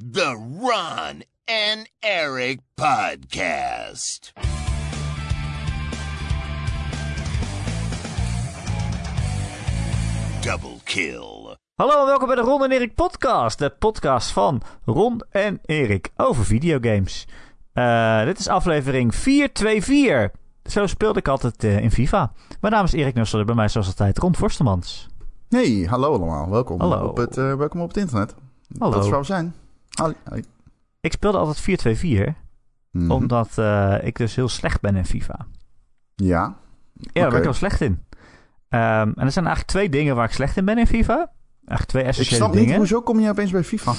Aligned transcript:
The 0.00 0.34
Ron 0.60 1.22
and 1.44 1.90
Eric 1.98 2.60
Podcast. 2.74 4.32
Double 10.40 10.76
kill. 10.84 11.56
Hallo 11.74 12.00
en 12.00 12.06
welkom 12.06 12.26
bij 12.26 12.36
de 12.36 12.42
Ron 12.42 12.64
en 12.64 12.70
Erik 12.70 12.94
podcast. 12.94 13.58
De 13.58 13.70
podcast 13.70 14.30
van 14.30 14.62
Ron 14.84 15.20
en 15.30 15.60
Erik 15.64 16.10
over 16.16 16.44
videogames. 16.44 17.28
Eh, 17.72 18.24
dit 18.24 18.38
is 18.38 18.48
aflevering 18.48 19.14
424. 19.14 20.30
Zo 20.64 20.86
speelde 20.86 21.18
ik 21.18 21.28
altijd 21.28 21.64
eh, 21.64 21.78
in 21.78 21.90
FIFA. 21.90 22.32
Mijn 22.60 22.72
naam 22.72 22.84
is 22.84 22.92
Erik 22.92 23.14
Nussel, 23.14 23.44
bij 23.44 23.54
mij 23.54 23.68
zoals 23.68 23.86
altijd 23.86 24.18
Ron 24.18 24.36
Forstemans. 24.36 25.08
Hey, 25.48 25.86
hallo 25.88 26.14
allemaal. 26.14 26.50
Welkom, 26.50 26.80
Hallo. 26.80 27.06
Op, 27.06 27.16
het, 27.16 27.36
eh, 27.36 27.54
welkom 27.54 27.80
op 27.80 27.88
het 27.88 27.96
internet. 27.96 28.34
Hallo. 28.78 28.94
Dat 28.94 29.04
is 29.04 29.10
waar 29.10 29.20
we 29.20 29.26
zijn. 29.26 29.54
Ik 31.00 31.12
speelde 31.12 31.38
altijd 31.38 31.60
424, 31.60 32.34
Mhm. 32.90 33.10
omdat 33.10 33.58
eh, 33.58 33.94
ik 34.02 34.16
dus 34.16 34.34
heel 34.34 34.48
slecht 34.48 34.80
ben 34.80 34.96
in 34.96 35.04
FIFA. 35.06 35.46
Ja. 36.14 36.56
Ja, 36.94 37.10
daar 37.12 37.28
ben 37.28 37.38
ik 37.38 37.44
heel 37.44 37.52
slecht 37.52 37.80
in. 37.80 38.04
Ehm, 38.68 38.82
en 39.14 39.24
er 39.24 39.30
zijn 39.32 39.44
eigenlijk 39.46 39.66
twee 39.66 39.88
dingen 39.88 40.16
waar 40.16 40.24
ik 40.24 40.32
slecht 40.32 40.56
in 40.56 40.64
ben 40.64 40.78
in 40.78 40.86
FIFA. 40.86 41.14
Eigenlijk 41.16 41.88
twee 41.88 42.02
Ik 42.02 42.08
essentiële 42.08 42.36
snap 42.36 42.50
niet, 42.54 42.60
dingen. 42.62 42.76
hoezo 42.76 43.00
kom 43.02 43.20
je 43.20 43.28
opeens 43.30 43.50
bij 43.50 43.64
FIFA? 43.64 43.92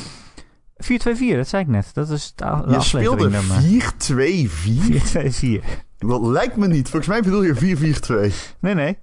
424, 0.77 1.37
dat 1.37 1.47
zei 1.47 1.63
ik 1.63 1.67
net. 1.69 1.93
Dat 1.93 2.09
is 2.09 2.33
de, 2.35 2.45
Je 2.45 2.81
speelde 2.81 3.23
afleveringnummer. 3.25 3.61
4-2-4? 3.61 4.49
424. 4.49 5.83
Dat 5.97 6.21
lijkt 6.21 6.55
me 6.55 6.67
niet. 6.67 6.89
Volgens 6.89 7.07
mij 7.11 7.21
bedoel 7.21 7.43
je 7.43 7.55
4-4-2. 7.55 8.33
Nee, 8.59 8.73
nee. 8.73 8.97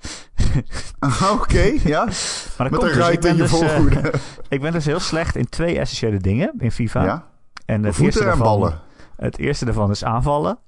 Ah, 0.98 1.30
Oké, 1.32 1.72
ja. 1.84 2.04
Maar 2.04 2.70
Met 2.70 2.80
komt 2.80 2.82
een 2.82 2.88
dus. 2.88 2.92
Ik 2.92 3.00
ruit 3.02 3.20
ben 3.20 3.30
in 3.30 3.36
je 3.36 3.42
dus, 3.42 3.60
eh, 3.60 3.68
voorhoede. 3.68 4.12
ik 4.48 4.60
ben 4.60 4.72
dus 4.72 4.84
heel 4.84 5.00
slecht 5.00 5.36
in 5.36 5.48
twee 5.48 5.78
essentiële 5.78 6.18
dingen 6.18 6.52
in 6.58 6.72
FIFA. 6.72 7.04
ja. 7.04 7.28
En 7.66 7.84
het 7.84 7.98
eerste, 7.98 8.24
en 8.24 8.38
ballen. 8.38 8.80
het 9.16 9.38
eerste 9.38 9.64
daarvan 9.64 9.90
is 9.90 10.04
aanvallen. 10.04 10.58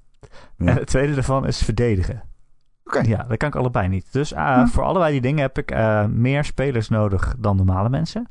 Ja. 0.57 0.65
En 0.65 0.75
het 0.75 0.87
tweede 0.87 1.13
daarvan 1.13 1.47
is 1.47 1.57
verdedigen. 1.57 2.23
Oké. 2.83 2.99
Ja, 2.99 3.25
dat 3.27 3.37
kan 3.37 3.47
ik 3.49 3.55
allebei 3.55 3.87
niet. 3.87 4.05
Dus 4.11 4.33
ah, 4.33 4.67
voor 4.67 4.83
allebei 4.83 5.11
die 5.11 5.21
dingen 5.21 5.41
heb 5.41 5.57
ik 5.57 5.71
eh, 5.71 6.05
meer 6.05 6.43
spelers 6.43 6.89
nodig 6.89 7.35
dan 7.37 7.55
normale 7.55 7.89
mensen. 7.89 8.27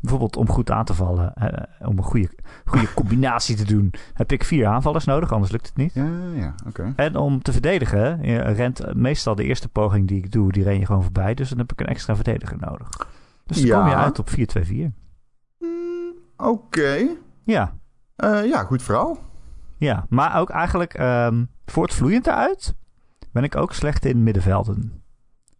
Bijvoorbeeld 0.00 0.36
om 0.36 0.48
goed 0.48 0.70
aan 0.70 0.84
te 0.84 0.94
vallen, 0.94 1.34
eh, 1.34 1.88
om 1.88 1.98
een 1.98 2.04
goede, 2.04 2.30
goede 2.64 2.94
combinatie 3.00 3.56
te 3.56 3.64
doen, 3.64 3.92
heb 4.14 4.32
ik 4.32 4.44
vier 4.44 4.66
aanvallers 4.66 5.04
nodig, 5.04 5.32
anders 5.32 5.52
lukt 5.52 5.66
het 5.66 5.76
niet. 5.76 5.94
Ja, 5.94 6.08
ja, 6.34 6.54
oké. 6.66 6.92
En 6.96 7.16
om 7.16 7.42
te 7.42 7.52
verdedigen, 7.52 8.20
rent 8.54 8.94
meestal 8.94 9.34
de 9.34 9.44
eerste 9.44 9.68
poging 9.68 10.08
die 10.08 10.18
ik 10.18 10.32
doe, 10.32 10.52
die 10.52 10.62
ren 10.62 10.78
je 10.78 10.86
gewoon 10.86 11.02
voorbij. 11.02 11.34
Dus 11.34 11.48
dan 11.48 11.58
heb 11.58 11.72
ik 11.72 11.80
een 11.80 11.86
extra 11.86 12.14
verdediger 12.14 12.56
nodig. 12.60 12.88
Dus 13.46 13.56
dan 13.56 13.66
Ja. 13.66 13.78
kom 13.80 13.88
je 13.88 13.94
uit 13.96 14.18
op 14.18 14.28
4-2-4. 14.28 14.92
Mm, 15.58 16.12
Oké. 16.36 17.06
Ja, 17.44 17.74
Eh, 18.16 18.44
ja, 18.46 18.62
goed 18.64 18.82
verhaal. 18.82 19.18
ja, 19.78 20.06
maar 20.08 20.38
ook 20.40 20.50
eigenlijk 20.50 20.94
ehm 20.94 21.44
voortvloeiend 21.66 22.26
eruit 22.26 22.74
ben 23.32 23.44
ik 23.44 23.56
ook 23.56 23.72
slecht 23.72 24.04
in 24.04 24.22
middenvelden. 24.22 24.99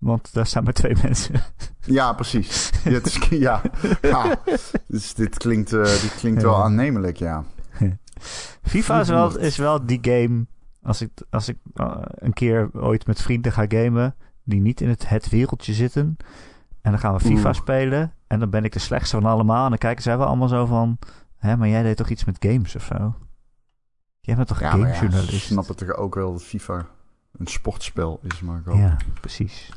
Want 0.01 0.33
daar 0.33 0.47
staan 0.47 0.65
maar 0.65 0.73
twee 0.73 0.97
mensen. 1.03 1.34
Ja, 1.81 2.12
precies. 2.12 2.70
Ja, 2.84 2.91
het 2.91 3.06
is, 3.06 3.19
ja. 3.29 3.62
ja. 4.03 4.37
Dus 4.87 5.15
dit 5.15 5.37
klinkt, 5.37 5.73
eh, 5.73 5.83
dit 5.83 6.15
klinkt 6.19 6.43
wel 6.43 6.62
aannemelijk, 6.62 7.17
ja. 7.17 7.45
FIFA 8.62 9.01
is 9.01 9.09
wel, 9.09 9.39
is 9.39 9.56
wel 9.56 9.87
die 9.87 9.98
game. 10.03 10.47
Als 10.83 11.01
ik, 11.01 11.11
als 11.31 11.48
ik 11.48 11.56
eh, 11.75 11.97
een 12.03 12.33
keer 12.33 12.71
ooit 12.73 13.06
met 13.06 13.23
vrienden 13.23 13.53
ga 13.53 13.65
gamen. 13.69 14.15
die 14.45 14.61
niet 14.61 14.81
in 14.81 14.89
het, 14.89 15.09
het 15.09 15.28
wereldje 15.28 15.73
zitten. 15.73 16.17
en 16.81 16.91
dan 16.91 17.01
gaan 17.01 17.15
we 17.15 17.21
FIFA 17.21 17.48
Oeh. 17.48 17.55
spelen. 17.55 18.12
en 18.27 18.39
dan 18.39 18.51
ben 18.51 18.65
ik 18.65 18.73
de 18.73 18.78
slechtste 18.78 19.17
van 19.21 19.31
allemaal. 19.31 19.65
en 19.65 19.71
dan 19.71 19.78
kijken 19.78 20.03
zij 20.03 20.19
wel 20.19 20.27
allemaal 20.27 20.48
zo 20.48 20.67
van. 20.67 20.98
Hé, 21.37 21.56
maar 21.56 21.69
jij 21.69 21.83
deed 21.83 21.97
toch 21.97 22.09
iets 22.09 22.25
met 22.25 22.37
games 22.39 22.77
of 22.77 22.84
zo? 22.84 23.15
Jij 24.21 24.37
bent 24.37 24.48
toch 24.48 24.61
Ja, 24.61 24.77
maar 24.77 24.89
ja, 24.89 24.95
gamejournalist? 24.95 25.31
ze 25.31 25.53
snappen 25.53 25.77
toch 25.77 25.95
ook 25.95 26.15
wel 26.15 26.33
dat 26.33 26.43
FIFA 26.43 26.87
een 27.37 27.47
sportspel 27.47 28.21
is, 28.23 28.41
maar. 28.41 28.62
Ja, 28.75 28.97
precies. 29.21 29.72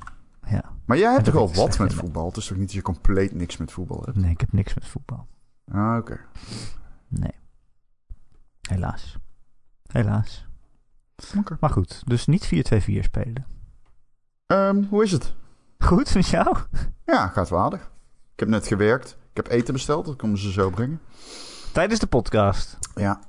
Ja. 0.45 0.63
Maar 0.85 0.97
jij 0.97 1.11
hebt 1.11 1.25
toch 1.25 1.33
wel 1.33 1.53
wat 1.53 1.77
met 1.77 1.93
voetbal? 1.93 2.25
Het 2.27 2.37
is 2.37 2.47
toch 2.47 2.57
niet 2.57 2.65
dat 2.65 2.75
je 2.75 2.81
compleet 2.81 3.33
niks 3.33 3.57
met 3.57 3.71
voetbal 3.71 4.01
hebt? 4.05 4.17
Nee, 4.17 4.31
ik 4.31 4.39
heb 4.39 4.51
niks 4.51 4.73
met 4.73 4.87
voetbal. 4.87 5.27
Ah, 5.71 5.97
oké. 5.97 6.19
Nee. 7.07 7.35
Helaas. 8.61 9.17
Helaas. 9.91 10.45
Maar 11.59 11.69
goed, 11.69 12.01
dus 12.05 12.25
niet 12.25 12.45
4-2-4 12.45 13.03
spelen. 13.03 13.45
Ehm, 14.45 14.83
hoe 14.89 15.03
is 15.03 15.11
het? 15.11 15.33
Goed 15.77 16.15
met 16.15 16.27
jou? 16.27 16.57
Ja, 17.05 17.27
gaat 17.27 17.49
wel 17.49 17.59
aardig. 17.59 17.91
Ik 18.33 18.39
heb 18.39 18.47
net 18.47 18.67
gewerkt. 18.67 19.17
Ik 19.29 19.35
heb 19.35 19.47
eten 19.47 19.73
besteld, 19.73 20.05
dat 20.05 20.15
komen 20.15 20.37
ze 20.37 20.51
zo 20.51 20.69
brengen. 20.69 21.01
Tijdens 21.73 21.99
de 21.99 22.07
podcast. 22.07 22.77
Ja. 22.95 23.19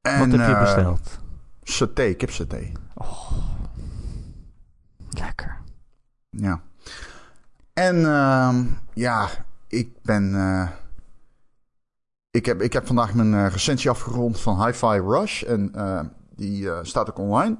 Wat 0.00 0.12
heb 0.12 0.30
je 0.30 0.36
eh, 0.36 0.60
besteld? 0.60 1.18
Saté, 1.62 2.12
kipsaté. 2.14 2.72
Lekker. 5.10 5.60
Ja. 6.38 6.60
En 7.72 8.04
ehm, 8.06 8.64
ja, 8.94 9.28
ik 9.68 9.88
ben. 10.02 10.34
eh, 10.34 10.68
ik, 12.30 12.46
heb, 12.46 12.62
ik 12.62 12.72
heb 12.72 12.86
vandaag 12.86 13.14
mijn 13.14 13.34
eh, 13.34 13.46
recensie 13.52 13.90
afgerond 13.90 14.40
van 14.40 14.64
Hi-Fi 14.66 15.00
Rush. 15.00 15.42
En 15.42 15.74
eh, 15.74 16.00
die 16.36 16.68
staat 16.82 17.10
ook 17.10 17.18
online. 17.18 17.56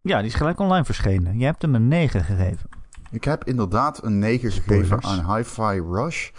Ja, 0.00 0.18
die 0.18 0.26
is 0.26 0.34
gelijk 0.34 0.58
online 0.58 0.84
verschenen. 0.84 1.38
Je 1.38 1.44
hebt 1.44 1.62
hem 1.62 1.74
een 1.74 1.88
9 1.88 2.24
gegeven. 2.24 2.68
Ik 3.10 3.24
heb 3.24 3.44
inderdaad 3.44 4.04
een 4.04 4.18
9 4.18 4.50
gegeven 4.52 5.02
aan 5.04 5.34
Hi-Fi 5.36 5.80
Rush. 5.90 6.30
heb 6.34 6.36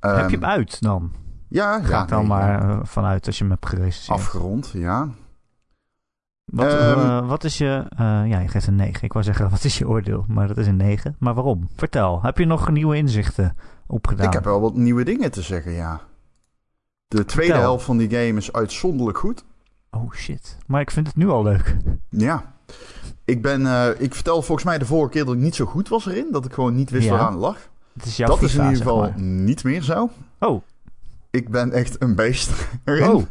je 0.00 0.08
Ehm, 0.08 0.30
hem 0.30 0.44
uit 0.44 0.80
dan? 0.80 1.12
Ja, 1.48 1.80
Ga 1.80 1.88
ja, 1.88 2.02
ik 2.02 2.08
dan 2.08 2.18
nee, 2.18 2.28
maar 2.28 2.86
vanuit 2.86 3.26
als 3.26 3.36
je 3.38 3.42
hem 3.44 3.52
hebt 3.52 3.66
gerecenseerd. 3.68 4.18
afgerond, 4.18 4.70
ja. 4.74 5.08
Wat, 6.50 6.66
Ehm, 6.72 6.98
eh, 6.98 7.28
wat 7.28 7.44
is 7.44 7.58
je... 7.58 7.84
eh, 7.88 7.98
ja, 8.26 8.38
je 8.38 8.48
geeft 8.48 8.66
een 8.66 8.76
9. 8.76 9.02
Ik 9.04 9.12
wou 9.12 9.24
zeggen, 9.24 9.50
wat 9.54 9.64
is 9.64 9.78
je 9.78 9.88
oordeel? 9.88 10.24
Maar 10.28 10.46
dat 10.48 10.56
is 10.56 10.66
een 10.66 10.76
9. 10.76 11.16
Maar 11.18 11.34
waarom? 11.34 11.68
Vertel. 11.76 12.22
Heb 12.22 12.38
je 12.38 12.44
nog 12.46 12.70
nieuwe 12.70 12.96
inzichten 12.96 13.56
opgedaan? 13.86 14.26
Ik 14.26 14.32
heb 14.32 14.44
wel 14.44 14.60
wat 14.60 14.74
nieuwe 14.74 15.04
dingen 15.04 15.30
te 15.30 15.42
zeggen, 15.42 15.72
ja. 15.72 16.00
De 17.08 17.24
tweede 17.24 17.52
Vertel. 17.52 17.68
helft 17.70 17.84
van 17.84 17.96
die 17.96 18.10
game 18.10 18.38
is 18.38 18.52
uitzonderlijk 18.52 19.18
goed. 19.18 19.44
Oh 19.90 20.12
shit. 20.12 20.56
Maar 20.66 20.80
ik 20.80 20.90
vind 20.90 21.06
het 21.06 21.16
nu 21.16 21.28
al 21.28 21.42
leuk. 21.42 21.76
Ja. 22.08 22.52
Ik 23.24 23.42
ben, 23.42 23.66
eh, 23.66 23.88
ik 23.98 24.14
vertelde 24.14 24.42
volgens 24.42 24.66
mij 24.66 24.78
de 24.78 24.86
vorige 24.86 25.10
keer 25.10 25.24
dat 25.24 25.34
ik 25.34 25.40
niet 25.40 25.54
zo 25.54 25.64
goed 25.64 25.88
was 25.88 26.06
erin. 26.06 26.28
Dat 26.32 26.44
ik 26.44 26.52
gewoon 26.52 26.74
niet 26.74 26.90
wist 26.90 27.04
Ja. 27.04 27.10
waaraan 27.10 27.32
het 27.32 27.40
lag. 27.40 27.56
Het 27.94 28.04
is 28.06 28.16
jouw 28.16 28.28
dat 28.28 28.42
is 28.42 28.54
in 28.54 28.60
ieder 28.60 28.76
zeg 28.76 28.86
geval 28.86 29.00
maar. 29.00 29.20
niet 29.20 29.64
meer 29.64 29.82
zo. 29.82 30.10
Oh. 30.38 30.62
Ik 31.30 31.48
ben 31.50 31.72
echt 31.72 32.02
een 32.02 32.14
beest 32.14 32.50
erin. 32.84 33.08
Oh. 33.10 33.22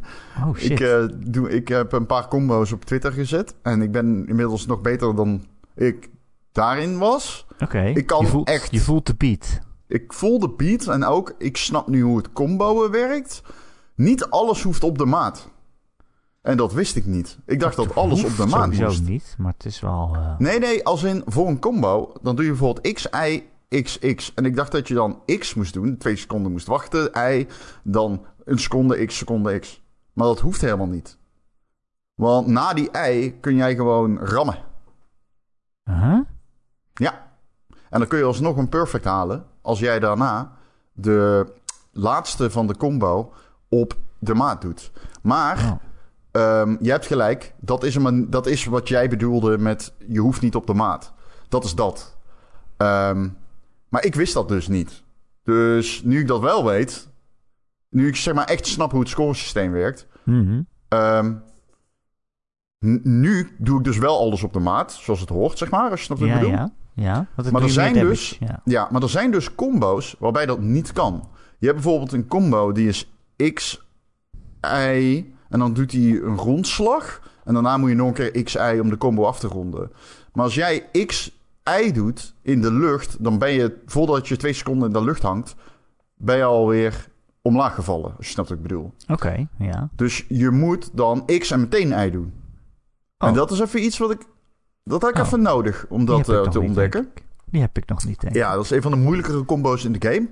Oh 0.48 0.56
shit. 0.56 0.72
ik, 0.72 0.80
eh, 0.80 1.06
doe, 1.28 1.50
ik 1.50 1.68
heb 1.68 1.92
een 1.92 2.06
paar 2.06 2.28
combo's 2.28 2.72
op 2.72 2.86
Twitter 2.86 3.12
gezet. 3.12 3.56
En 3.62 3.82
ik 3.82 3.92
ben 3.92 4.26
inmiddels 4.28 4.66
nog 4.66 4.82
beter 4.82 5.16
dan 5.16 5.46
ik 5.76 6.10
daarin 6.52 6.98
was. 6.98 7.46
Oké. 7.60 7.82
ik 7.84 8.06
kan 8.06 8.22
je 8.22 8.28
voelt, 8.28 8.48
echt- 8.48 8.72
Je 8.72 8.80
voelt 8.80 9.06
de 9.06 9.16
beat. 9.16 9.60
Ik 9.88 10.14
voel 10.14 10.40
de 10.40 10.50
beat 10.50 10.88
en 10.88 11.04
ook 11.04 11.34
ik 11.38 11.58
snap 11.58 11.88
nu 11.88 12.02
hoe 12.02 12.18
het 12.18 12.32
comboen 12.34 12.92
werkt. 12.92 13.42
Niet 13.96 14.30
alles 14.30 14.64
hoeft 14.64 14.84
op 14.84 14.98
de 14.98 15.06
maat. 15.06 15.50
En 16.42 16.58
dat 16.58 16.74
wist 16.74 16.96
ik 16.96 17.06
niet. 17.06 17.38
Ik 17.46 17.60
dacht 17.60 17.76
dat 17.76 17.96
alles 17.96 18.24
op 18.24 18.36
de 18.38 18.46
maat 18.46 18.64
sowieso 18.64 18.86
moest. 18.86 19.08
niet, 19.08 19.36
maar 19.38 19.54
het 19.58 19.66
is 19.66 19.80
wel... 19.80 20.12
eh, 20.16 20.38
Nee, 20.38 20.60
nee, 20.60 20.86
als 20.86 21.04
in 21.04 21.22
voor 21.26 21.48
een 21.48 21.60
combo, 21.60 22.14
dan 22.22 22.36
doe 22.36 22.46
je 22.46 22.52
bijvoorbeeld 22.52 22.94
X, 22.94 23.08
Y, 23.28 23.44
X, 23.70 24.00
X. 24.16 24.34
En 24.34 24.46
ik 24.46 24.56
dacht 24.56 24.72
dat 24.72 24.88
je 24.88 24.94
dan 24.94 25.22
X 25.40 25.54
moest 25.54 25.74
doen, 25.74 25.98
twee 25.98 26.16
seconden 26.16 26.52
moest 26.52 26.68
wachten, 26.68 27.12
Y, 27.32 27.48
dan 27.84 28.26
een 28.46 28.60
seconde 28.60 29.06
X, 29.06 29.18
seconde 29.18 29.60
X. 29.60 29.84
Maar 30.14 30.28
dat 30.28 30.40
hoeft 30.40 30.62
helemaal 30.62 30.88
niet. 30.88 31.18
Want 32.16 32.48
na 32.48 32.74
die 32.74 32.90
Y 33.10 33.38
kun 33.42 33.56
jij 33.56 33.76
gewoon 33.76 34.20
rammen. 34.20 34.58
huh? 35.84 36.20
Ja. 36.94 37.26
En 37.90 38.00
dan 38.00 38.08
kun 38.08 38.18
je 38.18 38.24
alsnog 38.24 38.58
een 38.58 38.70
perfect 38.70 39.06
halen 39.06 39.46
als 39.62 39.80
jij 39.80 40.00
daarna 40.00 40.52
de 40.94 41.54
laatste 41.92 42.50
van 42.52 42.68
de 42.68 42.78
combo 42.78 43.34
op 43.70 43.96
de 44.20 44.34
maat 44.34 44.62
doet. 44.62 44.92
Maar 45.22 45.58
Oh. 45.58 45.86
Ehm, 46.32 46.76
je 46.82 46.92
hebt 46.92 47.06
gelijk. 47.06 47.54
Dat 47.60 47.84
is, 47.84 47.96
een, 47.96 48.30
dat 48.30 48.46
is 48.46 48.66
wat 48.66 48.88
jij 48.88 49.10
bedoelde 49.10 49.58
met 49.58 49.94
je 50.08 50.20
hoeft 50.20 50.42
niet 50.42 50.56
op 50.56 50.68
de 50.68 50.74
maat. 50.74 51.14
Dat 51.50 51.64
is 51.64 51.76
dat. 51.76 52.18
Ehm, 52.78 53.30
maar 53.90 54.06
ik 54.06 54.16
wist 54.16 54.34
dat 54.34 54.48
dus 54.50 54.68
niet. 54.68 55.04
Dus 55.44 56.02
nu 56.04 56.20
ik 56.20 56.28
dat 56.28 56.42
wel 56.42 56.66
weet, 56.66 57.10
nu 57.90 58.08
ik 58.08 58.16
zeg 58.16 58.34
maar 58.34 58.46
echt 58.46 58.68
snap 58.68 58.92
hoe 58.92 59.00
het 59.00 59.10
scoresysteem 59.10 59.72
werkt, 59.72 60.08
Mhm. 60.24 60.62
ehm, 60.88 61.34
nu 63.04 63.50
doe 63.58 63.78
ik 63.78 63.84
dus 63.84 63.98
wel 63.98 64.18
alles 64.20 64.44
op 64.44 64.54
de 64.54 64.60
maat, 64.60 64.94
zoals 64.94 65.20
het 65.20 65.30
hoort, 65.30 65.58
zeg 65.58 65.70
maar, 65.70 65.90
als 65.90 66.00
je 66.00 66.06
snapt 66.06 66.20
wat 66.22 66.30
ik 66.30 66.36
Ja, 66.36 66.42
bedoel. 66.42 66.56
ja. 66.58 66.72
Ja, 66.94 67.28
Maar 67.52 67.62
er 67.62 67.70
zijn 67.70 67.94
damage, 67.94 68.10
dus- 68.10 68.38
Ja. 68.40 68.62
Ja, 68.66 68.88
maar 68.92 69.02
er 69.02 69.10
zijn 69.10 69.32
dus 69.32 69.56
combo's 69.56 70.16
waarbij 70.20 70.46
dat 70.46 70.60
niet 70.62 70.92
kan. 70.94 71.30
Je 71.60 71.66
hebt 71.68 71.82
bijvoorbeeld 71.82 72.12
een 72.12 72.28
combo 72.28 72.72
die 72.72 72.88
is 72.88 73.12
X, 73.54 73.86
Y 74.62 75.26
en 75.50 75.60
dan 75.60 75.74
doet 75.74 75.92
hij 75.92 76.02
een 76.02 76.38
rondslag. 76.38 77.22
En 77.44 77.54
daarna 77.54 77.78
moet 77.78 77.90
je 77.90 77.96
nog 77.96 78.08
een 78.08 78.14
keer 78.32 78.44
X, 78.44 78.54
Y 78.56 78.80
om 78.82 78.90
de 78.90 78.98
combo 78.98 79.24
af 79.26 79.40
te 79.40 79.48
ronden. 79.48 79.92
Maar 80.34 80.44
als 80.44 80.56
jij 80.56 80.80
X, 81.06 81.37
Y 81.82 81.92
doet 81.92 82.34
in 82.42 82.62
de 82.62 82.72
lucht, 82.72 83.24
dan 83.24 83.38
ben 83.38 83.52
je, 83.52 83.78
voordat 83.86 84.28
je 84.28 84.38
twee 84.38 84.54
seconden 84.54 84.88
in 84.88 84.94
de 84.94 85.04
lucht 85.04 85.22
hangt, 85.22 85.56
ben 86.16 86.38
je 86.38 86.44
alweer 86.44 87.08
omlaag 87.42 87.76
gevallen. 87.76 88.14
Als 88.18 88.26
je 88.26 88.32
snapt 88.32 88.50
wat 88.50 88.58
ik 88.58 88.64
bedoel. 88.64 88.94
Oké, 89.08 89.48
ja. 89.58 89.90
Dus 89.96 90.26
je 90.28 90.50
moet 90.50 90.90
dan 90.94 91.26
X 91.40 91.52
en 91.52 91.60
meteen 91.60 91.92
Y 92.08 92.12
doen. 92.12 92.34
Oh. 93.18 93.28
En 93.28 93.34
dat 93.34 93.52
is 93.52 93.60
even 93.60 93.84
iets 93.84 93.98
wat 93.98 94.12
ik... 94.12 94.22
Dat 94.84 95.02
had 95.02 95.12
ik 95.12 95.18
Oh. 95.18 95.26
even 95.26 95.42
nodig 95.42 95.86
om 95.90 96.06
dat 96.06 96.30
eh, 96.30 96.42
te 96.42 96.60
ontdekken. 96.60 97.10
Die 97.46 97.62
heb 97.62 97.78
ik 97.78 97.88
nog 97.90 98.06
niet, 98.06 98.22
denk. 98.22 98.36
Ja, 98.36 98.56
dat 98.56 98.64
is 98.64 98.70
een 98.70 98.82
van 98.82 98.92
de 98.92 98.98
moeilijkere 98.98 99.46
combo's 99.46 99.86
in 99.86 99.92
de 99.92 100.10
game. 100.10 100.28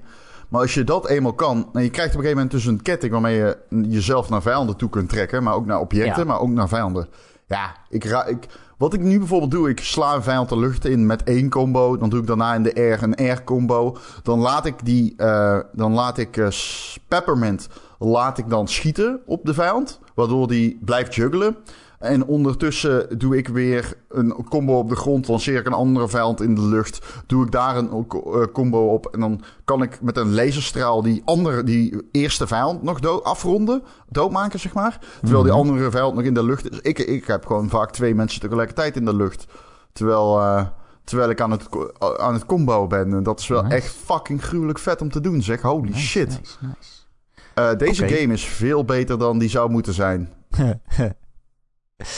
Maar 0.49 0.61
als 0.61 0.73
je 0.73 0.83
dat 0.83 1.07
eenmaal 1.07 1.33
kan... 1.33 1.69
En 1.73 1.83
je 1.83 1.89
krijgt 1.89 2.11
op 2.15 2.19
een 2.19 2.25
gegeven 2.25 2.43
moment 2.43 2.51
dus 2.51 2.65
een 2.65 2.81
ketting... 2.81 3.11
waarmee 3.11 3.35
je 3.35 3.57
jezelf 3.69 4.29
naar 4.29 4.41
vijanden 4.41 4.75
toe 4.77 4.89
kunt 4.89 5.09
trekken. 5.09 5.43
Maar 5.43 5.53
ook 5.53 5.65
naar 5.65 5.79
objecten, 5.79 6.21
Ja. 6.21 6.27
maar 6.27 6.39
ook 6.39 6.49
naar 6.49 6.67
vijanden. 6.67 7.07
Ja, 7.47 7.75
ik, 7.89 8.03
ra 8.03 8.25
ik, 8.25 8.47
wat 8.77 8.93
ik 8.93 9.01
nu 9.01 9.17
bijvoorbeeld 9.17 9.51
doe... 9.51 9.69
Ik 9.69 9.79
sla 9.79 10.15
een 10.15 10.23
vijand 10.23 10.49
de 10.49 10.57
lucht 10.57 10.85
in 10.85 11.05
met 11.05 11.23
één 11.23 11.49
combo. 11.49 11.97
Dan 11.97 12.09
doe 12.09 12.19
ik 12.19 12.27
daarna 12.27 12.53
in 12.53 12.63
de 12.63 12.75
air 12.75 13.03
een 13.03 13.15
air 13.15 13.43
combo. 13.43 13.97
Dan 14.23 14.39
laat 14.39 14.65
ik 14.65 14.75
die... 14.83 15.13
eh, 15.17 15.59
dan 15.73 15.93
laat 15.93 16.17
ik 16.17 16.37
eh, 16.37 16.47
Peppermint... 17.07 17.67
Laat 17.99 18.37
ik 18.37 18.49
dan 18.49 18.67
schieten 18.67 19.21
op 19.25 19.45
de 19.45 19.53
vijand. 19.53 19.99
Waardoor 20.15 20.47
die 20.47 20.79
blijft 20.81 21.15
juggelen. 21.15 21.55
En 22.05 22.25
ondertussen 22.25 23.17
doe 23.19 23.37
ik 23.37 23.47
weer 23.47 23.93
een 24.09 24.35
combo 24.49 24.77
op 24.77 24.89
de 24.89 24.95
grond. 24.95 25.27
Lanceer 25.27 25.59
ik 25.59 25.65
een 25.65 25.73
andere 25.73 26.07
vijand 26.09 26.41
in 26.41 26.55
de 26.55 26.61
lucht. 26.61 27.05
Doe 27.27 27.45
ik 27.45 27.51
daar 27.51 27.77
een 27.77 27.89
eh, 28.09 28.41
combo 28.53 28.93
op. 28.93 29.05
En 29.05 29.19
dan 29.19 29.41
kan 29.65 29.81
ik 29.81 30.01
met 30.01 30.17
een 30.17 30.33
laserstraal 30.33 31.01
die, 31.01 31.21
andere, 31.25 31.63
die 31.63 32.07
eerste 32.11 32.47
vijand 32.47 32.83
nog 32.83 32.99
dood, 32.99 33.23
afronden. 33.23 33.83
Doodmaken, 34.09 34.59
zeg 34.59 34.73
maar. 34.73 34.99
Terwijl 35.21 35.43
die 35.43 35.51
andere 35.51 35.91
vijand 35.91 36.15
nog 36.15 36.23
in 36.23 36.33
de 36.33 36.43
lucht 36.43 36.71
is. 36.71 36.79
Ik, 36.81 36.99
ik 36.99 37.25
heb 37.25 37.45
gewoon 37.45 37.69
vaak 37.69 37.91
twee 37.91 38.15
mensen 38.15 38.41
tegelijkertijd 38.41 38.95
in 38.95 39.05
de 39.05 39.15
lucht. 39.15 39.45
Terwijl, 39.93 40.39
eh, 40.41 40.65
terwijl 41.03 41.29
ik 41.29 41.41
aan 41.41 41.51
het, 41.51 41.69
co- 41.69 41.91
aan 42.17 42.33
het 42.33 42.45
combo 42.45 42.87
ben. 42.87 43.13
En 43.13 43.23
dat 43.23 43.39
is 43.39 43.47
wel 43.47 43.61
Nice. 43.63 43.75
echt 43.75 43.95
fucking 44.05 44.43
gruwelijk 44.43 44.79
vet 44.79 45.01
om 45.01 45.11
te 45.11 45.21
doen, 45.21 45.41
zeg. 45.41 45.61
Holy 45.61 45.89
Nice, 45.89 45.99
shit. 45.99 46.27
Nice. 46.61 46.73
Eh, 47.53 47.75
deze 47.77 48.07
game 48.07 48.33
is 48.33 48.45
veel 48.45 48.85
beter 48.85 49.17
dan 49.19 49.37
die 49.37 49.49
zou 49.49 49.69
moeten 49.69 49.93
zijn. 49.93 50.33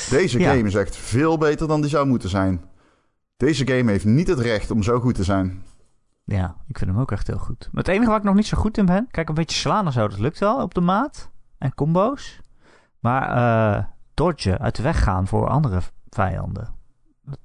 Deze 0.09 0.39
Ja. 0.39 0.49
game 0.53 0.67
is 0.67 0.75
echt 0.75 0.95
veel 0.95 1.37
beter 1.37 1.67
dan 1.67 1.81
die 1.81 1.89
zou 1.89 2.07
moeten 2.07 2.29
zijn. 2.29 2.61
Deze 3.37 3.67
game 3.67 3.91
heeft 3.91 4.05
niet 4.05 4.27
het 4.27 4.39
recht 4.39 4.71
om 4.71 4.83
zo 4.83 4.99
goed 4.99 5.15
te 5.15 5.23
zijn. 5.23 5.63
ja, 6.23 6.55
ik 6.67 6.77
vind 6.77 6.91
hem 6.91 6.99
ook 6.99 7.11
echt 7.11 7.27
heel 7.27 7.37
goed. 7.37 7.69
Maar 7.71 7.83
het 7.83 7.93
enige 7.93 8.09
waar 8.09 8.17
ik 8.19 8.23
nog 8.25 8.35
niet 8.35 8.45
zo 8.47 8.57
goed 8.57 8.77
in 8.77 8.85
ben... 8.85 9.07
Kijk, 9.11 9.29
een 9.29 9.35
beetje 9.35 9.57
slaan 9.59 9.85
en 9.85 9.91
zo, 9.91 10.07
dat 10.07 10.19
lukt 10.19 10.39
wel 10.39 10.61
op 10.61 10.73
de 10.73 10.81
maat. 10.81 11.29
En 11.57 11.73
combo's. 11.75 12.39
Maar 12.99 13.29
eh 13.77 13.83
dodgen, 14.13 14.59
uit 14.59 14.75
de 14.75 14.83
weg 14.83 15.03
gaan 15.03 15.27
voor 15.27 15.47
andere 15.47 15.79
vijanden. 16.09 16.75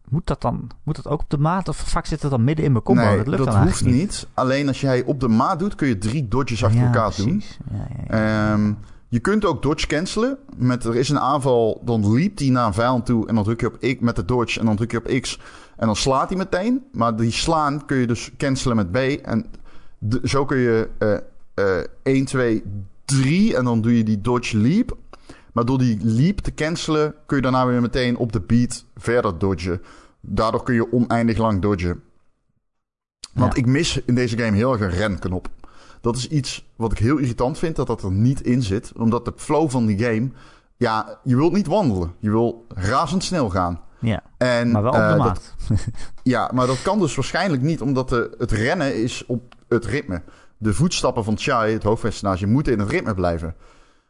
Moet 0.08 0.26
dat 0.26 0.40
dan 0.40 0.70
moet 0.84 0.96
dat 0.96 1.06
ook 1.08 1.20
op 1.22 1.30
de 1.30 1.38
maat? 1.38 1.68
Of 1.68 1.76
vaak 1.76 2.06
zit 2.06 2.22
het 2.22 2.30
dan 2.30 2.44
midden 2.44 2.64
in 2.64 2.72
mijn 2.72 2.84
combo? 2.84 3.02
nee, 3.02 3.16
dat 3.16 3.26
lukt 3.26 3.44
dat 3.44 3.54
hoeft 3.54 3.84
niet. 3.84 4.26
Alleen 4.34 4.68
als 4.68 4.80
jij 4.80 5.02
op 5.04 5.20
de 5.20 5.28
maat 5.28 5.58
doet, 5.58 5.74
kun 5.74 5.88
je 5.88 5.98
drie 5.98 6.28
dodges 6.28 6.64
achter 6.64 6.80
Ja, 6.80 6.86
elkaar 6.86 7.12
doen. 7.16 7.26
precies. 7.26 7.58
Ja, 7.70 7.86
ja. 8.08 8.52
Ehm, 8.52 8.72
je 9.12 9.20
kunt 9.20 9.44
ook 9.44 9.62
dodge 9.62 9.86
cancelen. 9.86 10.38
Met, 10.56 10.84
er 10.84 10.96
is 10.96 11.08
een 11.08 11.18
aanval, 11.18 11.82
dan 11.84 12.12
liep 12.12 12.36
die 12.36 12.50
naar 12.50 12.66
een 12.66 12.74
vijand 12.74 13.06
toe. 13.06 13.26
En 13.28 13.34
dan 13.34 13.44
druk 13.44 13.60
je 13.60 13.66
op 13.66 13.78
X 13.78 13.94
met 14.00 14.16
de 14.16 14.24
dodge. 14.24 14.60
En 14.60 14.66
dan 14.66 14.76
druk 14.76 14.90
je 14.90 14.98
op 14.98 15.20
X. 15.20 15.38
En 15.76 15.86
dan 15.86 15.96
slaat 15.96 16.28
hij 16.28 16.38
meteen. 16.38 16.84
Maar 16.92 17.16
die 17.16 17.30
slaan 17.30 17.86
kun 17.86 17.96
je 17.96 18.06
dus 18.06 18.30
cancelen 18.36 18.76
met 18.76 18.90
B. 18.92 18.96
En 18.96 19.46
de- 19.98 20.20
zo 20.24 20.44
kun 20.44 20.58
je 20.58 20.88
eh 20.98 21.14
eh 21.54 21.84
1, 22.02 22.24
2, 22.24 22.62
3. 23.04 23.56
En 23.56 23.64
dan 23.64 23.80
doe 23.80 23.96
je 23.96 24.04
die 24.04 24.20
dodge 24.20 24.56
leap. 24.56 24.96
Maar 25.52 25.64
door 25.64 25.78
die 25.78 25.98
leap 26.02 26.38
te 26.38 26.54
cancelen, 26.54 27.14
kun 27.26 27.36
je 27.36 27.42
daarna 27.42 27.66
weer 27.66 27.80
meteen 27.80 28.16
op 28.16 28.32
de 28.32 28.40
beat 28.40 28.84
verder 28.96 29.38
dodgen. 29.38 29.82
Daardoor 30.20 30.62
kun 30.62 30.74
je 30.74 30.92
oneindig 30.92 31.36
lang 31.38 31.62
dodgen. 31.62 32.02
Want 33.34 33.52
Ja. 33.54 33.58
ik 33.58 33.66
mis 33.66 34.00
in 34.06 34.14
deze 34.14 34.38
game 34.38 34.56
heel 34.56 34.72
erg 34.72 34.80
een 34.80 34.90
renknop. 34.98 35.48
Dat 36.02 36.16
is 36.16 36.28
iets 36.28 36.70
wat 36.76 36.92
ik 36.92 36.98
heel 36.98 37.16
irritant 37.16 37.58
vind, 37.58 37.76
dat 37.76 37.86
dat 37.86 38.02
er 38.02 38.12
niet 38.12 38.40
in 38.40 38.62
zit. 38.62 38.92
Omdat 38.96 39.24
de 39.24 39.32
flow 39.36 39.70
van 39.70 39.86
die 39.86 39.98
game... 39.98 40.30
Ja, 40.76 41.18
je 41.24 41.36
wilt 41.36 41.52
niet 41.52 41.66
wandelen. 41.66 42.14
Je 42.18 42.30
wil 42.30 42.66
razendsnel 42.68 43.50
gaan. 43.50 43.80
ja, 43.98 44.22
En, 44.38 44.70
maar 44.70 44.82
wel 44.82 44.92
op 44.92 44.98
eh, 44.98 45.12
de 45.12 45.16
maat. 45.16 45.54
ja, 46.22 46.50
maar 46.54 46.66
dat 46.66 46.82
kan 46.82 46.98
dus 46.98 47.14
waarschijnlijk 47.14 47.62
niet, 47.62 47.80
omdat 47.80 48.08
de, 48.08 48.34
het 48.38 48.50
rennen 48.50 49.02
is 49.02 49.24
op 49.26 49.54
het 49.68 49.84
ritme. 49.84 50.22
De 50.58 50.74
voetstappen 50.74 51.24
van 51.24 51.38
Chai, 51.38 51.72
het 51.72 51.82
hoofdpersonage, 51.82 52.46
moeten 52.46 52.72
in 52.72 52.78
het 52.78 52.90
ritme 52.90 53.14
blijven. 53.14 53.54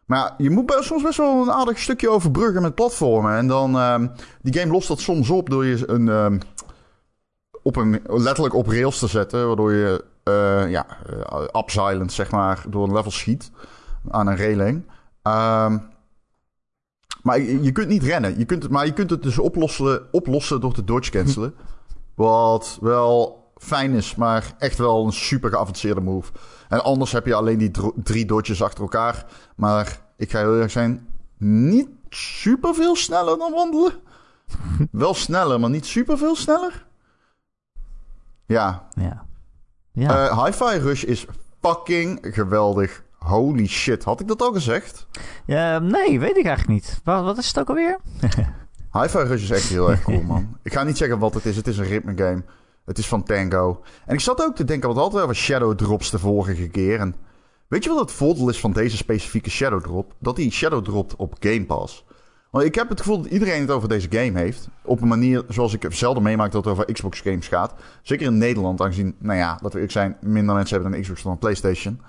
Maar 0.04 0.34
je 0.38 0.50
moet 0.50 0.76
soms 0.80 1.02
best 1.02 1.18
wel 1.18 1.42
een 1.42 1.50
aardig 1.52 1.78
stukje 1.78 2.10
overbruggen 2.10 2.62
met 2.62 2.74
platformen. 2.74 3.36
En 3.36 3.46
dan, 3.46 3.76
ehm, 3.76 4.08
die 4.42 4.58
game 4.58 4.72
lost 4.72 4.88
dat 4.88 5.00
soms 5.00 5.30
op 5.30 5.50
door 5.50 5.64
je 5.64 5.88
een, 5.88 6.08
ehm, 6.08 6.38
op 7.62 7.76
een, 7.76 8.00
letterlijk 8.06 8.54
op 8.54 8.66
rails 8.66 8.98
te 8.98 9.06
zetten. 9.06 9.46
Waardoor 9.46 9.72
je, 9.72 10.04
ja, 10.68 10.86
uh, 11.10 11.60
upsilent, 11.62 12.12
zeg 12.12 12.30
maar, 12.30 12.64
door 12.68 12.84
een 12.84 12.94
level 12.94 13.10
schiet 13.10 13.50
aan 14.10 14.26
een 14.26 14.36
railing. 14.36 14.86
Ehm, 15.22 15.78
maar 17.22 17.40
je, 17.40 17.72
kunt 17.72 17.88
niet 17.88 18.02
rennen. 18.02 18.38
Je 18.38 18.44
kunt 18.44 18.62
het, 18.62 18.72
maar 18.72 18.86
je 18.86 18.92
kunt 18.92 19.10
het 19.10 19.22
dus 19.22 19.38
oplossen, 19.38 20.12
oplossen 20.12 20.60
door 20.60 20.74
te 20.74 20.84
dodge 20.84 21.10
cancelen. 21.10 21.54
Wat 22.14 22.78
wel 22.80 23.42
fijn 23.56 23.92
is, 23.92 24.14
maar 24.14 24.54
echt 24.58 24.78
wel 24.78 25.04
een 25.04 25.12
super 25.12 25.50
geavanceerde 25.50 26.00
move. 26.00 26.32
En 26.68 26.84
anders 26.84 27.12
heb 27.12 27.26
je 27.26 27.34
alleen 27.34 27.58
die 27.58 27.70
drie 27.96 28.26
dodges 28.26 28.62
achter 28.62 28.82
elkaar. 28.82 29.26
Maar 29.56 30.00
ik 30.16 30.30
ga 30.30 30.38
heel 30.38 30.54
erg 30.54 30.70
zijn, 30.70 31.08
niet 31.38 31.88
super 32.08 32.74
veel 32.74 32.96
sneller 32.96 33.38
dan 33.38 33.52
wandelen. 33.52 33.92
wel 34.90 35.14
sneller, 35.14 35.60
maar 35.60 35.70
niet 35.70 35.86
super 35.86 36.18
veel 36.18 36.36
sneller. 36.36 36.86
Ja, 38.46 38.88
Ja. 38.94 39.30
Ja. 39.92 40.28
eh, 40.28 40.44
Hi-Fi 40.44 40.78
Rush 40.78 41.02
is 41.02 41.26
fucking 41.60 42.18
geweldig. 42.22 43.02
Holy 43.18 43.66
shit, 43.66 44.04
had 44.04 44.20
ik 44.20 44.28
dat 44.28 44.42
al 44.42 44.52
gezegd? 44.52 45.06
Nee, 45.78 46.20
weet 46.20 46.36
ik 46.36 46.44
eigenlijk 46.46 46.68
niet. 46.68 47.00
Wat, 47.04 47.24
wat 47.24 47.38
is 47.38 47.46
het 47.46 47.58
ook 47.58 47.68
alweer? 47.68 47.98
Hi-Fi 48.98 49.18
Rush 49.18 49.42
is 49.42 49.50
echt 49.50 49.68
heel 49.68 49.90
erg 49.90 50.02
cool, 50.02 50.22
man. 50.32 50.56
Ik 50.62 50.72
ga 50.72 50.82
niet 50.82 50.96
zeggen 50.96 51.18
wat 51.18 51.34
het 51.34 51.44
is. 51.44 51.56
Het 51.56 51.66
is 51.66 51.78
een 51.78 51.84
ritme 51.84 52.12
game. 52.16 52.42
Het 52.84 52.98
is 52.98 53.08
van 53.08 53.22
Tango. 53.22 53.82
En 54.06 54.14
ik 54.14 54.20
zat 54.20 54.42
ook 54.44 54.54
te 54.56 54.64
denken, 54.64 54.88
wat 54.88 54.98
hadden 54.98 55.18
we 55.18 55.24
over 55.24 55.36
Shadow 55.36 55.76
Drops 55.76 56.10
de 56.10 56.18
vorige 56.18 56.68
keer? 56.68 56.98
En 57.00 57.14
weet 57.68 57.84
je 57.84 57.90
wat 57.90 57.98
het 58.00 58.12
voordeel 58.12 58.48
is 58.48 58.60
van 58.60 58.72
deze 58.72 58.96
specifieke 58.96 59.50
Shadow 59.50 59.82
Drop? 59.82 60.14
Dat 60.18 60.36
die 60.36 60.50
Shadow 60.52 60.84
dropt 60.84 61.16
op 61.16 61.34
Game 61.40 61.64
Pass. 61.64 62.04
Want 62.52 62.64
ik 62.64 62.74
heb 62.74 62.88
het 62.88 63.00
gevoel 63.00 63.22
dat 63.22 63.30
iedereen 63.30 63.60
het 63.60 63.70
over 63.70 63.88
deze 63.88 64.08
game 64.10 64.38
heeft. 64.38 64.68
Op 64.82 65.00
een 65.00 65.08
manier 65.08 65.44
zoals 65.48 65.74
ik 65.74 65.86
zelden 65.88 66.22
meemaak 66.22 66.52
dat 66.52 66.64
het 66.64 66.72
over 66.72 66.92
Xbox 66.92 67.20
games 67.20 67.48
gaat. 67.48 67.74
Zeker 68.02 68.26
in 68.26 68.38
Nederland, 68.38 68.80
aangezien, 68.80 69.14
nou 69.18 69.38
ja, 69.38 69.52
dat 69.52 69.72
we 69.72 69.72
eerlijk 69.72 69.92
zijn, 69.92 70.16
minder 70.20 70.54
mensen 70.54 70.74
hebben 70.80 70.94
een 70.94 71.02
Xbox 71.02 71.22
dan 71.22 71.32
een 71.32 71.38
PlayStation. 71.38 72.00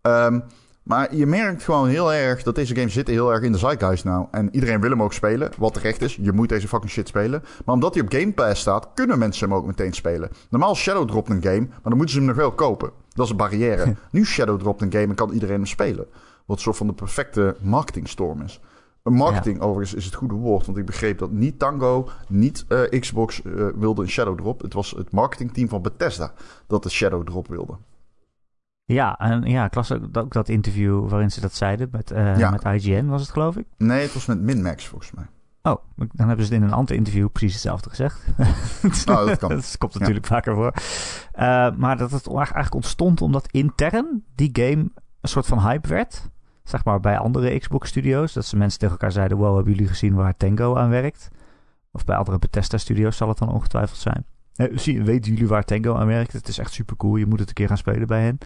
Ehm, 0.00 0.40
maar 0.82 1.14
je 1.14 1.26
merkt 1.26 1.62
gewoon 1.62 1.88
heel 1.88 2.12
erg 2.12 2.42
dat 2.42 2.54
deze 2.54 2.74
games 2.74 2.92
zitten 2.92 3.14
heel 3.14 3.32
erg 3.32 3.42
in 3.42 3.52
de 3.52 3.58
zeitgeist 3.58 4.04
nou. 4.04 4.26
En 4.30 4.54
iedereen 4.54 4.80
wil 4.80 4.90
hem 4.90 5.02
ook 5.02 5.12
spelen, 5.12 5.50
wat 5.58 5.74
terecht 5.74 6.02
is. 6.02 6.18
Je 6.20 6.32
moet 6.32 6.48
deze 6.48 6.68
fucking 6.68 6.92
shit 6.92 7.08
spelen. 7.08 7.42
Maar 7.64 7.74
omdat 7.74 7.94
hij 7.94 8.02
op 8.02 8.12
Game 8.12 8.32
Pass 8.32 8.60
staat, 8.60 8.88
kunnen 8.94 9.18
mensen 9.18 9.48
hem 9.48 9.58
ook 9.58 9.66
meteen 9.66 9.92
spelen. 9.92 10.30
Normaal 10.50 10.74
Shadow 10.74 11.08
dropt 11.08 11.30
een 11.30 11.42
game, 11.42 11.66
maar 11.66 11.80
dan 11.82 11.96
moeten 11.96 12.14
ze 12.14 12.18
hem 12.18 12.26
nog 12.26 12.36
wel 12.36 12.52
kopen. 12.52 12.90
Dat 13.12 13.24
is 13.24 13.30
een 13.30 13.36
barrière. 13.36 13.96
nu 14.10 14.24
Shadow 14.24 14.60
dropt 14.60 14.82
een 14.82 14.92
game 14.92 15.06
en 15.06 15.14
kan 15.14 15.30
iedereen 15.30 15.56
hem 15.56 15.66
spelen. 15.66 16.06
Wat 16.46 16.56
een 16.56 16.62
soort 16.62 16.76
van 16.76 16.86
de 16.86 16.92
perfecte 16.92 17.56
marketingstorm 17.60 18.42
is. 18.42 18.60
Marketing 19.12 19.60
overigens 19.60 19.94
is 19.94 20.04
het 20.04 20.14
goede 20.14 20.34
woord. 20.34 20.66
Want 20.66 20.78
ik 20.78 20.86
begreep 20.86 21.18
dat 21.18 21.30
niet 21.30 21.58
Tango, 21.58 22.08
niet 22.28 22.64
eh, 22.68 23.00
Xbox 23.00 23.42
eh, 23.42 23.52
wilde 23.74 24.02
een 24.02 24.08
Shadow 24.08 24.38
Drop. 24.38 24.60
Het 24.62 24.72
was 24.72 24.90
het 24.90 25.12
marketingteam 25.12 25.68
van 25.68 25.82
Bethesda 25.82 26.32
dat 26.66 26.82
de 26.82 26.90
Shadow 26.90 27.26
Drop 27.26 27.48
wilde. 27.48 27.76
Ja, 28.84 29.18
en 29.18 29.42
ja, 29.42 29.64
ik 29.64 29.74
las 29.74 29.92
ook, 29.92 30.32
dat 30.32 30.48
interview 30.48 31.08
waarin 31.08 31.30
ze 31.30 31.40
dat 31.40 31.54
zeiden 31.54 31.88
met, 31.92 32.10
eh, 32.10 32.38
Ja. 32.38 32.50
met 32.50 32.64
IGN, 32.64 33.06
was 33.06 33.20
het 33.20 33.30
geloof 33.30 33.56
ik? 33.56 33.66
Nee, 33.76 34.02
het 34.02 34.14
was 34.14 34.26
met 34.26 34.40
Minmax 34.40 34.86
volgens 34.86 35.12
mij. 35.12 35.26
Oh, 35.62 35.76
dan 35.96 36.28
hebben 36.28 36.46
ze 36.46 36.52
het 36.52 36.62
in 36.62 36.68
een 36.68 36.74
ander 36.74 36.94
interview 36.94 37.28
precies 37.32 37.52
hetzelfde 37.52 37.88
gezegd. 37.90 38.26
Nou, 39.06 39.26
dat 39.28 39.38
kan. 39.38 39.48
dat 39.54 39.74
komt 39.78 39.98
natuurlijk 39.98 40.26
vaker 40.26 40.54
voor. 40.54 40.72
Maar 41.78 41.96
dat 41.96 42.10
het 42.10 42.26
eigenlijk 42.26 42.74
ontstond 42.74 43.20
omdat 43.20 43.48
intern 43.50 44.24
die 44.34 44.50
game 44.52 44.90
een 45.20 45.28
soort 45.28 45.46
van 45.46 45.60
hype 45.60 45.88
werd. 45.88 46.30
Zeg 46.68 46.84
maar 46.84 47.00
bij 47.00 47.18
andere 47.18 47.58
Xbox 47.58 47.88
studios. 47.88 48.32
Dat 48.32 48.44
ze 48.44 48.56
mensen 48.56 48.78
tegen 48.78 48.94
elkaar 48.94 49.12
zeiden, 49.12 49.36
wow, 49.36 49.54
hebben 49.54 49.72
jullie 49.72 49.88
gezien 49.88 50.14
waar 50.14 50.36
Tango 50.36 50.76
aan 50.76 50.88
werkt? 50.88 51.28
Of 51.90 52.04
bij 52.04 52.16
andere 52.16 52.38
Bethesda 52.38 52.78
studios 52.78 53.16
zal 53.16 53.28
het 53.28 53.38
dan 53.38 53.52
ongetwijfeld 53.52 53.98
zijn. 53.98 54.24
Zie, 54.74 55.02
weten 55.02 55.32
jullie 55.32 55.48
waar 55.48 55.64
Tango 55.64 55.94
aan 55.94 56.06
werkt? 56.06 56.32
Het 56.32 56.48
is 56.48 56.58
echt 56.58 56.72
super 56.72 56.96
cool. 56.96 57.16
Je 57.16 57.26
moet 57.26 57.38
het 57.38 57.48
een 57.48 57.54
keer 57.54 57.68
gaan 57.68 57.76
spelen 57.76 58.06
bij 58.06 58.22
hen. 58.22 58.38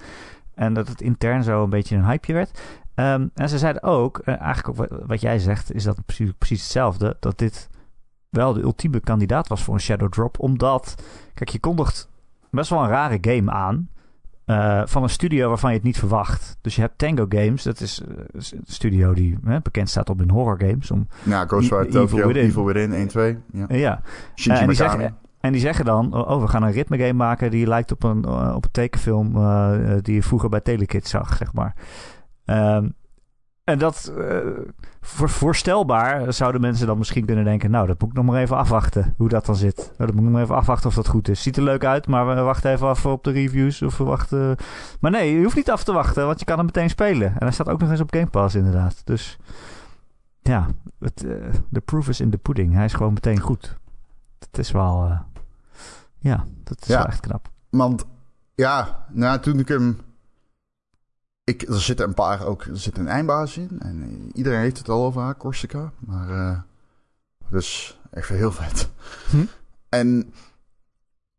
En 0.54 0.74
dat 0.74 0.88
het 0.88 1.00
intern 1.00 1.42
zo 1.42 1.62
een 1.62 1.70
beetje 1.70 1.96
een 1.96 2.04
hypeje 2.04 2.32
werd. 2.34 2.60
Ehm, 2.94 3.26
en 3.34 3.48
ze 3.48 3.58
zeiden 3.58 3.82
ook, 3.82 4.18
eh, 4.18 4.40
eigenlijk 4.40 5.06
wat 5.06 5.20
jij 5.20 5.38
zegt, 5.38 5.74
is 5.74 5.84
dat 5.84 6.04
precies, 6.06 6.32
precies 6.38 6.62
hetzelfde. 6.62 7.16
Dat 7.20 7.38
dit 7.38 7.68
wel 8.28 8.52
de 8.52 8.60
ultieme 8.62 9.00
kandidaat 9.00 9.48
was 9.48 9.62
voor 9.62 9.74
een 9.74 9.80
Shadow 9.80 10.12
Drop. 10.12 10.38
Omdat, 10.38 11.02
kijk, 11.34 11.48
je 11.48 11.60
kondigt 11.60 12.08
best 12.50 12.70
wel 12.70 12.82
een 12.82 12.88
rare 12.88 13.18
game 13.20 13.50
aan. 13.50 13.88
Eh, 14.50 14.82
van 14.84 15.02
een 15.02 15.08
studio 15.10 15.48
waarvan 15.48 15.70
je 15.70 15.76
het 15.76 15.84
niet 15.86 15.98
verwacht. 15.98 16.56
Dus 16.60 16.74
je 16.74 16.80
hebt 16.80 16.98
Tango 16.98 17.26
Games, 17.28 17.62
dat 17.62 17.80
is 17.80 18.00
eh, 18.08 18.14
een 18.32 18.60
studio 18.64 19.12
die 19.14 19.38
hè, 19.44 19.60
bekend 19.60 19.88
staat 19.88 20.10
op 20.10 20.18
hun 20.18 20.30
horror 20.30 20.60
games. 20.60 20.90
Om, 20.90 21.08
Ja, 21.22 21.44
Ghostwire 21.46 21.86
Tokyo, 21.86 22.26
Within. 22.26 22.44
Evil 22.44 22.64
Within 22.64 22.92
1, 22.92 23.08
2. 23.08 23.38
Ja. 23.52 23.68
eh, 23.68 23.80
ja, 23.80 24.00
en 24.46 24.66
die 24.66 24.76
zeggen- 24.76 25.16
en 25.40 25.52
die 25.52 25.60
zeggen 25.60 25.84
dan, 25.84 26.14
oh, 26.14 26.40
we 26.40 26.48
gaan 26.48 26.62
een 26.62 26.72
ritme 26.72 26.98
game 26.98 27.12
maken 27.12 27.50
die 27.50 27.66
lijkt 27.66 27.92
op 27.92 28.02
een, 28.02 28.28
op 28.28 28.64
een 28.64 28.70
tekenfilm 28.70 29.32
die 30.02 30.14
je 30.14 30.22
vroeger 30.22 30.48
bij 30.48 30.60
Telekid 30.60 31.08
zag, 31.08 31.36
zeg 31.36 31.52
maar. 31.52 31.74
Ehm, 32.44 32.88
en 33.70 33.78
dat, 33.78 34.12
eh, 34.18 34.36
voor, 35.00 35.28
voorstelbaar 35.28 36.32
zouden 36.32 36.60
mensen 36.60 36.86
dan 36.86 36.98
misschien 36.98 37.24
kunnen 37.24 37.44
denken... 37.44 37.70
nou, 37.70 37.86
dat 37.86 38.00
moet 38.00 38.10
ik 38.10 38.16
nog 38.16 38.24
maar 38.24 38.40
even 38.40 38.56
afwachten, 38.56 39.14
hoe 39.16 39.28
dat 39.28 39.46
dan 39.46 39.56
zit. 39.56 39.76
Nou, 39.76 39.88
dat 39.96 40.06
moet 40.08 40.16
ik 40.18 40.22
nog 40.22 40.32
maar 40.32 40.42
even 40.42 40.54
afwachten 40.56 40.88
of 40.88 40.94
dat 40.94 41.08
goed 41.08 41.28
is. 41.28 41.42
Ziet 41.42 41.56
er 41.56 41.62
leuk 41.62 41.84
uit, 41.84 42.06
maar 42.06 42.26
we 42.26 42.40
wachten 42.40 42.70
even 42.72 42.86
af 42.88 43.06
op 43.06 43.24
de 43.24 43.30
reviews. 43.30 43.82
Of 43.82 43.98
we 43.98 44.04
wachten... 44.04 44.56
Maar 45.00 45.10
nee, 45.10 45.32
je 45.36 45.42
hoeft 45.42 45.56
niet 45.56 45.70
af 45.70 45.84
te 45.84 45.92
wachten, 45.92 46.26
want 46.26 46.38
je 46.38 46.44
kan 46.44 46.56
hem 46.56 46.66
meteen 46.66 46.90
spelen. 46.90 47.28
En 47.28 47.36
hij 47.38 47.50
staat 47.50 47.68
ook 47.68 47.80
nog 47.80 47.90
eens 47.90 48.00
op 48.00 48.14
Game 48.14 48.26
Pass, 48.26 48.54
inderdaad. 48.54 49.00
Dus 49.04 49.38
ja, 50.42 50.66
de 50.98 51.12
uh, 51.72 51.80
proof 51.84 52.08
is 52.08 52.20
in 52.20 52.30
the 52.30 52.38
pudding. 52.38 52.74
Hij 52.74 52.84
is 52.84 52.94
gewoon 52.94 53.12
meteen 53.12 53.40
goed. 53.40 53.76
Het 54.38 54.58
is 54.58 54.70
wel... 54.70 55.06
Uh, 55.10 55.18
ja, 56.18 56.44
dat 56.64 56.80
is 56.80 56.86
Ja. 56.88 56.96
wel 56.96 57.06
echt 57.06 57.20
knap. 57.20 57.48
Want 57.70 58.04
ja, 58.54 59.06
nou, 59.12 59.40
toen 59.40 59.58
ik 59.58 59.68
hem. 59.68 60.00
Ik, 61.50 61.62
er 61.62 61.80
zitten 61.80 62.06
een 62.08 62.14
paar 62.14 62.46
ook. 62.46 62.62
Er 62.64 62.78
zit 62.78 62.98
een 62.98 63.08
eindbaas 63.08 63.56
in. 63.56 63.80
En 63.80 64.02
eh, 64.02 64.36
iedereen 64.36 64.60
heeft 64.60 64.78
het 64.78 64.88
al 64.88 65.04
over 65.04 65.22
haar, 65.22 65.36
Corsica. 65.36 65.92
Maar. 65.98 66.30
eh 66.30 66.58
dus 67.48 68.00
echt 68.10 68.28
heel 68.28 68.52
vet. 68.52 68.88
Hm? 69.30 69.44
En. 69.88 70.34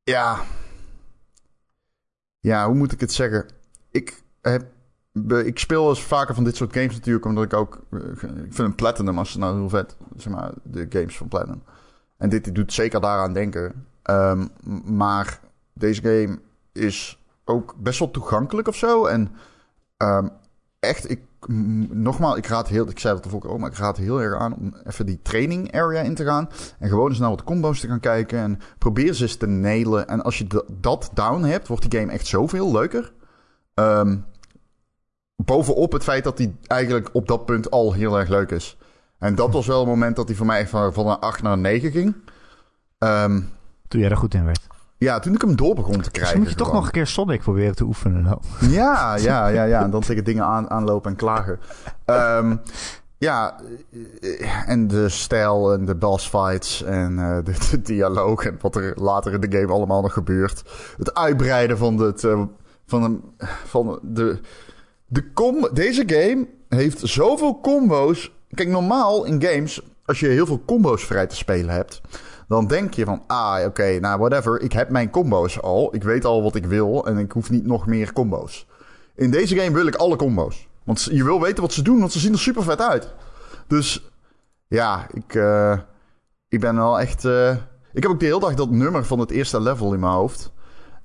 Ja. 0.04 0.40
Ja, 2.40 2.66
hoe 2.66 2.76
moet 2.76 2.92
ik 2.92 3.00
het 3.00 3.12
zeggen? 3.14 3.46
Ik 3.92 4.22
heb. 4.42 4.66
Ik 5.46 5.60
speel 5.60 5.90
eens 5.90 6.04
vaker 6.04 6.36
van 6.36 6.44
dit 6.44 6.56
soort 6.56 6.74
games 6.74 6.94
natuurlijk, 6.96 7.26
omdat 7.26 7.44
ik 7.44 7.54
ook... 7.54 7.82
eh, 7.92 8.00
Ik 8.12 8.18
vind 8.54 8.58
een 8.60 8.76
Platinum 8.76 9.18
als 9.18 9.36
nou 9.36 9.56
heel 9.58 9.70
vet, 9.70 9.96
zeg 10.16 10.34
maar, 10.34 10.52
de 10.64 10.86
games 10.90 11.18
van 11.18 11.28
Platinum. 11.28 11.64
En 12.18 12.30
dit 12.30 12.56
doet 12.56 12.74
zeker 12.74 13.02
daaraan 13.02 13.34
denken. 13.34 13.86
Ehm, 14.02 14.48
maar 14.86 15.40
deze 15.74 16.02
game 16.02 16.40
is 16.72 17.20
ook 17.46 17.76
best 17.78 18.00
wel 18.00 18.12
toegankelijk 18.12 18.68
of 18.68 18.76
zo. 18.76 19.06
En 19.06 19.32
ehm, 20.02 20.28
echt, 20.80 21.10
ik, 21.10 21.22
nogmaals, 21.90 22.38
ik 22.38 22.46
raad 22.46 22.68
heel, 22.68 22.90
ik 22.90 23.00
zei 23.00 23.14
dat 23.14 23.32
de 23.32 23.50
ook, 23.50 23.60
maar 23.60 23.72
ik 23.72 23.78
raad 23.78 23.98
heel 23.98 24.22
erg 24.22 24.40
aan 24.40 24.56
om 24.56 24.76
even 24.84 25.06
die 25.06 25.20
training 25.22 25.74
area 25.74 26.02
in 26.02 26.16
te 26.16 26.26
gaan. 26.26 26.50
En 26.80 26.90
gewoon 26.90 27.10
eens 27.10 27.20
naar 27.20 27.30
wat 27.30 27.44
combo's 27.44 27.80
te 27.80 27.88
gaan 27.88 28.00
kijken. 28.00 28.40
En 28.40 28.60
probeer 28.78 29.14
ze 29.14 29.24
eens 29.24 29.36
te 29.36 29.48
nailen. 29.48 30.08
En 30.08 30.22
als 30.22 30.38
je 30.38 30.48
dat 30.72 31.12
down 31.14 31.44
hebt, 31.44 31.68
wordt 31.68 31.90
die 31.90 32.00
game 32.00 32.12
echt 32.12 32.28
zoveel 32.28 32.72
leuker. 32.72 33.14
Ehm, 33.74 34.18
bovenop 35.36 35.92
het 35.92 36.04
feit 36.04 36.24
dat 36.24 36.38
hij 36.38 36.56
eigenlijk 36.68 37.10
op 37.14 37.28
dat 37.28 37.46
punt 37.46 37.72
al 37.72 37.94
heel 37.94 38.20
erg 38.20 38.30
leuk 38.30 38.52
is. 38.52 38.78
En 39.18 39.36
dat 39.36 39.54
was 39.54 39.68
wel 39.68 39.80
het 39.80 39.88
moment 39.88 40.16
dat 40.16 40.28
hij 40.28 40.38
voor 40.38 40.46
mij 40.46 40.68
van, 40.68 40.94
van 40.94 41.08
een 41.08 41.20
8 41.20 41.42
naar 41.42 41.54
een 41.54 41.62
9 41.62 41.92
ging. 41.92 42.16
Ehm, 42.98 43.42
Toen 43.88 44.00
jij 44.00 44.10
er 44.10 44.18
goed 44.18 44.34
in 44.34 44.46
werd. 44.46 44.68
Ja, 45.06 45.20
toen 45.20 45.34
ik 45.34 45.42
hem 45.42 45.56
door 45.56 45.76
begon 45.76 45.94
te 45.94 46.00
Dus 46.00 46.08
krijgen. 46.08 46.34
dan 46.34 46.42
moet 46.42 46.52
je 46.52 46.58
toch 46.58 46.74
nog 46.74 46.86
een 46.86 46.92
keer 46.92 47.08
Sonic 47.08 47.42
proberen 47.42 47.76
te 47.76 47.84
oefenen 47.84 48.24
dan. 48.24 48.42
Ja, 48.70 49.16
ja, 49.30 49.48
ja, 49.48 49.64
ja. 49.64 49.84
En 49.84 49.92
dan 49.92 50.02
tegen 50.02 50.24
dingen 50.24 50.46
aan, 50.46 50.70
aanlopen 50.70 51.12
en 51.12 51.18
klagen. 51.18 51.60
Ehm, 52.06 52.56
ja, 53.18 53.60
eh, 54.22 54.70
en 54.70 54.88
de 54.88 55.10
stijl 55.10 55.74
en 55.74 55.86
de 55.86 55.96
boss 55.96 56.28
fights 56.28 56.84
en 56.84 57.20
eh, 57.20 57.38
de, 57.44 57.54
de 57.72 57.82
dialoog 57.82 58.46
en 58.46 58.58
wat 58.62 58.76
er 58.76 58.94
later 59.02 59.34
in 59.34 59.40
de 59.40 59.58
game 59.58 59.74
allemaal 59.74 60.02
nog 60.02 60.14
gebeurt. 60.14 60.64
Het 60.98 61.14
uitbreiden 61.14 61.78
van, 61.78 61.98
het, 61.98 62.24
eh, 62.24 62.44
van, 62.86 63.04
een, 63.04 63.24
van 63.66 64.00
de... 64.02 64.40
de 65.06 65.34
com 65.34 65.70
deze 65.74 66.04
game 66.06 66.48
heeft 66.70 67.00
zoveel 67.04 67.60
combo's. 67.60 68.34
Kijk, 68.54 68.70
normaal 68.70 69.26
in 69.26 69.44
games, 69.44 69.82
als 70.06 70.20
je 70.20 70.28
heel 70.28 70.46
veel 70.46 70.62
combo's 70.66 71.06
vrij 71.06 71.28
te 71.28 71.36
spelen 71.36 71.74
hebt... 71.76 72.02
Dan 72.52 72.68
denk 72.68 72.94
je 72.94 73.06
van, 73.06 73.24
ah, 73.28 73.66
oké, 73.66 74.00
nou, 74.00 74.20
whatever. 74.20 74.62
Ik 74.62 74.72
heb 74.72 74.90
mijn 74.90 75.10
combo's 75.10 75.62
al. 75.62 75.96
Ik 75.96 76.04
weet 76.04 76.26
al 76.26 76.44
wat 76.44 76.56
ik 76.56 76.66
wil 76.66 77.06
en 77.06 77.18
ik 77.18 77.32
hoef 77.32 77.50
niet 77.50 77.66
nog 77.66 77.88
meer 77.88 78.14
combo's. 78.14 78.68
In 79.16 79.32
deze 79.32 79.56
game 79.56 79.72
wil 79.72 79.88
ik 79.88 79.96
alle 79.96 80.16
combo's. 80.16 80.68
Want 80.84 81.04
je 81.12 81.24
wil 81.24 81.42
weten 81.42 81.62
wat 81.62 81.74
ze 81.74 81.82
doen, 81.82 82.00
want 82.00 82.12
ze 82.12 82.20
zien 82.20 82.32
er 82.32 82.40
super 82.40 82.64
vet 82.64 82.82
uit. 82.82 83.14
Dus 83.68 84.12
ja, 84.68 85.08
ik, 85.14 85.36
eh, 85.36 85.78
ik 86.48 86.60
ben 86.60 86.76
wel 86.76 87.00
echt... 87.00 87.26
eh, 87.26 87.56
ik 87.94 88.04
heb 88.04 88.12
ook 88.12 88.20
de 88.20 88.26
hele 88.26 88.40
dag 88.40 88.54
dat 88.54 88.70
nummer 88.70 89.06
van 89.06 89.20
het 89.20 89.32
eerste 89.32 89.62
level 89.62 89.94
in 89.94 90.00
mijn 90.00 90.14
hoofd. 90.14 90.52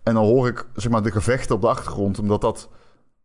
En 0.03 0.15
dan 0.15 0.25
hoor 0.25 0.49
ik 0.49 0.67
zeg 0.75 0.91
maar, 0.91 1.03
de 1.03 1.12
gevechten 1.12 1.55
op 1.55 1.61
de 1.61 1.69
achtergrond, 1.69 2.19
omdat 2.19 2.41
dat... 2.41 2.69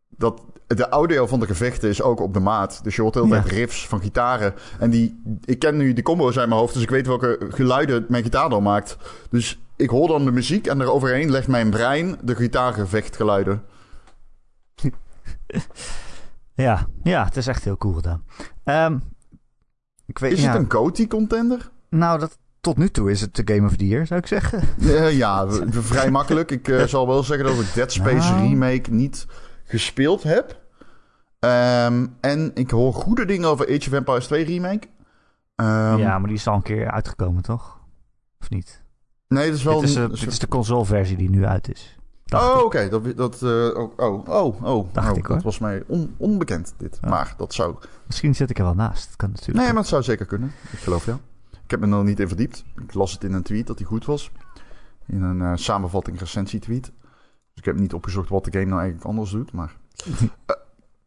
dat 0.09 0.41
de 0.75 0.89
audio 0.89 1.27
van 1.27 1.39
de 1.39 1.45
gevechten 1.45 1.89
is 1.89 2.01
ook 2.01 2.19
op 2.19 2.33
de 2.33 2.39
maat. 2.39 2.79
Dus 2.83 2.95
je 2.95 3.01
hoort 3.01 3.13
Ja. 3.15 3.27
tijd 3.27 3.45
riffs 3.45 3.87
van 3.87 4.01
gitaren. 4.01 4.53
En 4.79 4.89
die, 4.89 5.21
ik 5.45 5.59
ken 5.59 5.77
nu 5.77 5.93
de 5.93 6.01
combo's 6.01 6.37
uit 6.37 6.47
mijn 6.47 6.59
hoofd, 6.59 6.73
dus 6.73 6.83
ik 6.83 6.89
weet 6.89 7.07
welke 7.07 7.37
geluiden 7.49 8.05
mijn 8.09 8.23
gitaar 8.23 8.49
dan 8.49 8.63
maakt. 8.63 8.97
Dus 9.29 9.59
ik 9.75 9.89
hoor 9.89 10.07
dan 10.07 10.25
de 10.25 10.31
muziek 10.31 10.67
en 10.67 10.81
eroverheen 10.81 11.31
legt 11.31 11.47
mijn 11.47 11.69
brein 11.69 12.17
de 12.21 12.35
gitaargevechtgeluiden. 12.35 13.63
Ja, 16.53 16.87
ja, 17.03 17.25
het 17.25 17.37
is 17.37 17.47
echt 17.47 17.63
heel 17.63 17.77
cool 17.77 17.93
gedaan. 17.93 18.23
Ehm, 18.63 18.97
ik 20.05 20.17
weet, 20.19 20.31
Is 20.31 20.41
ja, 20.41 20.51
het 20.51 20.61
een 20.61 20.71
GOTY-contender? 20.71 21.69
Nou, 21.89 22.19
dat, 22.19 22.37
tot 22.61 22.77
nu 22.77 22.89
toe 22.89 23.11
is 23.11 23.21
het 23.21 23.35
de 23.35 23.53
Game 23.53 23.67
of 23.67 23.75
the 23.75 23.87
Year, 23.87 24.05
zou 24.05 24.19
ik 24.19 24.27
zeggen. 24.27 24.61
Ja, 25.17 25.47
vrij 25.69 26.11
makkelijk. 26.11 26.51
Ik 26.51 26.67
eh, 26.67 26.83
zal 26.95 27.07
wel 27.07 27.23
zeggen 27.23 27.45
dat 27.45 27.59
ik 27.59 27.73
Dead 27.73 27.91
Space 27.91 28.31
Nou. 28.33 28.47
Remake 28.47 28.91
niet 28.91 29.25
gespeeld 29.63 30.23
heb. 30.23 30.60
Ehm, 31.41 32.07
en 32.19 32.51
ik 32.53 32.71
hoor 32.71 32.93
goede 32.93 33.25
dingen 33.25 33.49
over 33.49 33.65
Age 33.65 33.87
of 33.89 33.91
Empires 33.91 34.25
2 34.25 34.43
Remake. 34.45 34.87
Ehm, 35.55 35.97
ja, 35.97 36.17
maar 36.19 36.27
die 36.27 36.37
is 36.37 36.47
al 36.47 36.55
een 36.55 36.61
keer 36.61 36.91
uitgekomen, 36.91 37.41
toch? 37.43 37.79
Of 38.39 38.49
niet? 38.49 38.83
Nee, 39.27 39.45
dat 39.47 39.55
is 39.57 39.63
wel... 39.63 39.79
dit, 39.79 39.89
is, 39.89 39.95
een- 39.95 40.09
dit 40.09 40.27
is 40.27 40.39
de 40.39 40.47
consoleversie 40.47 41.17
die 41.17 41.29
nu 41.29 41.45
uit 41.45 41.71
is. 41.73 41.95
Dacht 42.25 42.53
Oh, 42.53 42.63
oké. 42.63 42.89
Dat, 42.89 43.17
dat, 43.17 43.41
eh, 43.41 43.49
oh, 43.49 43.91
oh, 43.97 44.27
oh, 44.27 44.63
oh. 44.63 44.93
Dacht 44.93 45.11
Oh, 45.11 45.17
ik, 45.17 45.25
hoor. 45.25 45.35
Dat 45.35 45.43
was 45.45 45.59
mij 45.59 45.83
on- 45.87 46.15
onbekend, 46.17 46.73
dit. 46.77 46.97
Ja. 47.01 47.09
Maar 47.09 47.33
dat 47.37 47.53
zou... 47.53 47.75
Misschien 48.07 48.35
zit 48.35 48.49
ik 48.49 48.57
er 48.57 48.63
wel 48.63 48.73
naast. 48.73 49.07
Dat 49.07 49.15
kan 49.15 49.29
natuurlijk. 49.29 49.57
Nee, 49.57 49.67
maar 49.67 49.81
het 49.81 49.87
zou 49.87 50.03
zeker 50.03 50.25
kunnen. 50.25 50.51
Ik 50.71 50.79
geloof 50.79 51.05
jou. 51.05 51.17
Ik 51.63 51.71
heb 51.71 51.79
me 51.79 51.85
er 51.85 51.91
nog 51.91 52.03
niet 52.03 52.19
in 52.19 52.27
verdiept. 52.27 52.63
Ik 52.81 52.93
las 52.93 53.11
het 53.11 53.23
in 53.23 53.33
een 53.33 53.43
tweet 53.43 53.67
dat 53.67 53.77
hij 53.77 53.87
goed 53.87 54.05
was. 54.05 54.31
In 55.07 55.21
een 55.21 55.41
eh, 55.41 55.51
samenvatting 55.55 56.19
recensie 56.19 56.59
tweet. 56.59 56.83
Dus 56.83 56.91
ik 57.55 57.65
heb 57.65 57.79
niet 57.79 57.93
opgezocht 57.93 58.29
wat 58.29 58.43
de 58.45 58.51
game 58.51 58.65
nou 58.65 58.79
eigenlijk 58.79 59.09
anders 59.09 59.31
doet. 59.31 59.51
Maar 59.51 59.75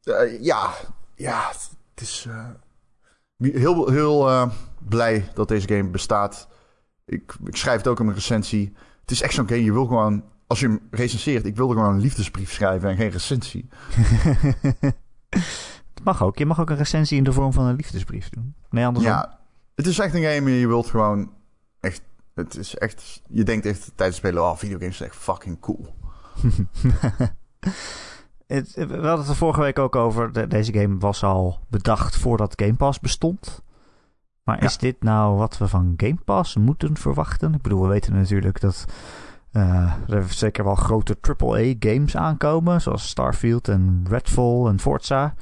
eh, 0.06 0.42
ja, 0.42 0.74
ja, 1.14 1.48
het 1.94 2.00
is 2.00 2.26
eh, 2.28 2.46
heel, 3.38 3.90
heel 3.90 4.30
eh, 4.30 4.50
blij 4.88 5.28
dat 5.34 5.48
deze 5.48 5.68
game 5.68 5.88
bestaat. 5.88 6.48
Ik, 7.06 7.34
ik 7.44 7.56
schrijf 7.56 7.76
het 7.76 7.88
ook 7.88 7.98
in 7.98 8.04
mijn 8.04 8.16
recensie. 8.16 8.72
Het 9.00 9.10
is 9.10 9.22
echt 9.22 9.34
zo'n 9.34 9.48
game, 9.48 9.64
je 9.64 9.72
wil 9.72 9.86
gewoon... 9.86 10.24
Als 10.46 10.60
je 10.60 10.66
hem 10.66 10.80
recenseert, 10.90 11.46
ik 11.46 11.56
wilde 11.56 11.74
gewoon 11.74 11.94
een 11.94 12.00
liefdesbrief 12.00 12.52
schrijven 12.52 12.90
en 12.90 12.96
geen 12.96 13.10
recensie. 13.10 13.68
Het 15.94 16.04
mag 16.04 16.22
ook. 16.22 16.38
Je 16.38 16.46
mag 16.46 16.60
ook 16.60 16.70
een 16.70 16.76
recensie 16.76 17.18
in 17.18 17.24
de 17.24 17.32
vorm 17.32 17.52
van 17.52 17.64
een 17.64 17.76
liefdesbrief 17.76 18.28
doen. 18.28 18.54
Nee, 18.70 18.86
andersom. 18.86 19.12
Ja, 19.12 19.38
het 19.74 19.86
is 19.86 19.98
echt 19.98 20.14
een 20.14 20.22
game, 20.22 20.50
je 20.50 20.66
wilt 20.66 20.86
gewoon 20.86 21.32
echt... 21.80 22.02
Het 22.34 22.56
is 22.56 22.74
echt... 22.74 23.22
Je 23.28 23.42
denkt 23.44 23.66
echt 23.66 23.80
tijdens 23.80 24.16
het 24.20 24.26
spelen, 24.26 24.42
oh, 24.42 24.56
videogames 24.56 24.96
zijn 24.96 25.08
echt 25.08 25.18
fucking 25.18 25.60
cool. 25.60 25.94
Het, 28.54 28.74
we 28.74 28.82
hadden 28.94 29.18
het 29.18 29.28
er 29.28 29.36
vorige 29.36 29.60
week 29.60 29.78
ook 29.78 29.96
over. 29.96 30.32
De- 30.32 30.46
deze 30.46 30.72
game 30.72 30.98
was 30.98 31.22
al 31.24 31.58
bedacht 31.68 32.16
voordat 32.16 32.52
Game 32.62 32.74
Pass 32.74 33.00
bestond. 33.00 33.62
Maar 34.42 34.56
Ja. 34.60 34.66
is 34.66 34.78
dit 34.78 35.02
nou 35.02 35.36
wat 35.36 35.58
we 35.58 35.68
van 35.68 35.94
Game 35.96 36.18
Pass 36.24 36.56
moeten 36.56 36.96
verwachten? 36.96 37.54
Ik 37.54 37.62
bedoel, 37.62 37.82
we 37.82 37.88
weten 37.88 38.12
natuurlijk 38.14 38.60
dat 38.60 38.84
eh, 39.52 39.92
er 40.08 40.24
zeker 40.28 40.64
wel 40.64 40.74
grote 40.74 41.16
AAA-games 41.20 42.16
aankomen. 42.16 42.80
Zoals 42.80 43.08
Starfield 43.08 43.68
en 43.68 44.04
Redfall 44.08 44.66
en 44.66 44.80
Forza. 44.80 45.34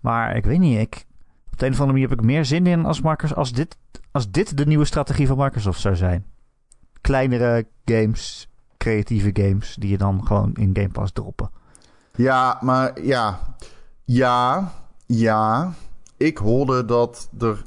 Maar 0.00 0.36
ik 0.36 0.44
weet 0.44 0.58
niet, 0.58 0.78
ik, 0.78 1.06
op 1.52 1.58
de 1.58 1.66
een 1.66 1.72
of 1.72 1.80
andere 1.80 1.98
manier 1.98 2.08
heb 2.08 2.18
ik 2.18 2.24
meer 2.24 2.44
zin 2.44 2.66
in 2.66 2.84
als, 2.84 3.00
Microsoft, 3.00 3.38
als, 3.38 3.52
dit, 3.52 3.76
als 4.10 4.30
dit 4.30 4.56
de 4.56 4.66
nieuwe 4.66 4.84
strategie 4.84 5.26
van 5.26 5.36
Microsoft 5.38 5.80
zou 5.80 5.96
zijn. 5.96 6.24
Kleinere 7.00 7.66
games, 7.84 8.48
creatieve 8.76 9.30
games, 9.32 9.74
die 9.74 9.90
je 9.90 9.98
dan 9.98 10.26
gewoon 10.26 10.52
in 10.54 10.70
Game 10.72 10.88
Pass 10.88 11.12
droppen. 11.12 11.50
Ja, 12.16 12.58
maar 12.60 13.02
ja. 13.02 13.54
Ja, 14.04 14.72
ja. 15.06 15.72
Ik 16.16 16.38
hoorde 16.38 16.84
dat 16.84 17.28
er... 17.38 17.62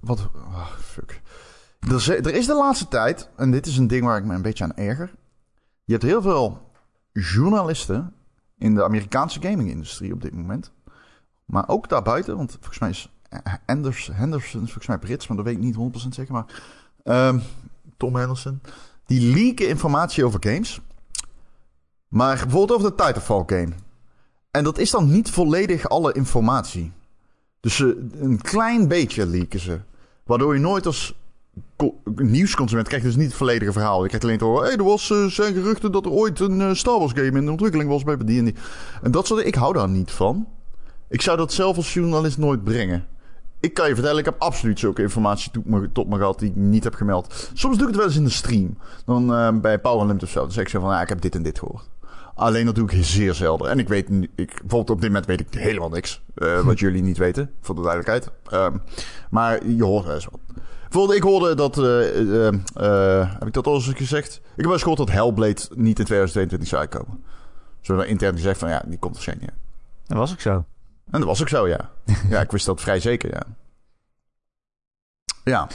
Wat... 0.00 0.28
ah, 0.52 0.66
fuck. 0.80 1.20
Er, 1.80 2.00
ze- 2.00 2.16
er 2.16 2.34
is 2.34 2.46
de 2.46 2.54
laatste 2.54 2.88
tijd, 2.88 3.28
en 3.36 3.50
dit 3.50 3.66
is 3.66 3.76
een 3.76 3.86
ding 3.86 4.04
waar 4.04 4.18
ik 4.18 4.24
me 4.24 4.34
een 4.34 4.42
beetje 4.42 4.64
aan 4.64 4.74
erger. 4.76 5.14
Je 5.84 5.92
hebt 5.92 6.04
heel 6.04 6.22
veel 6.22 6.70
journalisten 7.12 8.12
in 8.58 8.74
de 8.74 8.84
Amerikaanse 8.84 9.40
gaming-industrie 9.42 10.12
op 10.12 10.22
dit 10.22 10.34
moment. 10.34 10.72
Maar 11.44 11.68
ook 11.68 11.88
daarbuiten, 11.88 12.36
want 12.36 12.52
volgens 12.52 12.78
mij 12.78 12.88
is 12.90 13.12
Anders, 13.66 14.10
Henderson 14.12 14.60
is 14.62 14.66
volgens 14.66 14.86
mij 14.86 14.98
Brits, 14.98 15.26
maar 15.28 15.36
dat 15.36 15.46
weet 15.46 15.54
ik 15.56 15.62
niet 15.62 16.04
100% 16.04 16.08
zeker. 16.08 16.32
Maar 16.32 16.62
ehm, 17.04 17.38
Tom 17.96 18.16
Henderson. 18.16 18.60
Die 19.06 19.34
leaken 19.34 19.68
informatie 19.68 20.24
over 20.24 20.42
games. 20.42 20.80
Maar 22.08 22.36
bijvoorbeeld 22.36 22.72
over 22.80 22.96
de 22.96 23.04
Titanfall 23.04 23.42
game. 23.46 23.72
En 24.50 24.64
dat 24.64 24.78
is 24.78 24.90
dan 24.90 25.10
niet 25.10 25.30
volledig 25.30 25.88
alle 25.88 26.12
informatie. 26.12 26.92
Dus 27.60 27.76
ze, 27.76 28.08
een 28.20 28.40
klein 28.40 28.88
beetje 28.88 29.26
leaken 29.26 29.60
ze. 29.60 29.80
Waardoor 30.24 30.54
je 30.54 30.60
nooit 30.60 30.86
als 30.86 31.14
co- 31.76 31.94
nieuwsconsument 32.14 32.88
krijgt 32.88 33.06
dus 33.06 33.16
niet 33.16 33.26
het 33.26 33.34
volledige 33.34 33.72
verhaal. 33.72 34.02
Je 34.02 34.06
krijgt 34.08 34.24
alleen 34.26 34.38
te 34.38 34.44
horen... 34.44 34.66
Hey, 34.66 34.76
er 34.76 34.84
was, 34.84 35.10
eh, 35.10 35.24
zijn 35.24 35.54
geruchten 35.54 35.92
dat 35.92 36.04
er 36.04 36.10
ooit 36.10 36.40
een 36.40 36.60
eh, 36.60 36.74
Star 36.74 36.98
Wars 36.98 37.12
game 37.12 37.38
in 37.38 37.44
de 37.44 37.50
ontwikkeling 37.50 37.90
was 37.90 38.02
bij 38.02 38.16
die 38.16 38.38
en 38.38 38.44
die. 38.44 38.54
En 39.02 39.10
dat 39.10 39.26
soort 39.26 39.46
Ik 39.46 39.54
hou 39.54 39.72
daar 39.72 39.88
niet 39.88 40.10
van. 40.10 40.46
Ik 41.08 41.22
zou 41.22 41.36
dat 41.36 41.52
zelf 41.52 41.76
als 41.76 41.94
journalist 41.94 42.38
nooit 42.38 42.64
brengen. 42.64 43.06
Ik 43.60 43.74
kan 43.74 43.88
je 43.88 43.94
vertellen, 43.94 44.18
ik 44.18 44.24
heb 44.24 44.40
absoluut 44.40 44.78
zulke 44.78 45.02
informatie 45.02 45.50
tot 45.50 45.64
me, 45.64 45.92
tot 45.92 46.06
gehad 46.10 46.38
die 46.38 46.48
ik 46.50 46.56
niet 46.56 46.84
heb 46.84 46.94
gemeld. 46.94 47.50
Soms 47.54 47.76
doe 47.78 47.82
ik 47.88 47.92
het 47.92 47.96
wel 47.96 48.06
eens 48.06 48.16
in 48.16 48.24
de 48.24 48.30
stream. 48.30 48.78
Dan 49.04 49.34
eh, 49.34 49.60
bij 49.60 49.78
Power 49.78 50.06
Limit 50.06 50.22
of 50.22 50.30
zo. 50.30 50.40
Dan 50.40 50.52
zeg 50.52 50.62
ik 50.64 50.68
zo 50.70 50.80
van, 50.80 50.90
ja, 50.90 51.00
ik 51.02 51.08
heb 51.08 51.20
dit 51.20 51.34
en 51.34 51.42
dit 51.42 51.58
gehoord. 51.58 51.88
Alleen 52.38 52.66
dat 52.66 52.74
doe 52.74 52.90
ik 52.90 53.04
zeer 53.04 53.34
zelden. 53.34 53.70
En 53.70 53.78
ik 53.78 53.88
weet, 53.88 54.08
nu- 54.08 54.30
ik, 54.34 54.46
bijvoorbeeld 54.48 54.90
op 54.90 55.00
dit 55.00 55.10
moment 55.10 55.26
weet 55.26 55.40
ik 55.40 55.54
helemaal 55.54 55.88
niks. 55.88 56.22
eh, 56.34 56.60
wat 56.66 56.78
jullie 56.78 57.02
niet 57.02 57.18
weten, 57.18 57.50
voor 57.60 57.74
de 57.74 57.80
duidelijkheid. 57.82 58.30
Ehm, 58.50 58.76
maar 59.30 59.66
je 59.66 59.84
hoort 59.84 60.04
wel 60.04 60.14
eens 60.14 60.24
wat. 60.24 60.40
Bijvoorbeeld, 60.82 61.18
ik 61.18 61.22
hoorde 61.24 61.54
dat, 61.54 61.78
eh, 61.78 62.48
eh, 62.48 63.32
heb 63.38 63.46
ik 63.46 63.52
dat 63.52 63.66
al 63.66 63.74
eens 63.74 63.88
gezegd? 63.88 64.34
Ik 64.36 64.42
heb 64.56 64.64
wel 64.64 64.72
eens 64.72 64.82
gehoord 64.82 64.98
dat 64.98 65.10
Hellblade 65.10 65.60
niet 65.74 65.98
in 65.98 66.04
2022 66.04 66.68
zou 66.68 66.80
uitkomen. 66.80 67.24
Zo 67.80 67.96
dan 67.96 68.04
intern 68.04 68.34
gezegd 68.36 68.58
van, 68.58 68.68
ja, 68.68 68.82
die 68.86 68.98
komt 68.98 69.12
waarschijnlijk 69.14 69.50
niet. 69.50 69.60
Dat 70.06 70.18
was 70.18 70.32
ook 70.32 70.40
zo. 70.40 70.50
En 71.10 71.18
dat 71.20 71.24
was 71.24 71.40
ook 71.40 71.48
zo, 71.48 71.68
ja. 71.68 71.90
ja, 72.30 72.40
ik 72.40 72.50
wist 72.50 72.66
dat 72.66 72.80
vrij 72.80 73.00
zeker, 73.00 73.30
ja. 73.34 73.42
Ja. 75.44 75.68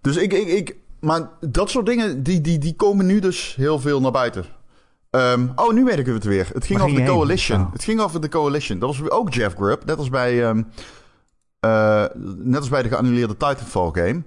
Dus 0.00 0.16
ik, 0.16 0.32
ik, 0.32 0.46
ik... 0.48 0.76
Maar 1.00 1.28
dat 1.40 1.70
soort 1.70 1.86
dingen, 1.86 2.22
die, 2.22 2.40
die, 2.40 2.58
die 2.58 2.74
komen 2.76 3.06
nu 3.06 3.18
dus 3.18 3.54
heel 3.54 3.78
veel 3.80 4.00
naar 4.00 4.10
buiten. 4.12 4.44
Ehm, 5.12 5.48
oh, 5.54 5.72
nu 5.72 5.84
weet 5.84 5.98
ik 5.98 6.06
het 6.06 6.24
weer. 6.24 6.48
Het 6.52 6.66
ging 6.66 6.80
over 6.80 6.94
de 6.94 7.02
heen? 7.02 7.10
Coalition. 7.10 7.60
Oh. 7.60 7.72
Het 7.72 7.84
ging 7.84 8.00
over 8.00 8.20
de 8.20 8.28
Coalition. 8.28 8.78
Dat 8.78 8.96
was 8.96 9.10
ook 9.10 9.34
Jeff 9.34 9.54
Grubb. 9.54 9.84
Net 9.84 9.98
als 9.98 10.08
bij, 10.08 10.44
ehm, 10.44 10.62
eh, 11.60 12.04
net 12.36 12.58
als 12.58 12.68
bij 12.68 12.82
de 12.82 12.88
geannuleerde 12.88 13.36
Titanfall 13.36 13.90
game. 13.92 14.22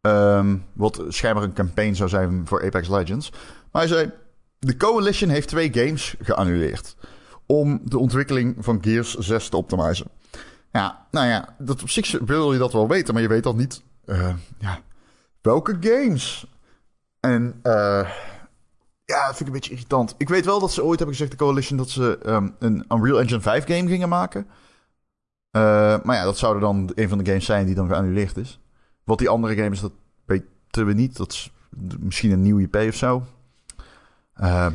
Ehm, 0.00 0.56
wat 0.72 1.02
schijnbaar 1.08 1.44
een 1.44 1.52
campaign 1.52 1.94
zou 1.94 2.08
zijn 2.08 2.42
voor 2.46 2.64
Apex 2.64 2.88
Legends. 2.88 3.30
Maar 3.72 3.82
hij 3.82 3.86
zei... 3.86 4.10
De 4.58 4.76
Coalition 4.76 5.30
heeft 5.30 5.48
twee 5.48 5.72
games 5.72 6.14
geannuleerd. 6.20 6.96
Om 7.46 7.80
de 7.84 7.98
ontwikkeling 7.98 8.56
van 8.58 8.78
Gears 8.80 9.14
6 9.14 9.48
te 9.48 9.56
optimizen. 9.56 10.06
Ja, 10.72 11.06
nou 11.10 11.26
ja, 11.26 11.54
dat 11.58 11.82
op 11.82 11.90
zich 11.90 12.18
wil 12.24 12.52
je 12.52 12.58
dat 12.58 12.72
wel 12.72 12.88
weten. 12.88 13.14
Maar 13.14 13.22
je 13.22 13.28
weet 13.28 13.42
dan 13.42 13.56
niet... 13.56 13.82
eh, 14.04 14.34
ja, 14.58 14.78
welke 15.42 15.76
games? 15.80 16.46
En... 17.20 17.60
eh 17.62 18.08
ja, 19.06 19.26
dat 19.26 19.36
vind 19.36 19.40
ik 19.40 19.46
een 19.46 19.52
beetje 19.52 19.70
irritant. 19.70 20.14
Ik 20.18 20.28
weet 20.28 20.44
wel 20.44 20.60
dat 20.60 20.72
ze 20.72 20.84
ooit 20.84 20.98
hebben 20.98 21.16
gezegd, 21.16 21.30
de 21.30 21.44
Coalition, 21.44 21.78
dat 21.78 21.90
ze 21.90 22.18
ehm, 22.18 22.48
een 22.58 22.84
Unreal 22.88 23.20
Engine 23.20 23.40
5 23.40 23.66
game 23.66 23.88
gingen 23.88 24.08
maken. 24.08 24.46
Eh, 25.50 25.62
maar 26.02 26.16
ja, 26.16 26.24
dat 26.24 26.38
zou 26.38 26.54
er 26.54 26.60
dan 26.60 26.90
een 26.94 27.08
van 27.08 27.18
de 27.18 27.26
games 27.26 27.44
zijn 27.44 27.66
die 27.66 27.74
dan 27.74 27.88
geannuleerd 27.88 28.36
is. 28.36 28.60
Wat 29.04 29.18
die 29.18 29.28
andere 29.28 29.54
games, 29.54 29.80
dat 29.80 29.92
weten 30.24 30.86
we 30.86 30.92
niet. 30.92 31.16
Dat 31.16 31.32
is 31.32 31.52
misschien 31.98 32.30
een 32.30 32.42
nieuw 32.42 32.58
IP 32.58 32.76
of 32.76 32.94
zo. 32.94 33.22
Eh, 34.32 34.66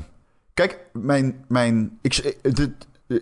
kijk, 0.54 0.80
mijn, 0.94 1.46
mijn, 1.48 1.98
ik, 2.02 2.16
eh, 2.16 2.54
dit, 2.54 2.72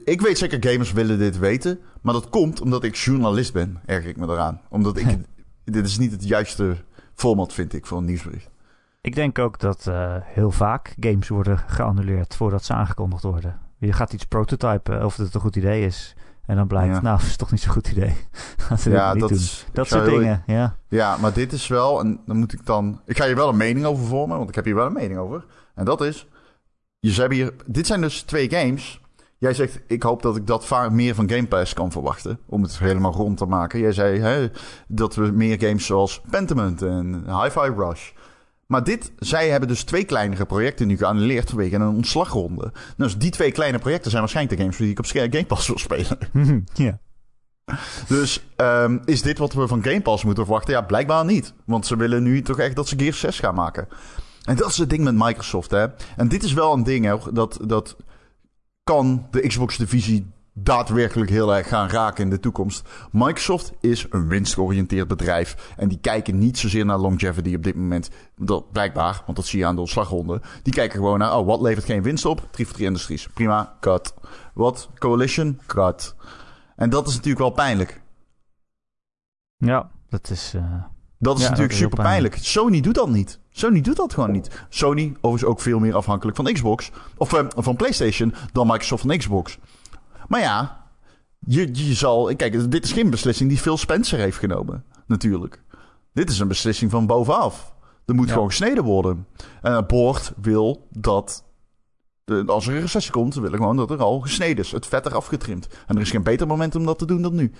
ik 0.05 0.21
weet 0.21 0.37
zeker, 0.37 0.69
gamers 0.69 0.91
willen 0.91 1.17
dit 1.17 1.37
weten. 1.37 1.79
Maar 2.01 2.13
dat 2.13 2.29
komt 2.29 2.61
omdat 2.61 2.83
ik 2.83 2.95
journalist 2.95 3.53
ben, 3.53 3.81
erger 3.85 4.09
ik 4.09 4.17
me 4.17 4.27
eraan. 4.27 4.61
Omdat 4.69 4.97
ik, 4.97 5.17
dit 5.63 5.85
is 5.85 5.97
niet 5.97 6.11
het 6.11 6.27
juiste 6.27 6.77
format, 7.13 7.53
vind 7.53 7.73
ik, 7.73 7.85
voor 7.85 7.97
een 7.97 8.05
nieuwsbericht. 8.05 8.49
Ik 9.01 9.15
denk 9.15 9.39
ook 9.39 9.59
dat 9.59 9.87
eh, 9.87 10.15
heel 10.23 10.51
vaak 10.51 10.95
games 10.99 11.27
worden 11.27 11.57
geannuleerd 11.57 12.35
voordat 12.35 12.63
ze 12.63 12.73
aangekondigd 12.73 13.23
worden. 13.23 13.59
Je 13.77 13.93
gaat 13.93 14.13
iets 14.13 14.25
prototypen 14.25 15.05
of 15.05 15.17
het 15.17 15.33
een 15.33 15.41
goed 15.41 15.55
idee 15.55 15.85
is. 15.85 16.15
En 16.45 16.55
dan 16.55 16.67
blijkt, 16.67 16.95
Ja. 16.95 17.01
nou, 17.01 17.17
het 17.19 17.27
is 17.27 17.35
toch 17.35 17.51
niet 17.51 17.61
zo'n 17.61 17.73
goed 17.73 17.87
idee. 17.87 18.15
Laten 18.69 18.91
we 18.91 18.97
ja, 18.97 19.11
niet 19.11 19.19
dat 19.21 19.29
doen. 19.29 19.37
is... 19.37 19.65
Dat 19.73 19.87
soort 19.87 20.05
heel- 20.05 20.19
dingen, 20.19 20.43
ja. 20.45 20.75
Ja, 20.87 21.17
maar 21.17 21.33
dit 21.33 21.51
is 21.53 21.67
wel, 21.67 21.99
en 21.99 22.19
dan 22.25 22.37
moet 22.37 22.53
ik 22.53 22.65
dan. 22.65 23.01
Ik 23.05 23.17
ga 23.17 23.25
hier 23.25 23.35
wel 23.35 23.49
een 23.49 23.57
mening 23.57 23.85
over 23.85 24.05
vormen, 24.05 24.37
want 24.37 24.49
ik 24.49 24.55
heb 24.55 24.65
hier 24.65 24.75
wel 24.75 24.85
een 24.85 24.93
mening 24.93 25.19
over. 25.19 25.45
En 25.75 25.85
dat 25.85 26.01
is. 26.01 26.27
Je 26.99 27.11
ze 27.11 27.19
hebben 27.19 27.37
hier. 27.37 27.53
Dit 27.65 27.87
zijn 27.87 28.01
dus 28.01 28.21
twee 28.21 28.49
games. 28.49 29.01
Jij 29.37 29.53
zegt, 29.53 29.79
ik 29.87 30.03
hoop 30.03 30.21
dat 30.21 30.35
ik 30.35 30.47
dat 30.47 30.65
vaak 30.65 30.91
meer 30.91 31.15
van 31.15 31.29
Game 31.29 31.47
Pass 31.47 31.73
kan 31.73 31.91
verwachten. 31.91 32.39
Om 32.45 32.61
het 32.61 32.79
helemaal 32.79 33.13
rond 33.13 33.37
te 33.37 33.45
maken. 33.45 33.79
Jij 33.79 33.91
zei 33.91 34.19
hè, 34.19 34.47
dat 34.87 35.15
we 35.15 35.31
meer 35.31 35.59
games 35.59 35.85
zoals 35.85 36.21
Pentiment 36.29 36.81
en 36.81 37.23
Hi-Fi 37.41 37.69
Rush. 37.77 38.11
Maar 38.71 38.83
dit, 38.83 39.11
zij 39.19 39.49
hebben 39.49 39.69
dus 39.69 39.83
twee 39.83 40.03
kleinere 40.03 40.45
projecten 40.45 40.87
nu 40.87 40.97
geannuleerd 40.97 41.49
vanwege 41.49 41.75
een 41.75 41.87
ontslagronde. 41.87 42.71
Dus 42.97 43.17
die 43.17 43.31
twee 43.31 43.51
kleine 43.51 43.79
projecten 43.79 44.09
zijn 44.09 44.21
waarschijnlijk 44.21 44.57
de 44.57 44.63
games 44.63 44.77
die 44.77 44.89
ik 44.89 44.99
op 44.99 45.05
Game 45.05 45.45
Pass 45.45 45.67
wil 45.67 45.77
spelen. 45.77 46.17
ja. 46.73 46.99
Dus 48.07 48.43
ehm, 48.55 48.97
is 49.05 49.21
dit 49.21 49.37
wat 49.37 49.53
we 49.53 49.67
van 49.67 49.83
Game 49.83 50.01
Pass 50.01 50.23
moeten 50.23 50.43
verwachten? 50.43 50.73
Ja, 50.73 50.81
blijkbaar 50.81 51.25
niet. 51.25 51.53
Want 51.65 51.85
ze 51.85 51.95
willen 51.95 52.23
nu 52.23 52.41
toch 52.41 52.59
echt 52.59 52.75
dat 52.75 52.87
ze 52.87 52.99
Gears 52.99 53.19
6 53.19 53.39
gaan 53.39 53.55
maken. 53.55 53.87
En 54.43 54.55
dat 54.55 54.69
is 54.69 54.77
het 54.77 54.89
ding 54.89 55.03
met 55.03 55.15
Microsoft, 55.15 55.71
hè. 55.71 55.87
En 56.15 56.27
dit 56.27 56.43
is 56.43 56.53
wel 56.53 56.73
een 56.73 56.83
ding, 56.83 57.05
hè. 57.05 57.17
Dat, 57.33 57.59
dat 57.65 57.95
kan 58.83 59.27
de 59.31 59.47
Xbox-divisie 59.47 60.31
daadwerkelijk 60.63 61.29
heel 61.29 61.55
erg 61.55 61.67
gaan 61.67 61.89
raken 61.89 62.23
in 62.23 62.29
de 62.29 62.39
toekomst. 62.39 62.89
Microsoft 63.11 63.71
is 63.79 64.05
een 64.09 64.27
winstgeoriënteerd 64.27 65.07
bedrijf. 65.07 65.73
En 65.77 65.87
die 65.89 65.99
kijken 65.99 66.37
niet 66.37 66.57
zozeer 66.57 66.85
naar 66.85 66.97
longevity 66.97 67.55
op 67.55 67.63
dit 67.63 67.75
moment. 67.75 68.09
Dat, 68.37 68.71
blijkbaar, 68.71 69.21
want 69.25 69.37
dat 69.37 69.45
zie 69.47 69.59
je 69.59 69.65
aan 69.65 69.75
de 69.75 69.81
ontslagronde. 69.81 70.41
Die 70.63 70.73
kijken 70.73 70.97
gewoon 70.99 71.19
naar, 71.19 71.37
oh, 71.37 71.45
wat 71.45 71.61
levert 71.61 71.85
geen 71.85 72.01
winst 72.03 72.25
op? 72.25 72.37
343 72.37 72.85
Industries. 72.87 73.27
Prima, 73.33 73.77
cut. 73.79 74.13
Wat? 74.53 74.89
Coalition? 74.97 75.59
Cut. 75.67 76.15
En 76.75 76.89
dat 76.89 77.07
is 77.07 77.13
natuurlijk 77.13 77.39
wel 77.39 77.49
pijnlijk. 77.51 78.01
ja, 79.57 79.89
dat 80.09 80.29
is... 80.29 80.53
eh, 80.55 80.61
Dat 81.17 81.37
is 81.37 81.43
Ja, 81.43 81.49
natuurlijk 81.49 81.57
dat 81.57 81.69
is 81.71 81.79
heel 81.79 81.89
super 81.89 82.03
pijnlijk. 82.03 82.37
Sony 82.39 82.81
doet 82.81 82.95
dat 82.95 83.09
niet. 83.09 83.39
Sony 83.49 83.81
doet 83.81 83.95
dat 83.95 84.13
gewoon 84.13 84.31
niet. 84.31 84.65
Sony 84.69 85.13
overigens 85.21 85.51
ook 85.51 85.61
veel 85.61 85.79
meer 85.79 85.95
afhankelijk 85.95 86.37
van 86.37 86.53
Xbox. 86.53 86.91
Of 87.17 87.33
eh, 87.33 87.45
van 87.55 87.75
PlayStation 87.75 88.33
dan 88.51 88.67
Microsoft 88.67 89.01
van 89.05 89.17
Xbox. 89.17 89.57
Maar 90.29 90.39
ja, 90.41 90.83
je, 91.39 91.69
je 91.73 91.93
zal... 91.93 92.35
Kijk, 92.35 92.71
dit 92.71 92.83
is 92.83 92.91
geen 92.91 93.09
beslissing 93.09 93.49
die 93.49 93.57
Phil 93.59 93.77
Spencer 93.77 94.19
heeft 94.19 94.37
genomen. 94.37 94.83
Natuurlijk. 95.07 95.63
Dit 96.13 96.29
is 96.29 96.39
een 96.39 96.47
beslissing 96.47 96.91
van 96.91 97.05
bovenaf. 97.07 97.73
Er 98.05 98.15
moet 98.15 98.27
Ja. 98.27 98.33
gewoon 98.33 98.47
gesneden 98.49 98.83
worden. 98.83 99.27
En 99.61 99.73
het 99.73 99.87
board 99.87 100.33
wil 100.41 100.87
dat... 100.91 101.43
als 102.45 102.67
er 102.67 102.73
een 102.75 102.81
recessie 102.81 103.11
komt, 103.11 103.33
ze 103.33 103.41
willen 103.41 103.57
gewoon 103.57 103.75
dat 103.77 103.91
er 103.91 104.01
al 104.01 104.19
gesneden 104.19 104.63
is. 104.63 104.71
Het 104.71 104.85
vet 104.85 105.05
eraf 105.05 105.25
getrimd. 105.25 105.67
En 105.87 105.95
er 105.95 106.01
is 106.01 106.09
geen 106.09 106.23
beter 106.23 106.47
moment 106.47 106.75
om 106.75 106.85
dat 106.85 106.99
te 106.99 107.05
doen 107.05 107.21
dan 107.21 107.35
nu. 107.35 107.51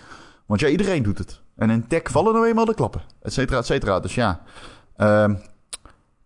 Want 0.45 0.61
ja, 0.61 0.67
iedereen 0.67 1.03
doet 1.03 1.17
het. 1.17 1.41
En 1.55 1.69
in 1.69 1.87
tech 1.87 2.01
vallen 2.03 2.33
nou 2.33 2.47
eenmaal 2.47 2.65
de 2.65 2.73
klappen. 2.73 3.01
Et 3.21 3.33
cetera, 3.33 3.57
et 3.57 3.65
cetera. 3.65 3.99
Dus 3.99 4.15
ja... 4.15 4.41
ehm, 4.95 5.35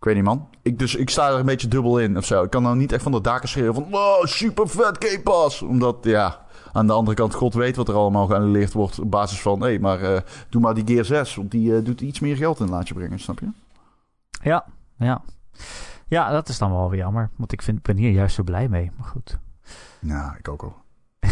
ik 0.04 0.10
weet 0.10 0.24
niet, 0.24 0.34
man. 0.34 0.50
Ik, 0.62 0.80
dus 0.80 0.96
ik 0.96 1.10
sta 1.10 1.30
er 1.30 1.39
een 1.39 1.46
beetje 1.46 1.68
dubbel 1.68 2.00
in 2.00 2.18
of 2.18 2.26
zo. 2.26 2.44
Ik 2.44 2.50
kan 2.50 2.63
nou 2.63 2.76
niet 2.76 2.92
echt 2.92 3.04
van 3.04 3.12
de 3.12 3.22
daken 3.22 3.50
schreeuwen 3.50 3.74
van... 3.74 3.89
Wow, 3.89 4.26
super 4.26 4.70
vet 4.70 5.06
Game 5.06 5.22
Pass. 5.22 5.62
Omdat, 5.62 5.98
ja... 6.02 6.42
Aan 6.72 6.88
de 6.88 6.94
andere 6.94 7.16
kant, 7.18 7.34
God 7.34 7.54
weet 7.54 7.76
wat 7.76 7.88
er 7.88 7.96
allemaal 7.96 8.28
geannuleerd 8.28 8.74
wordt... 8.74 9.00
op 9.00 9.12
basis 9.12 9.42
van... 9.42 9.62
Hé, 9.62 9.80
maar 9.80 10.02
eh, 10.02 10.22
doe 10.50 10.62
maar 10.62 10.74
die 10.74 10.88
Gear 10.88 11.06
6. 11.06 11.36
Want 11.36 11.52
die 11.52 11.76
eh, 11.76 11.86
doet 11.86 12.02
iets 12.02 12.20
meer 12.20 12.36
geld 12.36 12.60
in 12.60 12.70
laat 12.70 12.88
je 12.88 12.94
brengen, 12.94 13.20
snap 13.20 13.39
je? 13.39 13.48
ja, 14.42 14.66
ja. 14.98 15.22
Ja, 16.08 16.32
dat 16.32 16.50
is 16.50 16.58
dan 16.58 16.72
wel 16.72 16.89
weer 16.89 17.00
jammer. 17.00 17.30
Want 17.36 17.52
ik 17.52 17.62
vind, 17.62 17.82
ben 17.82 17.98
hier 17.98 18.12
juist 18.12 18.36
zo 18.36 18.44
blij 18.44 18.68
mee. 18.70 18.92
Maar 18.98 19.08
goed. 19.08 19.39
Ja, 20.00 20.36
ik 20.39 20.48
ook 20.48 20.63
al. 20.63 20.76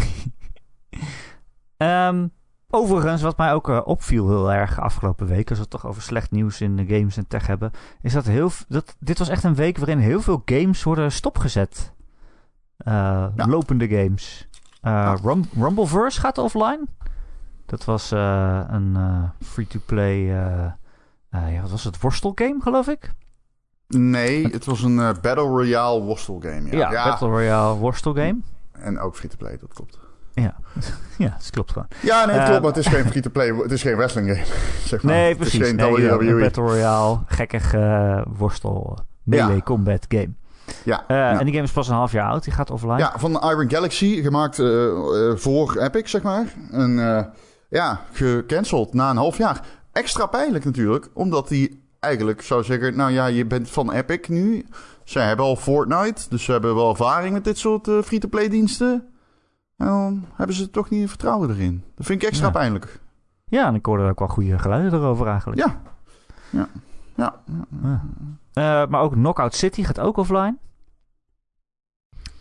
Ehm, 1.76 2.26
overigens, 2.72 3.22
wat 3.22 3.36
mij 3.36 3.52
ook 3.52 3.68
eh, 3.68 3.80
opviel 3.84 4.28
heel 4.28 4.52
erg 4.52 4.80
afgelopen 4.80 5.26
week, 5.26 5.48
als 5.48 5.58
we 5.58 5.62
het 5.64 5.70
toch 5.72 5.86
over 5.86 6.02
slecht 6.02 6.30
nieuws 6.30 6.60
in 6.60 6.76
de 6.76 6.86
games 6.86 7.16
en 7.16 7.26
tech 7.28 7.46
hebben, 7.46 7.70
is 8.02 8.12
dat, 8.12 8.24
heel, 8.26 8.50
dat 8.68 8.96
dit 8.98 9.18
was 9.18 9.28
echt 9.28 9.44
een 9.44 9.54
week 9.54 9.76
waarin 9.78 9.98
heel 9.98 10.20
veel 10.20 10.42
games 10.44 10.82
worden 10.82 11.12
stopgezet. 11.12 11.92
Eh, 12.76 12.92
Ja. 13.36 13.46
Lopende 13.46 13.88
games. 13.88 14.48
Eh, 14.80 14.92
Ja. 14.92 15.16
Rum- 15.22 15.48
Rumbleverse 15.56 16.20
gaat 16.20 16.38
offline. 16.38 16.84
Dat 17.66 17.84
was 17.84 18.10
een 18.10 18.98
free-to-play, 19.40 20.16
ja, 21.30 21.60
wat 21.60 21.70
was 21.70 21.84
het, 21.84 22.00
worstelgame 22.00 22.60
geloof 22.60 22.88
ik? 22.88 23.12
Nee, 23.88 24.46
het 24.46 24.64
was 24.64 24.82
een 24.82 24.96
Battle 24.96 25.34
Royale 25.46 26.00
worstelgame. 26.00 26.76
Ja, 26.76 26.90
Ja, 26.92 27.04
Battle 27.04 27.28
Royale 27.28 27.74
worstelgame. 27.78 28.38
En 28.72 28.98
ook 28.98 29.16
free-to-play, 29.16 29.58
dat 29.58 29.74
klopt. 29.74 29.98
Ja, 30.34 30.54
ja 31.18 31.28
dat 31.38 31.50
klopt 31.50 31.72
gewoon. 31.72 31.88
Ja, 32.00 32.24
nee, 32.24 32.34
het 32.34 32.42
Eh, 32.42 32.46
klopt. 32.48 32.60
Maar 32.62 32.72
het 32.72 32.86
is 32.86 32.92
geen 32.92 33.04
free-to-play. 33.06 33.54
Het 33.54 33.72
is 33.72 33.82
geen 33.82 33.96
wrestling 33.96 34.28
game. 34.28 34.44
zeg 34.90 35.02
maar. 35.02 35.14
Nee, 35.14 35.28
Het 35.28 35.36
precies. 35.38 35.60
is 35.60 35.66
geen 35.66 35.76
Nee, 35.76 36.00
ja, 36.00 36.12
een. 36.12 36.38
Battle 36.40 36.62
Royale, 36.62 37.18
gekkig 37.26 37.74
eh, 37.74 38.22
worstel, 38.36 38.98
melee 39.22 39.54
Ja. 39.56 39.62
combat 39.62 40.04
game. 40.08 40.30
Ja, 40.84 41.04
Eh, 41.06 41.16
ja. 41.16 41.38
En 41.38 41.44
die 41.44 41.52
game 41.54 41.66
is 41.66 41.72
pas 41.72 41.88
een 41.88 41.94
half 41.94 42.12
jaar 42.12 42.30
oud. 42.30 42.44
Die 42.44 42.52
gaat 42.52 42.70
offline. 42.70 42.98
Ja, 42.98 43.12
van 43.16 43.30
Iron 43.30 43.70
Galaxy, 43.70 44.22
gemaakt 44.22 44.58
eh, 44.58 44.66
voor 45.34 45.76
Epic, 45.76 46.10
zeg 46.10 46.22
maar. 46.22 46.44
En 46.70 46.96
ja, 47.68 48.00
gecanceld 48.12 48.94
na 48.94 49.10
een 49.10 49.16
half 49.16 49.36
jaar. 49.38 49.60
Extra 49.92 50.26
pijnlijk 50.26 50.64
natuurlijk, 50.64 51.08
omdat 51.14 51.48
die 51.48 51.82
eigenlijk 52.00 52.42
zou 52.42 52.64
zeggen... 52.64 52.96
Nou 52.96 53.10
ja, 53.12 53.26
je 53.26 53.46
bent 53.46 53.70
van 53.70 53.92
Epic 53.92 54.28
nu. 54.28 54.66
Zij 55.04 55.26
hebben 55.26 55.44
al 55.44 55.56
Fortnite, 55.56 56.22
dus 56.28 56.44
ze 56.44 56.52
hebben 56.52 56.74
wel 56.74 56.90
ervaring 56.90 57.32
met 57.32 57.44
dit 57.44 57.58
soort 57.58 57.88
free-to-play 58.04 58.48
diensten. 58.48 59.06
En 59.82 59.88
dan 59.88 60.24
hebben 60.34 60.56
ze 60.56 60.70
toch 60.70 60.90
niet 60.90 61.08
vertrouwen 61.08 61.50
erin. 61.50 61.84
Dat 61.94 62.06
vind 62.06 62.22
ik 62.22 62.28
extra 62.28 62.46
Ja. 62.46 62.52
pijnlijk. 62.52 63.00
Ja, 63.44 63.66
en 63.66 63.74
ik 63.74 63.86
hoorde 63.86 64.08
ook 64.08 64.18
wel 64.18 64.28
goede 64.28 64.58
geluiden 64.58 64.92
erover 65.00 65.26
eigenlijk. 65.26 65.60
Ja. 65.60 65.80
Ja. 66.50 66.68
Ja. 67.14 67.34
Ja. 67.82 68.02
Eh, 68.52 68.88
maar 68.88 69.00
ook 69.00 69.12
Knockout 69.12 69.54
City 69.54 69.82
gaat 69.84 70.00
ook 70.00 70.16
offline. 70.16 70.56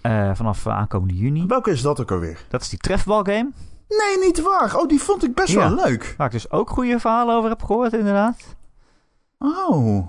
Eh, 0.01 0.31
vanaf 0.33 0.65
eh, 0.65 0.73
aankomende 0.77 1.15
juni. 1.15 1.45
Welke 1.47 1.71
is 1.71 1.81
dat 1.81 2.01
ook 2.01 2.11
alweer? 2.11 2.45
Dat 2.49 2.61
is 2.61 2.69
die 2.69 2.79
trefbalgame. 2.79 3.51
Nee, 3.87 4.25
niet 4.27 4.41
waar. 4.41 4.75
Oh, 4.75 4.87
die 4.87 5.01
vond 5.01 5.23
ik 5.23 5.33
best 5.35 5.51
Ja. 5.53 5.59
wel 5.73 5.85
leuk. 5.85 6.13
Waar 6.17 6.27
ik 6.27 6.33
dus 6.33 6.51
ook 6.51 6.69
goede 6.69 6.99
verhalen 6.99 7.35
over 7.35 7.49
heb 7.49 7.63
gehoord, 7.63 7.93
inderdaad. 7.93 8.55
Oh. 9.37 10.07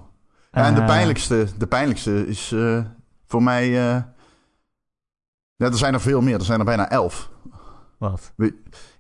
Ja, 0.53 0.64
en 0.64 0.75
de 0.75 0.85
pijnlijkste, 0.85 1.47
de 1.59 1.66
pijnlijkste 1.66 2.27
is 2.27 2.55
voor 3.27 3.42
mij... 3.42 3.68
ja, 5.62 5.70
er 5.70 5.77
zijn 5.79 5.94
er 5.94 6.01
veel 6.01 6.20
meer. 6.20 6.35
Er 6.35 6.44
zijn 6.44 6.59
er 6.59 6.64
bijna 6.64 6.90
elf. 6.90 7.31
Wat? 7.98 8.33
Ja, 8.37 8.51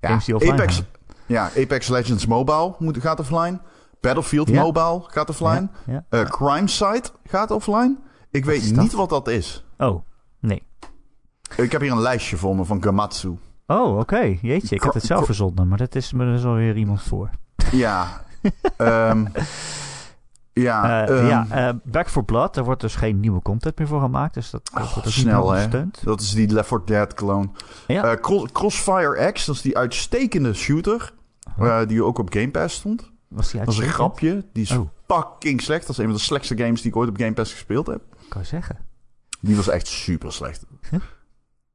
Games 0.00 0.24
die 0.24 0.34
offline 0.34 0.52
Apex, 0.52 0.76
gaan. 0.76 0.86
ja, 1.26 1.44
Apex 1.56 1.88
Legends 1.88 2.26
Mobile 2.26 2.74
moet, 2.78 2.98
gaat 3.00 3.20
offline. 3.20 3.60
Battlefield 4.00 4.48
Ja. 4.48 4.62
Mobile 4.62 5.02
gaat 5.06 5.28
offline. 5.28 5.68
Ja, 5.86 5.92
ja. 5.92 6.04
Eh, 6.08 6.24
Crime 6.24 6.68
Site 6.68 7.10
gaat 7.24 7.50
offline. 7.50 7.96
Ik 8.30 8.44
weet 8.44 8.76
niet 8.76 8.92
wat 8.92 9.08
dat 9.08 9.28
is. 9.28 9.64
Oh, 9.78 10.04
nee. 10.40 10.62
Ik 11.56 11.72
heb 11.72 11.80
hier 11.80 11.90
een 11.92 12.00
lijstje 12.00 12.36
gevonden 12.36 12.66
van 12.66 12.82
Gamatsu. 12.82 13.38
Oh, 13.66 13.98
oké. 13.98 14.36
Jeetje, 14.42 14.74
ik 14.74 14.82
had 14.82 14.94
het 14.94 15.04
zelf 15.04 15.24
verzonnen, 15.24 15.68
maar 15.68 15.78
dat 15.78 15.94
is 15.94 16.12
me 16.12 16.24
dus 16.24 16.44
alweer 16.44 16.76
iemand 16.76 17.02
voor. 17.02 17.30
Ja. 17.72 18.06
Ehm, 18.76 19.26
ja, 20.52 21.06
Eh, 21.06 21.18
ehm, 21.18 21.26
ja, 21.26 21.46
eh, 21.68 21.74
Back 21.84 22.08
for 22.08 22.24
Blood, 22.24 22.56
er 22.56 22.64
wordt 22.64 22.80
dus 22.80 22.94
geen 22.94 23.20
nieuwe 23.20 23.42
content 23.42 23.78
meer 23.78 23.86
voor 23.88 24.00
gemaakt, 24.00 24.34
dus 24.34 24.50
dat, 24.50 24.70
dat 24.72 24.82
Oh, 24.82 24.92
wordt 24.92 25.06
ook 25.08 25.12
snel, 25.14 25.42
niet 25.44 25.50
hè? 25.54 25.62
gesteund. 25.62 26.00
dat 26.04 26.20
is 26.20 26.30
die 26.34 26.48
Left 26.52 26.68
4 26.68 26.80
Dead 26.84 27.14
clone. 27.14 27.48
Ja. 27.86 28.04
Eh, 28.04 28.20
Cro- 28.20 28.46
Crossfire 28.52 29.32
X, 29.32 29.44
dat 29.44 29.54
is 29.54 29.62
die 29.62 29.76
uitstekende 29.78 30.54
shooter. 30.54 31.12
die 31.86 32.04
ook 32.04 32.18
op 32.18 32.32
Game 32.32 32.50
Pass 32.50 32.74
stond. 32.76 33.10
Was 33.28 33.50
die 33.50 33.60
Dat 33.64 33.68
is 33.74 33.78
een 33.80 33.88
grapje. 33.88 34.44
Die 34.52 34.62
is 34.62 34.70
Oh. 34.70 34.88
fucking 35.06 35.60
slecht. 35.62 35.80
Dat 35.80 35.90
is 35.90 35.98
een 35.98 36.04
van 36.04 36.14
de 36.14 36.20
slechtste 36.20 36.56
games 36.56 36.80
die 36.82 36.90
ik 36.90 36.96
ooit 36.96 37.08
op 37.08 37.16
Game 37.16 37.32
Pass 37.32 37.52
gespeeld 37.52 37.86
heb. 37.86 38.00
Kan 38.28 38.40
je 38.40 38.46
zeggen. 38.46 38.78
Die 39.40 39.56
was 39.56 39.68
echt 39.68 39.86
super 39.86 40.32
slecht. 40.32 40.64
Huh? 40.90 41.00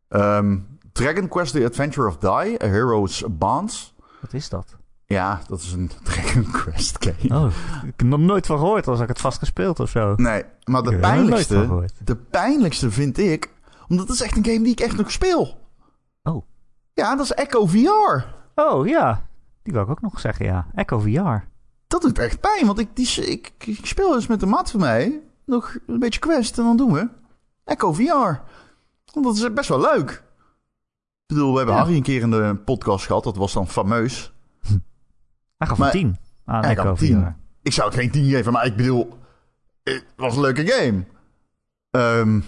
Ehm, 0.08 0.58
Dragon 0.92 1.28
Quest 1.28 1.54
The 1.54 1.66
Adventure 1.66 2.08
of 2.08 2.18
Die, 2.18 2.63
A 2.63 2.68
Hero's 2.68 3.24
Bonds. 3.30 3.94
Wat 4.22 4.34
is 4.34 4.50
dat? 4.50 4.77
Ja, 5.08 5.41
dat 5.48 5.60
is 5.62 5.72
een 5.72 5.91
Dragon 6.04 6.52
Quest 6.52 7.06
game. 7.06 7.39
Oh, 7.41 7.52
ik 7.86 7.93
heb 7.96 8.02
nog 8.08 8.20
nooit 8.20 8.46
van 8.46 8.58
gehoord, 8.58 8.88
als 8.88 9.00
ik 9.00 9.08
het 9.08 9.20
vast 9.20 9.39
gespeeld 9.39 9.80
of 9.80 9.89
zo. 9.89 10.13
Nee, 10.15 10.43
maar 10.63 10.82
de 10.82 10.98
pijnlijkste, 10.98 11.86
de 12.04 12.15
pijnlijkste 12.15 12.91
vind 12.91 13.17
ik, 13.17 13.50
omdat 13.88 14.08
het 14.08 14.15
is 14.15 14.22
echt 14.22 14.38
een 14.38 14.46
game 14.46 14.62
die 14.62 14.72
ik 14.72 14.80
echt 14.80 14.98
nog 14.98 15.12
speel. 15.12 15.60
Oh. 16.24 16.46
Ja, 16.93 17.15
dat 17.15 17.26
is 17.26 17.32
Echo 17.32 17.65
VR. 17.65 18.26
Oh, 18.56 18.88
ja. 18.88 19.26
Die 19.63 19.74
wou 19.74 19.86
ik 19.86 19.91
ook 19.91 20.02
nog 20.02 20.20
zeggen, 20.20 20.46
ja. 20.46 20.67
Echo 20.76 21.00
VR. 21.00 21.46
Dat 21.88 22.02
doet 22.02 22.20
echt 22.20 22.39
pijn, 22.39 22.65
want 22.65 22.80
ik, 22.80 22.96
die, 22.96 23.26
ik, 23.26 23.54
ik 23.58 23.86
speel 23.86 24.15
eens 24.15 24.28
met 24.28 24.41
een 24.41 24.50
maat 24.50 24.72
van 24.72 24.80
mij. 24.80 25.22
Nog 25.46 25.78
een 25.88 26.00
beetje 26.00 26.20
Quest 26.20 26.58
en 26.58 26.63
dan 26.63 26.78
doen 26.78 26.93
we 26.93 27.10
Echo 27.63 27.93
VR. 27.93 28.39
Want 29.13 29.26
dat 29.26 29.36
is 29.36 29.54
best 29.54 29.70
wel 29.70 29.80
leuk. 29.82 30.10
Ik 30.12 31.36
bedoel, 31.36 31.52
we 31.52 31.58
hebben 31.58 31.76
Ja. 31.76 31.82
Harry 31.82 31.96
een 31.96 32.04
keer 32.04 32.22
in 32.22 32.32
de 32.32 32.56
podcast 32.65 33.06
gehad. 33.06 33.24
Dat 33.24 33.36
was 33.36 33.54
dan 33.54 33.67
fameus. 33.67 34.34
Hij 35.58 35.67
gaf 35.67 35.78
Maar- 35.78 35.88
een 35.96 36.00
10 36.02 36.17
aan 36.46 36.62
Hij 36.63 36.72
Echo 36.72 36.82
gaf 36.84 36.98
VR. 37.00 37.04
een 37.04 37.10
10. 37.24 37.36
Ik 37.62 37.74
zou 37.74 37.89
het 37.89 37.98
geen 38.00 38.12
10 38.12 38.30
geven, 38.30 38.52
maar 38.52 38.65
ik 38.65 38.76
bedoel... 38.76 39.17
Het 39.84 40.04
was 40.15 40.36
een 40.36 40.41
leuke 40.41 40.67
game. 40.67 41.04
Ehm 41.91 42.39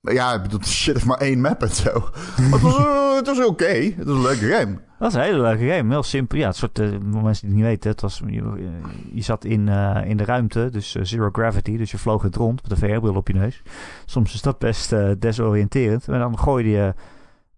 ja, 0.00 0.34
ik 0.34 0.42
bedoel, 0.42 0.62
shit 0.82 0.94
heeft 0.94 1.06
maar 1.06 1.18
één 1.18 1.40
map 1.40 1.62
en 1.62 1.70
zo. 1.70 1.92
Maar 2.36 2.50
het 2.50 2.60
was, 2.60 2.76
eh, 2.76 3.14
het 3.16 3.26
was 3.26 3.44
oké. 3.46 3.64
Het 3.64 4.04
was 4.04 4.16
een 4.16 4.22
leuke 4.22 4.46
game. 4.48 4.78
Dat 4.98 5.08
is 5.08 5.14
een 5.14 5.22
hele 5.22 5.40
leuke 5.40 5.68
game. 5.68 5.90
Heel 5.90 6.02
simpel. 6.02 6.38
Ja, 6.38 6.46
het 6.46 6.56
soort, 6.56 6.78
eh, 6.78 6.88
voor 7.10 7.22
mensen 7.22 7.48
die 7.48 7.48
het 7.48 7.54
niet 7.56 7.64
weten, 7.64 7.90
het 7.90 8.00
was, 8.00 8.22
je, 8.26 8.40
eh, 8.40 9.14
je 9.14 9.22
zat 9.22 9.44
in, 9.44 9.68
in 10.04 10.16
de 10.16 10.24
ruimte, 10.24 10.68
dus 10.70 10.92
zero 10.94 11.28
gravity, 11.32 11.76
dus 11.76 11.90
je 11.90 11.98
vloog 11.98 12.22
het 12.22 12.36
rond 12.36 12.62
met 12.62 12.70
een 12.70 12.76
VR-bril 12.88 13.14
op 13.14 13.28
je 13.28 13.34
neus. 13.34 13.62
Soms 14.04 14.34
is 14.34 14.42
dat 14.42 14.58
best 14.58 14.94
desoriënterend. 15.18 16.08
En 16.08 16.18
dan 16.18 16.38
gooide 16.38 16.68
je, 16.70 16.94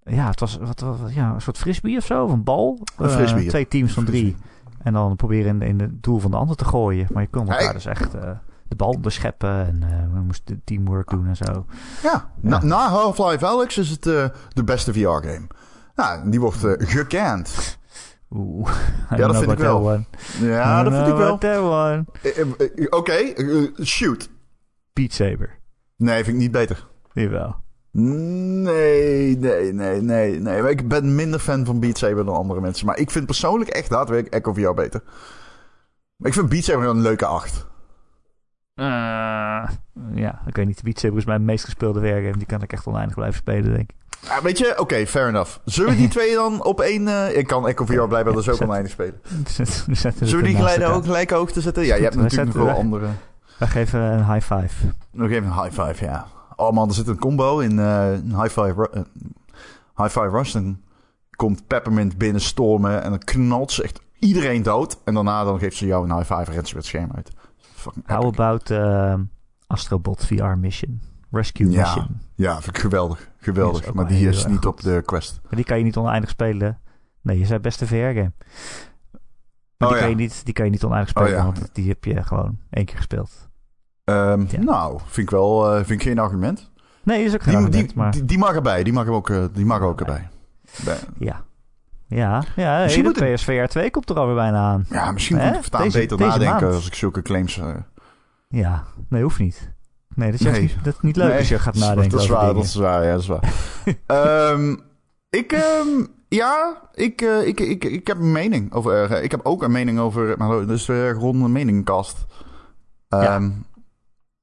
ja, 0.06 0.26
het 0.28 0.40
was 0.40 0.56
wat, 0.60 0.80
wat- 0.80 0.98
ja, 1.14 1.34
een 1.34 1.40
soort 1.40 1.58
frisbee 1.58 1.96
of 1.96 2.04
zo, 2.04 2.24
of 2.24 2.32
een 2.32 2.44
bal. 2.44 2.80
Een 2.96 3.06
Eh, 3.08 3.14
frisbee. 3.14 3.48
twee 3.48 3.68
teams 3.68 3.92
van 3.92 4.04
drie. 4.04 4.36
En 4.82 4.92
dan 4.92 5.16
proberen 5.16 5.62
in, 5.62 5.68
in 5.68 5.80
het 5.80 6.02
doel 6.02 6.18
van 6.18 6.30
de 6.30 6.36
ander 6.36 6.56
te 6.56 6.64
gooien. 6.64 7.06
Maar 7.12 7.22
je 7.22 7.28
kon 7.28 7.48
elkaar 7.48 7.72
dus 7.72 7.86
echt 7.86 8.14
eh, 8.14 8.30
de 8.68 8.76
bal 8.76 8.88
onderscheppen 8.88 9.66
en 9.66 9.82
eh, 9.82 10.12
we 10.12 10.20
moesten 10.20 10.60
teamwork 10.64 11.08
doen 11.10 11.26
en 11.26 11.36
zo. 11.36 11.66
Ja, 12.02 12.30
na, 12.62 12.88
Half-Life 12.88 13.46
Alyx 13.46 13.78
is 13.78 13.90
het 13.90 14.02
de 14.02 14.64
beste 14.64 14.92
VR-game. 14.92 15.46
Nou, 15.94 16.30
die 16.30 16.40
wordt 16.40 16.64
eh, 16.64 16.72
gekend. 16.88 17.78
Oeh. 18.30 18.70
Ja, 19.10 19.16
dat 19.26 19.36
vind 19.36 19.50
ik 19.52 19.58
wel. 19.58 19.78
One. 19.90 20.04
Ja, 20.40 20.82
dat 20.82 20.92
vind 20.94 21.06
ik 21.08 21.16
wel. 21.16 22.04
Oké, 22.90 23.18
shoot. 23.84 24.28
Beat 24.92 25.12
Saber. 25.12 25.58
Nee, 25.96 26.24
vind 26.24 26.36
ik 26.36 26.42
niet 26.42 26.50
beter. 26.50 26.86
Jawel. 27.12 27.56
Nee, 27.98 29.36
nee, 29.38 29.72
nee, 29.72 30.00
nee, 30.02 30.40
nee. 30.40 30.62
Maar 30.62 30.70
Ik 30.70 30.88
ben 30.88 31.14
minder 31.14 31.40
fan 31.40 31.64
van 31.64 31.80
Beat 31.80 31.98
Saber 31.98 32.24
dan 32.24 32.34
andere 32.34 32.60
mensen. 32.60 32.86
Maar 32.86 32.98
ik 32.98 33.10
vind 33.10 33.26
persoonlijk 33.26 33.70
echt 33.70 33.88
daadwerkelijk 33.90 34.34
Echo 34.34 34.52
VR 34.52 34.74
beter. 34.74 35.02
Maar 36.16 36.28
ik 36.28 36.34
vind 36.34 36.48
Beat 36.48 36.64
Saber 36.64 36.86
een 36.88 37.00
leuke 37.00 37.26
8. 37.26 37.66
Eh, 38.74 38.84
ja, 40.14 40.40
ik 40.46 40.56
weet 40.56 40.66
niet. 40.66 40.82
Beat 40.82 40.98
Saber 40.98 41.18
is 41.18 41.24
mijn 41.24 41.44
meest 41.44 41.64
gespeelde 41.64 42.00
werkgame. 42.00 42.36
Die 42.36 42.46
kan 42.46 42.62
ik 42.62 42.72
echt 42.72 42.86
oneindig 42.86 43.14
blijven 43.14 43.36
spelen, 43.38 43.74
denk 43.74 43.90
ik. 43.90 43.96
Ja, 44.20 44.42
weet 44.42 44.58
je, 44.58 44.74
oké, 44.78 45.06
fair 45.06 45.28
enough. 45.28 45.56
Zullen 45.64 45.90
we 45.90 45.96
die 45.96 46.08
twee 46.08 46.34
dan 46.34 46.64
op 46.64 46.80
één... 46.80 47.08
eh, 47.08 47.36
ik 47.36 47.46
kan 47.46 47.68
Echo 47.68 47.84
VR 47.84 48.02
blijven 48.02 48.34
dus 48.34 48.48
ook 48.48 48.62
oneindig 48.68 48.92
spelen. 48.92 49.20
We 49.56 49.64
Zullen 50.26 50.36
we 50.36 50.42
die 50.42 50.56
elkaar. 50.56 50.92
ook 50.94 51.04
gelijke 51.04 51.34
hoogte 51.34 51.60
zetten? 51.60 51.84
Ja, 51.84 51.94
je 51.94 52.02
hebt 52.02 52.14
We 52.14 52.20
natuurlijk 52.22 52.54
nog 52.56 52.66
wel 52.66 52.74
andere... 52.76 53.06
We 53.58 53.66
geven 53.66 54.00
een 54.00 54.32
high 54.32 54.54
five. 54.54 54.86
Nog 55.10 55.30
even 55.30 55.44
een 55.50 55.62
high 55.62 55.80
five, 55.82 56.04
ja. 56.04 56.26
Oh 56.56 56.72
man, 56.72 56.88
er 56.88 56.94
zit 56.94 57.08
een 57.08 57.18
combo 57.18 57.58
in 57.58 57.78
eh, 57.78 58.12
een 58.12 58.40
high 58.42 58.60
five, 58.60 58.72
ru- 58.76 58.90
eh, 58.92 59.02
high 59.96 60.10
five 60.18 60.28
rush. 60.28 60.52
Dan 60.52 60.80
komt 61.36 61.66
Peppermint 61.66 62.18
binnenstormen 62.18 63.02
en 63.02 63.10
dan 63.10 63.18
knalt 63.18 63.72
ze 63.72 63.82
echt 63.82 64.00
iedereen 64.18 64.62
dood. 64.62 64.98
En 65.04 65.14
daarna 65.14 65.44
dan 65.44 65.58
geeft 65.58 65.76
ze 65.76 65.86
jou 65.86 66.08
een 66.10 66.16
high 66.16 66.32
five 66.34 66.44
en 66.48 66.52
rent 66.54 66.68
ze 66.68 66.76
het 66.76 66.84
scherm 66.86 67.10
uit. 67.14 67.30
Fucking 67.58 68.06
How 68.08 68.24
about 68.24 68.70
eh, 68.70 69.14
Astrobot 69.66 70.24
VR 70.26 70.44
Mission? 70.44 71.00
Rescue 71.30 71.70
Ja. 71.70 71.80
Mission. 71.82 72.20
Ja, 72.34 72.54
vind 72.60 72.76
ik 72.76 72.82
geweldig. 72.82 73.30
Geweldig. 73.40 73.92
Maar 73.92 74.06
die 74.08 74.28
is 74.28 74.46
niet 74.46 74.56
goed. 74.56 74.66
op 74.66 74.80
de 74.80 75.02
quest. 75.04 75.40
Maar 75.42 75.54
die 75.56 75.64
kan 75.64 75.78
je 75.78 75.84
niet 75.84 75.96
oneindig 75.96 76.30
spelen. 76.30 76.80
Nee, 77.22 77.38
je 77.38 77.46
zei 77.46 77.58
beste 77.58 77.86
VR-game. 77.86 78.32
Maar 79.78 79.88
Oh, 79.88 79.88
die, 79.88 79.98
kan 79.98 79.98
ja. 79.98 80.06
je 80.06 80.14
niet, 80.14 80.44
die 80.44 80.54
kan 80.54 80.64
je 80.64 80.70
niet 80.70 80.84
oneindig 80.84 81.08
spelen, 81.08 81.28
Oh, 81.28 81.34
ja. 81.36 81.44
want 81.44 81.68
die 81.72 81.88
heb 81.88 82.04
je 82.04 82.22
gewoon 82.22 82.58
één 82.70 82.84
keer 82.84 82.96
gespeeld. 82.96 83.45
Ja. 84.10 84.36
Nou, 84.60 84.98
vind 85.06 85.26
ik 85.26 85.30
wel 85.30 85.70
uh, 85.70 85.76
vind 85.76 85.90
ik 86.00 86.02
geen 86.02 86.18
argument. 86.18 86.70
Nee, 87.02 87.18
dat 87.18 87.26
is 87.26 87.34
ook 87.34 87.42
geen 87.42 87.54
Die, 87.54 87.64
argument, 87.64 87.88
die, 87.88 87.96
maar... 87.98 88.10
die, 88.12 88.24
die 88.24 88.38
mag 88.38 88.54
erbij. 88.54 88.82
Die 88.82 88.92
mag 88.92 89.06
er 89.06 89.12
ook, 89.12 89.28
uh, 89.28 89.44
die 89.52 89.64
mag 89.64 89.78
er 89.78 89.84
ook 89.86 90.00
erbij. 90.00 90.28
Bij- 90.84 90.98
Ja. 91.18 91.44
Ja, 92.08 92.42
ja 92.56 92.82
Misschien 92.82 93.02
de 93.04 93.08
moet 93.10 93.20
het- 93.20 93.34
PSVR 93.34 93.64
2 93.68 93.90
komt 93.90 94.10
er 94.10 94.16
alweer 94.18 94.34
bijna 94.34 94.58
aan. 94.58 94.86
Ja, 94.90 95.12
misschien 95.12 95.36
moet 95.36 95.46
ik 95.46 95.54
voortaan 95.62 95.82
Deze- 95.82 95.98
beter 95.98 96.16
deze 96.16 96.28
nadenken 96.30 96.60
maand. 96.62 96.74
als 96.74 96.86
ik 96.86 96.94
zulke 96.94 97.22
claims... 97.22 97.58
eh, 97.58 97.74
Ja, 98.48 98.84
nee, 99.08 99.22
hoeft 99.22 99.38
niet. 99.38 99.72
Nee, 100.14 100.30
dat 100.30 100.40
is, 100.40 100.46
Nee. 100.46 100.60
niet, 100.60 100.76
dat 100.84 100.94
is 100.94 101.00
niet 101.00 101.16
leuk 101.16 101.28
Nee, 101.28 101.38
als 101.38 101.48
je 101.48 101.58
gaat 101.58 101.64
dat 101.74 101.82
is- 101.82 101.88
nadenken 101.88 102.10
Dat 102.10 102.20
is 102.20 102.28
waar, 102.28 102.40
dingen. 102.40 102.54
dat 102.54 102.64
is 102.64 102.74
waar, 102.74 103.04
ja, 103.04 103.10
dat 103.12 103.20
is 103.20 103.26
waar. 103.26 103.52
Ehm, 104.06 104.76
ik, 105.30 105.52
ehm, 105.52 105.88
ja, 106.28 106.80
ik, 106.94 107.20
eh, 107.22 107.46
ik, 107.46 107.60
ik, 107.60 107.84
ik 107.84 108.06
heb 108.06 108.18
een 108.18 108.32
mening 108.32 108.72
over, 108.72 109.10
eh, 109.10 109.22
ik 109.22 109.30
heb 109.30 109.40
ook 109.42 109.62
een 109.62 109.72
mening 109.72 109.98
over, 109.98 110.34
maar 110.38 110.66
dus 110.66 110.86
weer 110.86 111.14
gewoon 111.14 111.42
een 111.42 111.52
meningkast. 111.52 112.26
Ja. 113.08 113.40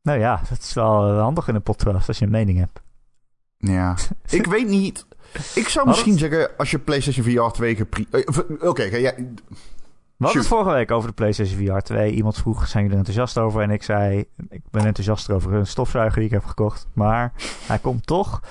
Nou 0.04 0.20
ja, 0.20 0.42
dat 0.50 0.60
is 0.60 0.74
wel 0.74 1.10
eh, 1.10 1.20
handig 1.20 1.48
in 1.48 1.56
een 1.56 1.62
podcast 1.63 2.08
als 2.08 2.20
je 2.20 2.26
een 2.26 2.32
mening 2.32 2.58
hebt. 2.58 2.82
ja. 3.58 3.96
ik 4.39 4.46
weet 4.46 4.68
niet. 4.68 5.06
Ik 5.56 5.68
zou 5.68 5.88
misschien 5.88 6.18
zeggen, 6.18 6.50
als 6.58 6.72
je 6.72 6.80
PlayStation 6.80 7.26
VR 7.26 7.54
2 7.54 7.76
gepri... 7.76 8.08
eh, 8.12 8.22
Oké, 8.70 8.84
ga 8.84 8.98
jij... 8.98 9.16
We 10.18 10.30
hadden 10.30 10.42
het 10.42 10.52
vorige 10.52 10.72
week 10.72 10.92
over 10.92 11.08
de 11.10 11.13
PlayStation 11.16 11.66
VR 11.68 11.78
2. 11.84 12.12
Iemand 12.12 12.38
vroeg, 12.38 12.68
zijn 12.68 12.84
jullie 12.84 13.00
er 13.00 13.06
enthousiast 13.08 13.38
over? 13.38 13.62
En 13.62 13.70
ik 13.72 13.84
zei, 13.84 14.26
ik 14.50 14.62
ben 14.72 14.86
enthousiast 14.86 15.30
over 15.32 15.54
een 15.54 15.68
stofzuiger 15.68 16.16
die 16.18 16.26
ik 16.26 16.32
heb 16.34 16.46
gekocht. 16.46 16.88
Maar 16.94 17.34
hij 17.68 17.80
komt 17.80 18.06
toch. 18.06 18.42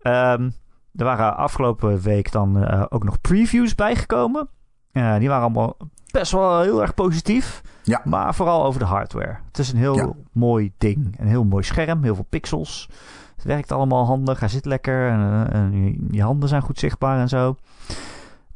Ehm, 0.00 0.50
er 0.94 1.04
waren 1.04 1.36
afgelopen 1.36 2.00
week 2.00 2.32
dan 2.32 2.64
eh, 2.64 2.84
ook 2.88 3.04
nog 3.04 3.20
previews 3.20 3.74
bijgekomen. 3.74 4.48
Eh, 4.92 5.16
die 5.18 5.28
waren 5.28 5.42
allemaal 5.42 5.76
best 6.10 6.32
wel 6.32 6.60
heel 6.60 6.80
erg 6.80 6.94
positief. 6.94 7.62
Ja. 7.90 8.00
Maar 8.04 8.34
vooral 8.34 8.64
over 8.64 8.80
de 8.80 8.86
hardware. 8.86 9.36
Het 9.46 9.58
is 9.58 9.72
een 9.72 9.78
heel 9.78 9.96
Ja. 9.96 10.10
mooi 10.32 10.72
ding. 10.78 11.14
Een 11.18 11.26
heel 11.26 11.44
mooi 11.44 11.62
scherm, 11.64 12.02
heel 12.02 12.14
veel 12.14 12.26
pixels. 12.28 12.88
Het 13.34 13.44
werkt 13.44 13.72
allemaal 13.72 14.04
handig, 14.06 14.40
hij 14.40 14.48
zit 14.48 14.64
lekker 14.64 15.08
en, 15.08 15.20
eh, 15.20 15.60
en 15.60 15.96
je, 16.10 16.22
handen 16.22 16.48
zijn 16.48 16.62
goed 16.62 16.78
zichtbaar 16.78 17.18
en 17.18 17.28
zo. 17.28 17.56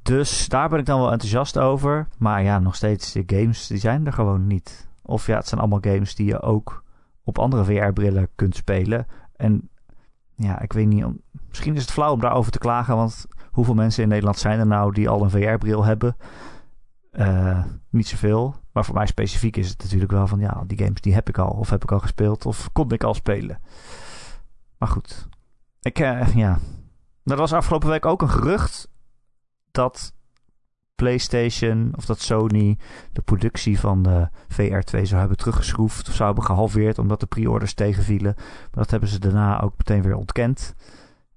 Dus 0.03 0.49
daar 0.49 0.69
ben 0.69 0.79
ik 0.79 0.87
dan 0.87 1.01
wel 1.01 1.13
enthousiast 1.13 1.59
over. 1.59 2.07
Maar 2.19 2.43
ja, 2.43 2.59
nog 2.59 2.75
steeds, 2.75 3.13
de 3.13 3.23
games 3.27 3.67
die 3.67 3.79
zijn 3.79 4.07
er 4.07 4.13
gewoon 4.13 4.47
niet. 4.47 4.89
Of 5.03 5.27
ja, 5.27 5.37
het 5.37 5.49
zijn 5.49 5.61
allemaal 5.61 5.79
games 5.81 6.15
die 6.15 6.27
je 6.27 6.41
ook 6.41 6.83
op 7.25 7.39
andere 7.39 7.65
VR-brillen 7.65 8.29
kunt 8.35 8.57
spelen. 8.57 9.07
En 9.37 9.69
ja, 10.35 10.61
ik 10.61 10.73
weet 10.73 10.87
niet, 10.87 11.05
misschien 11.49 11.75
is 11.75 11.81
het 11.83 11.91
flauw 11.91 12.13
om 12.13 12.21
daarover 12.21 12.53
te 12.53 12.59
klagen, 12.59 12.97
want 12.97 13.27
hoeveel 13.51 13.75
mensen 13.75 14.03
in 14.03 14.09
Nederland 14.09 14.39
zijn 14.39 14.59
er 14.59 14.67
nou 14.67 14.93
die 14.93 15.09
al 15.09 15.23
een 15.23 15.31
VR-bril 15.31 15.85
hebben? 15.85 16.17
Eh, 17.15 17.65
niet 17.91 18.09
zoveel. 18.09 18.55
Maar 18.73 18.85
voor 18.85 18.95
mij 18.95 19.07
specifiek 19.07 19.57
is 19.57 19.69
het 19.69 19.83
natuurlijk 19.83 20.11
wel 20.11 20.27
van, 20.27 20.39
ja, 20.39 20.65
die 20.67 20.79
games 20.79 21.01
die 21.01 21.15
heb 21.15 21.29
ik 21.29 21.39
al, 21.39 21.51
of 21.51 21.71
heb 21.71 21.83
ik 21.83 21.93
al 21.93 22.01
gespeeld, 22.01 22.47
of 22.47 22.73
kon 22.73 22.91
ik 22.91 23.05
al 23.05 23.15
spelen. 23.15 23.61
Maar 24.79 24.89
goed. 24.89 25.29
Ik, 25.81 25.99
eh, 25.99 26.35
ja. 26.35 26.59
Er 27.25 27.37
was 27.37 27.53
afgelopen 27.53 27.89
week 27.89 28.07
ook 28.07 28.23
een 28.23 28.31
gerucht 28.31 28.89
dat 29.71 30.15
PlayStation 30.95 31.93
of 31.97 32.05
dat 32.05 32.21
Sony 32.21 32.79
de 33.13 33.23
productie 33.23 33.81
van 33.81 34.03
de 34.03 34.29
VR2 34.49 35.03
zou 35.03 35.21
hebben 35.21 35.37
teruggeschroefd 35.37 36.09
of 36.09 36.15
zou 36.15 36.27
hebben 36.27 36.45
gehalveerd 36.45 36.99
omdat 36.99 37.21
de 37.21 37.27
pre-orders 37.27 37.75
tegenvielen. 37.75 38.35
Maar 38.37 38.69
dat 38.71 38.91
hebben 38.91 39.09
ze 39.09 39.19
daarna 39.19 39.61
ook 39.61 39.75
meteen 39.77 40.03
weer 40.03 40.17
ontkend. 40.17 40.75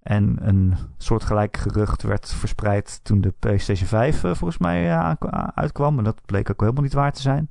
En 0.08 0.38
een 0.40 0.76
soortgelijk 0.98 1.58
gerucht 1.58 2.04
werd 2.04 2.34
verspreid 2.34 3.00
toen 3.04 3.22
de 3.22 3.34
PlayStation 3.40 3.88
5 3.88 4.24
uh, 4.24 4.34
volgens 4.34 4.58
mij 4.58 4.86
uh, 4.86 5.12
uitkwam. 5.54 5.98
En 5.98 6.04
dat 6.04 6.22
bleek 6.26 6.50
ook 6.50 6.60
helemaal 6.60 6.84
niet 6.84 6.94
waar 6.94 7.12
te 7.12 7.22
zijn. 7.22 7.50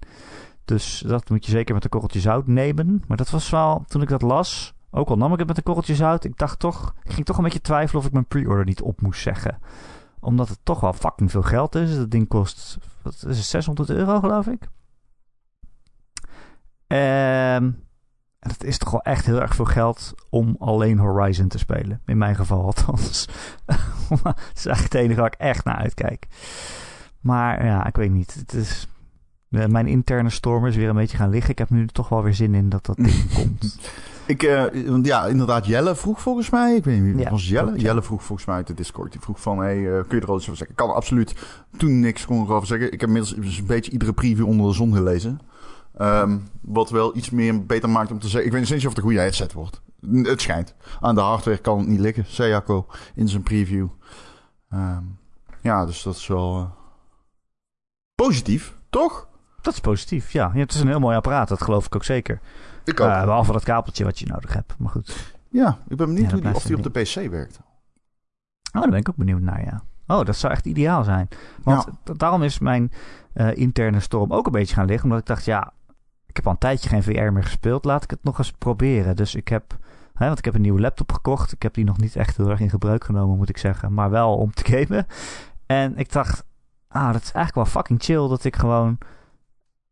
Dus 0.65 1.05
dat 1.07 1.31
moet 1.31 1.45
je 1.45 1.51
zeker 1.51 1.75
met 1.75 1.85
een 1.85 1.91
korreltje 1.91 2.21
zout 2.21 2.47
nemen. 2.47 3.03
Maar 3.07 3.17
dat 3.17 3.31
was 3.31 3.51
wel, 3.51 3.85
toen 3.87 4.03
ik 4.03 4.09
dat 4.09 4.23
las, 4.23 4.75
ook 4.91 5.09
al 5.09 5.17
nam 5.17 5.33
ik 5.33 5.39
het 5.39 5.49
met 5.49 5.57
een 5.57 5.63
korreltje 5.63 5.95
zout. 5.95 6.25
Ik 6.25 6.39
dacht 6.39 6.59
toch, 6.59 6.95
ik 7.03 7.13
ging 7.13 7.27
toch 7.27 7.37
een 7.37 7.45
beetje 7.45 7.61
twijfelen 7.61 8.01
of 8.01 8.07
ik 8.07 8.13
mijn 8.13 8.27
pre-order 8.27 8.65
niet 8.65 8.83
op 8.83 9.01
moest 9.01 9.23
zeggen. 9.23 9.59
Omdat 10.21 10.49
het 10.49 10.59
toch 10.63 10.81
wel 10.81 10.93
fucking 10.93 11.31
veel 11.31 11.43
geld 11.43 11.75
is. 11.75 11.97
Dat 11.97 12.11
ding 12.11 12.29
kost, 12.29 12.79
wat 13.03 13.15
is 13.15 13.37
het, 13.37 13.47
600 13.47 13.91
euro 13.91 14.21
geloof 14.21 14.47
ik. 14.47 14.69
Ehm... 16.87 17.71
En 18.47 18.53
het 18.53 18.65
is 18.65 18.79
toch 18.79 18.91
wel 18.91 19.03
echt 19.03 19.27
heel 19.27 19.41
erg 19.41 19.55
veel 19.55 19.65
geld 19.65 20.15
om 20.31 20.57
alleen 20.59 20.99
Horizon 20.99 21.49
te 21.49 21.59
spelen. 21.59 22.01
In 22.07 22.19
mijn 22.19 22.37
geval 22.37 22.65
althans. 22.65 23.29
het 23.67 24.53
is 24.55 24.67
eigenlijk 24.67 24.83
het 24.83 24.95
enige 24.95 25.21
waar 25.21 25.33
ik 25.33 25.39
echt 25.39 25.65
naar 25.65 25.77
uitkijk. 25.77 26.27
Maar 27.21 27.65
ja, 27.65 27.87
ik 27.87 27.97
weet 27.97 28.11
niet. 28.11 28.35
Het 28.35 28.53
is, 28.53 28.87
mijn 29.49 29.87
interne 29.87 30.31
storm 30.31 30.67
is 30.67 30.77
weer 30.77 30.89
een 30.89 30.95
beetje 30.95 31.17
gaan 31.17 31.31
liggen. 31.31 31.51
Ik 31.51 31.59
heb 31.59 31.71
nu 31.71 31.87
toch 31.87 32.09
wel 32.09 32.23
weer 32.23 32.35
zin 32.35 32.55
in 32.55 32.69
dat 32.69 32.87
dat 32.87 32.97
ding 32.97 33.33
komt. 33.35 33.79
Ik, 34.27 34.43
uh, 34.43 34.65
ja, 35.03 35.27
inderdaad, 35.27 35.67
Jelle 35.67 35.97
vroeg 35.97 36.21
volgens 36.21 36.51
mij. 36.51 36.75
Ik 36.77 36.85
weet 36.85 37.01
niet 37.01 37.15
wie 37.15 37.25
Ja, 37.25 37.31
was 37.31 37.49
Jelle. 37.49 37.63
klopt, 37.63 37.81
ja. 37.81 37.87
Jelle 37.87 38.03
vroeg 38.03 38.25
volgens 38.25 38.47
mij 38.47 38.57
uit 38.57 38.67
de 38.67 38.75
Discord. 38.75 39.13
Die 39.13 39.21
vroeg 39.21 39.41
van, 39.41 39.59
hey, 39.59 39.77
eh, 39.77 40.05
kun 40.09 40.17
je 40.19 40.23
er 40.25 40.29
al 40.29 40.37
iets 40.37 40.45
over 40.45 40.57
zeggen? 40.57 40.69
Ik 40.69 40.77
kan 40.77 40.95
absoluut 40.95 41.35
toen 41.77 42.01
niks 42.01 42.27
kon 42.27 42.49
over 42.49 42.67
zeggen. 42.67 42.93
Ik 42.93 43.01
heb 43.01 43.09
inmiddels 43.09 43.59
een 43.59 43.67
beetje 43.67 43.91
iedere 43.91 44.13
preview 44.13 44.47
onder 44.47 44.67
de 44.67 44.75
zon 44.75 44.95
gelezen. 44.95 45.41
Ehm, 45.97 46.39
wat 46.61 46.91
wel 46.91 47.17
iets 47.17 47.31
meer 47.31 47.67
beter 47.67 47.91
maakt 47.91 48.11
om 48.11 48.19
te 48.19 48.29
zeggen. 48.29 48.47
Ik 48.47 48.53
weet 48.53 48.71
niet 48.71 48.83
of 48.83 48.89
het 48.89 48.97
een 48.97 49.03
goede 49.03 49.19
headset 49.19 49.53
wordt. 49.53 49.81
Het 50.11 50.41
schijnt. 50.41 50.75
Aan 51.01 51.15
de 51.15 51.21
hardware 51.21 51.59
kan 51.59 51.79
het 51.79 51.87
niet 51.89 52.01
liggen, 52.01 52.25
zei 52.27 52.51
Jacco 52.51 52.87
in 53.15 53.29
zijn 53.29 53.43
preview. 53.43 53.87
Ehm, 54.69 55.03
ja, 55.61 55.87
dus 55.87 56.03
dat 56.03 56.15
is 56.17 56.27
wel 56.27 56.57
eh, 56.57 56.71
positief, 58.15 58.77
toch? 58.91 59.29
Dat 59.61 59.75
is 59.75 59.81
positief, 59.81 60.31
ja. 60.33 60.51
ja. 60.55 60.61
Het 60.61 60.75
is 60.75 60.81
een 60.81 60.89
heel 60.89 61.01
mooi 61.01 61.17
apparaat, 61.17 61.49
dat 61.49 61.63
geloof 61.63 61.87
ik 61.87 61.95
ook 61.95 62.05
zeker. 62.05 62.41
Ik 62.85 63.01
Uh, 63.01 63.25
behalve 63.25 63.53
dat 63.53 63.65
kabeltje 63.65 64.05
wat 64.05 64.19
je 64.19 64.27
nodig 64.27 64.53
hebt. 64.53 64.75
Maar 64.79 64.91
goed. 64.91 65.35
ja, 65.51 65.79
ik 65.89 65.97
ben 65.97 66.07
benieuwd 66.07 66.31
Ja, 66.31 66.37
die, 66.37 66.55
of 66.55 66.63
die 66.63 66.77
op 66.77 66.83
de 66.83 66.91
PC 67.01 67.31
werkt. 67.31 67.61
Oh, 68.73 68.81
daar 68.83 68.91
ben 68.91 68.99
ik 68.99 69.09
ook 69.09 69.17
benieuwd 69.17 69.41
naar, 69.41 69.65
ja. 69.65 69.83
Oh, 70.07 70.25
dat 70.25 70.37
zou 70.37 70.53
echt 70.53 70.67
ideaal 70.67 71.05
zijn. 71.05 71.29
Want 71.63 71.87
Ja. 72.05 72.15
daarom 72.15 72.43
is 72.43 72.59
mijn 72.59 72.93
eh, 73.33 73.57
interne 73.57 74.01
storm 74.01 74.33
ook 74.33 74.47
een 74.47 74.53
beetje 74.53 74.75
gaan 74.75 74.87
liggen. 74.87 75.05
Omdat 75.05 75.21
ik 75.21 75.27
dacht, 75.27 75.45
ja, 75.45 75.73
ik 76.37 76.45
heb 76.45 76.47
al 76.47 76.53
een 76.53 76.59
tijdje 76.59 76.89
geen 76.89 77.03
VR 77.03 77.33
meer 77.33 77.43
gespeeld. 77.45 77.85
Laat 77.85 78.03
ik 78.03 78.11
het 78.11 78.25
nog 78.25 78.39
eens 78.39 78.53
proberen. 78.53 79.17
Dus 79.17 79.35
ik 79.35 79.49
heb, 79.49 79.77
hè, 80.15 80.27
want 80.27 80.39
ik 80.39 80.45
heb 80.45 80.55
een 80.55 80.61
nieuwe 80.61 80.81
laptop 80.81 81.13
gekocht. 81.13 81.53
Ik 81.53 81.63
heb 81.63 81.75
die 81.75 81.85
nog 81.85 81.99
niet 81.99 82.17
echt 82.17 82.37
heel 82.37 82.51
erg 82.51 82.61
in 82.61 82.71
gebruik 82.71 83.05
genomen, 83.05 83.37
moet 83.37 83.49
ik 83.49 83.59
zeggen. 83.59 83.95
Maar 83.95 84.11
wel 84.11 84.37
om 84.37 84.53
te 84.55 84.65
gamen. 84.65 85.07
En 85.67 85.97
ik 85.97 86.13
dacht, 86.13 86.45
ah, 86.89 87.13
dat 87.13 87.23
is 87.23 87.33
eigenlijk 87.33 87.55
wel 87.55 87.65
fucking 87.65 88.03
chill 88.03 88.29
dat 88.29 88.45
ik 88.45 88.57
gewoon 88.57 88.99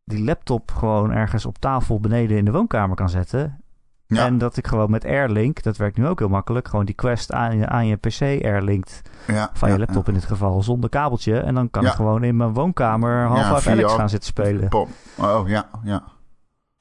die 0.03 0.23
laptop 0.23 0.71
gewoon 0.71 1.11
ergens 1.11 1.45
op 1.45 1.57
tafel 1.57 1.99
beneden 1.99 2.37
in 2.37 2.45
de 2.45 2.51
woonkamer 2.51 2.95
kan 2.95 3.09
zetten. 3.09 3.59
Ja, 4.07 4.25
En 4.25 4.37
dat 4.37 4.57
ik 4.57 4.67
gewoon 4.67 4.91
met 4.91 5.05
Airlink, 5.05 5.63
dat 5.63 5.77
werkt 5.77 5.97
nu 5.97 6.07
ook 6.07 6.19
heel 6.19 6.29
makkelijk, 6.29 6.67
gewoon 6.67 6.85
die 6.85 6.95
Quest 6.95 7.31
aan 7.31 7.57
je, 7.57 7.67
aan 7.67 7.87
je 7.87 7.95
PC 7.95 8.21
Airlinkt 8.21 9.01
ja, 9.27 9.49
van 9.53 9.67
ja, 9.67 9.73
je 9.73 9.79
laptop 9.79 10.07
in 10.07 10.13
dit 10.13 10.25
geval 10.25 10.63
zonder 10.63 10.89
kabeltje. 10.89 11.39
En 11.39 11.55
dan 11.55 11.69
kan 11.69 11.83
Ja. 11.83 11.89
ik 11.89 11.95
gewoon 11.95 12.23
in 12.23 12.37
mijn 12.37 12.53
woonkamer 12.53 13.29
VR. 13.61 13.69
Alyx 13.69 13.93
gaan 13.93 14.09
zitten 14.09 14.31
ja. 14.35 14.43
spelen. 14.43 14.73
Oh, 15.17 15.47
ja, 15.47 15.69
ja. 15.83 16.03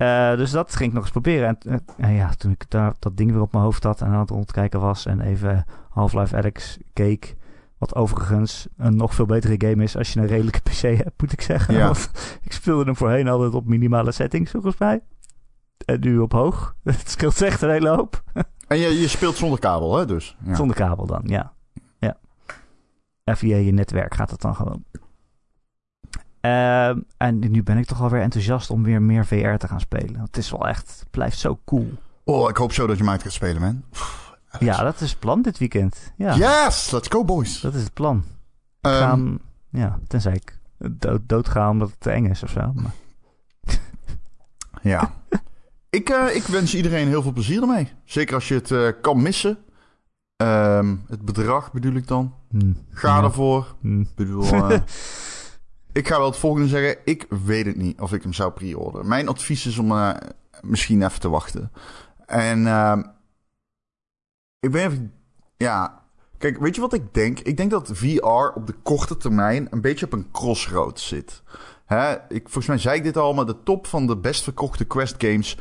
Eh, 0.05 0.37
dus 0.37 0.51
dat 0.51 0.77
ging 0.77 0.89
ik 0.89 0.95
nog 0.95 1.03
eens 1.03 1.13
proberen. 1.13 1.49
En, 1.49 1.83
eh, 1.97 2.07
en 2.07 2.15
ja, 2.15 2.31
toen 2.31 2.51
ik 2.51 2.65
daar, 2.69 2.95
dat 2.99 3.17
ding 3.17 3.33
weer 3.33 3.41
op 3.41 3.53
mijn 3.53 3.65
hoofd 3.65 3.83
had 3.83 4.01
en 4.01 4.07
aan 4.07 4.19
het 4.19 4.31
rondkijken 4.31 4.81
was 4.81 5.07
en 5.07 5.21
even 5.21 5.65
Half-Life 5.91 6.37
Alyx 6.37 6.79
keek. 6.93 7.37
Wat 7.79 7.95
overigens 7.95 8.67
een 8.77 8.97
nog 8.97 9.15
veel 9.15 9.27
betere 9.27 9.69
game 9.69 9.83
is 9.83 9.97
als 9.97 10.13
je 10.13 10.21
een 10.21 10.27
redelijke 10.27 10.61
PC 10.61 10.81
hebt, 10.81 11.21
moet 11.21 11.33
ik 11.33 11.41
zeggen. 11.41 11.75
Ja. 11.75 11.85
Want 11.85 12.11
ik 12.43 12.53
speelde 12.53 12.85
hem 12.85 12.97
voorheen 12.97 13.29
altijd 13.29 13.55
op 13.55 13.67
minimale 13.67 14.13
settings, 14.13 14.51
volgens 14.51 14.79
mij. 14.79 15.03
En 15.85 16.01
nu 16.01 16.19
op 16.19 16.33
hoog. 16.33 16.75
Het 16.83 17.11
scheelt 17.11 17.43
echt 17.43 17.63
een 17.63 17.71
hele 17.71 17.89
hoop. 17.89 18.23
En 18.67 18.79
je, 18.79 19.01
je 19.01 19.09
speelt 19.09 19.37
zonder 19.37 19.59
kabel, 19.59 19.97
hè, 19.97 20.07
dus. 20.07 20.37
Ja. 20.45 20.55
Zonder 20.55 20.77
kabel 20.77 21.07
dan, 21.07 21.23
ja. 21.25 21.53
ja. 21.99 22.17
Via 23.25 23.57
je 23.57 23.73
netwerk 23.73 24.15
gaat 24.15 24.31
het 24.31 24.41
dan 24.41 24.55
gewoon. 24.55 24.85
Ehm, 26.45 26.99
en 27.17 27.39
nu 27.39 27.63
ben 27.63 27.79
ik 27.79 27.87
toch 27.87 28.01
alweer 28.03 28.21
enthousiast 28.23 28.71
om 28.71 28.83
weer 28.83 29.03
meer 29.03 29.27
VR 29.27 29.55
te 29.57 29.69
gaan 29.69 29.81
spelen. 29.81 30.21
Het 30.21 30.37
is 30.37 30.51
wel 30.51 30.69
echt, 30.69 30.97
het 31.01 31.11
blijft 31.11 31.39
zo 31.39 31.59
cool. 31.65 31.93
Oh, 32.25 32.49
ik 32.51 32.57
hoop 32.57 32.73
zo 32.73 32.87
dat 32.87 32.97
je 32.97 33.03
mij 33.05 33.13
uit 33.13 33.23
gaat 33.23 33.33
spelen, 33.33 33.61
man. 33.63 33.85
Ja, 34.59 34.83
dat 34.83 35.01
is 35.01 35.11
het 35.11 35.19
plan 35.19 35.43
dit 35.43 35.59
weekend. 35.59 36.13
Ja, 36.17 36.35
Yes, 36.35 36.91
let's 36.91 37.09
go, 37.09 37.25
boys. 37.25 37.61
dat 37.61 37.75
is 37.75 37.83
het 37.83 37.93
plan. 37.93 38.17
Ik 38.81 38.91
Ehm, 38.91 38.99
ga 38.99 39.11
hem- 39.11 39.41
ja, 39.71 39.99
tenzij 40.07 40.33
ik 40.33 40.59
dood, 40.93 41.21
doodga 41.27 41.71
omdat 41.71 41.89
het 41.91 42.01
te 42.01 42.11
eng 42.11 42.27
is 42.27 42.43
of 42.43 42.51
zo. 42.51 42.73
Maar, 42.75 42.93
Ja. 44.83 45.13
ik, 45.91 46.09
eh, 46.09 46.35
ik 46.37 46.43
wens 46.43 46.75
iedereen 46.75 47.09
heel 47.09 47.23
veel 47.23 47.33
plezier 47.33 47.61
ermee. 47.63 47.93
Zeker 48.05 48.35
als 48.35 48.49
je 48.49 48.55
het 48.55 48.71
eh, 48.71 48.89
kan 49.01 49.23
missen. 49.23 49.59
Ehm, 50.37 50.97
het 51.09 51.23
bedrag 51.25 51.73
bedoel 51.73 51.95
ik 51.95 52.07
dan. 52.07 52.35
hm, 52.51 52.73
Ga 52.91 53.17
ja, 53.19 53.23
ervoor. 53.23 53.75
hm. 53.81 54.01
Ik 54.01 54.15
bedoel, 54.15 54.43
eh, 54.45 54.81
ik 55.95 56.09
ga 56.09 56.17
wel 56.17 56.27
het 56.27 56.37
volgende 56.37 56.69
zeggen. 56.69 56.97
Ik 57.05 57.27
weet 57.45 57.67
het 57.67 57.77
niet 57.77 58.01
of 58.01 58.13
ik 58.13 58.23
hem 58.23 58.33
zou 58.33 58.53
pre-orderen. 58.53 59.09
Mijn 59.09 59.29
advies 59.29 59.67
is 59.67 59.79
om 59.79 59.91
eh, 59.91 60.15
misschien 60.61 61.03
even 61.03 61.21
te 61.21 61.29
wachten. 61.29 61.73
En 62.27 62.67
ehm, 62.67 63.03
ik 64.61 64.71
ben 64.71 64.85
even... 64.85 65.13
Ja, 65.57 66.03
kijk, 66.39 66.59
weet 66.59 66.75
je 66.75 66.81
wat 66.81 66.93
ik 66.93 67.15
denk? 67.15 67.41
Ik 67.41 67.57
denk 67.57 67.71
dat 67.71 67.91
VR 67.93 68.53
op 68.55 68.67
de 68.67 68.75
korte 68.83 69.17
termijn 69.17 69.67
een 69.71 69.81
beetje 69.81 70.07
op 70.07 70.13
een 70.13 70.31
crossroad 70.33 71.01
zit. 71.01 71.43
Hè, 71.85 72.13
ik, 72.29 72.43
volgens 72.43 72.67
mij 72.67 72.79
zei 72.79 72.97
ik 72.97 73.03
dit 73.03 73.17
al, 73.17 73.35
maar 73.35 73.47
de 73.47 73.63
top 73.63 73.87
van 73.87 74.07
de 74.07 74.17
best 74.17 74.43
verkochte 74.43 74.85
Quest 74.85 75.15
games 75.19 75.59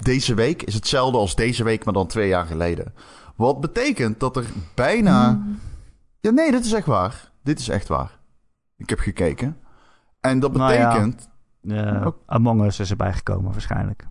deze 0.00 0.34
week 0.34 0.62
is 0.62 0.74
hetzelfde 0.74 1.18
als 1.18 1.34
deze 1.34 1.64
week, 1.64 1.84
maar 1.84 1.94
dan 1.94 2.06
twee 2.06 2.28
jaar 2.28 2.46
geleden. 2.46 2.94
Wat 3.36 3.60
betekent 3.60 4.20
dat 4.20 4.36
er 4.36 4.46
bijna... 4.74 5.42
Ja, 6.20 6.30
nee, 6.30 6.50
dit 6.50 6.64
is 6.64 6.72
echt 6.72 6.86
waar. 6.86 7.32
Dit 7.42 7.58
is 7.58 7.68
echt 7.68 7.88
waar. 7.88 8.18
Ik 8.76 8.90
heb 8.90 8.98
gekeken. 8.98 9.61
En 10.22 10.40
dat 10.40 10.52
Nou 10.52 10.72
ja. 10.72 10.88
betekent... 10.88 11.28
Eh, 11.62 12.06
Ook- 12.06 12.18
Among 12.26 12.64
Us 12.64 12.80
is 12.80 12.90
erbij 12.90 13.12
gekomen 13.12 13.50
waarschijnlijk. 13.52 14.06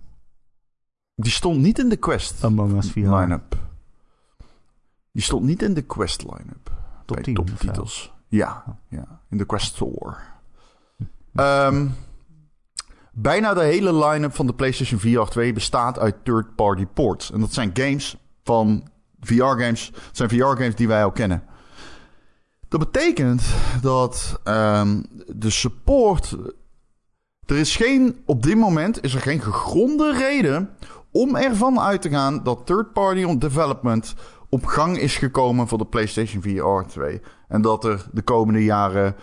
Die 1.15 1.31
stond 1.31 1.57
niet 1.59 1.79
in 1.79 1.89
de 1.89 1.95
Quest 1.95 2.43
Among 2.43 2.77
Us 2.77 2.91
VR. 2.91 2.99
line-up. 2.99 3.55
Die 5.11 5.23
stond 5.23 5.43
niet 5.45 5.61
in 5.61 5.73
de 5.73 5.81
Quest 5.81 6.23
line-up. 6.23 6.71
Top 7.05 7.15
bij 7.15 7.23
10 7.23 7.37
of 7.39 7.47
zo. 7.47 7.53
toptitels. 7.55 8.13
Ja, 8.27 8.63
ja, 8.87 9.19
in 9.29 9.37
de 9.37 9.45
Quest 9.45 9.65
Store. 9.75 10.15
Ehm, 11.35 11.87
bijna 13.11 13.53
de 13.53 13.63
hele 13.63 14.05
line-up 14.05 14.35
van 14.35 14.47
de 14.47 14.53
PlayStation 14.53 14.99
VR 14.99 15.29
2 15.31 15.53
bestaat 15.53 15.99
uit 15.99 16.15
third-party 16.25 16.85
ports. 16.85 17.31
En 17.31 17.39
dat 17.39 17.53
zijn 17.53 17.69
games 17.73 18.17
van 18.43 18.87
VR-games. 19.19 19.91
Zijn 20.11 20.29
VR-games 20.29 20.75
die 20.75 20.87
wij 20.87 21.03
al 21.03 21.11
kennen. 21.11 21.43
Dat 22.71 22.79
betekent 22.79 23.43
dat 23.81 24.39
ehm, 24.43 25.01
de 25.27 25.49
support. 25.49 26.37
Er 27.45 27.57
is 27.57 27.75
geen. 27.75 28.21
Op 28.25 28.43
dit 28.43 28.55
moment 28.55 29.03
is 29.03 29.13
er 29.13 29.21
geen 29.21 29.41
gegronde 29.41 30.11
reden 30.11 30.69
om 31.11 31.35
ervan 31.35 31.79
uit 31.79 32.01
te 32.01 32.09
gaan 32.09 32.43
dat 32.43 32.65
third-party 32.65 33.37
development 33.37 34.15
op 34.49 34.65
gang 34.65 34.97
is 34.97 35.15
gekomen 35.17 35.67
voor 35.67 35.77
de 35.77 35.85
PlayStation 35.85 36.41
VR 36.41 36.87
2. 36.87 37.21
En 37.47 37.61
dat 37.61 37.85
er 37.85 38.07
de 38.11 38.21
komende 38.21 38.63
jaren 38.63 39.15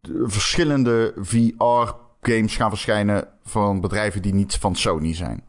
de 0.00 0.24
verschillende 0.26 1.14
VR-games 1.16 2.56
gaan 2.56 2.70
verschijnen 2.70 3.28
van 3.42 3.80
bedrijven 3.80 4.22
die 4.22 4.34
niet 4.34 4.56
van 4.56 4.76
Sony 4.76 5.14
zijn. 5.14 5.44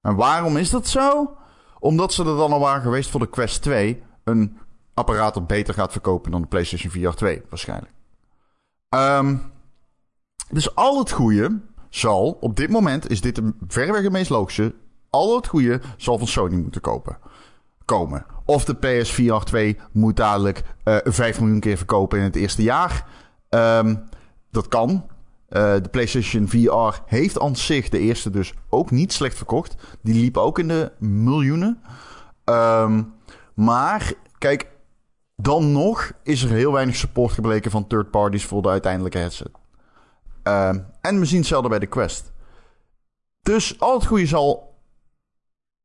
En 0.00 0.16
waarom 0.16 0.56
is 0.56 0.70
dat 0.70 0.86
zo? 0.86 1.36
Omdat 1.78 2.12
ze 2.12 2.24
er 2.24 2.36
dan 2.36 2.52
al 2.52 2.60
waren 2.60 2.82
geweest 2.82 3.10
voor 3.10 3.20
de 3.20 3.28
Quest 3.28 3.62
2. 3.62 4.02
Een 4.24 4.58
apparaat 4.96 5.34
dat 5.34 5.46
beter 5.46 5.74
gaat 5.74 5.92
verkopen 5.92 6.30
dan 6.30 6.40
de 6.40 6.46
PlayStation 6.46 6.92
VR 6.92 7.16
2, 7.16 7.42
waarschijnlijk. 7.48 7.92
Ehm, 8.88 9.36
dus 10.50 10.74
al 10.74 10.98
het 10.98 11.10
goede 11.10 11.60
zal, 11.88 12.36
op 12.40 12.56
dit 12.56 12.70
moment 12.70 13.10
is 13.10 13.20
dit 13.20 13.40
verreweg 13.66 14.02
het 14.02 14.12
meest 14.12 14.30
logische. 14.30 14.74
Al 15.10 15.36
het 15.36 15.46
goede 15.46 15.80
zal 15.96 16.18
van 16.18 16.26
Sony 16.26 16.56
moeten 16.56 16.80
kopen. 16.80 17.18
Komen. 17.84 18.26
Of 18.44 18.64
de 18.64 18.74
PSVR 18.74 19.44
2 19.44 19.76
moet 19.92 20.16
dadelijk 20.16 20.62
eh 20.82 20.96
5 21.04 21.40
miljoen 21.40 21.60
keer 21.60 21.76
verkopen 21.76 22.18
in 22.18 22.24
het 22.24 22.36
eerste 22.36 22.62
jaar. 22.62 23.06
Ehm, 23.48 23.96
dat 24.50 24.68
kan. 24.68 25.06
Eh, 25.48 25.74
de 25.74 25.88
PlayStation 25.90 26.48
VR 26.48 27.02
heeft 27.06 27.40
aan 27.40 27.56
zich 27.56 27.88
de 27.88 27.98
eerste 27.98 28.30
dus 28.30 28.54
ook 28.68 28.90
niet 28.90 29.12
slecht 29.12 29.36
verkocht. 29.36 29.74
Die 30.02 30.20
liep 30.20 30.36
ook 30.36 30.58
in 30.58 30.68
de 30.68 30.92
miljoenen. 30.98 31.82
Ehm, 32.44 33.02
maar, 33.54 34.12
kijk, 34.38 34.75
dan 35.36 35.72
nog 35.72 36.12
is 36.22 36.42
er 36.42 36.50
heel 36.50 36.72
weinig 36.72 36.96
support 36.96 37.32
gebleken 37.32 37.70
van 37.70 37.86
third 37.86 38.10
parties 38.10 38.44
voor 38.44 38.62
de 38.62 38.68
uiteindelijke 38.68 39.18
headset. 39.18 39.50
Ehm, 40.42 40.80
en 41.00 41.18
we 41.18 41.24
zien 41.24 41.38
hetzelfde 41.38 41.68
bij 41.68 41.78
de 41.78 41.86
Quest. 41.86 42.32
Dus 43.42 43.80
al 43.80 43.94
het 43.94 44.06
goede 44.06 44.26
zal. 44.26 44.74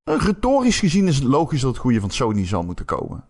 Retorisch 0.04 0.80
gezien 0.80 1.08
is 1.08 1.16
het 1.16 1.24
logisch 1.24 1.62
dat 1.62 1.72
het 1.72 1.80
goede 1.80 2.00
van 2.00 2.10
Sony 2.10 2.48
zal 2.48 2.64
moeten 2.64 2.86
komen. 2.86 3.26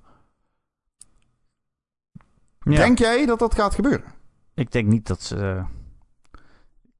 Ja. 2.64 2.76
Denk 2.76 2.98
jij 2.98 3.26
dat 3.26 3.40
dat 3.40 3.56
gaat 3.56 3.76
gebeuren? 3.76 4.14
Ik 4.54 4.72
denk 4.72 4.88
niet 4.88 5.08
dat 5.08 5.22
ze. 5.22 5.64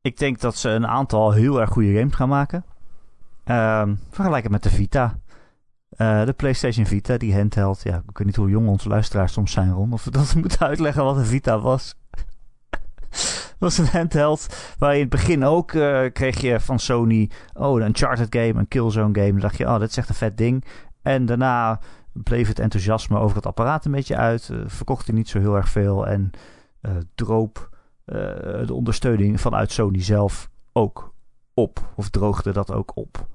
Ik 0.02 0.18
denk 0.18 0.40
dat 0.40 0.56
ze 0.56 0.70
een 0.70 0.88
aantal 0.88 1.32
heel 1.32 1.62
erg 1.62 1.70
goede 1.70 1.98
games 1.98 2.16
gaan 2.16 2.30
maken. 2.30 2.66
Ehm 3.44 3.96
vergelijk 4.10 4.44
het 4.44 4.52
met 4.52 4.64
de 4.64 4.70
Vita. 4.70 5.20
Eh, 5.92 6.26
de 6.26 6.34
PlayStation 6.34 6.86
Vita, 6.86 7.18
die 7.18 7.36
handheld. 7.36 7.82
Ja, 7.84 7.96
ik 7.96 8.18
weet 8.18 8.28
niet 8.28 8.36
hoe 8.36 8.50
jong 8.50 8.68
onze 8.68 8.90
luisteraars 8.90 9.34
soms 9.34 9.52
zijn, 9.52 9.72
Ron. 9.72 9.94
Of 9.94 10.04
we 10.04 10.12
dat 10.12 10.36
moeten 10.42 10.60
uitleggen 10.60 11.04
wat 11.04 11.18
een 11.18 11.26
Vita 11.26 11.60
was. 11.60 11.96
Was 13.60 13.78
een 13.78 13.88
handheld 13.88 14.74
waar 14.78 14.90
je 14.90 14.96
in 14.96 15.02
het 15.02 15.10
begin 15.10 15.44
ook 15.44 15.74
eh, 15.74 16.06
kreeg 16.14 16.42
je 16.42 16.60
van 16.60 16.80
Sony... 16.80 17.30
Oh, 17.54 17.80
een 17.80 17.86
Uncharted 17.86 18.36
game, 18.36 18.54
een 18.60 18.68
Killzone 18.68 19.20
game. 19.20 19.32
Dan 19.32 19.40
dacht 19.40 19.58
je, 19.58 19.66
oh, 19.66 19.80
dat 19.80 19.90
is 19.90 19.98
echt 19.98 20.10
een 20.10 20.16
vet 20.16 20.38
ding. 20.38 20.66
En 21.02 21.26
daarna 21.26 21.80
bleef 22.14 22.48
het 22.48 22.60
enthousiasme 22.60 23.20
over 23.20 23.36
het 23.36 23.46
apparaat 23.46 23.86
een 23.86 23.92
beetje 23.92 24.16
uit. 24.16 24.50
eh, 24.50 24.58
verkocht 24.66 25.08
hij 25.08 25.16
niet 25.16 25.30
zo 25.30 25.40
heel 25.40 25.56
erg 25.56 25.70
veel. 25.70 26.08
En 26.08 26.32
droop 27.16 27.70
de 28.66 28.74
ondersteuning 28.74 29.42
vanuit 29.42 29.72
Sony 29.72 30.04
zelf 30.04 30.50
ook 30.74 31.14
op. 31.54 31.92
Of 31.96 32.10
droogde 32.10 32.52
dat 32.52 32.72
ook 32.72 32.96
op. 32.96 33.28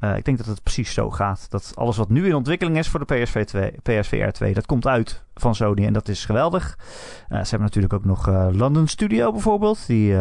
Eh, 0.00 0.16
ik 0.16 0.24
denk 0.24 0.38
dat 0.38 0.46
het 0.46 0.62
precies 0.62 0.92
zo 0.92 1.10
gaat. 1.10 1.50
Dat 1.50 1.72
alles 1.74 1.96
wat 1.96 2.08
nu 2.08 2.26
in 2.26 2.34
ontwikkeling 2.34 2.78
is 2.78 2.88
voor 2.88 3.06
de 3.06 3.14
PSV 3.14 3.44
2, 3.44 3.70
PSVR 3.82 4.30
2, 4.30 4.54
dat 4.54 4.66
komt 4.66 4.86
uit 4.86 5.24
van 5.34 5.54
Sony 5.54 5.86
en 5.86 5.92
dat 5.92 6.08
is 6.08 6.24
geweldig. 6.24 6.78
Eh, 6.78 7.28
ze 7.28 7.48
hebben 7.48 7.60
natuurlijk 7.60 7.92
ook 7.92 8.04
nog 8.04 8.28
eh, 8.28 8.48
London 8.52 8.86
Studio 8.86 9.32
bijvoorbeeld, 9.32 9.86
die 9.86 10.14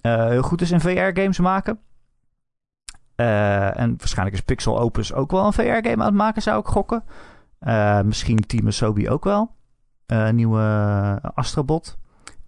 heel 0.00 0.42
goed 0.42 0.60
is 0.60 0.70
in 0.70 0.80
VR-games 0.80 1.38
maken. 1.38 1.78
En 3.14 3.94
waarschijnlijk 3.98 4.36
is 4.36 4.42
Pixel 4.42 4.80
Opus 4.80 5.12
ook 5.12 5.30
wel 5.30 5.46
een 5.46 5.52
VR-game 5.52 5.96
aan 5.96 6.04
het 6.04 6.14
maken, 6.14 6.42
zou 6.42 6.60
ik 6.60 6.66
gokken. 6.66 7.04
Misschien 8.04 8.46
Team 8.46 8.66
Asobi 8.66 9.08
ook 9.08 9.24
wel. 9.24 9.54
Nieuwe 10.32 11.18
Astrobot. 11.34 11.98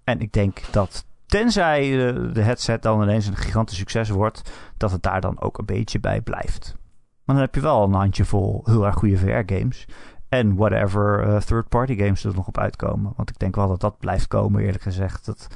En 0.04 0.20
ik 0.20 0.32
denk 0.32 0.60
dat 0.70 1.06
tenzij 1.40 1.90
de, 1.90 2.30
de 2.32 2.42
headset 2.42 2.82
dan 2.82 3.02
ineens 3.02 3.26
een 3.26 3.36
gigantisch 3.36 3.76
succes 3.76 4.08
wordt, 4.08 4.50
dat 4.76 4.90
het 4.90 5.02
daar 5.02 5.20
dan 5.20 5.40
ook 5.40 5.58
een 5.58 5.64
beetje 5.64 6.00
bij 6.00 6.20
blijft. 6.20 6.76
Maar 7.24 7.36
dan 7.36 7.44
heb 7.44 7.54
je 7.54 7.60
wel 7.60 7.82
een 7.82 7.92
handjevol 7.92 8.62
heel 8.64 8.86
erg 8.86 8.94
goede 8.94 9.16
VR-games. 9.16 9.86
En 10.28 10.56
whatever 10.56 11.22
eh, 11.22 11.36
third-party 11.36 11.96
games 11.96 12.24
er 12.24 12.34
nog 12.34 12.46
op 12.46 12.58
uitkomen. 12.58 13.12
Want 13.16 13.30
ik 13.30 13.38
denk 13.38 13.54
wel 13.54 13.68
dat 13.68 13.80
dat 13.80 13.98
blijft 13.98 14.28
komen, 14.28 14.62
eerlijk 14.62 14.82
gezegd. 14.82 15.26
Dat 15.26 15.46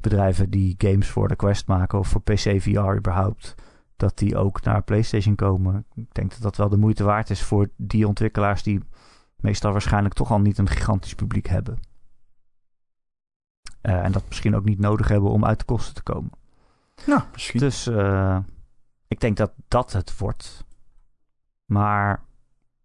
bedrijven 0.00 0.50
die 0.50 0.74
games 0.78 1.08
voor 1.08 1.28
de 1.28 1.36
Quest 1.36 1.66
maken 1.66 1.98
of 1.98 2.08
voor 2.08 2.22
PC 2.22 2.62
VR 2.62 2.96
überhaupt, 2.96 3.54
dat 3.96 4.18
die 4.18 4.36
ook 4.36 4.62
naar 4.62 4.82
PlayStation 4.82 5.34
komen. 5.34 5.86
Ik 5.94 6.14
denk 6.14 6.30
dat 6.30 6.42
dat 6.42 6.56
wel 6.56 6.68
de 6.68 6.76
moeite 6.76 7.04
waard 7.04 7.30
is 7.30 7.42
voor 7.42 7.68
die 7.76 8.08
ontwikkelaars 8.08 8.62
die 8.62 8.80
meestal 9.36 9.72
waarschijnlijk 9.72 10.14
toch 10.14 10.30
al 10.30 10.40
niet 10.40 10.58
een 10.58 10.68
gigantisch 10.68 11.14
publiek 11.14 11.46
hebben. 11.46 11.78
Eh, 13.84 14.04
en 14.04 14.12
dat 14.12 14.22
misschien 14.28 14.56
ook 14.56 14.64
niet 14.64 14.78
nodig 14.78 15.08
hebben 15.08 15.30
om 15.30 15.44
uit 15.44 15.58
de 15.58 15.64
kosten 15.64 15.94
te 15.94 16.02
komen. 16.02 16.30
Nou, 17.06 17.20
misschien. 17.32 17.60
Dus 17.60 17.86
eh, 17.86 18.38
ik 19.08 19.20
denk 19.20 19.36
dat 19.36 19.52
dat 19.68 19.92
het 19.92 20.18
wordt. 20.18 20.64
Maar 21.64 22.24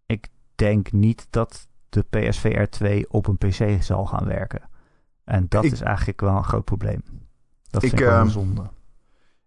ik 0.06 0.28
denk 0.54 0.92
niet 0.92 1.26
dat 1.30 1.68
de 1.88 2.02
PSVR 2.02 2.62
2 2.62 3.10
op 3.10 3.26
een 3.26 3.36
PC 3.38 3.82
zal 3.82 4.06
gaan 4.06 4.26
werken. 4.26 4.62
En 5.24 5.46
dat 5.48 5.64
Ik- 5.64 5.72
is 5.72 5.80
eigenlijk 5.80 6.20
wel 6.20 6.36
een 6.36 6.44
groot 6.44 6.64
probleem. 6.64 7.02
Dat 7.70 7.82
Ik, 7.82 7.88
vind 7.88 8.00
ik 8.02 8.06
wel 8.08 8.16
een 8.16 8.22
ehm, 8.22 8.30
zonde. 8.30 8.62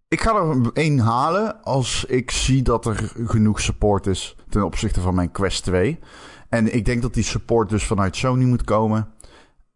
Ik 0.08 0.22
ga 0.22 0.36
er 0.36 0.72
één 0.74 1.00
halen 1.00 1.64
als 1.64 2.06
ik 2.06 2.32
zie 2.32 2.62
dat 2.62 2.86
er 2.86 3.12
genoeg 3.26 3.62
support 3.62 4.08
is 4.08 4.36
ten 4.50 4.66
opzichte 4.66 5.02
van 5.02 5.16
mijn 5.16 5.32
Quest 5.32 5.64
2. 5.64 6.00
En 6.50 6.76
ik 6.76 6.86
denk 6.86 7.02
dat 7.02 7.14
die 7.14 7.24
support 7.24 7.70
dus 7.70 7.86
vanuit 7.86 8.16
Sony 8.16 8.44
moet 8.46 8.64
komen. 8.64 9.08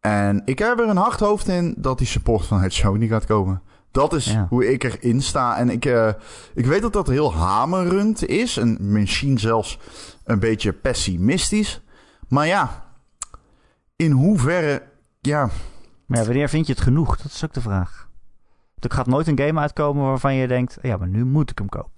En 0.08 0.42
ik 0.46 0.60
heb 0.60 0.80
er 0.80 0.88
een 0.90 0.98
hard 0.98 1.20
hoofd 1.20 1.48
in 1.48 1.74
dat 1.78 1.98
die 1.98 2.08
support 2.08 2.46
vanuit 2.46 2.74
Sony 2.74 3.08
gaat 3.08 3.26
komen. 3.26 3.62
Dat 3.92 4.14
is 4.14 4.26
Ja. 4.32 4.46
hoe 4.50 4.72
ik 4.72 4.84
erin 4.84 5.22
sta. 5.22 5.58
En 5.58 5.70
ik, 5.70 5.86
eh, 5.86 6.10
ik 6.54 6.66
weet 6.66 6.82
dat 6.82 6.94
dat 6.94 7.08
heel 7.08 7.34
hamerend 7.34 8.26
is. 8.28 8.58
En 8.58 8.78
misschien 8.80 9.40
zelfs 9.40 9.80
een 10.24 10.40
beetje 10.40 10.74
pessimistisch. 10.74 11.82
Maar 12.28 12.48
ja, 12.48 12.84
in 13.96 14.12
hoeverre... 14.12 14.84
Ja, 15.22 15.50
Maar 16.06 16.20
ja, 16.20 16.26
wanneer 16.26 16.50
vind 16.50 16.68
je 16.68 16.74
het 16.74 16.82
genoeg? 16.82 17.18
Dat 17.18 17.32
is 17.32 17.44
ook 17.46 17.54
de 17.54 17.62
vraag. 17.62 18.08
Er 18.80 18.92
gaat 18.92 19.08
nooit 19.08 19.28
een 19.28 19.40
game 19.40 19.60
uitkomen 19.60 20.04
waarvan 20.06 20.36
je 20.36 20.48
denkt... 20.48 20.78
Ja, 20.82 20.98
maar 20.98 21.08
nu 21.08 21.26
moet 21.26 21.50
ik 21.52 21.58
hem 21.58 21.70
kopen. 21.70 21.92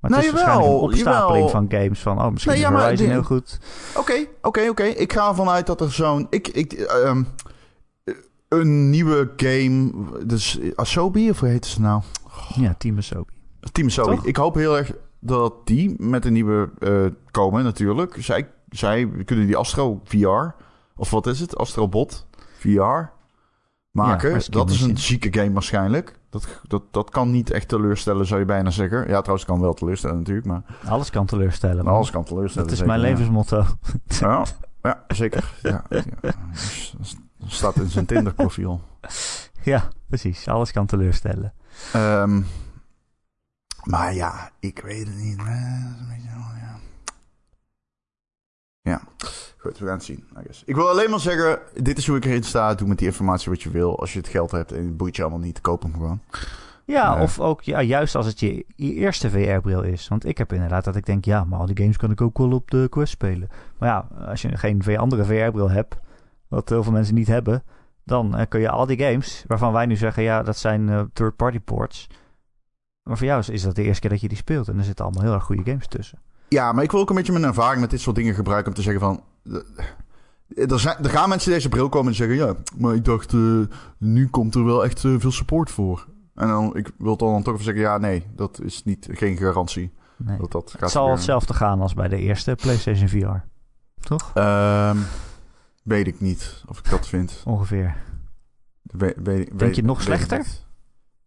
Maar 0.00 0.10
het 0.10 0.20
Nou, 0.20 0.24
is 0.24 0.30
waarschijnlijk 0.30 0.66
een 0.66 0.72
jawel, 0.72 0.88
opstapeling 0.88 1.46
jawel. 1.46 1.68
van 1.68 1.78
games 1.80 2.00
van... 2.00 2.18
Oh, 2.22 2.30
misschien 2.30 2.52
Nee, 2.52 2.62
is 2.62 2.68
ja, 2.68 2.74
Horizon 2.82 3.08
heel 3.08 3.22
goed. 3.22 3.58
Oké, 3.96 4.26
oké, 4.42 4.68
oké. 4.68 4.82
Ik 4.82 5.12
ga 5.12 5.28
ervan 5.28 5.48
uit 5.48 5.66
dat 5.66 5.80
er 5.80 5.92
zo'n... 5.92 6.26
Ik, 6.30 6.48
ik, 6.48 6.72
ehm, 6.72 7.22
een 8.50 8.90
nieuwe 8.90 9.30
game... 9.36 9.92
Dus 10.26 10.58
Asobi, 10.74 11.30
of 11.30 11.40
hoe 11.40 11.48
heet 11.48 11.66
ze 11.66 11.80
nou? 11.80 12.02
Ja, 12.54 12.74
Team 12.78 12.98
Asobi. 12.98 13.32
Team 13.72 13.86
Asobi. 13.86 14.14
Toch? 14.16 14.24
Ik 14.24 14.36
hoop 14.36 14.54
heel 14.54 14.76
erg 14.76 14.92
dat 15.20 15.66
die 15.66 15.94
met 15.98 16.24
een 16.24 16.32
nieuwe 16.32 16.70
eh, 16.78 17.04
komen 17.30 17.64
natuurlijk. 17.64 18.16
Zij, 18.18 18.48
zij 18.68 19.08
kunnen 19.24 19.46
die 19.46 19.56
Astro 19.56 20.00
VR... 20.04 20.54
Of 20.96 21.10
wat 21.10 21.26
is 21.26 21.40
het? 21.40 21.56
Astrobot 21.56 22.26
VR 22.58 23.08
maken. 23.90 24.40
dat 24.50 24.70
is 24.70 24.80
een 24.80 24.98
zieke 24.98 25.40
game 25.40 25.52
waarschijnlijk. 25.52 26.18
Dat, 26.30 26.60
dat, 26.62 26.82
dat 26.90 27.10
kan 27.10 27.30
niet 27.30 27.50
echt 27.50 27.68
teleurstellen, 27.68 28.26
zou 28.26 28.40
je 28.40 28.46
bijna 28.46 28.70
zeggen. 28.70 29.08
Ja, 29.08 29.20
trouwens, 29.20 29.44
kan 29.44 29.60
wel 29.60 29.74
teleurstellen 29.74 30.16
natuurlijk, 30.16 30.46
maar 30.46 30.62
Alles 30.84 31.10
kan 31.10 31.26
teleurstellen. 31.26 31.86
alles 31.86 32.10
kan 32.10 32.24
teleurstellen. 32.24 32.68
dat 32.68 32.78
is 32.78 32.84
zeker, 32.84 32.98
mijn 32.98 33.08
ja. 33.08 33.16
levensmotto. 33.16 33.64
Ja, 34.20 34.44
ja 34.82 35.04
zeker. 35.08 35.52
Ja, 35.62 35.84
ja. 35.88 36.02
Dus 36.52 36.94
Dat 36.98 37.16
staat 37.46 37.76
in 37.76 37.88
zijn 37.88 38.06
Tinder-profiel. 38.06 38.80
ja, 39.62 39.88
precies. 40.06 40.48
Alles 40.48 40.72
kan 40.72 40.86
teleurstellen. 40.86 41.52
Ehm, 41.92 42.42
maar 43.84 44.14
ja, 44.14 44.50
ik 44.58 44.80
weet 44.84 45.06
het 45.06 45.16
niet. 45.16 45.38
Dat 45.38 45.46
is 45.46 45.52
een 45.52 46.08
beetje, 46.08 46.28
ja. 46.60 46.78
ja, 48.80 49.02
goed, 49.58 49.78
we 49.78 49.86
gaan 49.86 49.94
het 49.94 50.04
zien. 50.04 50.24
I 50.38 50.42
guess. 50.42 50.62
Ik 50.64 50.74
wil 50.74 50.88
alleen 50.88 51.10
maar 51.10 51.20
zeggen, 51.20 51.58
dit 51.74 51.98
is 51.98 52.06
hoe 52.06 52.16
ik 52.16 52.24
erin 52.24 52.42
sta. 52.42 52.74
Doe 52.74 52.88
met 52.88 52.98
die 52.98 53.06
informatie 53.06 53.50
wat 53.50 53.62
je 53.62 53.70
wil. 53.70 54.00
Als 54.00 54.12
je 54.12 54.18
het 54.18 54.28
geld 54.28 54.50
hebt 54.50 54.72
en 54.72 54.84
het 54.84 54.96
boeit 54.96 55.16
je 55.16 55.22
allemaal 55.22 55.40
niet, 55.40 55.60
koop 55.60 55.82
hem 55.82 55.92
gewoon. 55.92 56.20
Ja, 56.90 57.22
of 57.22 57.40
ook 57.40 57.62
ja, 57.62 57.82
juist 57.82 58.14
als 58.14 58.26
het 58.26 58.40
je, 58.40 58.64
je 58.76 58.94
eerste 58.94 59.30
VR-bril 59.30 59.82
is. 59.82 60.08
Want 60.08 60.24
ik 60.24 60.38
heb 60.38 60.52
inderdaad 60.52 60.84
dat 60.84 60.96
ik 60.96 61.06
denk, 61.06 61.24
ja, 61.24 61.44
maar 61.44 61.58
al 61.58 61.66
die 61.66 61.76
games 61.76 61.96
kan 61.96 62.10
ik 62.10 62.20
ook 62.20 62.38
wel 62.38 62.52
op 62.52 62.70
de 62.70 62.86
Quest 62.90 63.12
spelen. 63.12 63.48
Maar 63.78 63.88
ja, 63.88 64.26
als 64.26 64.42
je 64.42 64.56
geen 64.56 64.98
andere 64.98 65.24
VR-bril 65.24 65.70
hebt, 65.70 65.96
wat 66.50 66.68
heel 66.68 66.82
veel 66.82 66.92
mensen 66.92 67.14
niet 67.14 67.26
hebben, 67.26 67.62
dan 68.04 68.36
eh, 68.36 68.46
kun 68.48 68.60
je 68.60 68.70
al 68.70 68.86
die 68.86 68.98
games, 68.98 69.44
waarvan 69.46 69.72
wij 69.72 69.86
nu 69.86 69.96
zeggen, 69.96 70.22
ja, 70.22 70.42
dat 70.42 70.56
zijn 70.56 70.88
eh, 70.88 71.00
third-party 71.12 71.60
ports. 71.60 72.06
Maar 73.02 73.16
voor 73.16 73.26
jou 73.26 73.38
is, 73.40 73.48
is 73.48 73.62
dat 73.62 73.74
de 73.74 73.82
eerste 73.82 74.00
keer 74.00 74.10
dat 74.10 74.20
je 74.20 74.28
die 74.28 74.36
speelt. 74.36 74.68
En 74.68 74.78
er 74.78 74.84
zitten 74.84 75.04
allemaal 75.04 75.22
heel 75.24 75.32
erg 75.32 75.44
goede 75.44 75.64
games 75.70 75.86
tussen. 75.86 76.18
Ja, 76.48 76.72
maar 76.72 76.84
ik 76.84 76.90
wil 76.90 77.00
ook 77.00 77.10
een 77.10 77.16
beetje 77.16 77.32
mijn 77.32 77.44
ervaring 77.44 77.80
met 77.80 77.90
dit 77.90 78.00
soort 78.00 78.16
dingen 78.16 78.34
gebruiken 78.34 78.68
om 78.68 78.74
te 78.74 78.82
zeggen 78.82 79.00
van... 79.00 79.22
Er, 80.54 80.80
zijn, 80.80 81.04
er 81.04 81.10
gaan 81.10 81.28
mensen 81.28 81.50
deze 81.50 81.68
bril 81.68 81.88
komen 81.88 82.08
en 82.08 82.14
zeggen... 82.14 82.36
Ja, 82.36 82.54
maar 82.78 82.94
ik 82.94 83.04
dacht, 83.04 83.32
eh, 83.32 83.60
nu 83.98 84.28
komt 84.28 84.54
er 84.54 84.64
wel 84.64 84.84
echt 84.84 85.00
veel 85.00 85.30
support 85.30 85.70
voor. 85.70 86.06
En 86.34 86.48
dan, 86.48 86.76
ik 86.76 86.90
wil 86.98 87.16
dan 87.16 87.42
toch 87.42 87.52
even 87.54 87.64
zeggen... 87.64 87.82
Ja, 87.82 87.98
nee, 87.98 88.26
dat 88.36 88.60
is 88.62 88.84
niet, 88.84 89.08
geen 89.10 89.36
garantie 89.36 89.92
Nee. 90.16 90.38
dat 90.38 90.52
dat 90.52 90.70
gaat 90.70 90.80
Het 90.80 90.90
zal 90.90 90.90
gebeuren. 90.90 91.14
hetzelfde 91.14 91.54
gaan 91.54 91.80
als 91.80 91.94
bij 91.94 92.08
de 92.08 92.16
eerste 92.18 92.54
PlayStation 92.54 93.08
VR. 93.08 93.46
Toch? 94.00 94.30
Ehm, 94.34 94.96
weet 95.82 96.06
ik 96.06 96.20
niet 96.20 96.62
of 96.66 96.78
ik 96.78 96.90
dat 96.90 97.08
vind. 97.08 97.42
Ongeveer. 97.46 97.96
We- 98.82 99.14
weet- 99.22 99.58
Denk 99.58 99.74
je 99.74 99.82
nog 99.82 100.02
slechter? 100.02 100.46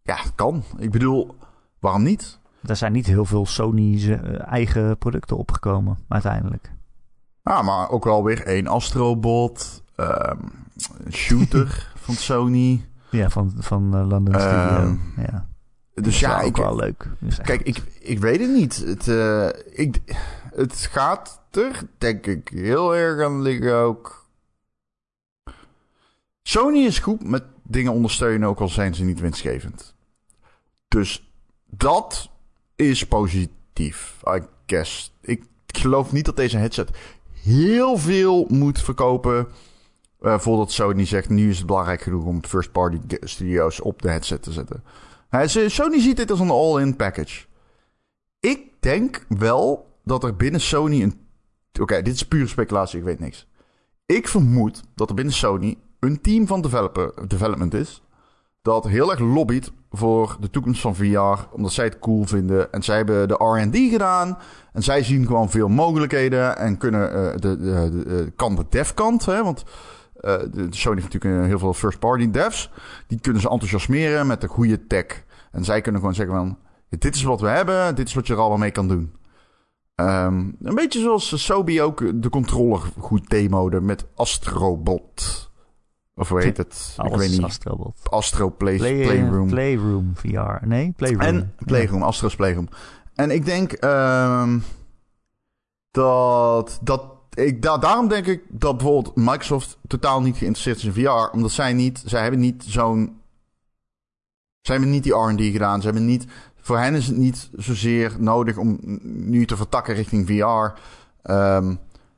Ja, 0.02 0.18
kan. 0.34 0.64
Ik 0.78 0.90
bedoel, 0.90 1.36
waarom 1.78 2.02
niet? 2.02 2.38
Er 2.66 2.76
zijn 2.76 2.92
niet 2.92 3.06
heel 3.06 3.24
veel 3.24 3.46
Sony's 3.46 4.06
eh, 4.06 4.40
eigen 4.52 4.98
producten 4.98 5.36
opgekomen, 5.36 5.98
uiteindelijk. 6.08 6.72
Ah, 7.42 7.64
maar 7.66 7.90
ook 7.90 8.04
wel 8.04 8.24
weer 8.24 8.42
één 8.46 8.66
Astrobot. 8.66 9.82
een 9.96 11.12
shooter 11.12 11.90
van 12.04 12.14
Sony. 12.14 12.84
Ja, 13.10 13.30
van, 13.30 13.52
van 13.58 13.94
eh, 13.96 14.08
London 14.08 14.34
Studio. 14.40 14.56
Ehm, 14.76 14.96
ja. 15.16 15.46
Dus 15.94 16.20
ja, 16.20 16.40
ik, 16.40 16.56
wel 16.56 16.76
leuk. 16.76 17.08
Dus 17.18 17.38
kijk, 17.40 17.62
ik, 17.62 17.82
ik 18.00 18.18
weet 18.18 18.40
het 18.40 18.50
niet. 18.50 18.76
Het, 18.76 19.08
eh, 19.08 19.48
ik, 19.72 20.00
het 20.54 20.76
gaat 20.76 21.40
er, 21.50 21.82
denk 21.98 22.26
ik, 22.26 22.48
heel 22.48 22.94
erg 22.96 23.24
aan 23.24 23.42
liggen 23.42 23.74
ook. 23.76 24.23
Sony 26.48 26.78
is 26.78 26.98
goed 26.98 27.28
met 27.28 27.44
dingen 27.62 27.92
ondersteunen, 27.92 28.48
ook 28.48 28.60
al 28.60 28.68
zijn 28.68 28.94
ze 28.94 29.04
niet 29.04 29.20
winstgevend. 29.20 29.94
Dus 30.88 31.32
dat 31.70 32.30
is 32.76 33.06
positief, 33.06 34.20
I 34.36 34.40
guess. 34.66 35.12
Ik 35.20 35.44
geloof 35.66 36.12
niet 36.12 36.24
dat 36.24 36.36
deze 36.36 36.56
headset 36.56 36.90
heel 37.42 37.96
veel 37.96 38.46
moet 38.48 38.80
verkopen. 38.82 39.48
eh, 40.20 40.38
voordat 40.38 40.72
Sony 40.72 41.04
zegt, 41.06 41.28
nu 41.28 41.50
is 41.50 41.58
het 41.58 41.66
belangrijk 41.66 42.02
genoeg 42.02 42.24
om 42.24 42.44
first-party 42.44 42.98
ge- 43.08 43.20
studio's 43.26 43.80
op 43.80 44.02
de 44.02 44.08
headset 44.10 44.42
te 44.42 44.52
zetten. 44.52 44.82
Sony 45.70 46.00
ziet 46.00 46.16
dit 46.16 46.30
als 46.30 46.40
een 46.40 46.50
all-in 46.50 46.96
package. 46.96 47.44
Ik 48.40 48.60
denk 48.80 49.24
wel 49.28 49.86
dat 50.04 50.24
er 50.24 50.36
binnen 50.36 50.60
Sony 50.60 51.02
een... 51.02 51.20
Oké, 51.80 52.02
dit 52.02 52.14
is 52.14 52.22
pure 52.28 52.46
speculatie, 52.46 52.98
ik 52.98 53.04
weet 53.04 53.20
niks. 53.20 53.46
Ik 54.06 54.28
vermoed 54.28 54.82
dat 54.94 55.08
er 55.08 55.14
binnen 55.14 55.34
Sony 55.34 55.76
een 56.06 56.20
team 56.20 56.46
van 56.46 56.60
development 57.26 57.74
is... 57.74 58.02
dat 58.62 58.84
heel 58.88 59.10
erg 59.10 59.20
lobbyt 59.20 59.72
voor 59.90 60.36
de 60.40 60.50
toekomst 60.50 60.80
van 60.80 60.94
VR... 60.94 61.54
omdat 61.54 61.72
zij 61.72 61.84
het 61.84 61.98
cool 61.98 62.24
vinden. 62.24 62.72
En 62.72 62.82
zij 62.82 62.96
hebben 62.96 63.28
de 63.28 63.34
R&D 63.34 63.76
gedaan... 63.90 64.38
En 64.74 64.82
zij 64.82 65.02
zien 65.02 65.26
gewoon 65.26 65.50
veel 65.50 65.68
mogelijkheden 65.68 66.56
en 66.58 66.78
kunnen 66.78 67.12
eh, 67.14 67.36
de, 67.36 67.58
de, 67.58 67.90
de, 67.90 68.04
de- 68.04 68.32
kan 68.36 68.56
de 68.56 68.64
dev 68.68 68.90
kant, 68.90 69.26
hè, 69.26 69.42
want 69.42 69.64
eh, 70.20 70.38
de, 70.52 70.66
Sony 70.70 71.00
heeft 71.00 71.12
natuurlijk 71.12 71.42
eh, 71.42 71.48
heel 71.48 71.58
veel 71.58 71.74
first 71.74 71.98
party 71.98 72.30
devs, 72.30 72.70
die 73.06 73.20
kunnen 73.20 73.42
ze 73.42 73.50
enthousiasmeren 73.50 74.26
met 74.26 74.40
de 74.40 74.48
goede 74.48 74.86
tech. 74.86 75.24
En 75.52 75.64
zij 75.64 75.80
kunnen 75.80 76.00
gewoon 76.00 76.16
zeggen 76.16 76.34
van, 76.34 76.58
dit 76.88 77.14
is 77.14 77.22
wat 77.22 77.40
we 77.40 77.48
hebben, 77.48 77.94
dit 77.94 78.08
is 78.08 78.14
wat 78.14 78.26
je 78.26 78.32
er 78.32 78.38
allemaal 78.38 78.58
mee 78.58 78.70
kan 78.70 78.88
doen. 78.88 79.12
Ehm, 79.94 80.38
een 80.62 80.74
beetje 80.74 81.00
zoals 81.00 81.44
Sobi 81.44 81.82
ook 81.82 82.22
de 82.22 82.28
controller 82.28 82.80
goed 82.98 83.30
demoden 83.30 83.84
met 83.84 84.06
Astrobot. 84.14 85.50
Of 86.16 86.28
hoe 86.28 86.42
heet 86.42 86.56
het? 86.56 86.94
Alles 86.96 87.12
Ik 87.12 87.18
weet 87.18 87.30
niet. 87.30 87.58
Astro 88.02 88.50
Play, 88.50 88.76
Play, 88.76 89.02
Playroom. 89.02 89.48
Playroom 89.48 90.12
VR. 90.14 90.66
Nee, 90.66 90.92
Playroom. 90.96 91.20
En 91.20 91.54
Playroom, 91.64 92.02
Astro's 92.02 92.36
Playroom. 92.36 92.68
En 93.14 93.30
ik 93.30 93.44
denk 93.44 93.72
ehm, 93.72 94.58
dat, 95.90 96.78
dat 96.82 97.04
ik, 97.34 97.62
da- 97.62 97.78
daarom 97.78 98.08
denk 98.08 98.26
ik 98.26 98.42
dat 98.48 98.76
bijvoorbeeld 98.76 99.16
Microsoft 99.16 99.78
totaal 99.86 100.22
niet 100.22 100.36
geïnteresseerd 100.36 100.76
is 100.76 100.84
in 100.84 100.92
VR. 100.92 101.32
Omdat 101.32 101.50
zij 101.50 101.72
niet, 101.72 102.02
zij 102.06 102.22
hebben 102.22 102.40
niet 102.40 102.64
zo'n, 102.66 103.20
zij 104.60 104.74
hebben 104.74 104.92
niet 104.92 105.02
die 105.02 105.14
R&D 105.14 105.40
gedaan. 105.40 105.80
Ze 105.80 105.86
hebben 105.86 106.04
niet, 106.06 106.26
voor 106.60 106.78
hen 106.78 106.94
is 106.94 107.06
het 107.06 107.16
niet 107.16 107.50
zozeer 107.56 108.16
nodig 108.18 108.56
om 108.56 108.78
nu 109.02 109.46
te 109.46 109.56
vertakken 109.56 109.94
richting 109.94 110.26
VR. 110.26 110.78
Ehm, 111.22 111.74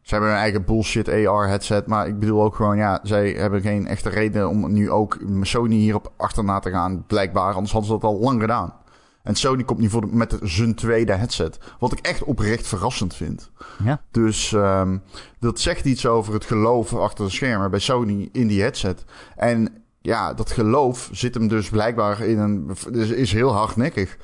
ze 0.07 0.15
hebben 0.15 0.31
hun 0.31 0.41
eigen 0.41 0.65
bullshit 0.65 1.09
AR 1.09 1.49
headset. 1.49 1.87
Maar 1.87 2.07
ik 2.07 2.19
bedoel 2.19 2.43
ook 2.43 2.55
gewoon, 2.55 2.77
ja, 2.77 3.01
zij 3.03 3.31
hebben 3.31 3.61
geen 3.61 3.87
echte 3.87 4.09
reden 4.09 4.49
om 4.49 4.73
nu 4.73 4.91
ook 4.91 5.19
Sony 5.43 5.75
hierop 5.75 6.13
achterna 6.17 6.59
te 6.59 6.71
gaan. 6.71 7.05
Blijkbaar, 7.07 7.53
anders 7.55 7.73
hadden 7.73 7.91
ze 7.91 7.99
dat 7.99 8.11
al 8.11 8.19
lang 8.21 8.41
gedaan. 8.41 8.75
En 9.23 9.35
Sony 9.35 9.65
komt 9.65 9.79
nu 9.81 9.89
voor 9.91 10.01
de- 10.01 10.07
met 10.17 10.39
zijn 10.43 10.75
tweede 10.75 11.13
headset. 11.13 11.59
Wat 11.79 11.93
ik 11.93 11.99
echt 11.99 12.23
oprecht 12.23 12.67
verrassend 12.67 13.15
vind. 13.15 13.51
Ja. 13.85 14.01
Dus 14.11 14.53
ehm, 14.53 14.99
dat 15.39 15.61
zegt 15.61 15.85
iets 15.85 16.07
over 16.07 16.35
het 16.35 16.45
geloof 16.45 16.95
achter 16.95 17.25
de 17.25 17.31
schermen 17.31 17.71
bij 17.71 17.81
Sony 17.81 18.29
in 18.33 18.47
die 18.47 18.61
headset. 18.61 19.05
En 19.37 19.83
ja, 20.01 20.35
dat 20.35 20.51
geloof 20.51 21.09
zit 21.13 21.35
hem 21.35 21.49
dus 21.49 21.69
blijkbaar 21.71 22.21
in 22.21 22.39
een. 22.39 22.71
is, 22.93 23.11
is 23.11 23.33
heel 23.33 23.53
hardnekkig. 23.55 24.17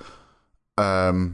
Ehm, 0.74 1.28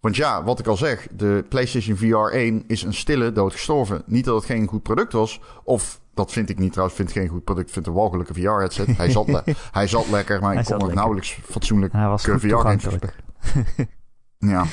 want 0.00 0.16
ja, 0.16 0.44
wat 0.44 0.58
ik 0.58 0.66
al 0.66 0.76
zeg, 0.76 1.06
de 1.12 1.44
PlayStation 1.48 1.96
VR 1.96 2.34
1 2.34 2.64
is 2.66 2.82
een 2.82 2.94
stille 2.94 3.32
dood 3.32 3.52
gestorven. 3.52 4.02
Niet 4.06 4.24
dat 4.24 4.34
het 4.36 4.44
geen 4.44 4.66
goed 4.66 4.82
product 4.82 5.12
was, 5.12 5.40
of 5.64 6.00
dat 6.14 6.32
vind 6.32 6.48
ik 6.50 6.58
niet 6.58 6.70
trouwens, 6.72 6.96
vind 6.98 7.08
het 7.08 7.18
geen 7.18 7.28
goed 7.28 7.44
product, 7.44 7.70
vind 7.70 7.86
het 7.86 7.94
een 7.94 8.00
walgelijke 8.00 8.34
VR-headset. 8.34 8.96
Hij 8.96 9.10
zat, 9.10 9.28
le- 9.28 9.42
hij 9.72 9.86
zat 9.86 10.08
lekker, 10.10 10.40
maar 10.40 10.52
Hij 10.52 10.60
ik 10.60 10.64
kon 10.66 10.72
nog 10.74 10.82
lekker. 10.86 10.96
nauwelijks 10.98 11.38
fatsoenlijk 11.44 11.92
Hij 11.92 12.06
was 12.08 12.24
goed 12.24 12.40
ja. 14.38 14.64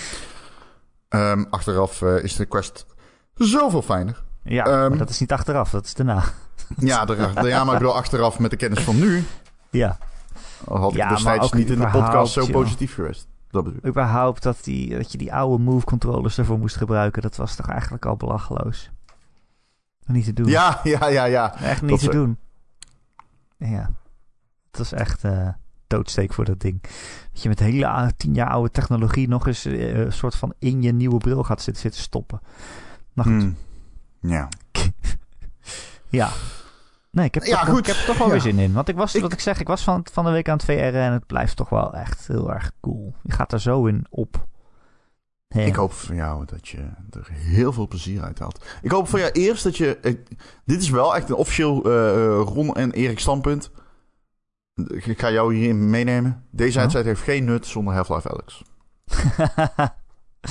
Ehm, 1.09 1.43
achteraf 1.49 2.01
eh, 2.01 2.23
is 2.23 2.35
de 2.35 2.45
Quest 2.45 2.85
zoveel 3.33 3.81
fijner. 3.81 4.23
Ja, 4.43 4.65
Ehm, 4.65 4.89
maar 4.89 4.97
dat 4.97 5.09
is 5.09 5.19
niet 5.19 5.31
achteraf, 5.31 5.69
dat 5.69 5.85
is 5.85 5.93
daarna. 5.93 6.23
Ja, 6.77 7.05
de, 7.05 7.15
ja, 7.43 7.63
maar 7.63 7.73
ik 7.73 7.79
bedoel 7.79 7.95
achteraf 7.95 8.39
met 8.39 8.51
de 8.51 8.57
kennis 8.57 8.79
van 8.79 8.95
nu... 8.99 9.23
Ja, 9.69 9.97
had 10.67 10.91
ik 10.91 10.97
Ja, 10.97 11.09
destijds 11.09 11.51
niet 11.51 11.69
in 11.69 11.79
de 11.79 11.87
podcast 11.87 12.33
zo 12.33 12.45
positief 12.47 12.93
geweest. 12.93 13.27
Dat 13.55 13.63
bedoel 13.63 13.79
ik. 13.79 13.85
überhaupt 13.89 14.43
dat, 14.43 14.63
die, 14.63 14.97
dat 14.97 15.11
je 15.11 15.17
die 15.17 15.33
oude 15.33 15.63
move 15.63 15.85
controllers 15.85 16.37
ervoor 16.37 16.59
moest 16.59 16.75
gebruiken, 16.75 17.21
dat 17.21 17.35
was 17.35 17.55
toch 17.55 17.67
eigenlijk 17.69 18.05
al 18.05 18.15
belachelijk. 18.15 18.89
Niet 20.05 20.25
te 20.25 20.33
doen. 20.33 20.47
Ja, 20.47 20.79
ja, 20.83 21.07
ja, 21.07 21.25
ja. 21.25 21.55
Echt 21.59 21.79
dat 21.81 21.89
niet 21.89 21.99
te 21.99 22.05
is- 22.05 22.11
doen. 22.11 22.37
Ja. 23.57 23.91
Het 24.69 24.77
was 24.77 24.91
echt 24.91 25.23
eh 25.23 25.47
doodsteek 25.87 26.33
voor 26.33 26.45
dat 26.45 26.59
ding. 26.59 26.81
Dat 27.31 27.41
je 27.41 27.49
met 27.49 27.59
hele 27.59 27.87
ou- 27.87 28.11
tien 28.17 28.33
jaar 28.33 28.49
oude 28.49 28.71
technologie 28.71 29.27
nog 29.27 29.47
eens 29.47 29.65
eh, 29.65 29.97
een 29.97 30.13
soort 30.13 30.35
van 30.35 30.53
in 30.59 30.81
je 30.81 30.91
nieuwe 30.93 31.17
bril 31.17 31.43
gaat 31.43 31.61
zitten, 31.61 31.81
zitten 31.83 32.01
stoppen. 32.01 32.39
Maar 33.13 33.25
goed, 33.25 33.41
Hmm. 33.41 33.55
Ja. 34.19 34.49
ja. 36.09 36.29
Nee, 37.15 37.25
ik 37.25 37.33
heb, 37.33 37.43
Ja, 37.43 37.59
toch, 37.59 37.69
goed. 37.69 37.79
ik 37.79 37.85
heb 37.85 37.95
er 37.95 38.05
toch 38.05 38.17
wel 38.17 38.29
weer 38.29 38.41
zin 38.41 38.59
in. 38.59 38.73
Want 38.73 38.87
ik 38.89 38.95
was, 38.95 39.15
Ik- 39.15 39.21
wat 39.21 39.33
ik 39.33 39.39
zeg, 39.39 39.59
ik 39.59 39.67
was 39.67 39.83
van, 39.83 40.05
van 40.11 40.25
de 40.25 40.31
week 40.31 40.49
aan 40.49 40.55
het 40.57 40.65
VR 40.65 40.71
en 40.71 41.13
het 41.13 41.25
blijft 41.25 41.55
toch 41.55 41.69
wel 41.69 41.93
echt 41.93 42.27
heel 42.27 42.51
erg 42.53 42.71
cool. 42.81 43.15
Je 43.23 43.31
gaat 43.31 43.53
er 43.53 43.59
zo 43.61 43.85
in 43.85 44.05
op. 44.09 44.47
Ja. 45.47 45.61
Ik 45.61 45.75
hoop 45.75 45.91
van 45.91 46.15
jou 46.15 46.45
dat 46.45 46.67
je 46.67 46.77
er 47.09 47.27
heel 47.31 47.73
veel 47.73 47.87
plezier 47.87 48.21
uit 48.23 48.39
haalt. 48.39 48.65
Ik 48.81 48.91
hoop 48.91 49.07
van 49.07 49.19
jou 49.19 49.31
eerst 49.31 49.63
dat 49.63 49.77
je... 49.77 49.97
ik- 50.01 50.27
dit 50.65 50.81
is 50.81 50.89
wel 50.89 51.15
echt 51.15 51.29
een 51.29 51.35
officieel 51.35 51.83
eh, 51.83 52.09
eh, 52.09 52.41
Ron 52.41 52.73
en 52.73 52.91
Erik 52.91 53.19
standpunt. 53.19 53.71
Ik 54.87 55.19
ga 55.19 55.31
jou 55.31 55.55
hierin 55.55 55.89
meenemen. 55.89 56.45
Deze 56.51 56.79
headset 56.79 57.05
heeft 57.05 57.21
geen 57.21 57.45
nut 57.45 57.65
zonder 57.65 57.93
Half-Life 57.93 58.29
Alex. 58.29 58.63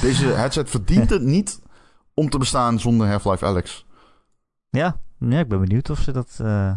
Deze 0.01 0.27
headset 0.43 0.71
verdient 0.71 1.11
het 1.11 1.23
niet 1.23 1.61
om 2.15 2.31
te 2.31 2.39
bestaan 2.39 2.81
zonder 2.81 3.09
Half-Life 3.09 3.45
Alex. 3.47 3.87
ja, 4.69 5.01
ja, 5.31 5.39
ik 5.39 5.49
ben 5.49 5.61
benieuwd 5.61 5.91
of 5.91 5.99
ze 5.99 6.13
dat, 6.13 6.39
eh, 6.43 6.73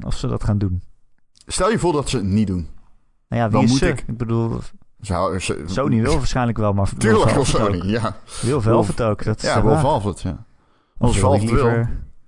of 0.00 0.16
ze 0.16 0.26
dat 0.28 0.44
gaan 0.44 0.58
doen. 0.58 0.82
Stel 1.46 1.70
je 1.70 1.78
voor 1.78 1.92
dat 1.92 2.08
ze 2.08 2.16
het 2.16 2.26
niet 2.26 2.46
doen. 2.46 2.68
Nou 3.28 3.42
ja, 3.42 3.48
wie 3.48 3.58
Dan 3.60 3.68
moet 3.68 3.78
ze? 3.78 3.88
ik- 3.88 4.04
Ik 4.06 4.16
bedoel, 4.16 4.60
Zou, 5.00 5.38
ze, 5.38 5.62
Sony 5.66 6.00
wil 6.02 6.16
waarschijnlijk 6.16 6.58
wel, 6.58 6.72
maar 6.72 6.90
Tuurlijk 6.98 7.30
wil. 7.30 7.44
Sony, 7.44 7.82
ja. 7.86 8.16
Wil 8.42 8.60
Velvet 8.60 9.02
ook. 9.02 9.24
Dat 9.24 9.36
is 9.36 9.42
Ja, 9.42 9.60
vraag. 9.60 9.80
Velvet, 9.80 10.20
ja. 10.20 10.44
Als 10.98 11.20
wil 11.20 11.30
Velvet 11.38 11.50
wil. 11.60 11.86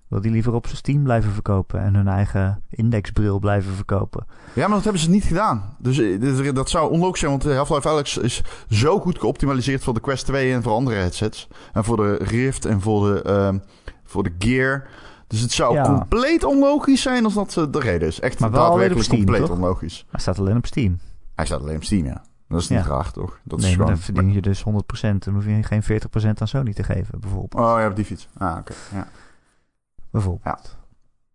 wil 0.09 0.21
die 0.21 0.31
liever 0.31 0.53
op 0.53 0.65
zijn 0.67 0.77
Steam 0.77 1.03
blijven 1.03 1.33
verkopen 1.33 1.81
en 1.81 1.95
hun 1.95 2.09
eigen 2.09 2.63
indexbril 2.71 3.39
blijven 3.39 3.73
verkopen. 3.75 4.27
Ja, 4.55 4.67
maar 4.67 4.75
dat 4.75 4.85
hebben 4.85 5.03
ze 5.03 5.11
niet 5.11 5.25
gedaan. 5.25 5.77
Dus 5.79 5.99
eh, 5.99 6.21
dit- 6.21 6.55
dat 6.55 6.71
zou 6.71 6.91
onlogisch 6.91 7.19
zijn, 7.21 7.31
want 7.31 7.47
eh, 7.47 7.57
Half-Life 7.57 7.89
Alex 7.89 8.17
is 8.19 8.43
zo 8.69 9.01
goed 9.01 9.19
geoptimaliseerd 9.19 9.85
voor 9.85 9.95
de 9.95 10.01
Quest 10.01 10.27
2 10.27 10.53
en 10.53 10.63
voor 10.63 10.73
andere 10.73 10.97
headsets. 10.97 11.49
En 11.73 11.85
voor 11.85 11.97
de 11.97 12.15
Rift 12.17 12.65
en 12.65 12.81
voor 12.81 13.13
de, 13.15 13.23
ehm, 13.23 13.59
voor 14.05 14.23
de 14.23 14.35
Gear. 14.39 14.89
Dus 15.31 15.41
het 15.41 15.53
zou 15.53 15.75
Ja. 15.75 15.83
compleet 15.85 16.45
onlogisch 16.45 17.03
zijn 17.03 17.25
als 17.25 17.35
dat 17.35 17.57
eh, 17.57 17.65
de 17.71 17.79
reden 17.81 18.09
is. 18.09 18.21
Echt 18.21 18.39
Maar 18.39 18.51
wel 18.51 18.61
daadwerkelijk 18.69 19.05
Steam, 19.05 19.25
compleet 19.25 19.47
toch? 19.47 19.57
onlogisch. 19.57 20.07
Hij 20.11 20.21
staat 20.21 20.39
alleen 20.39 20.57
op 20.57 20.67
Steam. 20.67 20.99
Hij 21.35 21.47
staat 21.47 21.61
alleen 21.61 21.77
op 21.77 21.85
Steam, 21.85 22.05
ja. 22.05 22.23
Dat 22.49 22.61
is 22.61 22.69
niet 22.69 22.79
Ja. 22.79 22.87
raar, 22.87 23.11
toch? 23.13 23.41
Dat 23.45 23.59
is 23.59 23.65
nee, 23.65 23.73
gewoon... 23.75 23.89
dan 23.89 23.99
verdien 23.99 24.33
je 24.33 24.41
dus 24.41 24.63
100%. 24.63 25.25
Dan 25.25 25.35
hoef 25.35 25.45
je 25.45 25.63
geen 25.63 25.83
40% 25.83 26.41
aan 26.41 26.49
Sony 26.49 26.73
te 26.73 26.83
geven, 26.83 27.21
bijvoorbeeld. 27.21 27.55
Oh, 27.65 27.79
ja, 27.81 27.87
op 27.87 27.97
die 27.97 28.05
fiets. 28.05 28.29
Ah, 28.39 28.57
oké. 28.59 28.73
Ja. 28.95 29.09
bijvoorbeeld. 30.11 30.77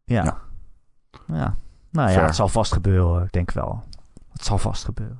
Ja. 0.05 0.23
Ja. 0.23 0.37
Ja. 1.27 1.55
Nou 1.91 2.11
ja, 2.11 2.25
het 2.25 2.35
zal 2.35 2.47
vast 2.47 2.73
gebeuren, 2.73 3.23
ik 3.23 3.31
denk 3.31 3.51
wel. 3.51 3.83
Het 4.31 4.45
zal 4.45 4.57
vast 4.57 4.83
gebeuren. 4.83 5.19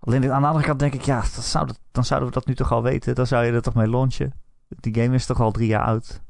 Alleen 0.00 0.32
aan 0.32 0.40
de 0.42 0.46
andere 0.48 0.64
kant 0.64 0.78
denk 0.78 0.94
ik, 0.94 1.02
ja, 1.02 1.20
dat 1.20 1.44
zou 1.44 1.66
dat, 1.66 1.78
dan 1.92 2.04
zouden 2.04 2.28
we 2.28 2.34
dat 2.34 2.46
nu 2.46 2.54
toch 2.54 2.72
al 2.72 2.82
weten. 2.82 3.14
Dan 3.14 3.26
zou 3.26 3.44
je 3.44 3.52
er 3.52 3.62
toch 3.62 3.74
mee 3.74 3.88
launchen. 3.88 4.32
Die 4.68 4.94
game 5.02 5.14
is 5.14 5.26
toch 5.26 5.40
al 5.40 5.50
drie 5.50 5.66
jaar 5.68 5.84
oud. 5.84 6.20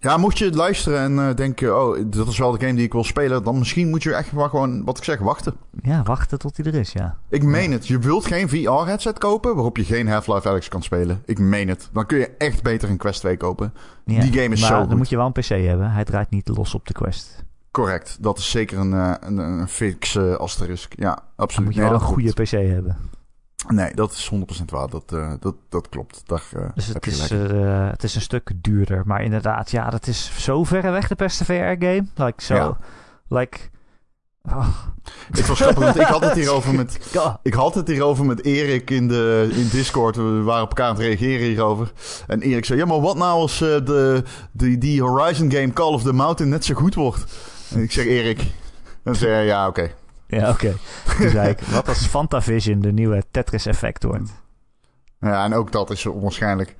Ja, 0.00 0.16
mocht 0.16 0.38
je 0.38 0.52
luisteren 0.52 1.00
en 1.00 1.28
eh, 1.28 1.34
denken, 1.34 1.82
oh, 1.82 1.98
dat 2.06 2.28
is 2.28 2.38
wel 2.38 2.50
de 2.52 2.60
game 2.60 2.74
die 2.74 2.84
ik 2.84 2.92
wil 2.92 3.04
spelen, 3.04 3.44
dan 3.44 3.58
misschien 3.58 3.88
moet 3.90 4.02
je 4.02 4.14
echt 4.14 4.32
wel 4.32 4.48
gewoon, 4.48 4.84
wat 4.84 4.98
ik 4.98 5.04
zeg, 5.04 5.18
wachten. 5.18 5.54
Ja, 5.82 6.02
wachten 6.02 6.38
tot 6.38 6.56
hij 6.56 6.66
er 6.66 6.74
is, 6.74 6.92
ja. 6.92 7.16
Ik 7.28 7.42
meen 7.42 7.72
het. 7.72 7.86
Je 7.86 7.98
wilt 7.98 8.26
geen 8.26 8.48
VR-headset 8.48 9.18
kopen 9.18 9.54
waarop 9.54 9.76
je 9.76 9.84
geen 9.84 10.08
Half-Life 10.08 10.48
Alex 10.48 10.68
kan 10.68 10.82
spelen. 10.82 11.22
Ik 11.24 11.38
meen 11.38 11.68
het. 11.68 11.88
Dan 11.92 12.06
kun 12.06 12.18
je 12.18 12.30
echt 12.38 12.62
beter 12.62 12.88
een 12.90 12.96
Quest 12.96 13.20
2 13.20 13.36
kopen. 13.36 13.72
ja. 14.04 14.20
Die 14.20 14.32
game 14.40 14.54
is 14.54 14.60
maar 14.60 14.68
zo 14.70 14.74
dan 14.78 14.86
goed. 14.88 14.96
moet 14.96 15.08
je 15.08 15.16
wel 15.16 15.26
een 15.26 15.32
PC 15.32 15.48
hebben. 15.48 15.90
Hij 15.90 16.04
draait 16.04 16.30
niet 16.30 16.48
los 16.48 16.74
op 16.74 16.86
de 16.86 16.92
Quest. 16.92 17.44
Correct. 17.70 18.16
Dat 18.20 18.38
is 18.38 18.50
zeker 18.50 18.78
een, 18.78 18.92
eh, 18.92 19.12
een, 19.20 19.38
een 19.38 19.68
fix 19.68 20.14
eh, 20.16 20.34
asterisk. 20.34 20.92
Ja, 20.96 21.14
Dan 21.14 21.22
absoluut. 21.36 21.66
moet 21.66 21.74
je 21.74 21.80
Nee, 21.80 21.90
wel 21.90 22.00
een 22.00 22.06
goede. 22.06 22.32
PC 22.32 22.50
hebben. 22.50 22.96
Nee, 23.66 23.94
dat 23.94 24.12
is 24.12 24.30
100% 24.34 24.64
waar. 24.64 24.88
Dat, 24.88 25.12
eh, 25.12 25.32
dat, 25.40 25.54
dat 25.68 25.88
klopt. 25.88 26.22
Daar 26.26 26.42
eh, 26.52 26.68
Dus 26.74 26.86
het 26.86 27.06
is, 27.06 27.30
eh, 27.30 27.90
het 27.90 28.02
is 28.02 28.14
een 28.14 28.20
stuk 28.20 28.52
duurder. 28.56 29.02
Maar 29.06 29.22
inderdaad, 29.22 29.70
ja, 29.70 29.90
dat 29.90 30.06
is 30.06 30.30
zo 30.44 30.64
ver 30.64 30.82
weg 30.92 31.08
de 31.08 31.14
beste 31.14 31.44
VR-game. 31.44 32.06
Like, 32.14 32.42
zo. 32.42 32.54
Ja. 32.54 32.78
Like... 33.28 33.58
Oh, 34.42 34.68
Het 35.30 35.46
was 35.46 35.60
grappig, 35.60 35.84
want 35.84 35.96
ik 35.96 36.06
had 36.06 36.20
het 36.20 36.34
hierover 36.34 36.74
met... 36.74 36.98
Ik 37.42 37.54
had 37.54 37.74
het 37.74 37.88
hierover 37.88 38.24
met 38.24 38.44
Erik 38.44 38.90
in, 38.90 39.08
de, 39.08 39.48
in 39.52 39.68
Discord. 39.68 40.16
We 40.16 40.42
waren 40.42 40.62
op 40.62 40.68
elkaar 40.68 40.86
aan 40.86 40.94
het 40.94 41.02
reageren 41.04 41.46
hierover. 41.46 41.92
En 42.26 42.40
Erik 42.40 42.64
zei: 42.64 42.78
Ja, 42.78 42.86
maar 42.86 43.00
wat 43.00 43.16
nou 43.16 43.40
als 43.40 43.58
de, 43.58 44.22
de, 44.52 44.78
die 44.78 45.02
Horizon 45.02 45.52
game 45.52 45.72
Call 45.72 45.92
of 45.92 46.02
the 46.02 46.12
Mountain 46.12 46.52
net 46.52 46.64
zo 46.64 46.74
goed 46.74 46.94
wordt? 46.94 47.24
En 47.74 47.82
ik 47.82 47.92
zeg: 47.92 48.04
Erik. 48.04 48.46
En 49.02 49.16
zei 49.16 49.32
hij: 49.32 49.44
Ja, 49.46 49.66
oké. 49.66 49.90
Ja, 50.30 50.50
oké. 50.50 50.74
Toen 51.18 51.28
zei 51.28 51.48
ik, 51.50 51.60
wat 51.60 51.88
als 51.88 52.06
Fantavision 52.06 52.80
de 52.80 52.92
nieuwe 52.92 53.22
Tetris 53.30 53.66
Effect 53.66 54.02
wordt? 54.02 54.30
Ja, 55.20 55.44
en 55.44 55.54
ook 55.54 55.72
dat 55.72 55.90
is 55.90 56.06
onwaarschijnlijk. 56.06 56.76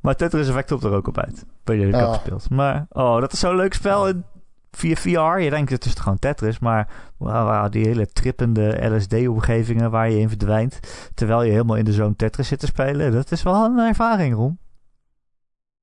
Maar 0.00 0.16
Tetris 0.16 0.48
Effect 0.48 0.68
komt 0.68 0.84
er 0.84 0.92
ook 0.92 1.06
op 1.06 1.18
uit. 1.18 1.44
Ben 1.64 1.78
je 1.78 1.86
ook 1.86 1.92
Ja. 1.92 2.12
gespeeld. 2.12 2.50
Maar, 2.50 2.86
oh, 2.90 3.20
dat 3.20 3.32
is 3.32 3.38
zo'n 3.38 3.56
leuk 3.56 3.74
spel 3.74 4.08
in, 4.08 4.24
via 4.70 4.94
VR. 4.94 5.40
Je 5.40 5.50
denkt, 5.50 5.70
het 5.70 5.84
is 5.84 5.94
toch 5.94 6.02
gewoon 6.02 6.18
Tetris. 6.18 6.58
Maar 6.58 6.88
wauw, 7.16 7.68
die 7.68 7.86
hele 7.86 8.06
trippende 8.06 8.86
LSD-omgevingen 8.96 9.90
waar 9.90 10.10
je 10.10 10.18
in 10.18 10.28
verdwijnt. 10.28 10.80
Terwijl 11.14 11.42
je 11.42 11.50
helemaal 11.50 11.76
in 11.76 11.84
de 11.84 11.92
zone 11.92 12.16
Tetris 12.16 12.48
zit 12.48 12.58
te 12.60 12.66
spelen. 12.66 13.12
Dat 13.12 13.30
is 13.30 13.42
wel 13.42 13.64
een 13.64 13.78
ervaring, 13.78 14.34
Ron. 14.34 14.58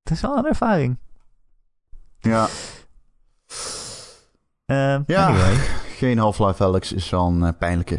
Het 0.02 0.12
is 0.12 0.20
wel 0.20 0.36
een 0.36 0.46
ervaring. 0.46 0.98
Ja, 2.20 2.46
Eh, 4.66 4.96
Ja. 5.06 5.26
Anyway. 5.26 5.54
geen 6.06 6.18
Half-Life 6.18 6.64
Alex 6.64 6.92
is 6.92 7.10
wel 7.10 7.26
een 7.26 7.42
eh, 7.44 7.52
pijnlijke. 7.58 7.98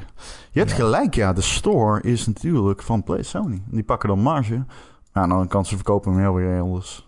Je 0.51 0.59
hebt 0.59 0.69
Ja. 0.71 0.75
gelijk, 0.75 1.15
ja. 1.15 1.33
De 1.33 1.41
store 1.41 2.01
is 2.01 2.27
natuurlijk 2.27 2.81
van 2.81 3.03
Play 3.03 3.23
Sony. 3.23 3.63
Die 3.65 3.83
pakken 3.83 4.09
dan 4.09 4.19
marge. 4.19 4.65
Ja, 5.13 5.27
dan 5.27 5.47
kan 5.47 5.65
ze 5.65 5.75
verkopen 5.75 6.11
hem 6.11 6.21
heel 6.21 6.33
weer 6.33 6.61
anders. 6.61 7.07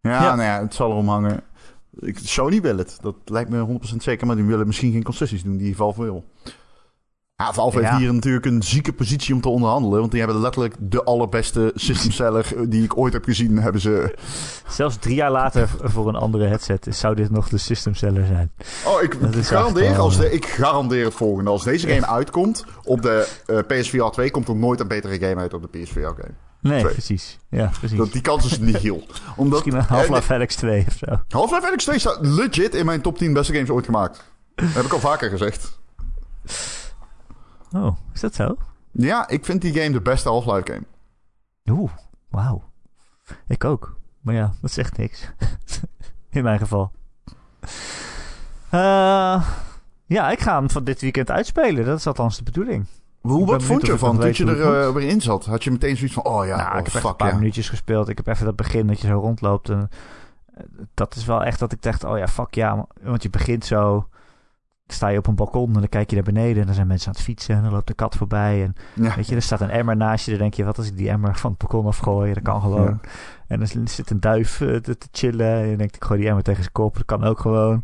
Ja, 0.00 0.10
Ja. 0.22 0.34
nou 0.34 0.42
ja, 0.42 0.60
het 0.62 0.74
zal 0.74 0.90
erom 0.90 1.08
hangen. 1.08 1.40
Sony 2.14 2.60
wil 2.60 2.76
het. 2.76 2.98
Dat 3.00 3.16
lijkt 3.24 3.50
me 3.50 3.58
100% 3.58 4.02
zeker. 4.02 4.26
Maar 4.26 4.36
die 4.36 4.44
willen 4.44 4.66
misschien 4.66 4.92
geen 4.92 5.02
concessies 5.02 5.42
doen 5.42 5.56
die 5.56 5.76
Valve 5.76 6.02
wil. 6.02 6.24
Ja, 7.36 7.52
Valve 7.52 7.80
Ja. 7.80 7.88
heeft 7.88 8.00
hier 8.00 8.14
natuurlijk 8.14 8.46
een 8.46 8.62
zieke 8.62 8.92
positie 8.92 9.34
om 9.34 9.40
te 9.40 9.48
onderhandelen. 9.48 9.98
Want 9.98 10.10
die 10.10 10.20
hebben 10.20 10.40
letterlijk 10.40 10.74
de 10.78 11.04
allerbeste 11.04 11.72
system 11.74 12.10
seller 12.10 12.52
die 12.68 12.82
ik 12.84 12.96
ooit 12.96 13.12
heb 13.12 13.24
gezien. 13.24 13.58
Hebben 13.58 13.80
ze... 13.80 14.14
Zelfs 14.68 14.96
drie 14.96 15.14
jaar 15.14 15.30
later 15.30 15.68
voor 15.82 16.08
een 16.08 16.14
andere 16.16 16.46
headset 16.46 16.86
zou 16.90 17.14
dit 17.14 17.30
nog 17.30 17.48
de 17.48 17.58
system 17.58 17.94
seller 17.94 18.26
zijn. 18.26 18.52
Oh, 18.86 19.02
ik 19.02 19.20
Dat 19.20 19.46
garandeer, 19.46 19.84
echt 19.84 19.94
wel- 19.96 20.04
als 20.04 20.16
de, 20.16 20.32
ik 20.32 20.46
garandeer 20.46 21.04
het 21.04 21.14
volgende. 21.14 21.50
Als 21.50 21.64
deze 21.64 21.88
game 21.88 22.06
uitkomt 22.06 22.64
op 22.84 23.02
de 23.02 23.28
eh, 23.46 23.58
PSVR 23.58 24.04
2, 24.10 24.30
komt 24.30 24.48
er 24.48 24.56
nooit 24.56 24.80
een 24.80 24.88
betere 24.88 25.18
game 25.18 25.40
uit 25.40 25.54
op 25.54 25.62
de 25.72 25.78
PSVR 25.78 26.00
game. 26.00 26.34
Nee, 26.60 26.82
precies. 26.82 27.38
Ja, 27.50 27.70
precies. 27.78 27.98
Dat, 27.98 28.12
die 28.12 28.20
kans 28.22 28.44
is 28.46 28.58
niet 28.58 28.76
heel. 28.76 29.06
Omdat, 29.36 29.64
Misschien 29.64 29.96
Half-Life 29.96 30.34
Alex 30.34 30.54
2 30.54 30.84
of 30.88 30.94
zo. 30.96 31.04
eh, 31.06 31.18
Half-Life 31.28 31.66
Alyx 31.66 31.84
2 31.84 31.98
staat 31.98 32.18
legit 32.20 32.74
in 32.74 32.86
mijn 32.86 33.00
top 33.00 33.18
10 33.18 33.32
beste 33.32 33.52
games 33.52 33.70
ooit 33.70 33.84
gemaakt. 33.84 34.24
Dat 34.54 34.66
heb 34.72 34.84
ik 34.84 34.92
al 34.92 34.98
vaker 35.00 35.30
gezegd. 35.30 35.78
Oh, 37.76 37.96
is 38.12 38.20
dat 38.20 38.34
zo? 38.34 38.56
Ja, 38.90 39.28
ik 39.28 39.44
vind 39.44 39.60
die 39.60 39.72
game 39.72 39.90
de 39.90 40.00
beste 40.00 40.28
Half-Life 40.28 40.72
game. 40.72 40.86
Oeh, 41.78 41.90
wauw. 42.28 42.62
Ik 43.46 43.64
ook. 43.64 43.96
Maar 44.20 44.34
ja, 44.34 44.52
dat 44.60 44.70
zegt 44.70 44.96
niks. 44.96 45.30
In 46.30 46.42
mijn 46.42 46.58
geval. 46.58 46.92
Eh, 48.70 49.48
ja, 50.06 50.30
ik 50.30 50.40
ga 50.40 50.58
hem 50.58 50.70
van 50.70 50.84
dit 50.84 51.00
weekend 51.00 51.30
uitspelen. 51.30 51.84
Dat 51.84 51.98
is 51.98 52.06
althans 52.06 52.36
de 52.36 52.42
bedoeling. 52.42 52.86
Hoe, 53.20 53.46
wat 53.46 53.62
vond 53.62 53.86
je 53.86 53.92
ervan 53.92 54.10
toen 54.10 54.20
weet 54.20 54.36
je 54.36 54.46
er 54.46 54.86
eh, 54.86 54.92
weer 54.92 55.08
in 55.08 55.20
zat? 55.20 55.44
Had 55.44 55.64
je 55.64 55.70
meteen 55.70 55.96
zoiets 55.96 56.14
van, 56.14 56.24
oh 56.24 56.46
ja, 56.46 56.56
nou, 56.56 56.72
oh, 56.72 56.78
ik 56.78 56.84
heb 56.84 56.94
echt 56.94 57.02
fuck 57.02 57.10
een 57.10 57.16
paar 57.16 57.28
ja. 57.28 57.36
minuutjes 57.36 57.68
gespeeld. 57.68 58.08
Ik 58.08 58.16
heb 58.16 58.26
even 58.26 58.44
dat 58.44 58.56
begin 58.56 58.86
dat 58.86 59.00
je 59.00 59.06
zo 59.06 59.18
rondloopt. 59.18 59.68
En, 59.68 59.90
eh, 60.54 60.64
dat 60.94 61.14
is 61.14 61.24
wel 61.24 61.44
echt 61.44 61.58
dat 61.58 61.72
ik 61.72 61.82
dacht, 61.82 62.04
oh 62.04 62.18
ja, 62.18 62.28
fuck 62.28 62.54
ja. 62.54 62.86
Want 63.02 63.22
je 63.22 63.30
begint 63.30 63.64
zo... 63.64 64.08
Sta 64.88 65.08
je 65.08 65.18
op 65.18 65.26
een 65.26 65.34
balkon 65.34 65.66
en 65.66 65.80
dan 65.80 65.88
kijk 65.88 66.08
je 66.08 66.14
naar 66.14 66.24
beneden 66.24 66.60
en 66.60 66.66
dan 66.66 66.74
zijn 66.74 66.86
mensen 66.86 67.08
aan 67.08 67.14
het 67.14 67.22
fietsen 67.22 67.56
en 67.56 67.62
dan 67.62 67.72
loopt 67.72 67.86
de 67.86 67.94
kat 67.94 68.16
voorbij. 68.16 68.62
En 68.62 68.74
Ja. 68.94 69.14
Weet 69.16 69.28
je, 69.28 69.34
er 69.34 69.42
staat 69.42 69.60
een 69.60 69.70
emmer 69.70 69.96
naast 69.96 70.24
je. 70.24 70.30
Dan 70.30 70.40
denk 70.40 70.54
je, 70.54 70.64
wat 70.64 70.78
als 70.78 70.86
ik 70.86 70.96
die 70.96 71.08
emmer 71.10 71.36
van 71.36 71.50
het 71.50 71.58
balkon 71.58 71.86
afgooi? 71.86 72.32
Dat 72.32 72.42
kan 72.42 72.60
gewoon. 72.60 73.00
En 73.46 73.58
dan 73.58 73.88
zit 73.88 74.10
een 74.10 74.20
duif 74.20 74.60
eh, 74.60 74.76
te, 74.76 74.98
te 74.98 75.08
chillen. 75.12 75.52
En 75.52 75.66
je 75.68 75.76
denkt, 75.76 75.96
ik 75.96 76.04
gooi 76.04 76.18
die 76.20 76.28
emmer 76.28 76.44
tegen 76.44 76.60
zijn 76.62 76.72
kop. 76.74 76.94
Dat 76.94 77.04
kan 77.04 77.24
ook 77.24 77.40
gewoon. 77.40 77.80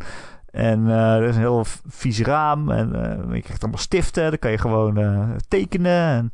En 0.51 0.89
eh, 0.89 1.15
er 1.15 1.23
is 1.23 1.35
een 1.35 1.41
heel 1.41 1.65
vies 1.89 2.21
raam. 2.21 2.71
En 2.71 2.95
eh, 2.95 3.35
je 3.35 3.43
krijgt 3.43 3.63
allemaal 3.63 3.81
stiften. 3.81 4.31
Dan 4.31 4.39
kan 4.39 4.51
je 4.51 4.59
gewoon 4.59 4.99
eh, 4.99 5.29
tekenen. 5.49 5.93
En 5.93 6.31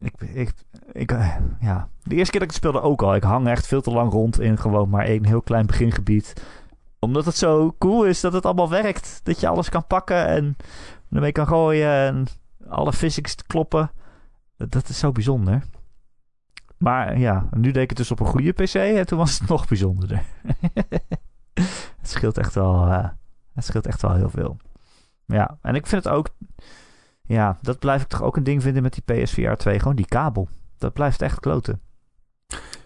ik, 0.00 0.12
ik, 0.20 0.52
ik, 0.92 1.12
eh, 1.12 1.36
ja. 1.60 1.88
De 2.02 2.14
eerste 2.14 2.30
keer 2.30 2.40
dat 2.40 2.48
ik 2.48 2.54
het 2.56 2.64
speelde 2.64 2.80
ook 2.80 3.02
al. 3.02 3.14
Ik 3.14 3.22
hang 3.22 3.48
echt 3.48 3.66
veel 3.66 3.80
te 3.80 3.90
lang 3.90 4.12
rond 4.12 4.40
in 4.40 4.58
gewoon 4.58 4.88
maar 4.88 5.04
één 5.04 5.26
heel 5.26 5.42
klein 5.42 5.66
begingebied. 5.66 6.42
Omdat 7.00 7.24
het 7.24 7.36
zo 7.36 7.74
cool 7.78 8.04
is 8.04 8.20
dat 8.20 8.32
het 8.32 8.44
allemaal 8.46 8.70
werkt. 8.70 9.20
Dat 9.22 9.40
je 9.40 9.48
alles 9.48 9.68
kan 9.68 9.86
pakken 9.86 10.26
en 10.26 10.56
ermee 11.10 11.32
kan 11.32 11.46
gooien. 11.46 11.88
En 11.90 12.26
alle 12.68 12.92
physics 12.92 13.34
kloppen. 13.34 13.90
Dat- 14.56 14.88
is 14.88 14.98
zo 14.98 15.12
bijzonder. 15.12 15.62
Maar 16.78 17.18
ja, 17.18 17.48
nu 17.50 17.70
deed 17.70 17.82
ik 17.82 17.88
het 17.88 17.98
dus 17.98 18.10
op 18.10 18.20
een 18.20 18.26
goede 18.26 18.52
PC 18.52 18.74
en 18.74 19.06
toen 19.06 19.18
was 19.18 19.38
het 19.38 19.48
nog 19.54 19.68
bijzonderder. 19.68 20.22
het 22.00 22.08
scheelt 22.10 22.38
echt 22.38 22.54
wel, 22.54 22.86
eh, 22.86 23.08
het 23.54 23.64
scheelt 23.64 23.86
echt 23.86 24.02
wel 24.02 24.14
heel 24.14 24.30
veel. 24.30 24.56
Ja, 25.26 25.58
en 25.62 25.74
ik 25.74 25.86
vind 25.86 26.04
het 26.04 26.12
ook, 26.12 26.28
ja, 27.22 27.58
dat 27.62 27.78
blijf 27.78 28.02
ik 28.02 28.08
toch 28.08 28.22
ook 28.22 28.36
een 28.36 28.44
ding 28.44 28.62
vinden 28.62 28.82
met 28.82 28.92
die 29.04 29.22
PSVR 29.22 29.52
2. 29.52 29.78
Gewoon 29.78 29.96
die 29.96 30.06
kabel. 30.06 30.48
Dat 30.78 30.92
blijft 30.92 31.22
echt 31.22 31.40
kloten. 31.40 31.80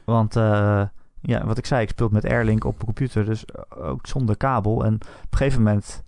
Want, 0.04 0.36
eh, 0.36 0.82
ja, 1.26 1.46
wat 1.46 1.58
ik 1.58 1.66
zei, 1.66 1.82
ik 1.82 1.88
speel 1.88 2.08
met 2.08 2.24
Airlink 2.24 2.64
op 2.64 2.72
mijn 2.72 2.84
computer, 2.84 3.24
dus 3.24 3.44
ook 3.68 4.06
zonder 4.06 4.36
kabel. 4.36 4.84
En 4.84 4.94
op 4.94 5.30
een 5.30 5.38
gegeven 5.38 5.62
moment 5.62 6.04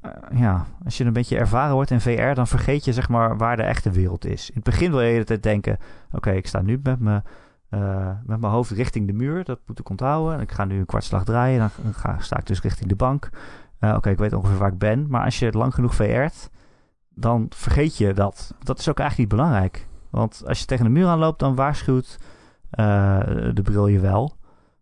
eh, 0.00 0.38
ja, 0.38 0.66
als 0.84 0.96
je 0.98 1.04
een 1.04 1.12
beetje 1.12 1.38
ervaren 1.38 1.74
wordt 1.74 1.90
in 1.90 2.00
VR, 2.00 2.34
dan 2.34 2.46
vergeet 2.46 2.84
je 2.84 2.92
zeg 2.92 3.08
maar 3.08 3.36
waar 3.36 3.56
de 3.56 3.62
echte 3.62 3.90
wereld 3.90 4.24
is. 4.24 4.48
In 4.48 4.54
het 4.54 4.64
begin 4.64 4.90
wil 4.90 5.00
je 5.00 5.06
de 5.06 5.12
hele 5.12 5.24
tijd 5.24 5.42
denken: 5.42 5.78
oké, 6.12 6.30
ik 6.30 6.46
sta 6.46 6.60
nu 6.60 6.80
met 6.82 6.98
mijn, 7.00 7.22
eh, 7.68 8.10
met 8.24 8.40
mijn 8.40 8.52
hoofd 8.52 8.70
richting 8.70 9.06
de 9.06 9.12
muur, 9.12 9.44
dat 9.44 9.58
moet 9.66 9.78
ik 9.78 9.88
onthouden. 9.88 10.34
En 10.34 10.40
ik 10.40 10.52
ga 10.52 10.64
nu 10.64 10.78
een 10.78 10.86
kwartslag 10.86 11.24
draaien, 11.24 11.58
dan 11.58 11.94
ga, 11.94 12.18
sta 12.18 12.38
ik 12.38 12.46
dus 12.46 12.60
richting 12.60 12.88
de 12.88 12.96
bank. 12.96 13.30
Eh, 13.78 13.94
oké, 13.94 14.10
ik 14.10 14.18
weet 14.18 14.32
ongeveer 14.32 14.58
waar 14.58 14.72
ik 14.72 14.78
ben. 14.78 15.06
Maar 15.08 15.24
als 15.24 15.38
je 15.38 15.52
lang 15.52 15.74
genoeg 15.74 15.94
VR't, 15.94 16.50
dan 17.08 17.46
vergeet 17.54 17.96
je 17.96 18.12
dat. 18.12 18.54
Dat 18.62 18.78
is 18.78 18.88
ook 18.88 18.98
eigenlijk 18.98 19.30
niet 19.30 19.38
belangrijk. 19.38 19.86
Want 20.10 20.42
als 20.46 20.60
je 20.60 20.66
tegen 20.66 20.84
de 20.84 20.90
muur 20.90 21.06
aanloopt, 21.06 21.38
dan 21.38 21.54
waarschuwt 21.54 22.18
eh, 22.18 22.26
de 23.54 23.60
bril 23.62 23.86
je 23.86 24.00
wel. 24.00 24.36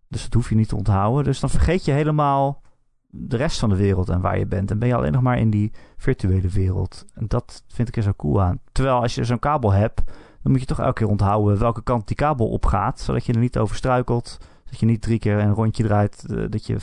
Dus 0.08 0.22
dat 0.22 0.34
hoef 0.34 0.48
je 0.48 0.54
niet 0.54 0.68
te 0.68 0.76
onthouden. 0.76 1.24
Dus 1.24 1.40
dan 1.40 1.50
vergeet 1.50 1.84
je 1.84 1.92
helemaal 1.92 2.62
de 3.06 3.36
rest 3.36 3.58
van 3.58 3.68
de 3.68 3.76
wereld 3.76 4.08
en 4.08 4.20
waar 4.20 4.38
je 4.38 4.46
bent. 4.46 4.70
En 4.70 4.78
ben 4.78 4.88
je 4.88 4.94
alleen 4.94 5.12
nog 5.12 5.22
maar 5.22 5.38
in 5.38 5.50
die 5.50 5.72
virtuele 5.96 6.48
wereld. 6.48 7.04
En 7.14 7.24
dat 7.28 7.64
vind 7.68 7.88
ik 7.88 7.96
er 7.96 8.02
zo 8.02 8.12
cool 8.16 8.42
aan. 8.42 8.60
Terwijl 8.72 9.00
als 9.00 9.14
je 9.14 9.24
zo'n 9.24 9.38
kabel 9.38 9.72
hebt, 9.72 10.02
dan 10.42 10.52
moet 10.52 10.60
je 10.60 10.66
toch 10.66 10.78
elke 10.80 10.92
keer 10.92 11.08
onthouden 11.08 11.58
welke 11.58 11.82
kant 11.82 12.06
die 12.06 12.16
kabel 12.16 12.48
opgaat. 12.48 13.00
Zodat 13.00 13.26
je 13.26 13.32
er 13.32 13.38
niet 13.38 13.58
over 13.58 13.76
struikelt. 13.76 14.38
Dat 14.70 14.80
je 14.80 14.86
niet 14.86 15.02
drie 15.02 15.18
keer 15.18 15.38
een 15.38 15.54
rondje 15.54 15.82
draait. 15.82 16.24
eh, 16.34 16.44
dat 16.48 16.66
je 16.66 16.76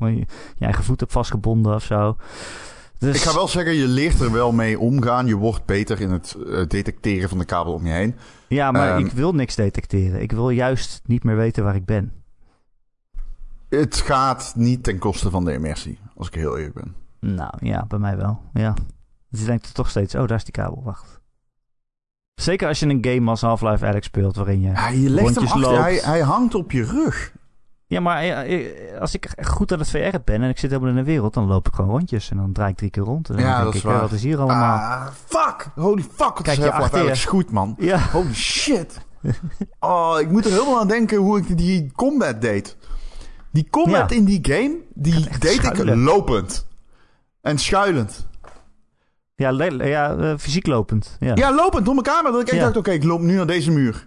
je 0.58 0.64
eigen 0.64 0.84
voet 0.84 1.00
hebt 1.00 1.12
vastgebonden 1.12 1.74
of 1.74 1.82
zo. 1.82 2.16
Dus, 2.98 3.16
Ik 3.16 3.22
ga 3.22 3.34
wel 3.34 3.48
zeggen, 3.48 3.74
je 3.74 3.86
leert 3.86 4.20
er 4.20 4.32
wel 4.32 4.52
mee 4.52 4.78
omgaan. 4.78 5.26
Je 5.26 5.36
wordt 5.36 5.64
beter 5.64 6.00
in 6.00 6.10
het 6.10 6.36
eh, 6.46 6.66
detecteren 6.66 7.28
van 7.28 7.38
de 7.38 7.44
kabel 7.44 7.72
om 7.72 7.86
je 7.86 7.92
heen. 7.92 8.14
Ja, 8.48 8.70
maar 8.70 8.96
Ehm, 8.96 9.04
ik 9.06 9.12
wil 9.12 9.32
niks 9.34 9.54
detecteren. 9.54 10.22
Ik 10.22 10.32
wil 10.32 10.50
juist 10.50 11.00
niet 11.04 11.24
meer 11.24 11.36
weten 11.36 11.64
waar 11.64 11.74
ik 11.74 11.84
ben. 11.84 12.12
Het 13.68 13.96
gaat 13.96 14.52
niet 14.56 14.82
ten 14.82 14.98
koste 14.98 15.30
van 15.30 15.44
de 15.44 15.52
immersie, 15.52 15.98
als 16.16 16.26
ik 16.26 16.34
heel 16.34 16.56
eerlijk 16.56 16.74
ben. 16.74 16.94
Nou 17.20 17.54
ja, 17.60 17.84
bij 17.86 17.98
mij 17.98 18.16
wel. 18.16 18.40
Ja. 18.52 18.74
Dus 19.30 19.40
je 19.40 19.46
denkt 19.46 19.74
toch 19.74 19.90
steeds, 19.90 20.14
oh, 20.14 20.26
daar 20.26 20.36
is 20.36 20.44
die 20.44 20.52
kabel. 20.52 20.82
Wacht. 20.84 21.20
Zeker 22.34 22.68
als 22.68 22.78
je 22.78 22.86
een 22.86 23.04
game 23.04 23.30
als 23.30 23.40
Half-Life 23.40 23.86
Alex 23.86 24.06
speelt, 24.06 24.36
waarin 24.36 24.60
je... 24.60 24.68
Ja, 24.70 24.88
je 24.88 25.10
legt 25.10 25.34
hem 25.34 25.44
achter. 25.44 25.60
loopt. 25.60 25.78
Hij, 25.78 25.96
hij 25.96 26.20
hangt 26.20 26.54
op 26.54 26.72
je 26.72 26.84
rug. 26.84 27.32
Ja, 27.88 28.00
maar 28.00 28.22
eh, 28.22 29.00
als 29.00 29.14
ik 29.14 29.28
goed 29.42 29.72
aan 29.72 29.78
het 29.78 29.90
VR 29.90 30.16
ben 30.24 30.42
en 30.42 30.48
ik 30.48 30.58
zit 30.58 30.70
helemaal 30.70 30.90
in 30.90 30.96
de 30.96 31.04
wereld, 31.04 31.34
dan 31.34 31.46
loop 31.46 31.66
ik 31.68 31.74
gewoon 31.74 31.90
rondjes 31.90 32.30
en 32.30 32.36
dan 32.36 32.52
draai 32.52 32.70
ik 32.70 32.76
drie 32.76 32.90
keer 32.90 33.02
rond. 33.02 33.28
En 33.28 33.34
dan 33.36 33.44
Ja, 33.44 33.52
denk 33.52 33.64
dat 33.64 33.74
is 33.74 33.80
ik, 33.80 33.86
waar. 33.86 34.00
wat 34.00 34.12
is 34.12 34.22
hier 34.22 34.38
allemaal? 34.38 34.78
Ah, 34.78 35.06
fuck. 35.26 35.68
Holy 35.74 36.02
fuck. 36.02 36.18
Wat 36.18 36.42
Kijk 36.42 36.58
is 36.58 36.64
je 36.64 36.72
achter. 36.72 37.00
Alex 37.00 37.24
goed, 37.24 37.50
man. 37.50 37.74
Ja, 37.78 37.98
Holy 37.98 38.34
shit. 38.34 39.00
Oh, 39.80 40.16
ik 40.20 40.30
moet 40.30 40.44
er 40.44 40.50
helemaal 40.50 40.80
aan 40.80 40.88
denken 40.88 41.16
hoe 41.18 41.38
ik 41.38 41.56
die 41.56 41.92
combat 41.92 42.40
deed. 42.40 42.76
Die 43.52 43.68
combat 43.70 44.10
Ja. 44.10 44.16
in 44.16 44.24
die 44.24 44.38
game, 44.42 44.76
die 44.94 45.28
deed 45.38 45.62
ik 45.64 45.84
lopend. 45.94 46.66
En 47.40 47.58
schuilend. 47.58 48.26
ja, 49.34 49.50
ja 49.82 50.16
eh, 50.16 50.32
fysiek 50.38 50.66
lopend. 50.66 51.16
Ja. 51.20 51.32
Ja, 51.34 51.54
lopend 51.54 51.84
door 51.84 51.94
mijn 51.94 52.06
kamer. 52.06 52.32
Dat 52.32 52.40
ik 52.40 52.48
echt 52.48 52.60
dacht, 52.60 52.76
oké, 52.76 52.90
ik 52.90 53.04
loop 53.04 53.20
nu 53.20 53.36
naar 53.36 53.46
deze 53.46 53.70
muur. 53.70 54.06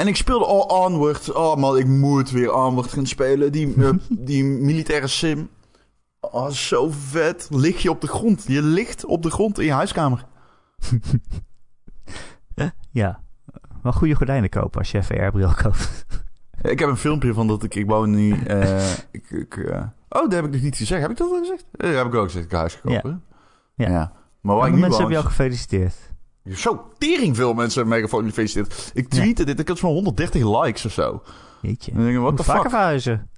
En 0.00 0.06
ik 0.06 0.16
speelde 0.16 0.44
al 0.44 0.60
Onward. 0.60 1.32
Oh 1.32 1.56
man, 1.56 1.78
ik 1.78 1.86
moet 1.86 2.30
weer 2.30 2.54
Onward 2.54 2.92
gaan 2.92 3.06
spelen. 3.06 3.52
Die, 3.52 3.74
eh, 3.74 3.90
die 4.28 4.44
militaire 4.44 5.06
sim. 5.06 5.48
Oh, 6.20 6.48
zo 6.48 6.90
vet. 6.90 7.48
Lig 7.50 7.82
je 7.82 7.90
op 7.90 8.00
de 8.00 8.06
grond. 8.06 8.44
Je 8.46 8.62
ligt 8.62 9.04
op 9.04 9.22
de 9.22 9.30
grond 9.30 9.58
in 9.58 9.64
je 9.64 9.72
huiskamer. 9.72 10.26
ja. 12.90 13.22
Wel 13.82 13.92
goede 13.92 14.14
gordijnen 14.14 14.48
kopen 14.48 14.78
als 14.78 14.90
je 14.90 14.98
een 14.98 15.04
VR-bril 15.04 15.54
koopt. 15.62 16.06
Ik 16.62 16.78
heb 16.78 16.88
een 16.88 16.96
filmpje 16.96 17.34
van 17.34 17.46
dat 17.46 17.62
ik, 17.62 17.74
ik 17.74 17.86
wou 17.86 18.06
nu... 18.06 18.32
eh, 18.32 18.92
ik, 19.10 19.30
ik, 19.30 19.56
eh, 19.56 19.82
oh, 20.08 20.22
dat 20.22 20.32
heb 20.32 20.44
ik 20.44 20.50
nog 20.50 20.62
niet 20.62 20.76
gezegd. 20.76 21.02
Heb 21.02 21.10
ik 21.10 21.16
dat 21.16 21.30
al 21.30 21.38
gezegd? 21.38 21.64
Dat 21.70 21.94
heb 21.94 22.06
ik 22.06 22.14
ook 22.14 22.24
gezegd. 22.24 22.44
Ik 22.44 22.52
huis 22.52 22.74
gekocht. 22.74 23.04
Ja. 23.74 23.88
Ja. 23.88 24.12
Maar 24.40 24.56
waar 24.56 24.66
ik 24.66 24.74
nu 24.74 24.80
mensen 24.80 25.02
woon... 25.02 25.12
hebben 25.12 25.16
jou 25.16 25.36
gefeliciteerd? 25.36 26.09
Zo 26.54 26.90
tering 26.98 27.36
veel 27.36 27.54
mensen 27.54 27.80
hebben 27.82 28.00
mij 28.00 28.08
gefeliciteerd. 28.08 28.90
Ik 28.94 29.08
tweette 29.08 29.44
dit. 29.44 29.60
Ik 29.60 29.68
had 29.68 29.78
zo'n 29.78 29.92
130 29.92 30.62
likes 30.62 30.84
of 30.84 30.92
zo. 30.92 31.22
Jeetje. 31.60 31.92
En 31.92 32.14
dan 32.14 32.36
the 32.36 32.42
vaker 32.42 32.62
fuck? 32.62 32.70
verhuizen. 32.70 33.30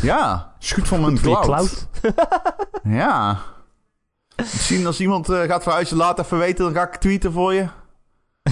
Ja, 0.00 0.54
goed 0.74 0.88
van 0.88 1.00
mijn 1.00 1.20
cloud. 1.20 1.44
cloud. 1.44 1.88
Ja. 2.82 3.38
Misschien 4.36 4.86
als 4.86 5.00
iemand 5.00 5.28
eh, 5.28 5.40
gaat 5.42 5.62
verhuizen, 5.62 5.96
laat 5.96 6.18
even 6.18 6.38
weten. 6.38 6.64
Dan 6.64 6.74
ga 6.74 6.88
ik 6.88 6.96
tweeten 6.96 7.32
voor 7.32 7.54
je. 7.54 7.68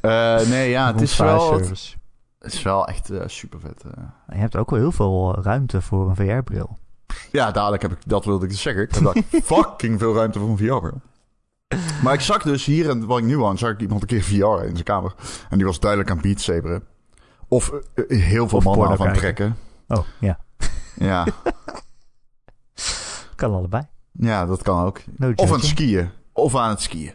Eh, 0.00 0.40
nee, 0.40 0.70
ja, 0.70 0.92
het 0.92 1.00
is 1.00 1.16
wel, 1.16 1.52
het, 1.52 1.96
is 2.40 2.62
wel 2.62 2.86
echt 2.86 3.10
eh, 3.10 3.20
super 3.26 3.60
vet. 3.60 3.84
Je 4.28 4.36
hebt 4.36 4.56
ook 4.56 4.70
wel 4.70 4.78
heel 4.78 4.92
veel 4.92 5.42
ruimte 5.42 5.80
voor 5.80 6.08
een 6.08 6.16
VR-bril. 6.16 6.78
Ja, 7.32 7.50
dadelijk 7.50 7.82
heb 7.82 7.92
ik, 7.92 7.98
dat 8.06 8.24
wilde 8.24 8.46
ik 8.46 8.52
zeggen. 8.52 8.82
Ik 8.82 8.94
heb 8.94 9.24
fucking 9.44 9.98
veel 9.98 10.14
ruimte 10.14 10.38
voor 10.38 10.48
een 10.48 10.56
VR-bril. 10.58 11.00
Maar 12.02 12.14
ik 12.14 12.20
zag 12.20 12.42
dus 12.42 12.64
hier, 12.64 12.90
en 12.90 13.06
wat 13.06 13.18
ik 13.18 13.24
nu 13.24 13.44
aan, 13.44 13.58
zag 13.58 13.70
ik 13.70 13.80
iemand 13.80 14.00
een 14.02 14.08
keer 14.08 14.22
VR 14.22 14.64
in 14.64 14.72
zijn 14.72 14.82
kamer. 14.84 15.14
En 15.50 15.56
die 15.56 15.66
was 15.66 15.80
duidelijk 15.80 16.10
aan 16.10 16.20
Beat. 16.20 16.82
Of 17.48 17.70
eh, 17.70 17.78
eh, 18.08 18.20
heel 18.22 18.48
veel 18.48 18.58
Of 18.58 18.64
mannen 18.64 18.84
aan 18.86 18.90
het 18.90 19.00
kijken. 19.00 19.20
trekken. 19.20 19.56
Oh, 19.88 20.04
ja. 20.20 20.38
Ja. 20.94 21.26
Kan 23.36 23.52
allebei. 23.54 23.82
ja, 24.12 24.46
dat 24.46 24.62
kan 24.62 24.84
ook. 24.84 25.00
No 25.16 25.32
Of 25.34 25.48
aan 25.48 25.56
het 25.56 25.64
skiën. 25.64 26.10
Of 26.32 26.56
aan 26.56 26.68
het 26.70 26.80
skiën. 26.80 27.12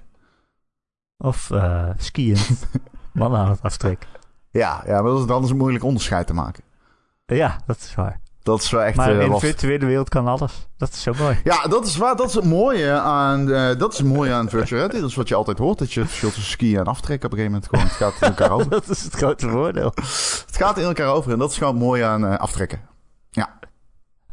Of 1.17 1.51
eh 1.51 1.89
skiën. 1.97 2.37
Mannen 3.13 3.39
aan 3.39 3.49
het 3.49 3.61
aftrekken. 3.61 4.09
Ja, 4.51 4.83
ja 4.85 5.01
maar 5.01 5.11
dat 5.11 5.19
is, 5.19 5.25
dan 5.25 5.43
is 5.43 5.49
het 5.49 5.57
moeilijk 5.57 5.83
onderscheid 5.83 6.27
te 6.27 6.33
maken. 6.33 6.63
Ja, 7.25 7.59
dat 7.65 7.77
is 7.77 7.95
waar. 7.95 8.21
Dat 8.45 8.61
is 8.61 8.69
wel 8.71 8.81
echt 8.81 8.95
maar 8.97 9.17
eh, 9.17 9.25
in 9.25 9.31
de 9.31 9.39
virtuele 9.39 9.85
wereld 9.85 10.09
kan 10.09 10.27
alles. 10.27 10.67
Dat 10.77 10.89
is 10.89 11.01
zo 11.01 11.13
mooi. 11.17 11.39
Ja, 11.43 11.67
dat 11.67 11.85
is 11.85 11.97
waar. 11.97 12.15
Dat 12.15 12.27
is 12.29 12.33
het 12.35 12.43
mooie 12.45 12.91
aan, 12.91 13.51
eh, 13.51 13.77
dat 13.77 13.91
is 13.93 13.97
het 13.97 14.07
mooie 14.07 14.33
aan 14.33 14.49
virtual 14.49 14.77
reality. 14.79 14.99
Dat 14.99 15.09
is 15.09 15.15
wat 15.15 15.27
je 15.27 15.35
altijd 15.35 15.57
hoort. 15.57 15.77
Dat 15.79 15.93
je 15.93 15.99
het 15.99 16.09
verschil 16.09 16.29
tussen 16.31 16.51
skiën 16.51 16.77
en 16.79 16.85
aftrekken 16.85 17.31
op 17.31 17.37
een 17.37 17.43
gegeven 17.43 17.61
moment 17.71 17.95
gewoon... 17.97 18.09
Het 18.09 18.19
gaat 18.19 18.21
in 18.21 18.27
elkaar 18.37 18.51
over. 18.57 18.69
dat 18.69 18.89
is 18.89 19.03
het 19.03 19.13
grote 19.15 19.49
voordeel. 19.49 19.91
Het 20.45 20.55
gaat 20.57 20.77
in 20.77 20.83
elkaar 20.83 21.07
over. 21.07 21.31
En 21.31 21.39
dat 21.39 21.51
is 21.51 21.57
gewoon 21.57 21.73
het 21.73 21.83
mooie 21.83 22.05
aan 22.05 22.25
eh, 22.25 22.37
aftrekken. 22.37 22.81
Ja, 23.29 23.59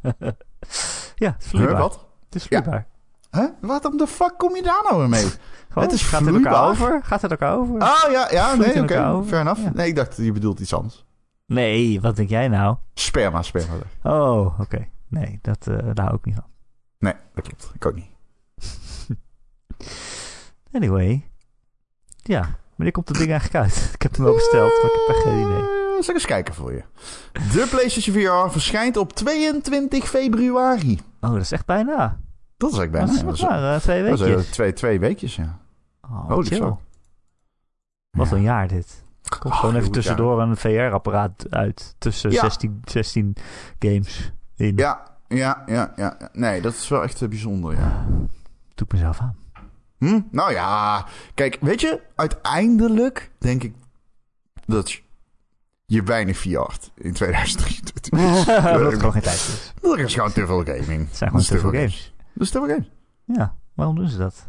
het 0.00 0.34
is 0.68 1.14
Huh, 1.18 1.30
vloeibaar. 1.38 1.78
wat? 1.80 2.06
Het 2.24 2.34
is 2.34 2.44
vloeibaar. 2.44 2.86
Huh? 3.30 3.44
Wat 3.60 3.84
om 3.84 3.96
de 3.96 4.06
fuck 4.06 4.34
kom 4.36 4.56
je 4.56 4.62
daar 4.62 4.82
nou 4.82 4.98
weer 4.98 5.08
mee? 5.08 5.26
Gewoon, 5.68 5.84
Het 5.88 5.92
is 5.92 6.02
gaat 6.02 6.20
het 6.20 6.34
elkaar 6.34 6.40
vloeibaar. 6.52 6.68
over? 6.90 7.00
Gaat 7.04 7.22
het 7.22 7.30
elkaar 7.30 7.56
over? 7.56 7.80
Ah, 7.80 8.10
ja, 8.10 8.28
ja, 8.30 8.48
Vloeit 8.54 8.74
nee, 8.74 8.82
oké. 8.82 9.06
over. 9.06 9.28
Fair 9.28 9.40
enough. 9.40 9.62
Ja. 9.62 9.70
Nee, 9.74 9.86
ik 9.88 9.96
dacht, 9.96 10.16
je 10.16 10.32
bedoelt 10.32 10.60
iets 10.60 10.74
anders. 10.74 11.04
Nee, 11.52 12.00
wat 12.00 12.16
denk 12.16 12.28
jij 12.28 12.48
nou? 12.48 12.76
Sperma, 12.94 13.42
sperma. 13.42 13.74
Oh, 14.02 14.60
oké. 14.60 14.88
Nee, 15.08 15.38
dat, 15.42 15.66
eh, 15.66 15.76
daar 15.94 16.04
hou 16.04 16.16
ik 16.16 16.24
niet 16.24 16.34
van. 16.34 16.44
Nee, 16.98 17.14
dat 17.34 17.44
klopt. 17.46 17.70
Ik 17.74 17.86
ook 17.86 17.94
niet. 17.94 18.10
Anyway. 20.72 21.28
Ja, 22.22 22.58
wanneer 22.74 22.92
komt 22.92 23.06
dat 23.06 23.16
ding 23.16 23.30
eigenlijk 23.30 23.64
uit? 23.64 23.90
Ik 23.94 24.02
heb 24.02 24.14
hem 24.16 24.24
wel 24.24 24.34
besteld, 24.34 24.72
maar 24.82 24.90
ik 24.92 24.98
heb 25.06 25.16
echt 25.16 25.24
geen 25.24 25.38
idee. 25.40 25.60
Eh, 25.60 25.68
Zal 25.92 26.08
ik 26.08 26.14
eens 26.14 26.26
kijken 26.26 26.54
voor 26.54 26.72
je. 26.72 26.82
De 27.32 27.66
PlayStation 27.70 28.14
VR 28.46 28.52
verschijnt 28.52 28.96
op 28.96 29.12
22 29.12 30.08
februari. 30.08 31.00
Oh, 31.20 31.30
dat 31.32 31.40
is 31.40 31.52
echt 31.52 31.66
bijna. 31.66 32.20
Dat 32.56 32.70
is 32.70 32.76
Dat 32.76 32.90
bijna. 32.90 33.06
Dat 33.06 33.14
is, 33.16 33.22
maar 33.22 33.34
twee 33.80 34.02
dat 34.02 34.12
is, 34.12 34.20
eh, 34.20 34.26
weekjes. 34.26 34.50
twee, 34.50 34.72
twee 34.72 35.00
weekjes, 35.00 35.36
ja. 35.36 35.58
Oh, 36.02 36.28
Holy 36.30 36.46
chill. 36.46 36.56
fuck. 36.58 36.74
Wat 38.10 38.28
Ja. 38.30 38.36
een 38.36 38.42
jaar 38.42 38.68
dit. 38.68 39.01
Komt 39.38 39.54
Oh, 39.54 39.60
gewoon 39.60 39.76
even 39.76 39.90
tussendoor 39.92 40.40
een 40.40 40.56
VR-apparaat 40.56 41.46
uit. 41.50 41.94
Tussen 41.98 42.30
Ja. 42.30 42.40
16, 42.40 42.80
16 42.84 43.36
games 43.78 44.32
in. 44.56 44.76
Ja, 44.76 45.02
ja, 45.28 45.62
ja, 45.66 45.92
ja. 45.96 46.16
Nee, 46.32 46.60
dat 46.60 46.72
is 46.72 46.88
wel 46.88 47.02
echt 47.02 47.22
eh, 47.22 47.28
bijzonder, 47.28 47.72
ja. 47.78 48.04
Doe 48.74 48.86
ik 48.86 48.92
mezelf 48.92 49.20
aan. 49.20 49.36
Hm? 49.98 50.20
Nou 50.30 50.52
ja, 50.52 51.04
kijk, 51.34 51.58
weet 51.60 51.80
je, 51.80 52.00
uiteindelijk 52.14 53.30
denk 53.38 53.62
ik 53.62 53.74
dat 54.66 55.00
je- 55.86 56.02
weinig 56.02 56.38
VR't 56.38 56.90
in 56.94 57.12
2023. 57.12 58.44
dat 58.80 58.92
gewoon 58.94 59.12
geen 59.12 59.22
tijd 59.22 59.34
is. 59.34 59.72
Dat 59.80 59.98
is 59.98 60.14
gewoon 60.14 60.32
te 60.32 60.46
veel 60.46 60.64
gaming. 60.64 61.06
Het 61.08 61.16
zijn 61.16 61.30
gewoon 61.30 61.44
te 61.44 61.58
veel 61.58 61.70
games. 61.70 62.14
Dat 62.34 62.42
is 62.42 62.50
te 62.50 62.58
veel 62.58 62.68
games. 62.68 62.90
Ja, 63.24 63.54
waarom 63.74 63.94
doen 63.96 64.08
ze 64.08 64.18
dat? 64.18 64.46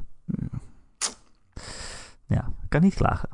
Ja, 2.25 2.47
ik 2.63 2.69
kan 2.69 2.81
niet 2.81 2.93
klagen. 2.93 3.29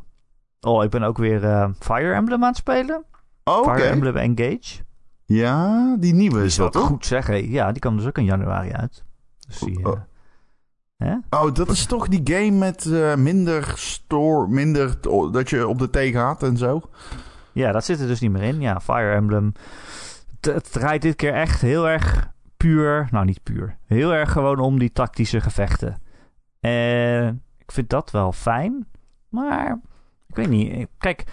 Oh, 0.62 0.84
ik 0.84 0.90
ben 0.90 1.04
ook 1.04 1.18
weer 1.18 1.44
eh, 1.46 1.70
Fire 1.80 2.14
Emblem 2.14 2.42
aan 2.44 2.48
het 2.50 2.58
spelen. 2.58 3.04
Oh. 3.44 3.64
Fire 3.76 3.88
Emblem 3.90 4.16
Engage. 4.16 4.84
Ja, 5.26 5.96
die 6.00 6.14
nieuwe 6.14 6.44
is 6.44 6.56
dat 6.56 6.72
toch? 6.72 6.86
goed 6.86 7.06
zeggen? 7.06 7.50
Ja, 7.50 7.72
die 7.72 7.80
kwam 7.82 7.98
dus 7.98 8.06
ook 8.06 8.18
in 8.18 8.24
januari 8.26 8.72
uit. 8.72 9.04
Dus 9.48 9.60
die, 9.60 9.86
Oh. 9.86 9.94
eh, 9.94 10.00
hè? 11.08 11.16
Oh, 11.40 11.54
dat 11.54 11.70
is 11.70 11.86
toch 11.86 12.08
die 12.08 12.22
game 12.24 12.52
met 12.58 12.86
eh, 12.86 13.16
minder 13.16 13.74
store, 13.76 14.48
minder 14.48 15.00
t- 15.00 15.34
dat 15.34 15.50
je 15.50 15.68
op 15.68 15.80
de 15.80 15.90
thee 15.90 16.12
gaat 16.12 16.44
en 16.44 16.58
zo? 16.58 16.82
Ja, 17.52 17.72
dat 17.72 17.86
zit 17.86 18.00
er 18.00 18.08
dus 18.08 18.20
niet 18.20 18.32
meer 18.32 18.44
in. 18.44 18.62
Ja, 18.62 18.80
Fire 18.80 19.14
Emblem. 19.14 19.54
Het, 20.40 20.54
het 20.54 20.72
draait 20.72 21.02
dit 21.02 21.16
keer 21.16 21.34
echt 21.34 21.62
heel 21.62 21.88
erg 21.90 22.32
puur. 22.58 23.08
Nou, 23.12 23.26
niet 23.26 23.44
puur. 23.44 23.78
Heel 23.86 24.14
erg 24.14 24.32
gewoon 24.32 24.60
om 24.60 24.80
die 24.80 24.92
tactische 24.92 25.42
gevechten. 25.42 26.02
En 26.60 27.44
ik 27.58 27.72
vind 27.72 27.90
dat 27.90 28.12
wel 28.12 28.32
fijn. 28.32 28.88
Maar 29.30 29.80
ik 30.30 30.36
weet 30.36 30.50
niet. 30.50 30.88
Kijk, 30.98 31.24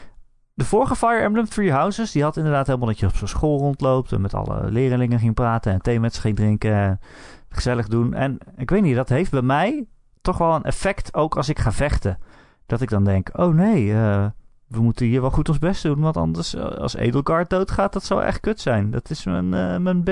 de 0.54 0.64
vorige 0.64 0.96
Fire 0.96 1.22
Emblem 1.22 1.48
Three 1.48 1.72
Houses... 1.72 2.12
die 2.12 2.22
had 2.22 2.36
inderdaad 2.36 2.66
helemaal 2.66 2.88
dat 2.88 2.98
je 2.98 3.06
op 3.06 3.16
zo'n 3.16 3.28
school 3.28 3.58
rondloopt... 3.58 4.12
en 4.12 4.20
met 4.20 4.34
alle 4.34 4.70
leerlingen 4.70 5.18
ging 5.18 5.34
praten... 5.34 5.72
en 5.72 5.80
thee 5.82 6.00
met 6.00 6.14
ze 6.14 6.20
ging 6.20 6.36
drinken... 6.36 6.72
en 6.72 7.00
gezellig 7.48 7.88
doen. 7.88 8.14
En 8.14 8.38
ik 8.56 8.70
weet 8.70 8.82
niet, 8.82 8.96
dat 8.96 9.08
heeft 9.08 9.30
bij 9.30 9.42
mij 9.42 9.86
toch 10.20 10.38
wel 10.38 10.54
een 10.54 10.64
effect... 10.64 11.14
ook 11.14 11.36
als 11.36 11.48
ik 11.48 11.58
ga 11.58 11.72
vechten. 11.72 12.18
Dat 12.66 12.80
ik 12.80 12.88
dan 12.88 13.04
denk, 13.04 13.30
oh 13.32 13.54
nee... 13.54 13.92
eh, 13.92 14.26
we 14.66 14.80
moeten 14.80 15.06
hier 15.06 15.20
wel 15.20 15.30
goed 15.30 15.48
ons 15.48 15.58
best 15.58 15.82
doen, 15.82 16.00
want 16.00 16.16
anders 16.16 16.54
eh, 16.54 16.64
als 16.64 16.94
Edelgard 16.94 17.50
doodgaat, 17.50 17.92
dat 17.92 18.04
zou 18.04 18.22
echt 18.22 18.40
kut 18.40 18.60
zijn. 18.60 18.90
Dat 18.90 19.10
is 19.10 19.24
mijn, 19.24 19.54
eh, 19.54 19.76
mijn 19.76 20.02
B. 20.02 20.10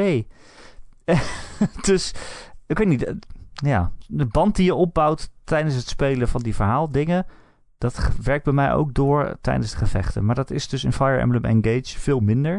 dus, 1.89 2.14
ik 2.66 2.78
weet 2.78 2.89
niet, 2.89 3.05
eh, 3.05 3.14
ja, 3.53 3.91
de 4.07 4.26
band 4.26 4.57
die 4.57 4.64
je 4.64 4.74
opbouwt 4.74 5.30
tijdens 5.45 5.74
het 5.74 5.89
spelen 5.89 6.28
van 6.28 6.43
die 6.43 6.55
verhaaldingen, 6.55 7.26
dat 7.85 8.11
werkt 8.22 8.45
bij 8.45 8.53
mij 8.53 8.72
ook 8.72 8.95
door 8.95 9.37
tijdens 9.41 9.70
het 9.70 9.78
gevechten. 9.78 10.24
Maar 10.24 10.35
dat 10.35 10.51
is 10.51 10.68
dus 10.68 10.85
in 10.85 10.93
Fire 10.93 11.18
Emblem 11.18 11.45
Engage 11.45 11.99
veel 11.99 12.20
minder. 12.20 12.55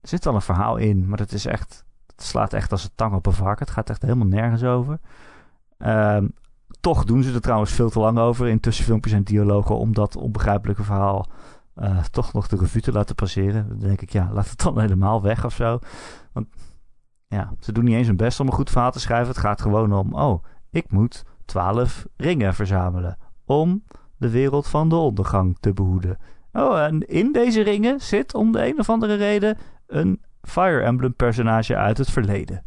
Er 0.00 0.08
zit 0.08 0.24
wel 0.24 0.34
een 0.34 0.40
verhaal 0.40 0.76
in, 0.76 1.08
maar 1.08 1.18
dat 1.18 1.32
is 1.32 1.46
echt, 1.46 1.84
het 2.06 2.22
slaat 2.22 2.52
echt 2.52 2.72
als 2.72 2.84
een 2.84 2.90
tang 2.94 3.14
op 3.14 3.26
een 3.26 3.32
varken. 3.32 3.64
Het 3.64 3.74
gaat 3.74 3.90
echt 3.90 4.02
helemaal 4.02 4.26
nergens 4.26 4.64
over. 4.64 4.98
Ehm, 5.78 6.28
toch 6.80 7.04
doen 7.04 7.22
ze 7.22 7.34
er 7.34 7.40
trouwens 7.40 7.72
veel 7.72 7.90
te 7.90 7.98
lang 7.98 8.18
over 8.18 8.48
in 8.48 8.60
tussenfilmpjes 8.60 9.12
en 9.12 9.22
dialogen 9.22 9.76
om 9.76 9.94
dat 9.94 10.16
onbegrijpelijke 10.16 10.82
verhaal 10.82 11.26
eh, 11.74 12.04
toch 12.04 12.32
nog 12.32 12.48
de 12.48 12.56
revue 12.56 12.80
te 12.80 12.92
laten 12.92 13.14
passeren. 13.14 13.68
Dan 13.68 13.78
denk 13.78 14.00
ik, 14.00 14.10
ja, 14.10 14.28
laat 14.32 14.50
het 14.50 14.58
dan 14.58 14.80
helemaal 14.84 15.22
weg 15.22 15.44
of 15.44 15.54
zo. 15.54 15.78
Want 16.32 16.46
ja, 17.26 17.52
ze 17.60 17.72
doen 17.72 17.84
niet 17.84 17.94
eens 17.94 18.06
hun 18.06 18.16
best 18.16 18.40
om 18.40 18.46
een 18.46 18.52
goed 18.52 18.70
verhaal 18.70 18.92
te 18.92 19.00
schrijven. 19.00 19.28
Het 19.28 19.38
gaat 19.38 19.60
gewoon 19.60 19.92
om, 19.92 20.14
oh, 20.14 20.44
ik 20.70 20.90
moet 20.90 21.24
twaalf 21.44 22.06
ringen 22.16 22.54
verzamelen 22.54 23.18
om 23.44 23.82
de 24.16 24.30
wereld 24.30 24.66
van 24.66 24.88
de 24.88 24.94
ondergang 24.94 25.56
te 25.60 25.72
behoeden. 25.72 26.18
Oh, 26.52 26.82
en 26.82 27.08
in 27.08 27.32
deze 27.32 27.62
ringen 27.62 28.00
zit 28.00 28.34
om 28.34 28.52
de 28.52 28.66
een 28.66 28.78
of 28.78 28.88
andere 28.88 29.14
reden 29.14 29.58
een 29.86 30.22
Fire 30.42 30.82
Emblem 30.82 31.14
personage 31.14 31.76
uit 31.76 31.98
het 31.98 32.10
verleden. 32.10 32.62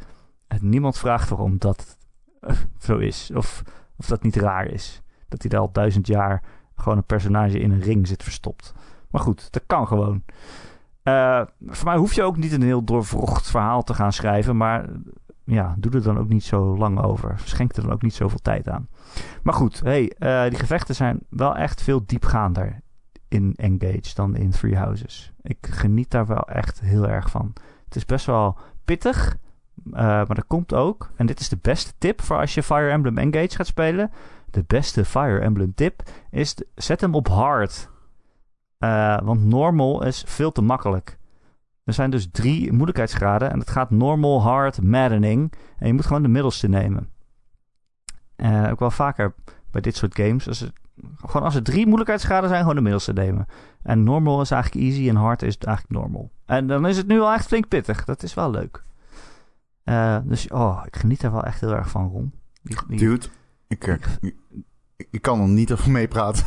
En 0.47 0.69
niemand 0.69 0.97
vraagt 0.97 1.29
waarom 1.29 1.57
dat 1.57 1.97
zo 2.87 2.97
is. 2.97 3.31
Of, 3.33 3.63
of 3.97 4.05
dat 4.05 4.23
niet 4.23 4.35
raar 4.35 4.67
is. 4.67 5.01
Dat 5.27 5.41
hij 5.41 5.49
daar 5.49 5.59
al 5.59 5.71
duizend 5.71 6.07
jaar 6.07 6.43
gewoon 6.75 6.97
een 6.97 7.05
personage 7.05 7.59
in 7.59 7.71
een 7.71 7.81
ring 7.81 8.07
zit 8.07 8.23
verstopt. 8.23 8.73
Maar 9.09 9.21
goed, 9.21 9.51
dat 9.51 9.63
kan 9.65 9.87
gewoon. 9.87 10.23
Eh, 11.03 11.41
voor 11.65 11.85
mij 11.85 11.97
hoef 11.97 12.13
je 12.13 12.23
ook 12.23 12.37
niet 12.37 12.51
een 12.51 12.61
heel 12.61 12.83
doorvrocht 12.83 13.49
verhaal 13.49 13.83
te 13.83 13.93
gaan 13.93 14.13
schrijven. 14.13 14.57
Maar 14.57 14.89
ja, 15.49 15.75
doe 15.77 15.91
er 15.91 16.03
dan 16.03 16.17
ook 16.17 16.29
niet 16.29 16.43
zo 16.43 16.77
lang 16.77 16.99
over. 17.01 17.39
Schenk 17.43 17.75
er 17.75 17.81
dan 17.81 17.91
ook 17.91 18.01
niet 18.01 18.13
zoveel 18.13 18.39
tijd 18.41 18.69
aan. 18.69 18.87
Maar 19.43 19.53
goed, 19.53 19.79
hey, 19.83 20.13
eh, 20.17 20.49
die 20.49 20.59
gevechten 20.59 20.95
zijn 20.95 21.19
wel 21.29 21.55
echt 21.55 21.81
veel 21.81 22.05
diepgaander 22.05 22.81
in 23.27 23.53
Engage 23.55 24.15
dan 24.15 24.35
in 24.35 24.49
Three 24.49 24.77
Houses. 24.77 25.33
Ik 25.41 25.57
geniet 25.61 26.11
daar 26.11 26.25
wel 26.25 26.47
echt 26.47 26.79
heel 26.79 27.07
erg 27.07 27.29
van. 27.29 27.53
Het 27.85 27.95
is 27.95 28.05
best 28.05 28.25
wel 28.25 28.57
pittig. 28.85 29.37
eh, 29.91 30.01
maar 30.01 30.35
dat 30.35 30.47
komt 30.47 30.73
ook. 30.73 31.11
En 31.15 31.25
dit 31.25 31.39
is 31.39 31.49
de 31.49 31.59
beste 31.61 31.93
tip 31.97 32.21
voor 32.21 32.37
als 32.37 32.53
je 32.53 32.63
Fire 32.63 32.89
Emblem 32.89 33.17
Engage 33.17 33.55
gaat 33.55 33.67
spelen. 33.67 34.11
De 34.51 34.63
beste 34.67 35.05
Fire 35.05 35.39
Emblem 35.39 35.73
tip 35.73 36.01
is: 36.29 36.55
zet 36.75 37.01
hem 37.01 37.15
op 37.15 37.27
hard. 37.27 37.89
Eh, 38.77 39.19
want 39.23 39.45
normal 39.45 40.03
is 40.03 40.23
veel 40.27 40.51
te 40.51 40.61
makkelijk. 40.61 41.18
Er 41.89 41.95
zijn 41.95 42.09
dus 42.09 42.27
drie 42.31 42.71
moeilijkheidsgraden. 42.71 43.51
En 43.51 43.59
het 43.59 43.69
gaat 43.69 43.89
normal, 43.89 44.41
hard, 44.41 44.81
maddening. 44.81 45.53
En 45.77 45.87
je 45.87 45.93
moet 45.93 46.05
gewoon 46.05 46.21
de 46.21 46.27
middelste 46.27 46.67
nemen. 46.67 47.09
Eh, 48.35 48.67
ook 48.71 48.79
wel 48.79 48.91
vaker 48.91 49.33
bij 49.71 49.81
dit 49.81 49.95
soort 49.95 50.15
games. 50.15 50.47
Als 50.47 50.61
er, 50.61 50.71
gewoon 51.15 51.43
als 51.43 51.55
er 51.55 51.63
drie 51.63 51.85
moeilijkheidsgraden 51.85 52.49
zijn, 52.49 52.61
gewoon 52.61 52.75
de 52.75 52.81
middelste 52.81 53.13
nemen. 53.13 53.45
En 53.83 54.03
normal 54.03 54.41
is 54.41 54.51
eigenlijk 54.51 54.85
easy 54.85 55.09
en 55.09 55.15
hard 55.15 55.41
is 55.41 55.57
eigenlijk 55.57 56.01
normal. 56.01 56.31
En 56.45 56.67
dan 56.67 56.87
is 56.87 56.97
het 56.97 57.07
nu 57.07 57.17
wel 57.19 57.33
echt 57.33 57.47
flink 57.47 57.67
pittig. 57.67 58.05
Dat 58.05 58.23
is 58.23 58.33
wel 58.33 58.51
leuk. 58.51 58.83
Eh, 59.83 60.17
dus 60.23 60.47
oh, 60.47 60.81
ik 60.85 60.95
geniet 60.95 61.23
er 61.23 61.31
wel 61.31 61.43
echt 61.43 61.59
heel 61.61 61.75
erg 61.75 61.89
van, 61.89 62.09
Ron. 62.09 62.33
Die, 62.61 62.77
die- 62.87 62.97
Dude, 62.99 63.25
ik, 63.67 63.87
eh, 63.87 63.95
ik, 64.21 64.35
ik 65.11 65.21
kan 65.21 65.41
er 65.41 65.47
niet 65.47 65.71
over 65.71 65.91
meepraten. 65.91 66.45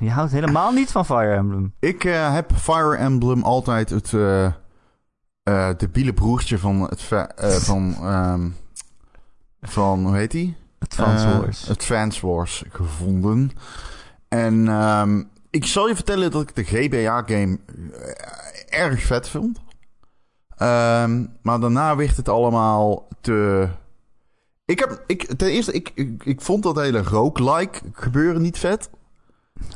Je 0.00 0.10
houdt 0.10 0.32
helemaal 0.32 0.72
niet 0.72 0.90
van 0.90 1.04
Fire 1.04 1.34
Emblem. 1.34 1.74
Ik 1.80 2.04
eh, 2.04 2.32
heb 2.32 2.52
Fire 2.54 2.96
Emblem 2.96 3.42
altijd 3.42 3.90
het 3.90 4.12
eh 4.12 4.44
eh 5.42 5.68
debiele 5.76 6.12
broertje 6.12 6.58
van 6.58 6.80
het 6.82 7.02
van 7.62 7.94
ehm, 7.94 8.48
van 9.60 10.06
hoe 10.06 10.16
heet 10.16 10.30
die? 10.30 10.56
Het 10.78 10.98
Advance 10.98 11.40
Wars. 11.40 11.70
Advance 11.70 12.26
Wars 12.26 12.64
gevonden. 12.68 13.50
En 14.28 14.68
ehm, 14.68 15.22
ik 15.50 15.66
zal 15.66 15.88
je 15.88 15.94
vertellen 15.94 16.30
dat 16.30 16.42
ik 16.42 16.54
de 16.54 16.64
GBA-game 16.64 17.58
erg 18.68 19.02
vet 19.02 19.28
vond. 19.28 19.60
Ehm, 20.56 21.24
maar 21.42 21.60
daarna 21.60 21.96
werd 21.96 22.16
het 22.16 22.28
allemaal 22.28 23.08
te... 23.20 23.68
Ik 24.64 24.78
heb, 24.78 25.04
ik, 25.06 25.32
ten 25.36 25.48
eerste, 25.48 25.72
ik, 25.72 25.90
ik, 25.94 26.24
ik 26.24 26.40
vond 26.40 26.62
dat 26.62 26.76
hele 26.76 27.02
roguelike 27.02 27.80
gebeuren 27.92 28.42
niet 28.42 28.58
vet. 28.58 28.90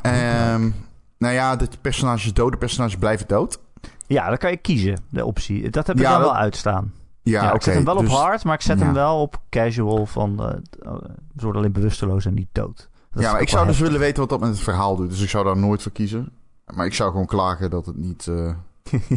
Ehm 0.03 0.70
nou 1.18 1.35
ja, 1.35 1.57
de 1.57 1.68
personages 1.81 2.33
dood, 2.35 2.53
de 2.53 2.59
personages 2.59 2.97
blijven 2.97 3.26
dood. 3.28 3.59
Ja, 4.07 4.28
dan 4.28 4.37
kan 4.39 4.51
je 4.51 4.57
kiezen, 4.57 4.99
de 5.11 5.24
optie. 5.24 5.70
Dat 5.70 5.87
heb 5.87 5.97
ik 5.97 6.03
Ja, 6.03 6.11
dan 6.11 6.20
dat- 6.20 6.31
wel 6.31 6.39
uitstaan. 6.41 6.93
Ja, 7.22 7.43
Ja, 7.43 7.53
ik 7.55 7.62
zet 7.62 7.74
hem 7.74 7.85
wel 7.85 7.97
dus- 7.99 8.11
op 8.11 8.16
hard, 8.16 8.45
maar 8.45 8.55
ik 8.55 8.61
zet 8.61 8.78
ja. 8.78 8.85
hem 8.85 8.95
wel 8.95 9.20
op 9.20 9.41
casual 9.51 10.07
van 10.07 10.59
uh, 10.87 11.55
alleen 11.55 11.72
bewusteloos 11.72 12.24
en 12.24 12.35
niet 12.35 12.49
dood. 12.53 12.89
Dat 13.11 13.22
Ja, 13.22 13.33
maar 13.33 13.41
ik 13.41 13.49
zou 13.49 13.66
dus 13.66 13.78
willen 13.78 14.01
weten 14.01 14.20
wat 14.20 14.28
dat 14.28 14.41
met 14.41 14.49
het 14.49 14.61
verhaal 14.61 14.97
doet. 14.97 15.11
Dus 15.11 15.22
ik 15.22 15.28
zou 15.28 15.45
daar 15.45 15.57
nooit 15.57 15.83
voor 15.83 15.93
kiezen. 15.93 16.33
Maar 16.74 16.87
ik 16.87 16.95
zou 16.95 17.11
gewoon 17.11 17.26
klagen 17.26 17.70
dat 17.70 17.87
het 17.87 17.97
niet, 17.97 18.26
eh, 18.26 18.55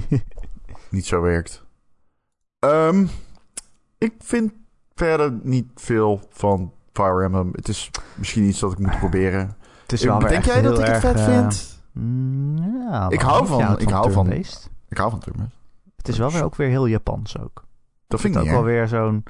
niet 0.90 1.06
zo 1.06 1.22
werkt. 1.22 1.64
Ehm, 2.60 3.06
ik 3.98 4.14
vind 4.20 4.52
verder 4.96 5.40
niet 5.44 5.66
veel 5.76 6.22
van 6.30 6.72
Fire 6.94 7.24
Emblem. 7.24 7.50
Het 7.56 7.68
is 7.68 7.90
misschien 8.16 8.44
iets 8.44 8.60
dat 8.60 8.72
ik 8.72 8.78
moet 8.80 9.00
proberen. 9.00 9.56
Het 9.94 10.02
is 10.02 10.08
wel 10.08 10.20
weer 10.20 10.30
Denk 10.30 10.46
jij 10.46 10.62
dat 10.62 10.78
heel 10.78 10.86
ik 10.86 10.92
het 10.92 11.00
vet 11.02 11.16
eh, 11.16 11.26
vind? 11.26 11.82
mm, 11.92 12.58
ja, 12.90 13.10
Ik 13.10 13.22
hou 13.22 13.48
van- 13.48 13.80
ik 13.80 13.90
hou 13.90 14.12
van-. 14.12 14.32
Ik 14.90 14.98
hou 14.98 15.10
van. 15.10 15.50
Het 15.96 16.08
is 16.08 16.18
wel 16.18 16.32
weer 16.32 16.44
ook 16.44 16.56
weer 16.56 16.70
heel 16.70 16.86
Japans 16.88 17.40
ook. 17.40 17.66
Dat 18.08 18.22
vind 18.22 18.36
ik 18.36 18.42
ook 18.42 18.48
wel 18.48 18.64
weer 18.64 18.88
zo'n... 18.88 19.22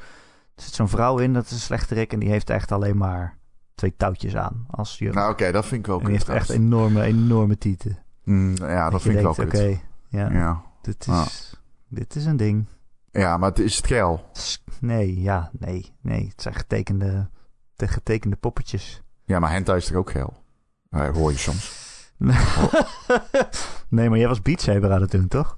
Er 0.55 0.63
zit 0.63 0.73
zo'n 0.73 0.87
vrouw 0.87 1.17
in, 1.17 1.33
dat 1.33 1.45
is 1.45 1.51
een 1.51 1.57
slechterik. 1.57 2.13
En 2.13 2.19
die 2.19 2.29
heeft 2.29 2.49
echt 2.49 2.71
alleen 2.71 2.97
maar 2.97 3.37
twee 3.75 3.93
touwtjes 3.97 4.35
aan. 4.35 4.65
Als 4.69 4.97
je, 4.97 5.09
Nou, 5.09 5.31
oké, 5.31 5.51
dat 5.51 5.65
vind 5.65 5.79
ik 5.81 5.87
wel 5.87 5.97
en 5.99 6.03
die 6.05 6.13
heeft 6.13 6.29
echt 6.29 6.49
enorme, 6.49 7.01
enorme 7.01 7.57
tieten. 7.57 7.97
Mm, 8.23 8.55
ja, 8.55 8.89
dat 8.89 9.01
vind 9.01 9.15
ik 9.15 9.21
denkt, 9.21 9.37
kut. 9.37 9.47
Oké, 9.47 9.79
ja, 10.07 10.31
Ja. 10.31 10.61
dit, 10.81 11.05
Ah. 11.09 11.25
is, 11.25 11.61
dit 11.87 12.15
is 12.15 12.25
een 12.25 12.37
ding. 12.37 12.65
ja, 13.11 13.37
maar 13.37 13.49
het 13.49 13.59
is 13.59 13.75
het 13.77 13.87
geil. 13.87 14.29
Nee, 14.79 15.21
ja, 15.21 15.49
nee, 15.59 15.93
nee. 16.01 16.27
Het 16.27 16.41
zijn 16.41 16.53
getekende, 16.55 17.29
de 17.75 17.87
getekende 17.87 18.35
poppetjes. 18.35 19.01
Ja, 19.25 19.39
maar 19.39 19.51
hentai 19.51 19.77
is 19.77 19.85
toch 19.85 19.97
ook 19.97 20.11
geil? 20.11 20.42
Ja, 20.93 21.11
hoor 21.11 21.31
je 21.31 21.37
soms. 21.37 21.81
nee, 23.89 24.09
maar 24.09 24.17
jij 24.17 24.27
was 24.27 24.41
Beat 24.41 24.61
Saber 24.61 24.91
aan 24.91 25.01
het 25.01 25.11
doen, 25.11 25.27
toch? 25.27 25.57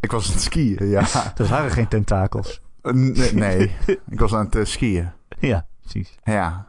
Ik 0.00 0.10
was 0.10 0.26
aan 0.26 0.32
het 0.32 0.42
skiën, 0.42 0.88
ja. 0.88 1.06
Er 1.36 1.46
waren 1.46 1.70
geen 1.70 1.88
tentakels. 1.88 2.60
nee, 2.82 3.34
nee, 3.34 3.76
ik 4.08 4.20
was 4.20 4.34
aan 4.34 4.44
het 4.44 4.56
eh, 4.56 4.64
skiën. 4.64 5.10
Ja, 5.38 5.66
precies. 5.80 6.14
Ja, 6.24 6.66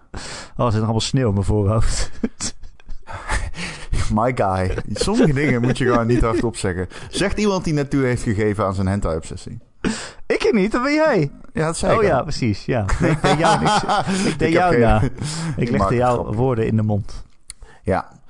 Oh, 0.56 0.66
er 0.66 0.72
zit 0.72 0.74
nog 0.74 0.82
allemaal 0.82 1.00
sneeuw 1.00 1.28
op 1.28 1.34
mijn 1.34 1.46
voorhoofd. 1.46 2.12
my 4.14 4.32
guy. 4.36 4.78
Sommige 4.94 5.34
dingen 5.34 5.62
moet 5.62 5.78
je 5.78 5.86
gewoon 5.86 6.08
niet 6.08 6.22
hardop 6.22 6.58
zeggen. 6.58 6.88
Zegt 7.10 7.38
iemand 7.38 7.64
die 7.64 7.88
toe 7.88 8.04
heeft 8.04 8.24
gegeven 8.24 8.66
aan 8.66 8.74
zijn 8.74 8.88
hentai-obsessie. 8.88 9.60
ik 10.26 10.50
niet, 10.54 10.72
dat 10.72 10.84
ben 10.84 10.94
jij. 10.94 11.32
Ja, 11.54 11.66
dat 11.66 11.78
zei 11.78 11.96
Oh 11.96 12.04
ik 12.04 12.08
ja, 12.08 12.22
precies. 12.22 12.66
Ja. 12.66 12.86
Nee, 13.00 13.12
ik 13.12 13.22
deed 13.22 13.38
jou 13.38 13.60
niks. 13.60 13.84
Ik 14.26 14.40
deed 14.40 14.48
Ik 14.48 14.54
jou 14.54 14.80
na. 14.80 15.02
Ik 15.58 15.72
maak 15.72 15.80
legde 15.80 15.96
jouw 15.96 16.34
woorden 16.34 16.68
in 16.68 16.76
de 16.76 16.82
mond. 16.84 17.24
Ja. 17.84 18.22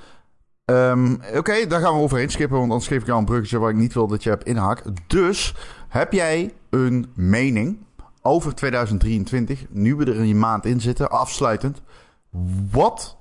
Ehm, 0.66 1.16
Oké, 1.36 1.68
daar 1.68 1.82
gaan 1.82 1.94
we 1.94 2.00
overheen 2.00 2.30
skippen, 2.30 2.58
want 2.58 2.72
anders 2.72 2.88
geef 2.88 3.02
ik 3.02 3.06
jou 3.06 3.20
een 3.20 3.26
bruggetje 3.26 3.60
waar 3.60 3.70
ik 3.70 3.76
niet 3.76 3.94
wil 3.94 4.08
dat 4.08 4.24
je 4.24 4.30
hebt 4.30 4.46
inhaakt. 4.46 4.84
Dus, 5.08 5.56
heb 5.88 6.12
jij 6.12 6.54
een 6.70 7.12
mening 7.16 7.78
over 8.22 8.56
2023, 8.56 9.66
nu 9.70 9.96
we 9.96 10.06
er 10.06 10.20
een 10.20 10.40
maand 10.40 10.66
in 10.66 10.82
zitten, 10.82 11.10
afsluitend. 11.10 11.82
Wat 12.72 13.18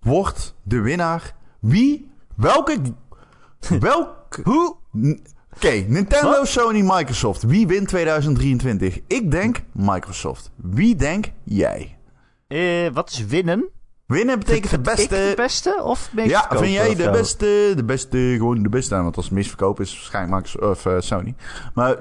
wordt 0.00 0.54
de 0.62 0.80
winnaar? 0.80 1.34
Wie? 1.60 2.10
Welke? 2.36 2.78
Welk? 3.80 4.38
Hoe? 4.42 4.76
Oké, 5.54 5.84
Nintendo? 5.88 6.44
Sony, 6.44 6.80
Microsoft. 6.80 7.42
Wie 7.42 7.66
wint 7.66 7.88
2023? 7.88 9.00
Ik 9.06 9.30
denk 9.30 9.62
Microsoft. 9.72 10.50
Wie 10.56 10.96
denk 10.96 11.30
jij? 11.44 11.98
Eh, 12.46 12.88
wat 12.92 13.10
is 13.10 13.26
winnen? 13.26 13.68
Winnen 14.14 14.38
betekent 14.38 14.70
de 14.70 14.76
ik 14.76 14.82
beste. 14.82 15.08
de 15.08 15.32
beste 15.36 15.82
of 15.82 16.10
meest 16.12 16.30
Ja, 16.30 16.46
vind 16.50 16.72
jij 16.72 16.94
de 16.94 17.10
beste, 17.10 17.72
de 17.76 17.84
beste, 17.84 18.34
gewoon 18.36 18.62
de 18.62 18.68
beste? 18.68 18.94
Want 18.94 19.16
als 19.16 19.30
verkopen 19.32 19.84
is 19.84 19.94
waarschijnlijk 19.94 20.34
Microsoft 20.34 20.86
of 20.86 20.92
eh, 20.92 21.00
Sony. 21.00 21.34
Maar 21.74 21.96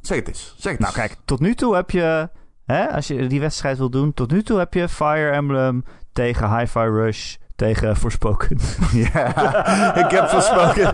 zeg 0.00 0.18
het 0.18 0.28
eens. 0.28 0.54
Zeg 0.58 0.72
het 0.72 0.80
Nou 0.80 0.92
eens. 0.92 1.06
kijk, 1.06 1.16
tot 1.24 1.40
nu 1.40 1.54
toe 1.54 1.74
heb 1.74 1.90
je... 1.90 2.28
Hè, 2.64 2.90
als 2.90 3.06
je 3.06 3.26
die 3.26 3.40
wedstrijd 3.40 3.78
wil 3.78 3.90
doen... 3.90 4.14
Tot 4.14 4.30
nu 4.30 4.42
toe 4.42 4.58
heb 4.58 4.74
je 4.74 4.88
Fire 4.88 5.30
Emblem 5.30 5.84
tegen 6.12 6.58
Hi-Fi 6.58 6.78
Rush 6.78 7.34
tegen 7.56 7.96
Forspoken. 7.96 8.58
Ja, 9.12 9.96
ik 10.04 10.10
heb 10.10 10.28
versproken. 10.28 10.92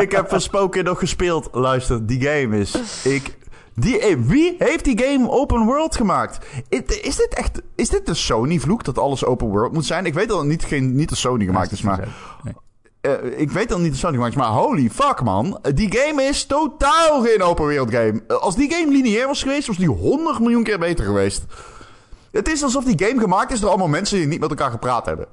ik 0.00 0.12
heb 0.12 0.28
versproken 0.28 0.84
nog 0.84 0.98
gespeeld. 0.98 1.48
Luister, 1.52 2.06
die 2.06 2.20
game 2.28 2.58
is. 2.58 3.04
Ik. 3.04 3.40
Die, 3.74 3.98
eh, 3.98 4.16
wie 4.20 4.54
heeft 4.58 4.84
die 4.84 4.98
game 5.02 5.30
open 5.30 5.64
world 5.64 5.96
gemaakt? 5.96 6.46
Is, 6.68 7.16
dit 7.16 7.34
echt. 7.34 7.60
Is 7.74 7.88
dit 7.88 8.06
de 8.06 8.14
Sony-vloek 8.14 8.84
dat 8.84 8.98
alles 8.98 9.24
open 9.24 9.46
world 9.48 9.72
moet 9.72 9.86
zijn? 9.86 10.06
Ik 10.06 10.14
weet 10.14 10.28
dat 10.28 10.38
het 10.38 10.46
niet, 10.46 10.64
geen, 10.64 10.94
niet 10.94 11.08
de 11.08 11.16
Sony 11.16 11.44
gemaakt 11.44 11.72
is, 11.72 11.82
maar. 11.82 12.08
Eh, 13.00 13.12
ik 13.36 13.50
weet 13.50 13.68
dat 13.68 13.76
het 13.76 13.86
niet 13.86 13.92
de 13.92 13.98
Sony 13.98 14.14
gemaakt 14.14 14.32
is, 14.32 14.38
maar 14.38 14.48
holy 14.50 14.90
fuck 14.90 15.22
man. 15.22 15.58
Die 15.74 15.96
game 15.96 16.22
is 16.22 16.44
totaal 16.44 17.22
geen 17.22 17.42
open 17.42 17.66
wereld 17.66 17.90
game. 17.90 18.22
Eh, 18.28 18.36
Als 18.36 18.56
die 18.56 18.72
game 18.72 18.92
lineair 18.92 19.26
was 19.26 19.42
geweest, 19.42 19.66
was 19.66 19.76
die 19.76 19.88
100 19.88 20.40
miljoen 20.40 20.62
keer 20.62 20.78
beter 20.78 21.04
geweest. 21.04 21.44
Het 22.30 22.48
is 22.48 22.62
alsof 22.62 22.84
die 22.84 23.06
game 23.06 23.20
gemaakt 23.20 23.52
is 23.52 23.60
door 23.60 23.68
allemaal 23.68 23.88
mensen 23.88 24.18
die 24.18 24.26
niet 24.26 24.40
met 24.40 24.50
elkaar 24.50 24.70
gepraat 24.70 25.06
hebben. 25.06 25.26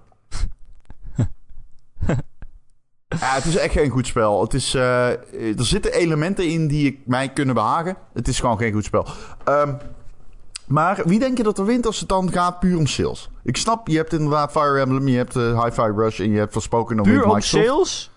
Ja, 3.10 3.34
het 3.34 3.46
is 3.46 3.56
echt 3.58 3.74
geen 3.74 3.90
goed 3.90 4.08
spel. 4.08 4.42
Het 4.42 4.54
is, 4.54 4.74
eh, 4.74 5.08
er 5.58 5.66
zitten 5.66 5.94
elementen 5.94 6.48
in 6.48 6.68
die 6.68 6.86
ik, 6.86 7.00
mij 7.06 7.30
kunnen 7.30 7.56
behagen. 7.56 7.96
Het 8.14 8.28
is 8.28 8.40
gewoon 8.40 8.58
geen 8.58 8.74
goed 8.74 8.84
spel. 8.86 9.08
Ehm, 9.44 9.74
maar 10.68 11.02
wie 11.06 11.20
denk 11.20 11.38
je 11.38 11.44
dat 11.44 11.58
er 11.58 11.66
wint 11.66 11.86
als 11.86 12.00
het 12.00 12.10
dan 12.10 12.32
gaat 12.32 12.60
puur 12.60 12.78
om 12.78 12.88
sales? 12.88 13.30
Ik 13.44 13.58
snap, 13.58 13.88
je 13.88 13.98
hebt 13.98 14.14
inderdaad 14.14 14.52
Fire 14.52 14.80
Emblem, 14.80 15.08
je 15.08 15.18
hebt 15.18 15.36
uh, 15.36 15.64
Hi-Fi 15.64 15.92
Rush 15.96 16.20
en 16.20 16.32
je 16.32 16.38
hebt 16.38 16.52
Verspoken 16.52 16.96
nog 16.96 17.06
Puur 17.06 17.24
om 17.24 17.34
Microsoft. 17.34 17.66
sales? 17.66 18.12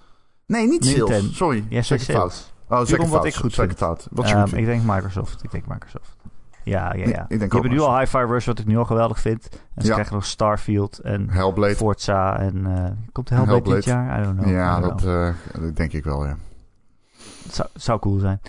Nee, 0.46 0.66
niet 0.66 0.84
sales. 0.84 1.36
Sorry, 1.36 1.64
Jij 1.68 1.82
zeg 1.82 2.06
het 2.06 2.16
fout. 2.16 2.52
Oh, 2.68 2.78
zeg 2.78 2.88
het 2.88 2.98
wat 2.98 3.08
fout. 3.08 3.24
ik 3.24 3.34
goed 3.34 3.52
zeg 3.52 3.66
vind. 3.66 3.78
het 3.78 3.88
fout. 3.88 4.06
Wat 4.10 4.28
je 4.28 4.34
Ehm, 4.34 4.54
ik 4.54 4.64
denk 4.64 4.82
Microsoft. 4.84 5.42
Ik 5.42 5.50
denk 5.50 5.66
Microsoft. 5.66 6.16
Ja, 6.64 6.94
ja, 6.94 7.06
ja. 7.08 7.24
Ik 7.28 7.38
denk 7.38 7.52
je 7.52 7.58
hebt 7.60 7.70
nu 7.70 7.80
al 7.80 7.98
Hi-Fi 7.98 8.18
Rush, 8.18 8.46
wat 8.46 8.58
ik 8.58 8.66
nu 8.66 8.76
al 8.76 8.84
geweldig 8.84 9.20
vind. 9.20 9.48
En 9.74 9.82
ze 9.82 9.86
Ja. 9.88 9.92
krijgen 9.92 10.14
nog 10.14 10.24
Starfield 10.24 10.98
en 10.98 11.30
Hellblade. 11.30 11.76
Forza 11.76 12.38
en... 12.38 12.66
eh 12.66 12.90
komt 13.12 13.28
de 13.28 13.34
Hellblade, 13.34 13.74
dit 13.74 13.84
jaar? 13.84 14.20
I 14.20 14.24
don't 14.24 14.38
know. 14.38 14.50
ja, 14.50 14.80
don't 14.80 15.00
dat, 15.02 15.08
eh, 15.54 15.62
dat 15.62 15.76
denk 15.76 15.92
ik 15.92 16.04
wel, 16.04 16.24
ja. 16.26 16.36
Het 17.42 17.54
zou, 17.54 17.68
zou 17.74 17.98
cool 17.98 18.18
zijn. 18.18 18.40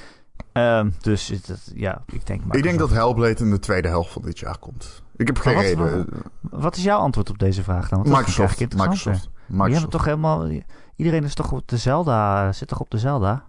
Ehm, 0.52 0.90
dus 1.02 1.28
het- 1.28 1.72
ja, 1.76 2.02
ik 2.06 2.26
denk 2.26 2.42
Ik 2.54 2.64
denk 2.64 2.80
dat 2.80 2.90
Hellblade 2.90 3.36
in 3.44 3.50
de 3.50 3.60
tweede 3.60 3.88
helft 3.88 4.12
van 4.12 4.22
dit 4.22 4.40
jaar 4.40 4.58
komt. 4.58 5.02
Ik 5.16 5.28
heb 5.28 5.38
geen 5.38 5.56
Maar 5.56 5.64
wat- 5.76 5.90
reden. 5.92 6.08
Wat 6.42 6.76
is 6.76 6.84
jouw 6.84 7.00
antwoord 7.00 7.30
op 7.30 7.40
deze 7.40 7.64
vraag 7.64 7.90
dan? 7.90 7.98
Want 8.00 8.10
dat 8.10 8.18
Microsoft. 8.18 8.60
Microsoft. 8.60 9.06
Maar 9.06 9.16
je 9.16 9.74
hebt 9.74 9.86
Microsoft. 9.86 9.92
toch 9.92 10.06
helemaal... 10.06 10.48
Iedereen 10.96 11.24
is 11.24 11.34
toch 11.36 11.52
op 11.52 11.68
de 11.68 11.78
Zelda... 11.78 12.52
Zit 12.52 12.68
toch 12.68 12.80
op 12.80 12.90
de 12.92 12.98
Zelda? 12.98 13.44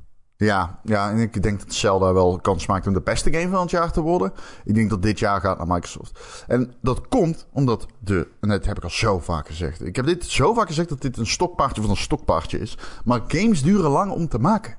Ja, 0.44 0.78
ja, 0.84 1.10
en 1.10 1.18
ik 1.18 1.42
denk 1.42 1.60
dat 1.60 1.74
Zelda 1.74 2.12
wel 2.12 2.38
kans 2.42 2.66
maakt 2.66 2.86
om 2.86 2.92
de 2.92 3.00
beste 3.00 3.32
game 3.32 3.50
van 3.50 3.60
het 3.60 3.70
jaar 3.70 3.92
te 3.92 4.00
worden. 4.00 4.32
Ik 4.64 4.74
denk 4.74 4.90
dat 4.90 5.02
dit 5.02 5.18
jaar 5.18 5.40
gaat 5.40 5.58
naar 5.58 5.66
Microsoft. 5.66 6.44
En 6.46 6.74
dat 6.82 7.08
komt 7.08 7.46
omdat 7.52 7.86
de, 7.98 8.28
en 8.40 8.48
dat 8.48 8.64
heb 8.64 8.76
ik 8.76 8.82
al 8.82 8.90
zo 8.90 9.18
vaak 9.18 9.46
gezegd. 9.46 9.84
Ik 9.84 9.96
heb 9.96 10.06
dit 10.06 10.24
zo 10.24 10.54
vaak 10.54 10.66
gezegd 10.66 10.88
dat 10.88 11.00
dit 11.00 11.16
een 11.16 11.26
stokpaardje 11.26 11.80
van 11.80 11.90
een 11.90 11.96
stokpaardje 11.96 12.58
is. 12.58 12.78
Maar 13.04 13.20
games 13.28 13.62
duren 13.62 13.90
lang 13.90 14.12
om 14.12 14.28
te 14.28 14.38
maken. 14.38 14.76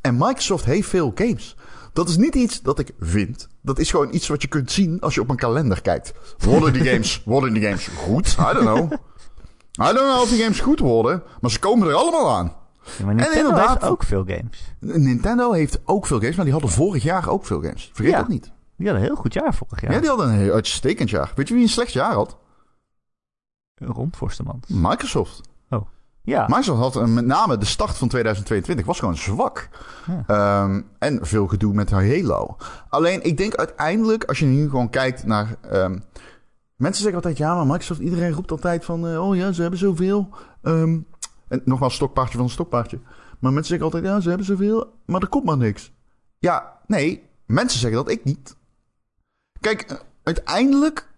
En 0.00 0.16
Microsoft 0.16 0.64
heeft 0.64 0.88
veel 0.88 1.12
games. 1.14 1.56
Dat 1.92 2.08
is 2.08 2.16
niet 2.16 2.34
iets 2.34 2.62
dat 2.62 2.78
ik 2.78 2.92
vind. 3.00 3.48
Dat 3.60 3.78
is 3.78 3.90
gewoon 3.90 4.14
iets 4.14 4.28
wat 4.28 4.42
je 4.42 4.48
kunt 4.48 4.70
zien 4.70 5.00
als 5.00 5.14
je 5.14 5.20
op 5.20 5.30
een 5.30 5.36
kalender 5.36 5.82
kijkt. 5.82 6.12
Worden 6.38 6.72
die 6.72 6.84
games, 6.84 7.22
worden 7.24 7.52
die 7.52 7.62
games 7.62 7.86
goed? 7.86 8.36
I 8.38 8.52
don't 8.52 8.58
know. 8.58 8.92
I 9.80 9.92
don't 9.94 10.08
know 10.08 10.20
of 10.20 10.28
die 10.28 10.42
games 10.42 10.60
goed 10.60 10.78
worden, 10.78 11.22
maar 11.40 11.50
ze 11.50 11.58
komen 11.58 11.88
er 11.88 11.94
allemaal 11.94 12.30
aan. 12.30 12.52
Ja, 12.98 13.04
maar 13.04 13.14
Nintendo 13.14 13.48
inderdaad- 13.48 13.68
heeft 13.80 13.92
ook 13.92 14.02
veel 14.02 14.24
games. 14.26 14.74
Nintendo 14.80 15.52
heeft 15.52 15.80
ook 15.84 16.06
veel 16.06 16.18
games, 16.20 16.34
maar 16.36 16.44
die 16.44 16.54
hadden 16.54 16.70
vorig 16.70 17.02
jaar 17.02 17.28
ook 17.28 17.46
veel 17.46 17.60
games. 17.62 17.90
Vergeet 17.94 18.12
Ja. 18.12 18.18
dat 18.18 18.28
niet. 18.28 18.52
Die 18.76 18.86
hadden 18.86 19.02
een 19.04 19.12
heel 19.12 19.22
goed 19.22 19.32
jaar 19.32 19.54
vorig 19.54 19.80
Ja, 19.80 19.90
jaar. 19.90 20.00
die 20.00 20.08
hadden 20.08 20.28
een 20.28 20.34
heel 20.38 20.52
uitstekend 20.54 21.10
jaar. 21.10 21.32
Weet 21.34 21.48
je 21.48 21.54
wie 21.54 21.62
een 21.62 21.68
slecht 21.68 21.92
jaar 21.92 22.12
had? 22.12 22.36
Forstemans. 24.10 24.66
Microsoft. 24.68 25.40
Ja, 26.24 26.46
Microsoft 26.48 26.94
had 26.94 27.06
met 27.08 27.26
name 27.26 27.58
de 27.58 27.64
start 27.64 27.96
van 27.96 28.08
2022 28.08 28.86
was 28.86 28.98
gewoon 28.98 29.16
zwak. 29.16 29.68
Ja. 30.06 30.24
Ehm, 30.26 30.80
en 30.98 31.18
veel 31.26 31.46
gedoe 31.46 31.74
met 31.74 31.90
Halo. 31.90 32.56
Alleen, 32.88 33.22
ik 33.24 33.36
denk 33.36 33.54
uiteindelijk, 33.54 34.24
als 34.24 34.38
je 34.38 34.46
nu 34.46 34.70
gewoon 34.70 34.90
kijkt 34.90 35.24
naar... 35.24 35.56
ehm, 35.70 35.98
mensen 36.76 37.02
zeggen 37.02 37.14
altijd, 37.14 37.36
ja, 37.38 37.54
maar 37.54 37.66
Microsoft, 37.66 38.00
iedereen 38.00 38.32
roept 38.32 38.50
altijd 38.50 38.84
van... 38.84 39.08
eh, 39.08 39.28
oh 39.28 39.36
ja, 39.36 39.52
ze 39.52 39.60
hebben 39.60 39.78
zoveel. 39.78 40.28
Ehm, 40.62 40.98
en 41.52 41.62
nogmaals, 41.64 41.94
stokpaardje 41.94 42.36
van 42.36 42.44
een 42.46 42.50
stokpaardje. 42.52 42.98
Maar 43.38 43.52
mensen 43.52 43.64
zeggen 43.78 43.84
altijd, 43.84 44.04
ja, 44.04 44.20
ze 44.20 44.28
hebben 44.28 44.46
zoveel, 44.46 44.92
maar 45.06 45.20
er 45.20 45.28
komt 45.28 45.44
maar 45.44 45.56
niks. 45.56 45.92
Ja, 46.38 46.78
nee, 46.86 47.28
mensen 47.46 47.80
zeggen 47.80 48.04
dat, 48.04 48.10
ik 48.12 48.24
niet. 48.24 48.56
Kijk, 49.60 49.82
eh, 49.82 49.96
uiteindelijk 50.22 51.10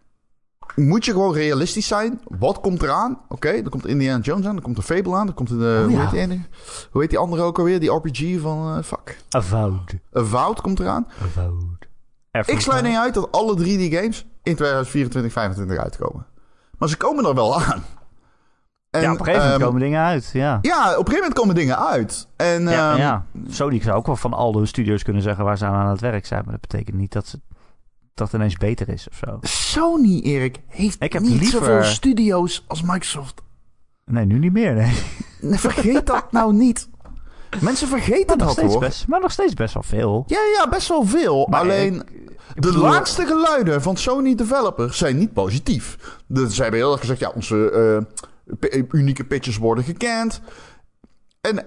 moet 0.76 1.05
je 1.05 1.12
gewoon 1.12 1.32
realistisch 1.35 1.87
zijn. 1.87 2.20
Wat 2.39 2.61
komt 2.61 2.82
eraan? 2.82 3.20
Oké, 3.28 3.49
er 3.49 3.68
komt 3.68 3.87
Indiana 3.87 4.22
Jones 4.22 4.47
aan, 4.47 4.57
er 4.57 4.62
komt 4.62 4.76
een 4.76 4.82
Fable 4.82 5.14
aan, 5.14 5.26
er 5.28 5.35
komt 5.35 5.51
een... 5.51 5.61
eh, 5.61 5.66
Oh, 5.78 5.82
hoe, 5.82 5.91
ja. 5.91 6.11
heet 6.11 6.28
die 6.30 6.47
hoe 6.91 7.01
heet 7.01 7.11
die 7.11 7.18
andere 7.18 7.43
ook 7.43 7.59
alweer? 7.59 7.80
Die 7.80 7.91
RPG 7.95 8.41
van... 8.41 8.76
eh, 8.76 8.82
fuck. 8.82 9.18
Avowed. 9.30 9.95
Avowed 10.12 10.61
komt 10.61 10.80
eraan. 10.80 11.07
Avowed. 11.22 11.89
Ik 12.47 12.61
sluit 12.61 12.85
niet 12.85 12.97
uit 12.97 13.14
dat 13.14 13.32
alle 13.32 13.55
drie 13.55 13.76
die 13.78 13.91
games 13.97 14.18
in 14.43 14.55
2024, 14.57 15.11
2025 15.11 15.78
uitkomen. 15.78 16.26
Maar 16.78 16.89
ze 16.89 16.97
komen 16.97 17.24
er 17.26 17.35
wel 17.35 17.62
aan. 17.62 17.82
En, 18.95 19.01
ja, 19.03 19.12
op 19.12 19.18
een 19.18 19.24
gegeven 19.24 19.42
moment 19.42 19.61
ehm, 19.61 19.64
komen 19.68 19.80
dingen 19.80 20.01
uit, 20.05 20.30
ja. 20.32 20.59
Ja, 20.62 20.80
op 20.82 20.88
een 20.88 20.95
gegeven 20.95 21.14
moment 21.14 21.34
komen 21.34 21.55
dingen 21.55 21.78
uit. 21.86 22.28
En, 22.36 22.62
Ja, 22.62 22.90
ehm, 22.92 23.01
ja. 23.01 23.26
Sony 23.49 23.80
zou 23.82 23.97
ook 23.97 24.07
wel 24.07 24.16
van 24.16 24.32
al 24.32 24.53
de 24.53 24.66
studios 24.66 25.03
kunnen 25.03 25.22
zeggen 25.22 25.45
waar 25.45 25.59
ze 25.59 25.64
aan 25.64 25.74
aan 25.74 25.88
het 25.90 26.01
werk 26.01 26.26
zijn. 26.26 26.42
Maar 26.45 26.53
dat 26.53 26.61
betekent 26.61 26.97
niet 26.97 27.12
dat, 27.12 27.26
ze, 27.26 27.40
dat 28.14 28.26
het 28.26 28.36
ineens 28.40 28.57
beter 28.57 28.88
is 28.88 29.09
of 29.11 29.16
zo. 29.28 29.38
Sony, 29.40 30.20
Erik, 30.20 30.61
heeft 30.68 31.03
Ik 31.03 31.12
heb 31.12 31.22
niet 31.22 31.30
liever- 31.40 31.59
zoveel 31.59 31.82
studio's 31.82 32.64
als 32.68 32.82
Microsoft. 32.82 33.42
Nee, 34.05 34.24
nu 34.24 34.38
niet 34.38 34.53
meer, 34.53 34.74
nee. 34.74 34.92
Vergeet 35.59 36.07
dat 36.07 36.32
nou 36.32 36.53
niet. 36.53 36.88
Mensen 37.61 37.88
vergeten 37.88 38.38
dat 38.38 38.51
steeds 38.51 38.72
hoor. 38.72 38.80
best, 38.80 39.09
maar 39.09 39.20
nog 39.20 39.32
steeds 39.32 39.55
best 39.55 39.74
wel 39.74 39.82
veel. 39.82 40.24
Ja, 40.26 40.38
ja, 40.59 40.68
best 40.68 40.88
wel 40.88 41.05
veel. 41.05 41.47
Maar 41.51 41.61
Alleen, 41.61 41.95
ik- 41.95 42.62
de 42.62 42.78
laatste 42.78 43.26
geluiden 43.26 43.82
van 43.82 43.97
Sony 43.97 44.34
developers 44.34 44.99
zijn 44.99 45.18
niet 45.18 45.32
positief. 45.32 45.97
Dus 46.26 46.55
ze 46.55 46.62
hebben 46.62 46.80
heel 46.80 46.90
erg 46.92 47.01
gezegd, 47.01 47.20
ja, 47.20 47.32
onze 47.34 47.70
eh, 47.70 48.20
unieke 48.90 49.24
pitches 49.24 49.57
worden 49.59 49.84
gekend. 49.84 50.40
En 51.40 51.59
eh, 51.59 51.64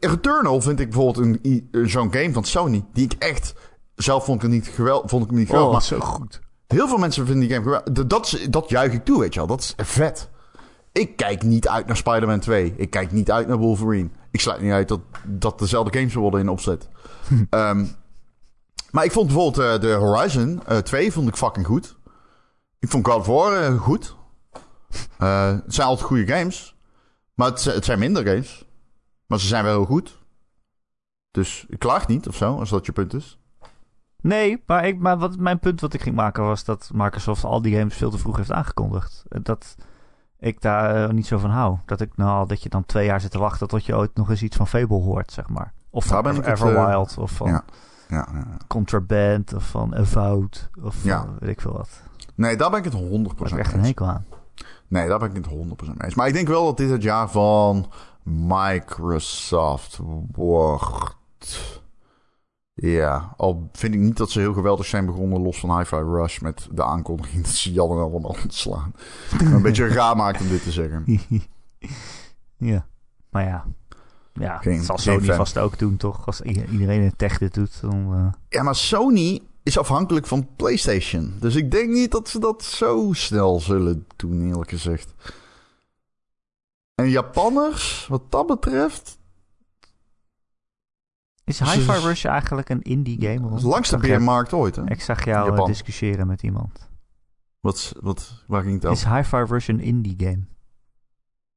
Returnal 0.00 0.60
vind 0.60 0.80
ik 0.80 0.90
bijvoorbeeld 0.90 1.36
een, 1.42 1.68
zo'n 1.88 2.12
game 2.12 2.32
van 2.32 2.44
Sony, 2.44 2.84
die 2.92 3.04
ik 3.04 3.12
echt... 3.18 3.54
Zelf 3.94 4.24
vond 4.24 4.42
ik 4.42 4.48
niet 4.48 4.68
geweldig, 4.68 5.10
vond 5.10 5.24
ik 5.24 5.30
niet 5.30 5.46
geweldig, 5.46 5.66
Oh, 5.68 5.72
maar 5.72 5.82
zo 5.82 6.00
goed. 6.00 6.40
Heel 6.66 6.88
veel 6.88 6.98
mensen 6.98 7.26
vinden 7.26 7.48
die 7.48 7.56
game 7.56 7.64
geweldig. 7.64 8.06
Dat, 8.06 8.38
dat 8.50 8.68
juich 8.68 8.92
ik 8.92 9.04
toe, 9.04 9.20
weet 9.20 9.32
je 9.34 9.38
wel. 9.38 9.48
Dat 9.48 9.60
is 9.60 9.74
vet. 9.76 10.30
Ik 10.92 11.16
kijk 11.16 11.42
niet 11.42 11.68
uit 11.68 11.86
naar 11.86 11.96
Spider-Man 11.96 12.40
2. 12.40 12.74
Ik 12.76 12.90
kijk 12.90 13.12
niet 13.12 13.30
uit 13.30 13.48
naar 13.48 13.56
Wolverine. 13.56 14.08
Ik 14.30 14.40
sluit 14.40 14.60
niet 14.60 14.72
uit 14.72 14.88
dat, 14.88 15.00
dat 15.26 15.58
dezelfde 15.58 15.98
games 15.98 16.14
worden 16.14 16.40
in 16.40 16.48
opzet. 16.48 16.88
Ehm, 17.50 17.84
maar 18.90 19.04
ik 19.04 19.12
vond 19.12 19.26
bijvoorbeeld 19.26 19.66
eh, 19.66 19.80
de 19.80 19.92
Horizon 19.92 20.62
eh, 20.66 20.78
2 20.78 21.12
vond 21.12 21.28
ik 21.28 21.36
fucking 21.36 21.66
goed. 21.66 21.96
Ik 22.78 22.88
vond 22.88 23.06
God 23.06 23.16
of 23.16 23.26
War 23.26 23.62
eh, 23.62 23.80
goed. 23.80 24.16
Eh, 25.18 25.46
het 25.46 25.74
zijn 25.74 25.86
altijd 25.86 26.06
goede 26.06 26.32
games. 26.32 26.76
Maar 27.34 27.48
het, 27.48 27.64
het 27.64 27.84
zijn 27.84 27.98
minder 27.98 28.26
games. 28.26 28.64
Maar 29.26 29.40
ze 29.40 29.46
zijn 29.46 29.64
wel 29.64 29.72
heel 29.72 29.84
goed. 29.84 30.18
Dus 31.30 31.66
ik 31.68 31.78
klaag 31.78 32.08
niet 32.08 32.28
of 32.28 32.36
zo, 32.36 32.58
als 32.58 32.70
dat 32.70 32.86
je 32.86 32.92
punt 32.92 33.14
is. 33.14 33.38
Nee, 34.20 34.62
maar, 34.66 34.86
ik, 34.86 34.98
maar 34.98 35.18
wat, 35.18 35.36
mijn 35.36 35.58
punt 35.58 35.80
wat 35.80 35.94
ik 35.94 36.02
ging 36.02 36.14
maken 36.14 36.44
was 36.44 36.64
dat 36.64 36.90
Microsoft 36.94 37.44
al 37.44 37.62
die 37.62 37.76
games 37.76 37.96
veel 37.96 38.10
te 38.10 38.18
vroeg 38.18 38.36
heeft 38.36 38.52
aangekondigd. 38.52 39.24
Dat 39.28 39.74
ik 40.38 40.60
daar 40.60 41.04
eh, 41.04 41.10
niet 41.10 41.26
zo 41.26 41.38
van 41.38 41.50
hou. 41.50 41.78
Dat, 41.86 42.00
ik, 42.00 42.16
nou, 42.16 42.48
dat 42.48 42.62
je 42.62 42.68
dan 42.68 42.84
twee 42.86 43.06
jaar 43.06 43.20
zit 43.20 43.30
te 43.30 43.38
wachten 43.38 43.68
tot 43.68 43.84
je 43.84 43.96
ooit 43.96 44.14
nog 44.14 44.30
eens 44.30 44.42
iets 44.42 44.56
van 44.56 44.68
Fable 44.68 45.00
hoort, 45.00 45.32
zeg 45.32 45.48
maar. 45.48 45.72
Of 45.90 46.04
van 46.04 46.26
het, 46.26 46.46
Everwild, 46.46 47.18
of 47.18 47.30
van 47.30 47.48
ja. 47.48 47.64
Ja, 48.08 48.28
ja. 48.32 48.46
Contraband, 48.66 49.54
of 49.54 49.68
van 49.68 49.96
Avowed, 49.96 50.70
of 50.82 50.94
van 50.94 51.36
weet 51.38 51.50
ik 51.50 51.60
veel 51.60 51.72
wat. 51.72 52.02
Nee, 52.34 52.56
daar 52.56 52.70
ben 52.70 52.78
ik 52.78 52.84
het 52.84 52.94
100% 52.94 52.98
Daar 52.98 53.20
heb 53.36 53.52
ik 53.52 53.58
echt 53.58 53.72
een 53.72 53.84
hekel 53.84 54.06
aan. 54.06 54.24
Nee, 54.92 55.08
daar 55.08 55.18
ben 55.18 55.28
ik 55.30 55.36
het 55.36 55.46
100% 55.46 55.52
mee 55.86 55.94
eens. 55.98 56.14
Maar 56.14 56.26
ik 56.28 56.32
denk 56.34 56.48
wel 56.48 56.64
dat 56.64 56.76
dit 56.76 56.90
het 56.90 57.02
jaar 57.02 57.30
van 57.30 57.90
Microsoft 58.22 59.98
wordt. 60.32 61.80
Ja, 62.74 63.34
al 63.36 63.68
vind 63.72 63.94
ik 63.94 64.00
niet 64.00 64.16
dat 64.16 64.30
ze 64.30 64.38
heel 64.40 64.52
geweldig 64.52 64.86
zijn 64.86 65.06
begonnen, 65.06 65.42
los 65.42 65.60
van 65.60 65.78
Hi-Fi 65.78 65.96
Rush, 65.96 66.38
met 66.40 66.68
de 66.72 66.84
aankondiging 66.84 67.42
dat 67.44 67.52
ze 67.52 67.72
Jan 67.72 67.90
en 67.90 67.96
allemaal 67.96 68.36
ontslaan. 68.42 68.92
een 69.40 69.62
beetje 69.62 69.88
raar 69.88 70.16
maakt 70.16 70.40
om 70.40 70.48
dit 70.48 70.62
te 70.62 70.72
zeggen. 70.72 71.04
ja, 72.72 72.86
maar 73.30 73.44
ja. 73.44 73.64
Ja, 74.32 74.58
Geen- 74.58 74.76
dat 74.76 74.84
zal 74.84 74.98
Sony 74.98 75.24
fan. 75.24 75.36
vast 75.36 75.58
ook 75.58 75.78
doen, 75.78 75.96
toch? 75.96 76.26
Als 76.26 76.40
iedereen 76.40 77.02
in 77.02 77.16
tech 77.16 77.38
dit 77.38 77.54
doet, 77.54 77.80
dan... 77.80 78.14
eh, 78.14 78.26
Ja, 78.48 78.62
maar 78.62 78.74
Sony 78.74 79.40
is 79.62 79.78
afhankelijk 79.78 80.26
van 80.26 80.48
PlayStation. 80.56 81.36
Dus 81.40 81.54
ik 81.54 81.70
denk 81.70 81.90
niet 81.90 82.10
dat 82.10 82.28
ze 82.28 82.38
dat 82.38 82.62
zo 82.64 83.12
snel 83.12 83.60
zullen 83.60 84.06
doen, 84.16 84.46
eerlijk 84.48 84.70
gezegd. 84.70 85.14
En 86.94 87.08
Japanners, 87.10 88.06
wat 88.06 88.30
dat 88.30 88.46
betreft, 88.46 89.18
Is 91.44 91.56
Ze- 91.56 91.64
Hi-Fi 91.70 91.98
Rush 92.06 92.24
eigenlijk 92.24 92.68
een 92.68 92.82
indie 92.82 93.20
game? 93.20 93.60
de 93.60 93.66
langste 93.66 93.96
beermarkt 93.98 94.52
ooit. 94.52 94.76
Hè? 94.76 94.90
Ik 94.90 95.00
zag 95.00 95.24
jou 95.24 95.42
eh, 95.44 95.48
Japan. 95.48 95.66
discussiëren 95.66 96.26
met 96.26 96.42
iemand. 96.42 96.90
Wat, 97.60 97.92
wat, 98.00 98.44
waar 98.46 98.62
ging 98.62 98.74
het 98.74 98.86
over? 98.86 99.06
Is 99.06 99.14
Hi-Fi 99.14 99.36
Rush 99.52 99.68
een 99.68 99.80
indie 99.80 100.14
game? 100.18 100.44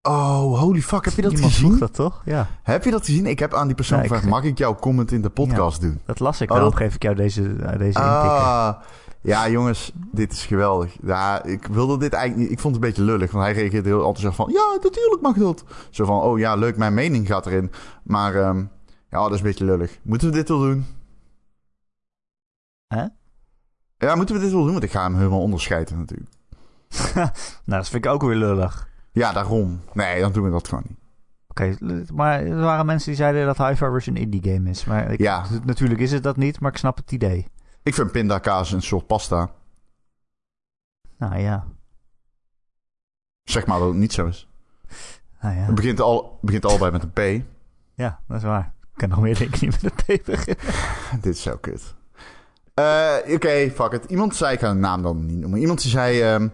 Oh, 0.07 0.59
holy 0.59 0.81
fuck, 0.81 1.05
heb 1.05 1.13
je 1.13 1.21
dat 1.21 1.31
Iemand 1.31 1.51
gezien? 1.53 1.67
vroeg 1.67 1.79
dat 1.79 1.93
toch? 1.93 2.21
Ja, 2.25 2.47
Heb 2.63 2.83
je 2.83 2.91
dat 2.91 3.05
gezien? 3.05 3.25
Ik 3.25 3.39
heb 3.39 3.53
aan 3.53 3.67
die 3.67 3.75
persoon 3.75 3.97
ik- 3.97 4.03
gevraagd, 4.03 4.25
mag 4.27 4.43
ik 4.43 4.57
jouw 4.57 4.75
comment 4.75 5.11
in 5.11 5.21
de 5.21 5.29
podcast 5.29 5.81
doen? 5.81 6.01
dat 6.05 6.19
las 6.19 6.41
ik. 6.41 6.49
Oh, 6.49 6.55
Daarom 6.55 6.71
dat- 6.73 6.79
geef 6.81 6.95
ik 6.95 7.03
jou 7.03 7.15
deze, 7.15 7.41
uh, 7.41 7.77
deze. 7.77 7.99
Ah, 7.99 8.73
ja 9.21 9.49
jongens, 9.49 9.91
dit 10.11 10.31
is 10.31 10.45
geweldig. 10.45 10.95
Ja, 11.03 11.43
ik 11.43 11.65
wilde 11.67 11.97
dit 11.97 12.13
eigenlijk 12.13 12.43
niet, 12.43 12.57
ik 12.57 12.59
vond 12.63 12.75
het 12.75 12.83
een 12.83 12.89
beetje 12.89 13.05
lullig, 13.05 13.31
want 13.31 13.43
hij 13.43 13.53
reageerde 13.53 13.89
heel 13.89 13.97
enthousiast 13.97 14.35
van, 14.35 14.49
ja, 14.51 14.77
natuurlijk 14.83 15.21
mag 15.21 15.35
dat. 15.35 15.63
Zo 15.89 16.05
van, 16.05 16.21
oh 16.21 16.39
ja, 16.39 16.55
leuk, 16.55 16.77
mijn 16.77 16.93
mening 16.93 17.27
gaat 17.27 17.45
erin. 17.45 17.71
Maar, 18.03 18.35
ehm, 18.35 18.57
ja, 19.09 19.21
dat 19.21 19.31
is 19.31 19.37
een 19.37 19.43
beetje 19.43 19.65
lullig. 19.65 19.99
Moeten 20.03 20.27
we 20.29 20.33
dit 20.33 20.47
wel 20.49 20.59
doen? 20.59 20.85
Hè? 22.87 23.05
Ja, 23.97 24.15
moeten 24.15 24.35
we 24.35 24.41
dit 24.41 24.51
wel 24.51 24.63
doen? 24.63 24.71
Want 24.71 24.83
ik 24.83 24.91
ga 24.91 25.03
hem 25.03 25.15
helemaal 25.15 25.41
onderscheiden 25.41 25.97
natuurlijk. 25.97 26.29
nou, 27.65 27.81
dat 27.81 27.89
vind 27.89 28.05
ik 28.05 28.11
ook 28.11 28.21
weer 28.21 28.35
lullig. 28.35 28.87
Ja, 29.15 29.31
daarom. 29.31 29.81
Nee, 29.93 30.19
dan 30.21 30.31
doen 30.31 30.43
we 30.43 30.49
dat 30.49 30.67
gewoon 30.67 30.83
niet. 30.87 30.97
Oké, 31.47 31.75
maar 32.13 32.43
er 32.43 32.55
waren 32.59 32.85
mensen 32.85 33.07
die 33.07 33.17
zeiden 33.17 33.45
dat 33.45 33.57
Hi-Fi 33.57 33.85
Rush 33.85 34.07
een 34.07 34.15
indie 34.15 34.51
game 34.53 34.69
is. 34.69 34.85
Maar 34.85 35.11
ik, 35.11 35.19
Ja. 35.19 35.45
natuurlijk 35.65 35.99
is 35.99 36.11
het 36.11 36.23
dat 36.23 36.37
niet, 36.37 36.59
maar 36.59 36.71
ik 36.71 36.77
snap 36.77 36.97
het 36.97 37.11
idee. 37.11 37.47
Ik 37.83 37.93
vind 37.93 38.11
pindakaas 38.11 38.71
een 38.71 38.81
soort 38.81 39.07
pasta. 39.07 39.49
Nou 41.17 41.37
ja, 41.39 41.65
Zeg 43.43 43.65
maar 43.65 43.79
dat 43.79 43.87
het 43.87 43.97
niet 43.97 44.13
zo 44.13 44.25
is. 44.25 44.47
nou 45.41 45.55
ja. 45.55 45.61
Het 45.61 45.75
begint, 45.75 45.99
al, 45.99 46.37
begint 46.41 46.65
allebei 46.65 46.91
met 46.91 47.03
een 47.03 47.11
P. 47.41 47.45
Ja, 47.93 48.19
dat 48.27 48.37
is 48.37 48.43
waar. 48.43 48.73
Ik 48.81 48.97
kan 49.01 49.09
nog 49.09 49.21
meer 49.21 49.37
dingen 49.37 49.57
niet 49.61 49.81
met 49.81 49.93
een 50.07 50.19
P 50.19 50.25
beginnen. 50.25 50.63
Dit 51.21 51.33
is 51.35 51.41
zo 51.41 51.57
kut. 51.57 51.95
Eh, 52.73 53.15
Oké, 53.29 53.71
fuck 53.71 53.91
it. 53.91 54.05
Iemand 54.05 54.35
zei, 54.35 54.53
ik 54.53 54.59
ga 54.59 54.73
de 54.73 54.79
naam 54.79 55.01
dan 55.01 55.25
niet 55.25 55.37
noemen. 55.37 55.59
Iemand 55.59 55.81
die 55.81 55.91
zei... 55.91 56.21
ehm, 56.21 56.47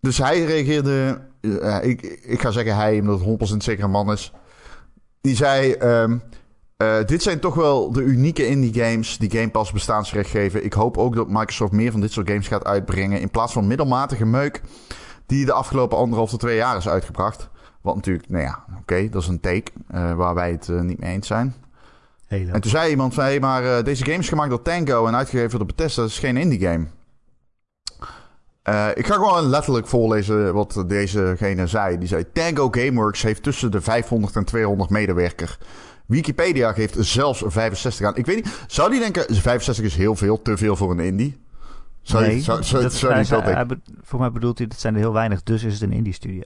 dus 0.00 0.18
hij 0.18 0.44
reageerde... 0.44 1.20
eh, 1.42 1.78
ik, 1.82 2.02
ik 2.22 2.40
ga 2.40 2.50
zeggen 2.50 2.76
hij, 2.76 3.00
omdat 3.00 3.20
het 3.20 3.52
100% 3.52 3.56
zeker 3.56 3.84
een 3.84 3.90
man 3.90 4.12
is. 4.12 4.32
Die 5.20 5.36
zei... 5.36 5.72
ehm, 5.72 6.16
eh, 6.82 7.04
dit 7.06 7.22
zijn 7.22 7.40
toch 7.40 7.54
wel 7.54 7.92
de 7.92 8.02
unieke 8.02 8.46
indie 8.46 8.82
games 8.82 9.18
die 9.18 9.30
Game 9.30 9.50
Pass 9.50 9.72
bestaansrecht 9.72 10.30
geven. 10.30 10.64
Ik 10.64 10.72
hoop 10.72 10.98
ook 10.98 11.14
dat 11.14 11.28
Microsoft 11.28 11.72
meer 11.72 11.90
van 11.90 12.00
dit 12.00 12.12
soort 12.12 12.28
games 12.28 12.48
gaat 12.48 12.64
uitbrengen. 12.64 13.20
In 13.20 13.30
plaats 13.30 13.52
van 13.52 13.66
middelmatige 13.66 14.26
meuk 14.26 14.60
die 15.26 15.44
de 15.44 15.52
afgelopen 15.52 15.98
anderhalf 15.98 16.30
tot 16.30 16.40
twee 16.40 16.56
jaar 16.56 16.76
is 16.76 16.88
uitgebracht. 16.88 17.48
Wat 17.80 17.94
natuurlijk, 17.94 18.28
nou 18.28 18.44
ja, 18.44 18.64
oké, 18.80 19.08
dat 19.08 19.22
is 19.22 19.28
een 19.28 19.40
take 19.40 19.72
eh, 19.88 20.14
waar 20.14 20.34
wij 20.34 20.50
het 20.50 20.68
niet 20.68 21.00
mee 21.00 21.12
eens 21.12 21.26
zijn. 21.26 21.54
En 22.28 22.60
toen 22.60 22.70
zei 22.70 22.90
iemand 22.90 23.14
van, 23.14 23.24
hé, 23.24 23.38
maar 23.38 23.84
deze 23.84 24.04
game 24.04 24.18
is 24.18 24.28
gemaakt 24.28 24.50
door 24.50 24.62
Tango 24.62 25.06
en 25.06 25.16
uitgegeven 25.16 25.58
door 25.58 25.66
Bethesda. 25.66 26.02
Dat 26.02 26.10
is 26.10 26.18
geen 26.18 26.36
indie 26.36 26.60
game. 26.60 26.86
Eh, 28.62 28.88
ik 28.94 29.06
ga 29.06 29.14
gewoon 29.14 29.48
letterlijk 29.48 29.86
voorlezen 29.86 30.54
wat 30.54 30.84
dezegene 30.86 31.66
zei. 31.66 31.98
Die 31.98 32.08
zei, 32.08 32.24
Tango 32.32 32.68
Gameworks 32.70 33.22
heeft 33.22 33.42
tussen 33.42 33.70
de 33.70 33.80
500 33.80 34.36
en 34.36 34.44
200 34.44 34.90
medewerker. 34.90 35.58
Wikipedia 36.06 36.72
geeft 36.72 36.96
zelfs 36.98 37.42
65 37.46 38.06
aan. 38.06 38.16
Ik 38.16 38.26
weet 38.26 38.36
niet, 38.36 38.64
zou 38.66 38.90
die 38.90 39.00
denken, 39.00 39.34
65 39.34 39.84
is 39.84 39.96
heel 39.96 40.16
veel, 40.16 40.42
te 40.42 40.56
veel 40.56 40.76
voor 40.76 40.90
een 40.90 41.00
indie? 41.00 41.40
Zou 42.02 42.22
nee, 42.22 42.34
je, 42.34 42.42
zou, 42.42 42.62
zou, 42.62 42.82
dat, 42.82 42.92
zou 42.92 43.12
hij 43.12 43.54
hij 43.54 43.66
voor 44.02 44.20
mij 44.20 44.32
bedoelt 44.32 44.58
hij, 44.58 44.66
dat 44.66 44.78
zijn 44.78 44.94
er 44.94 45.00
heel 45.00 45.12
weinig, 45.12 45.42
dus 45.42 45.64
is 45.64 45.72
het 45.72 45.82
een 45.82 45.92
indie 45.92 46.12
studio. 46.12 46.42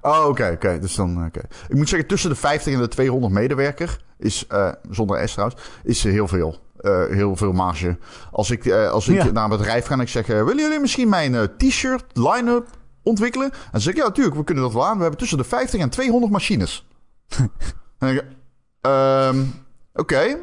Oh, 0.00 0.26
oké, 0.28 0.50
oké. 0.54 0.78
Dus 0.78 0.94
dan, 0.94 1.24
oké. 1.26 1.40
Ik 1.68 1.76
moet 1.76 1.88
zeggen, 1.88 2.08
tussen 2.08 2.30
de 2.30 2.36
50 2.36 2.74
en 2.74 2.80
de 2.80 2.88
200 2.88 3.32
medewerker 3.32 3.98
is, 4.18 4.46
eh, 4.46 4.72
zonder 4.90 5.28
S 5.28 5.32
trouwens, 5.32 5.60
is 5.82 6.02
heel 6.02 6.28
veel. 6.28 6.58
Eh, 6.80 7.04
heel 7.06 7.36
veel 7.36 7.52
marge. 7.52 7.98
Als 8.32 8.50
ik, 8.50 8.64
eh, 8.66 8.90
als 8.90 9.08
ik 9.08 9.14
Ja. 9.22 9.30
naar 9.30 9.44
een 9.44 9.50
bedrijf 9.50 9.86
ga 9.86 9.92
en 9.94 10.00
ik 10.00 10.08
zeg, 10.08 10.28
eh, 10.28 10.36
willen 10.44 10.62
jullie 10.62 10.80
misschien 10.80 11.08
mijn 11.08 11.56
t-shirt 11.56 12.04
line-up 12.12 12.66
ontwikkelen? 13.02 13.50
En 13.72 13.80
zeg 13.80 13.92
ik, 13.92 13.98
ja, 14.00 14.06
natuurlijk, 14.06 14.36
we 14.36 14.44
kunnen 14.44 14.64
dat 14.64 14.72
wel 14.72 14.86
aan. 14.86 14.94
We 14.96 15.00
hebben 15.00 15.18
tussen 15.20 15.38
de 15.38 15.44
50 15.44 15.80
en 15.80 15.90
200 15.90 16.32
machines. 16.32 16.86
ehm, 18.80 19.42
oké. 19.94 20.36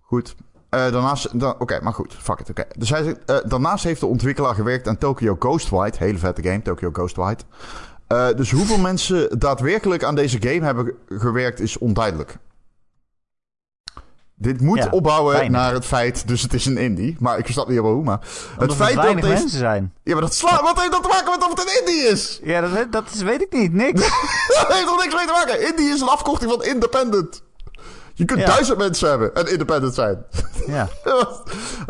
Goed. 0.00 0.34
Daarnaast, 0.70 1.40
da- 1.40 1.54
oké, 1.58 1.80
maar 1.82 1.92
goed, 1.94 2.14
fuck 2.18 2.40
it, 2.40 2.50
oké. 2.50 2.64
Dus 2.78 2.90
hij 2.90 3.02
zegt, 3.02 3.50
daarnaast 3.50 3.84
heeft 3.84 4.00
de 4.00 4.06
ontwikkelaar 4.06 4.54
gewerkt 4.54 4.88
aan 4.88 4.98
Tokyo 4.98 5.36
Ghostwide. 5.38 5.96
Hele 5.98 6.18
vette 6.18 6.42
game, 6.42 6.62
Tokyo 6.62 6.90
Ghostwide. 6.92 7.42
Eh, 8.06 8.26
dus 8.36 8.50
hoeveel 8.50 8.78
mensen 8.78 9.38
daadwerkelijk 9.38 10.04
aan 10.04 10.14
deze 10.14 10.36
game 10.40 10.64
hebben 10.64 10.84
ge- 10.84 11.18
gewerkt 11.18 11.60
is 11.60 11.78
onduidelijk. 11.78 12.36
Dit 14.44 14.60
moet 14.60 14.78
Ja, 14.78 14.88
opbouwen 14.90 15.32
weinig. 15.32 15.60
naar 15.60 15.72
het 15.72 15.84
feit, 15.84 16.28
dus 16.28 16.42
het 16.42 16.54
is 16.54 16.66
een 16.66 16.76
indie. 16.78 17.16
Maar 17.18 17.38
ik 17.38 17.46
snap 17.46 17.66
niet 17.66 17.76
helemaal 17.76 17.94
hoe, 17.96 18.04
maar... 18.04 18.20
Omdat 18.52 18.68
het 18.68 18.86
feit 18.86 18.94
dat 19.20 19.28
mensen 19.28 19.48
zijn. 19.58 19.92
Ja, 20.02 20.12
maar 20.12 20.22
dat 20.22 20.34
slaat... 20.34 20.60
Wat 20.60 20.78
heeft 20.80 20.92
dat 20.92 21.02
te 21.02 21.08
maken 21.08 21.30
met 21.30 21.42
of 21.44 21.48
het 21.50 21.58
een 21.60 21.78
indie 21.86 22.02
is? 22.12 22.40
Ja, 22.42 22.60
dat, 22.60 22.92
dat 22.92 23.04
is, 23.14 23.22
weet 23.22 23.42
ik 23.42 23.52
niet. 23.52 23.72
Niks. 23.72 24.00
dat 24.58 24.66
heeft 24.68 24.88
er 24.90 24.96
niks 25.02 25.14
mee 25.14 25.26
te 25.26 25.32
maken. 25.32 25.66
Indie 25.68 25.88
is 25.94 26.00
een 26.00 26.08
afkorting 26.08 26.50
van 26.50 26.64
independent. 26.64 27.42
Je 28.14 28.24
kunt 28.24 28.40
Ja. 28.40 28.46
duizend 28.46 28.78
mensen 28.78 29.08
hebben 29.08 29.34
en 29.34 29.50
independent 29.50 29.94
zijn. 29.94 30.24
ja. 30.66 30.88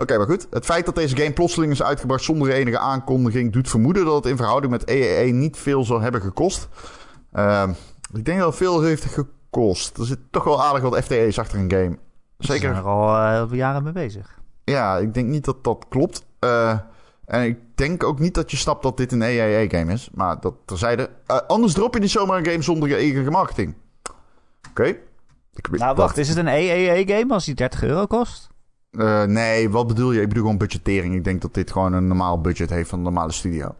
Oké, 0.02 0.16
maar 0.16 0.26
goed. 0.26 0.46
Het 0.50 0.64
feit 0.64 0.86
dat 0.86 0.94
deze 0.94 1.16
game 1.16 1.32
plotseling 1.32 1.72
is 1.72 1.82
uitgebracht 1.82 2.24
zonder 2.24 2.50
enige 2.50 2.78
aankondiging... 2.78 3.52
doet 3.52 3.68
vermoeden 3.68 4.04
dat 4.04 4.14
het 4.14 4.26
in 4.26 4.36
verhouding 4.36 4.72
met 4.72 4.88
EEE 4.88 5.32
niet 5.32 5.56
veel 5.56 5.84
zal 5.84 6.00
hebben 6.00 6.20
gekost. 6.20 6.68
Ehm, 7.32 7.70
ik 8.12 8.24
denk 8.24 8.38
dat 8.38 8.46
het 8.48 8.56
veel 8.56 8.80
heeft 8.80 9.04
gekost. 9.04 9.98
Er 9.98 10.06
zit 10.06 10.18
toch 10.30 10.44
wel 10.44 10.62
aardig 10.64 10.82
wat 10.82 10.96
FTE's 11.04 11.38
achter 11.38 11.58
een 11.58 11.70
game. 11.70 11.98
Ze 12.38 12.46
zijn 12.46 12.58
Zeker. 12.60 12.76
er 12.76 12.82
al 12.82 13.16
eh, 13.50 13.56
jaren 13.58 13.82
mee 13.82 13.92
bezig. 13.92 14.38
Ja, 14.64 14.96
ik 14.98 15.14
denk 15.14 15.28
niet 15.28 15.44
dat 15.44 15.64
dat 15.64 15.86
klopt. 15.88 16.24
Eh, 16.38 16.78
en 17.24 17.42
ik 17.42 17.58
denk 17.74 18.04
ook 18.04 18.18
niet 18.18 18.34
dat 18.34 18.50
je 18.50 18.56
snapt 18.56 18.82
dat 18.82 18.96
dit 18.96 19.12
een 19.12 19.22
EAA-game 19.22 19.92
is. 19.92 20.08
Maar 20.14 20.40
dat 20.40 20.54
terzijde. 20.64 21.10
Eh, 21.26 21.36
anders 21.46 21.72
drop 21.72 21.94
je 21.94 22.00
niet 22.00 22.10
zomaar 22.10 22.38
een 22.38 22.46
game 22.46 22.62
zonder 22.62 22.88
je 22.88 22.94
eigen 22.94 23.32
marketing. 23.32 23.74
Oké. 24.70 24.82
Nou, 24.82 25.78
dat- 25.78 25.96
wacht. 25.96 26.16
Is 26.16 26.28
het 26.28 26.38
een 26.38 26.46
EEE-game 26.48 27.32
als 27.34 27.44
die 27.44 27.54
30 27.54 27.82
euro 27.82 28.06
kost? 28.06 28.48
Nee, 29.26 29.70
wat 29.70 29.86
bedoel 29.86 30.12
je? 30.12 30.20
Ik 30.20 30.28
bedoel 30.28 30.42
gewoon 30.42 30.58
budgettering. 30.58 31.14
Ik 31.14 31.24
denk 31.24 31.42
dat 31.42 31.54
dit 31.54 31.72
gewoon 31.72 31.92
een 31.92 32.06
normaal 32.06 32.40
budget 32.40 32.70
heeft 32.70 32.88
van 32.88 32.98
een 32.98 33.04
normale 33.04 33.32
studio. 33.32 33.74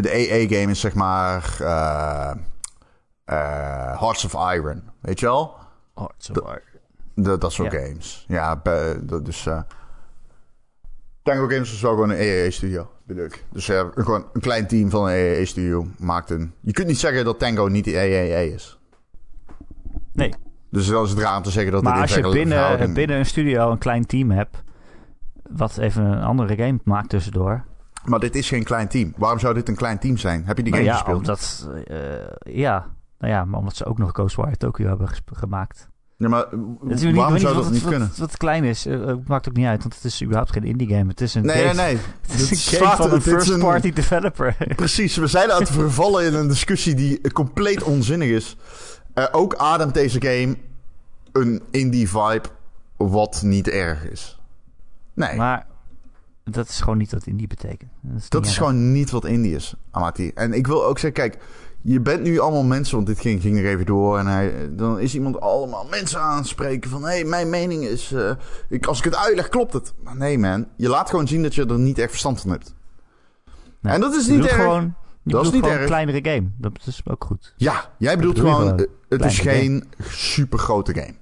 De 0.00 0.10
EA-game 0.10 0.70
is 0.70 0.80
zeg 0.80 0.94
maar... 0.94 1.56
eh, 1.60 2.32
Hearts 4.00 4.24
of 4.24 4.52
Iron. 4.54 4.82
Weet 5.00 5.20
je 5.20 5.26
wel? 5.26 5.56
Oh, 5.94 6.08
zo 6.18 6.32
De- 6.32 6.62
De, 7.22 7.38
dat 7.38 7.52
soort 7.52 7.72
Ja. 7.72 7.78
games. 7.80 8.24
Ja, 8.28 8.60
dat- 9.02 9.24
dus... 9.24 9.48
Tango 11.22 11.46
Games 11.48 11.72
is 11.72 11.80
wel 11.80 11.90
gewoon 11.90 12.10
een 12.10 12.16
EA-studio, 12.16 12.90
bedoel 13.04 13.24
ik. 13.24 13.44
Dus 13.52 13.66
ja, 13.66 13.90
gewoon 13.94 14.24
een 14.32 14.40
klein 14.40 14.66
team 14.66 14.90
van 14.90 15.06
een 15.08 15.14
EA-studio 15.14 15.86
maakt 15.98 16.30
een... 16.30 16.52
Je 16.60 16.72
kunt 16.72 16.86
niet 16.86 16.98
zeggen 16.98 17.24
dat 17.24 17.38
Tango 17.38 17.66
niet 17.68 17.84
de 17.84 17.92
EAA 17.98 18.38
is. 18.54 18.78
Nee, 20.12 20.34
Dus 20.70 20.86
dan 20.88 21.04
is 21.04 21.10
het 21.10 21.18
raar 21.18 21.36
om 21.36 21.42
te 21.42 21.50
zeggen 21.50 21.72
dat 21.72 21.82
maar 21.82 22.00
als 22.00 22.14
je 22.14 22.20
binnen, 22.30 22.58
verhouding- 22.58 22.94
binnen 22.94 23.16
een 23.18 23.26
studio 23.26 23.70
een 23.70 23.78
klein 23.78 24.06
team 24.06 24.30
hebt... 24.30 24.62
wat 25.50 25.76
even 25.78 26.04
een 26.04 26.22
andere 26.22 26.56
game 26.56 26.78
maakt 26.84 27.08
tussendoor... 27.08 27.64
Maar 28.04 28.20
dit 28.20 28.34
is 28.34 28.48
geen 28.48 28.64
klein 28.64 28.88
team. 28.88 29.12
Waarom 29.16 29.38
zou 29.38 29.54
dit 29.54 29.68
een 29.68 29.76
klein 29.76 29.98
team 29.98 30.16
zijn? 30.16 30.44
Heb 30.46 30.56
je 30.56 30.62
die 30.62 30.72
Nou 30.72 30.84
game 30.84 30.96
ja, 30.96 31.02
gespeeld? 31.04 31.18
omdat... 31.18 31.68
eh, 31.86 32.54
ja, 32.54 32.86
nou 33.18 33.32
ja, 33.32 33.44
maar 33.44 33.58
omdat 33.58 33.76
ze 33.76 33.84
ook 33.84 33.98
nog 33.98 34.10
Ghostwire 34.12 34.56
Tokyo 34.56 34.86
hebben 34.88 35.08
gemaakt. 35.32 35.88
Ja, 36.20 36.28
maar 36.28 36.46
Het 36.88 36.98
is 36.98 37.02
niet- 37.02 37.14
waarom 37.14 37.32
weet 37.32 37.42
zou 37.42 37.54
niet 37.54 37.62
dat 37.64 37.72
niet 37.72 37.82
wat, 37.82 37.90
kunnen? 37.90 38.08
Wat, 38.08 38.18
wat 38.18 38.36
klein 38.36 38.64
is, 38.64 38.84
het 38.84 39.28
maakt 39.28 39.48
ook 39.48 39.56
niet 39.56 39.66
uit, 39.66 39.82
want 39.82 39.94
het 39.94 40.04
is 40.04 40.22
überhaupt 40.22 40.52
geen 40.52 40.64
indie 40.64 40.88
game. 40.88 41.08
Het 41.08 41.20
is 41.20 41.34
een 41.34 41.44
Nee, 41.46 41.66
game, 41.66 41.74
nee, 41.82 41.94
nee. 41.94 42.02
Het 42.30 42.40
is 42.40 42.50
een 42.72 42.78
game 42.78 42.96
van 42.96 43.04
een 43.10 43.18
dit 43.18 43.26
is 43.26 43.32
first 43.32 43.58
party 43.58 43.92
developer. 43.92 44.56
Precies, 44.76 45.16
we 45.16 45.26
zijn 45.26 45.50
aan 45.52 45.60
het 45.60 45.70
vervallen 45.82 46.24
in 46.24 46.34
een 46.34 46.48
discussie 46.48 46.94
die 46.94 47.32
compleet 47.32 47.82
onzinnig 47.82 48.28
is. 48.28 48.56
Eh, 49.14 49.24
ook 49.32 49.54
ademt 49.54 49.94
deze 49.94 50.20
game 50.22 50.56
een 51.32 51.62
indie 51.70 52.08
vibe, 52.08 52.42
wat 52.96 53.42
niet 53.44 53.68
erg 53.68 54.04
is. 54.10 54.38
Nee, 55.14 55.36
maar 55.36 55.66
dat 56.44 56.68
is 56.68 56.80
gewoon 56.80 56.98
niet 56.98 57.12
wat 57.12 57.26
indie 57.26 57.46
betekent. 57.46 57.90
Dat 58.00 58.18
is, 58.22 58.28
dat 58.28 58.40
niet 58.40 58.50
is 58.50 58.56
gewoon 58.56 58.92
niet 58.92 59.10
wat 59.10 59.24
indie 59.24 59.54
is, 59.54 59.74
Amati. 59.90 60.30
En 60.34 60.52
ik 60.52 60.66
wil 60.66 60.84
ook 60.84 60.98
zeggen, 60.98 61.20
kijk, 61.30 61.42
je 61.82 62.00
bent 62.00 62.22
nu 62.22 62.38
allemaal 62.38 62.62
mensen, 62.64 62.94
want 62.94 63.06
dit 63.06 63.20
ging, 63.20 63.40
ging 63.40 63.58
er 63.58 63.64
even 63.66 63.86
door. 63.86 64.18
En 64.18 64.26
hij, 64.26 64.68
dan 64.72 64.98
is 65.00 65.14
iemand 65.14 65.40
allemaal 65.40 65.86
mensen 65.90 66.20
aanspreken 66.20 66.90
van... 66.90 67.02
hé, 67.02 67.08
hey, 67.08 67.24
mijn 67.24 67.50
mening 67.50 67.84
is... 67.84 68.12
eh, 68.12 68.30
ik, 68.68 68.86
als 68.86 68.98
ik 68.98 69.04
het 69.04 69.16
uitleg, 69.16 69.48
klopt 69.48 69.72
het. 69.72 69.92
Maar 70.02 70.16
nee, 70.16 70.38
man. 70.38 70.66
Je 70.76 70.88
laat 70.88 71.10
gewoon 71.10 71.28
zien 71.28 71.42
dat 71.42 71.54
je 71.54 71.66
er 71.66 71.78
niet 71.78 71.98
echt 71.98 72.10
verstand 72.10 72.40
van 72.40 72.50
hebt. 72.50 72.74
Nee, 73.80 73.92
En 73.94 74.00
dat 74.00 74.14
is 74.14 74.26
niet 74.26 74.44
erg. 74.44 74.54
gewoon, 74.54 74.94
Dat 75.24 75.44
is 75.44 75.50
niet 75.50 75.60
gewoon 75.60 75.72
erg. 75.74 75.80
een 75.82 75.86
kleinere 75.88 76.30
game. 76.30 76.50
Dat 76.56 76.72
is 76.86 77.00
ook 77.04 77.24
goed. 77.24 77.54
Ja, 77.56 77.90
jij 77.98 78.16
bedoelt 78.16 78.34
bedoel 78.34 78.50
gewoon... 78.54 78.78
eh, 78.78 78.86
het 79.08 79.24
is 79.24 79.38
geen 79.38 79.84
super 80.08 80.58
grote 80.58 80.94
game. 80.94 81.14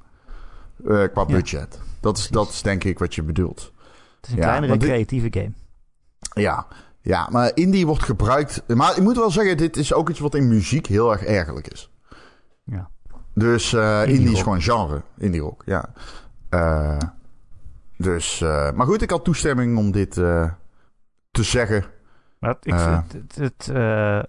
Eh, 1.03 1.13
qua 1.13 1.25
Ja. 1.27 1.35
budget. 1.35 1.81
Dat 2.01 2.19
is, 2.19 2.29
dat 2.29 2.49
is 2.49 2.63
denk 2.63 2.85
ik 2.85 2.99
wat 2.99 3.15
je 3.15 3.23
bedoelt. 3.23 3.73
Het 4.17 4.27
is 4.27 4.31
een 4.33 4.37
Ja, 4.39 4.43
kleinere 4.45 4.77
dit- 4.77 4.89
creatieve 4.89 5.29
game. 5.31 5.53
Ja, 6.35 6.67
ja, 7.01 7.29
maar 7.31 7.51
indie 7.55 7.87
wordt 7.87 8.03
gebruikt... 8.03 8.63
Maar 8.67 8.97
ik 8.97 9.03
moet 9.03 9.17
wel 9.17 9.31
zeggen, 9.31 9.57
dit 9.57 9.77
is 9.77 9.93
ook 9.93 10.11
iets 10.11 10.21
wat 10.21 10.35
in 10.35 10.49
muziek 10.49 10.87
heel 10.87 11.13
erg 11.13 11.25
ergerlijk 11.25 11.67
is. 11.69 11.91
Ja. 12.65 12.91
Dus 13.35 13.73
eh 13.73 14.01
Indie 14.01 14.19
indie, 14.19 14.33
is 14.33 14.43
gewoon 14.43 14.63
genre. 14.63 15.03
Indie 15.19 15.41
rock, 15.41 15.63
ja. 15.67 15.93
Eh, 16.49 16.99
dus, 17.97 18.41
eh, 18.41 18.73
maar 18.73 18.87
goed, 18.87 19.03
ik 19.03 19.11
had 19.11 19.25
toestemming 19.25 19.79
om 19.79 19.91
dit 19.91 20.13
te 20.13 20.53
zeggen. 21.31 21.85
Maar 22.39 22.57
ik 22.63 22.73
Eh. 22.73 23.01
vind 23.09 23.13
het, 23.35 23.67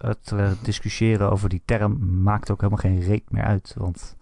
het, 0.00 0.30
het 0.30 0.64
discussiëren 0.64 1.30
over 1.30 1.48
die 1.48 1.62
term 1.64 2.22
maakt 2.22 2.50
ook 2.50 2.60
helemaal 2.60 2.82
geen 2.82 3.00
reet 3.00 3.30
meer 3.32 3.44
uit. 3.44 3.74
Want 3.78 4.16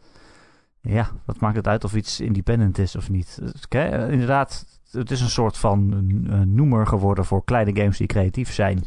ja, 0.81 1.11
wat 1.25 1.41
maakt 1.41 1.57
het 1.57 1.67
uit 1.67 1.85
of 1.85 1.95
iets 1.95 2.21
independent 2.21 2.79
is 2.79 2.97
of 2.97 3.11
niet? 3.11 3.39
Inderdaad, 3.69 4.78
het 4.91 5.11
is 5.11 5.21
een 5.21 5.29
soort 5.29 5.57
van 5.57 5.93
eh, 6.31 6.41
noemer 6.41 6.87
geworden 6.87 7.25
voor 7.25 7.45
kleine 7.45 7.77
games 7.77 7.99
die 7.99 8.07
creatief 8.07 8.53
zijn. 8.53 8.79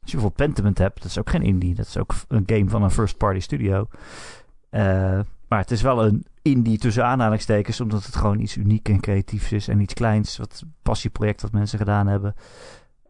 Als 0.00 0.10
je 0.10 0.22
bijvoorbeeld 0.22 0.48
Pentiment 0.48 0.78
hebt, 0.78 1.02
dat 1.02 1.10
is 1.10 1.18
ook 1.18 1.30
geen 1.30 1.42
indie. 1.42 1.74
Dat 1.74 1.86
is 1.86 1.98
ook 1.98 2.14
een 2.28 2.42
game 2.46 2.68
van 2.68 2.82
een 2.82 2.90
first-party 2.90 3.40
studio. 3.40 3.86
Eh, 4.70 5.20
maar 5.48 5.58
het 5.58 5.70
is 5.70 5.82
wel 5.82 6.04
een 6.04 6.26
indie 6.42 6.78
tussen 6.78 7.04
aanhalingstekens, 7.04 7.80
omdat 7.80 8.04
het 8.04 8.16
gewoon 8.16 8.40
iets 8.40 8.56
uniek 8.56 8.88
en 8.88 9.00
creatiefs 9.00 9.52
is 9.52 9.68
en 9.68 9.80
iets 9.80 9.94
kleins. 9.94 10.36
Wat 10.36 10.60
een 10.62 10.74
passieproject 10.82 11.42
wat 11.42 11.52
mensen 11.52 11.78
gedaan 11.78 12.06
hebben. 12.06 12.34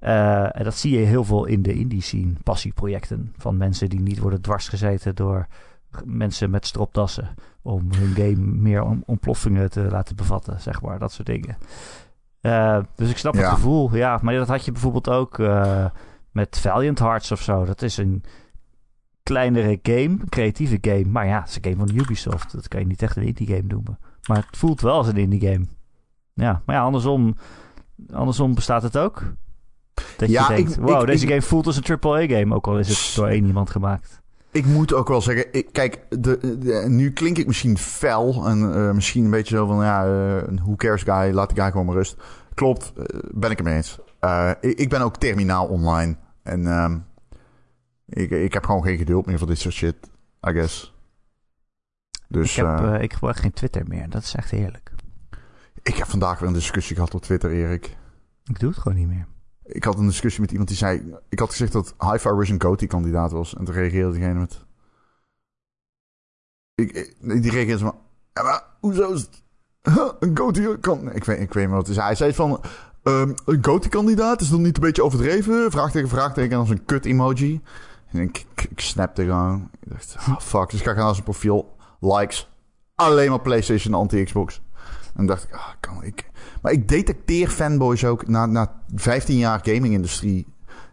Eh, 0.01 0.57
en 0.59 0.65
dat 0.65 0.75
zie 0.75 0.99
je 0.99 1.07
heel 1.07 1.25
veel 1.25 1.45
in 1.45 1.63
de 1.63 1.73
indie 1.73 2.03
scene. 2.03 2.33
Passieprojecten 2.43 3.35
van 3.37 3.57
mensen 3.57 3.89
die 3.89 4.01
niet 4.01 4.19
worden 4.19 4.41
dwarsgezeten 4.41 5.15
door 5.15 5.47
mensen 6.05 6.51
met 6.51 6.67
stropdassen. 6.67 7.35
Om 7.63 7.93
hun 7.93 8.15
game 8.15 8.47
meer 8.57 8.83
om, 8.83 9.03
ontploffingen 9.07 9.71
te 9.71 9.81
laten 9.81 10.17
bevatten, 10.17 10.61
zeg 10.61 10.83
maar. 10.83 10.99
Dat 10.99 11.13
soort 11.13 11.27
dingen. 11.27 11.57
Eh, 12.49 12.79
dus 12.95 13.11
ik 13.11 13.19
snap 13.19 13.35
het 13.35 13.43
gevoel. 13.47 13.95
Ja, 13.97 14.19
maar 14.23 14.35
dat 14.35 14.49
had 14.49 14.65
je 14.65 14.73
bijvoorbeeld 14.73 15.09
ook 15.09 15.39
eh, 15.39 15.85
met 16.31 16.59
Valiant 16.59 16.99
Hearts 16.99 17.33
of 17.33 17.43
zo. 17.43 17.65
Dat 17.65 17.83
is 17.83 17.97
een 17.97 18.23
kleinere 19.23 19.79
game, 19.83 20.03
een 20.03 20.29
creatieve 20.29 20.79
game. 20.81 21.05
Maar 21.05 21.27
ja, 21.27 21.41
het 21.41 21.49
is 21.49 21.57
een 21.57 21.65
game 21.65 21.87
van 21.87 21.97
Ubisoft. 21.97 22.53
Dat 22.53 22.69
kan 22.69 22.81
je 22.81 22.87
niet 22.87 23.03
echt 23.03 23.17
een 23.17 23.23
indie 23.23 23.47
game 23.47 23.63
noemen. 23.67 23.99
Maar 24.29 24.37
het 24.37 24.57
voelt 24.57 24.81
wel 24.81 24.95
als 24.97 25.07
een 25.09 25.17
indie 25.17 25.41
game. 25.51 25.65
Ja, 26.35 26.63
maar 26.67 26.77
ja, 26.77 26.83
andersom, 26.83 27.37
andersom 28.13 28.55
bestaat 28.55 28.83
het 28.83 28.99
ook. 28.99 29.23
Dat 30.17 30.29
Ja, 30.29 30.49
je 30.49 30.55
denkt, 30.57 30.77
ik- 30.77 30.83
wow, 30.83 31.01
ik- 31.01 31.07
deze 31.07 31.23
ik- 31.25 31.29
game 31.29 31.43
voelt 31.43 31.67
als 31.67 31.77
een 31.77 31.99
AAA-game. 32.01 32.55
Ook 32.55 32.67
al 32.67 32.79
is 32.79 32.89
het 32.89 33.17
door 33.17 33.27
één 33.29 33.45
iemand 33.47 33.71
gemaakt. 33.71 34.23
Ik 34.51 34.67
moet 34.67 34.93
ook 34.93 35.09
wel 35.09 35.21
zeggen, 35.21 35.53
ik, 35.53 35.73
kijk, 35.73 36.07
de, 36.09 36.59
de- 36.59 36.85
nu 36.89 37.13
klink 37.13 37.39
ik 37.39 37.47
misschien 37.47 37.79
fel 37.79 38.47
en 38.47 38.75
eh, 38.75 38.91
misschien 38.93 39.25
een 39.25 39.31
beetje 39.31 39.57
zo 39.57 39.67
van, 39.67 39.85
ja, 39.85 40.05
eh, 40.05 40.49
een 40.49 40.57
who 40.59 40.77
cares 40.77 41.03
guy, 41.03 41.33
laat 41.33 41.49
die 41.49 41.59
guy 41.59 41.71
gewoon 41.71 41.87
maar 41.87 41.95
rust. 41.95 42.17
Klopt, 42.55 42.93
eh, 42.97 43.05
ben 43.31 43.51
ik 43.51 43.57
het 43.57 43.67
mee 43.67 43.77
eens. 43.77 43.99
Ik, 44.61 44.79
ik 44.79 44.89
ben 44.89 45.01
ook 45.01 45.17
terminaal 45.17 45.67
online 45.67 46.17
en 46.43 46.67
ehm, 46.67 46.99
ik, 48.07 48.31
ik 48.31 48.53
heb 48.53 48.65
gewoon 48.65 48.83
geen 48.83 48.99
geduld 48.99 49.27
meer 49.27 49.39
voor 49.39 49.47
dit 49.47 49.59
soort 49.59 49.75
shit, 49.75 49.97
I 50.49 50.51
guess. 50.53 50.95
Dus 52.29 52.59
ik, 52.59 52.65
heb, 52.67 53.01
ik 53.03 53.13
gebruik 53.13 53.37
geen 53.37 53.53
Twitter 53.53 53.83
meer. 53.87 54.11
Dat 54.11 54.23
is 54.23 54.35
echt 54.35 54.51
heerlijk. 54.51 54.93
ik 55.83 55.95
heb 55.97 56.07
vandaag 56.07 56.39
weer 56.39 56.49
een 56.49 56.55
discussie 56.55 56.95
gehad 56.95 57.15
op 57.15 57.23
Twitter, 57.23 57.51
Erik. 57.51 57.97
Ik 58.45 58.59
doe 58.61 58.71
het 58.71 58.79
gewoon 58.79 58.99
niet 58.99 59.09
meer. 59.09 59.27
Ik 59.69 59.85
had 59.85 59.99
een 59.99 60.07
discussie 60.07 60.41
met 60.41 60.51
iemand 60.51 60.69
die 60.69 60.77
zei... 60.77 61.15
Ik 61.29 61.39
had 61.39 61.51
gezegd 61.51 61.73
dat 61.73 61.95
Hi-Fi 61.99 62.29
Rush 62.29 62.51
een 62.51 62.63
Goatee-kandidaat 62.63 63.33
was. 63.33 63.55
En 63.55 63.65
toen 63.65 63.75
reageerde 63.75 64.11
diegene 64.11 64.39
met... 64.39 64.65
Ik, 66.75 67.15
die 67.21 67.51
reageerde 67.51 67.79
van... 67.79 67.99
Ja, 68.33 68.43
maar 68.43 68.65
hoezo 68.81 69.13
is 69.13 69.21
het... 69.21 69.43
Een 70.21 70.39
Goatee 70.39 70.79
kan... 70.79 71.13
Ik 71.13 71.25
weet, 71.25 71.41
ik 71.41 71.53
weet 71.53 71.65
niet 71.65 71.75
wat 71.75 71.87
het 71.87 71.97
is. 71.97 72.03
Hij 72.03 72.15
zei 72.15 72.35
van... 72.35 72.61
ehm, 73.03 73.33
een 73.45 73.65
Goatee-kandidaat 73.65 74.41
is 74.41 74.49
dan 74.49 74.63
niet 74.63 74.77
een 74.77 74.83
beetje 74.83 75.05
overdreven? 75.05 75.71
Vraagteken, 75.71 76.09
vraagteken 76.09 76.53
en 76.53 76.59
als 76.59 76.71
een 76.71 76.85
kut-emoji. 76.85 77.63
En 78.11 78.21
ik, 78.21 78.47
ik, 78.55 78.81
snapte 78.81 79.25
gewoon. 79.25 79.71
Ik 79.81 79.91
dacht, 79.91 80.17
ah, 80.19 80.41
fuck. 80.41 80.71
Dus 80.71 80.81
ik 80.81 80.87
ga 80.87 80.93
gaan 80.93 81.05
naar 81.05 81.13
zijn 81.13 81.25
profiel. 81.25 81.77
Likes. 82.01 82.51
Alleen 82.95 83.31
maar 83.31 83.41
PlayStation 83.41 83.95
anti-Xbox. 83.95 84.63
En 85.15 85.27
dacht 85.27 85.45
ik, 85.45 85.53
ah, 85.53 85.69
kan 85.81 86.03
ik... 86.03 86.28
Maar 86.63 86.73
ik 86.73 86.89
detecteer 86.89 87.49
fanboys 87.49 88.05
ook. 88.05 88.29
Na, 88.29 88.47
na 88.47 88.81
15 88.95 89.37
jaar 89.37 89.61
gaming-industrie 89.63 90.47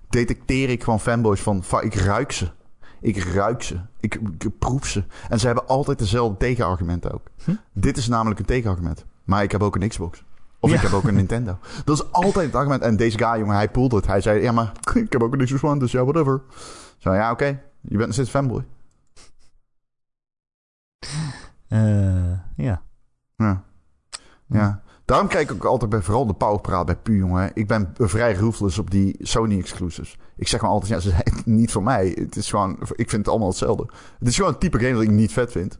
detecteer 0.10 0.70
ik 0.70 0.84
gewoon 0.84 1.00
fanboys 1.00 1.42
van... 1.42 1.64
Ik 1.82 1.94
ruik 1.94 2.32
ze. 2.32 2.52
Ik 3.02 3.18
ruik 3.18 3.64
ze. 3.64 3.80
Ik, 4.00 4.20
ik 4.38 4.60
proef 4.60 4.86
ze. 4.88 5.04
En 5.30 5.40
ze 5.40 5.46
hebben 5.46 5.68
altijd 5.68 6.00
dezelfde 6.00 6.38
tegenargumenten 6.38 7.12
ook. 7.14 7.28
Hm? 7.44 7.52
Dit 7.74 7.98
is 7.98 8.08
namelijk 8.08 8.40
een 8.40 8.46
tegenargument. 8.46 9.06
Maar 9.24 9.44
ik 9.44 9.52
heb 9.52 9.64
ook 9.64 9.76
een 9.76 9.88
Xbox. 9.88 10.24
Of 10.60 10.70
Ja. 10.70 10.76
ik 10.76 10.82
heb 10.82 10.94
ook 10.94 11.04
een 11.04 11.16
Nintendo. 11.16 11.58
Dat 11.86 11.98
is 11.98 12.12
altijd 12.12 12.46
het 12.46 12.56
argument. 12.56 12.82
En 12.82 12.96
deze 12.96 13.18
guy, 13.18 13.40
jongen, 13.40 13.56
hij 13.56 13.70
poelde 13.70 13.96
het. 13.96 14.08
Hij 14.08 14.22
zei, 14.22 14.42
ja, 14.42 14.52
maar 14.52 14.72
ik 14.94 15.12
heb 15.12 15.24
ook 15.24 15.34
een 15.34 15.46
Xbox 15.46 15.64
One, 15.64 15.80
dus 15.80 15.92
ja, 15.92 16.04
whatever. 16.04 16.42
Zo, 16.98 17.14
ja, 17.14 17.32
oké. 17.32 17.46
Je 17.82 17.96
bent 17.96 18.06
nog 18.06 18.14
steeds 18.14 18.30
fanboy. 18.30 18.66
Eh, 21.68 22.32
ja. 22.56 22.82
Ja. 23.36 23.64
Ja. 24.48 24.82
Daarom 25.06 25.28
kijk 25.28 25.50
ik 25.50 25.56
ook 25.56 25.66
altijd 25.66 25.90
bij, 25.90 26.02
vooral 26.02 26.26
de 26.26 26.34
powerpraat 26.34 26.86
bij 26.86 26.96
Pu, 26.96 27.18
jongen. 27.18 27.52
Ik 27.54 27.68
ben 27.68 27.94
vrij 27.98 28.34
ruthless 28.34 28.78
op 28.78 28.92
die 28.92 29.16
Sony 29.20 29.58
exclusives. 29.58 30.18
Ik 30.36 30.48
zeg 30.48 30.62
maar 30.62 30.70
altijd, 30.70 30.92
ja, 30.92 31.00
ze 31.00 31.10
zijn 31.10 31.42
niet 31.46 31.72
voor 31.72 31.84
mij. 31.84 32.18
Het 32.20 32.36
is 32.36 32.50
gewoon, 32.50 32.78
ik 32.80 33.10
vind 33.10 33.12
het 33.12 33.28
allemaal 33.28 33.48
hetzelfde. 33.48 33.90
Het 34.20 34.28
is 34.28 34.36
gewoon 34.36 34.54
een 34.54 34.60
type 34.60 34.80
game 34.80 34.94
dat 34.94 35.02
ik 35.02 35.10
niet 35.10 35.32
vet 35.32 35.52
vind. 35.52 35.80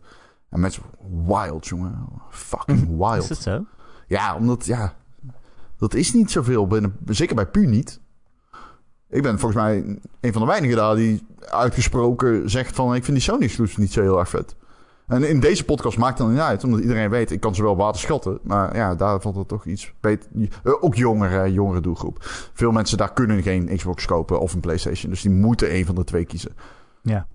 En 0.50 0.60
mensen, 0.60 0.84
wild, 1.28 1.68
jongen. 1.68 2.10
Fucking 2.30 2.98
wild. 2.98 3.24
Is 3.24 3.30
het 3.30 3.42
zo? 3.42 3.66
Ja, 4.08 4.36
omdat, 4.36 4.66
ja, 4.66 4.96
dat 5.78 5.94
is 5.94 6.14
niet 6.14 6.32
zoveel. 6.32 6.68
Binnen, 6.68 6.98
zeker 7.06 7.36
bij 7.36 7.48
Pu 7.48 7.66
niet. 7.66 8.00
Ik 9.10 9.22
ben 9.22 9.40
volgens 9.40 9.62
mij 9.62 10.00
een 10.22 10.34
van 10.34 10.42
de 10.42 10.48
weinigen 10.48 10.78
daar 10.78 10.96
die 10.96 11.28
uitgesproken 11.40 12.50
zegt 12.50 12.76
van... 12.76 12.96
ik 12.96 13.04
vind 13.04 13.18
die 13.18 13.26
Sony 13.26 13.44
exclusives 13.44 13.78
niet 13.78 13.94
zo 13.94 14.02
heel 14.02 14.20
erg 14.20 14.30
vet. 14.30 14.56
En 15.08 15.30
in 15.30 15.40
deze 15.40 15.66
podcast 15.66 15.98
maakt 15.98 16.18
het 16.18 16.28
dan 16.28 16.36
niet 16.36 16.44
uit, 16.46 16.64
omdat 16.64 16.80
iedereen 16.80 17.10
weet... 17.10 17.32
ik 17.32 17.40
kan 17.40 17.56
ze 17.56 17.64
wel 17.64 17.76
water 17.76 18.02
schatten, 18.02 18.40
maar 18.44 18.76
ja, 18.76 18.96
daar 18.96 19.22
valt 19.22 19.36
het 19.36 19.48
toch 19.48 19.66
iets 19.66 19.94
beter... 20.00 20.30
Eh, 20.64 20.74
ook 20.84 20.96
jongere, 20.96 21.54
jongere 21.54 21.82
doelgroep. 21.82 22.18
Veel 22.54 22.72
mensen 22.72 22.98
daar 22.98 23.14
kunnen 23.14 23.42
geen 23.44 23.76
Xbox 23.78 24.06
kopen 24.06 24.40
of 24.40 24.54
een 24.54 24.60
Playstation. 24.60 25.12
Dus 25.12 25.22
die 25.22 25.32
moeten 25.32 25.76
een 25.76 25.86
van 25.86 25.96
de 25.96 26.04
twee 26.04 26.26
kiezen. 26.26 26.52
Ja. 27.02 27.28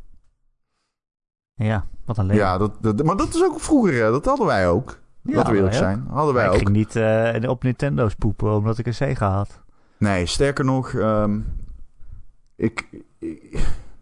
Ja, 1.55 1.87
wat 2.05 2.19
een 2.19 2.27
leven. 2.27 2.43
Ja, 2.45 2.59
dat, 2.59 2.73
dat- 2.81 3.03
maar 3.05 3.17
dat 3.17 3.35
is 3.35 3.45
ook 3.45 3.61
vroeger, 3.61 4.11
dat 4.11 4.25
hadden 4.25 4.47
wij 4.47 4.69
ook. 4.69 4.99
Ja, 5.23 5.35
Laten 5.37 5.51
we 5.53 5.57
eerlijk 5.57 5.75
zijn. 5.77 6.07
Hadden 6.09 6.35
wij 6.35 6.45
ik 6.47 6.51
ook. 6.53 6.57
ging 6.59 6.69
niet 6.69 6.97
eh, 6.97 7.51
op 7.51 7.63
Nintendo's 7.63 8.15
poepen 8.15 8.55
omdat 8.57 8.79
ik 8.79 8.87
een 8.87 8.95
Sega 8.95 9.31
had. 9.31 9.61
Nee, 9.99 10.27
sterker 10.27 10.65
nog, 10.65 10.93
ehm, 10.95 11.41
ik, 12.57 12.89
ik, 13.19 13.59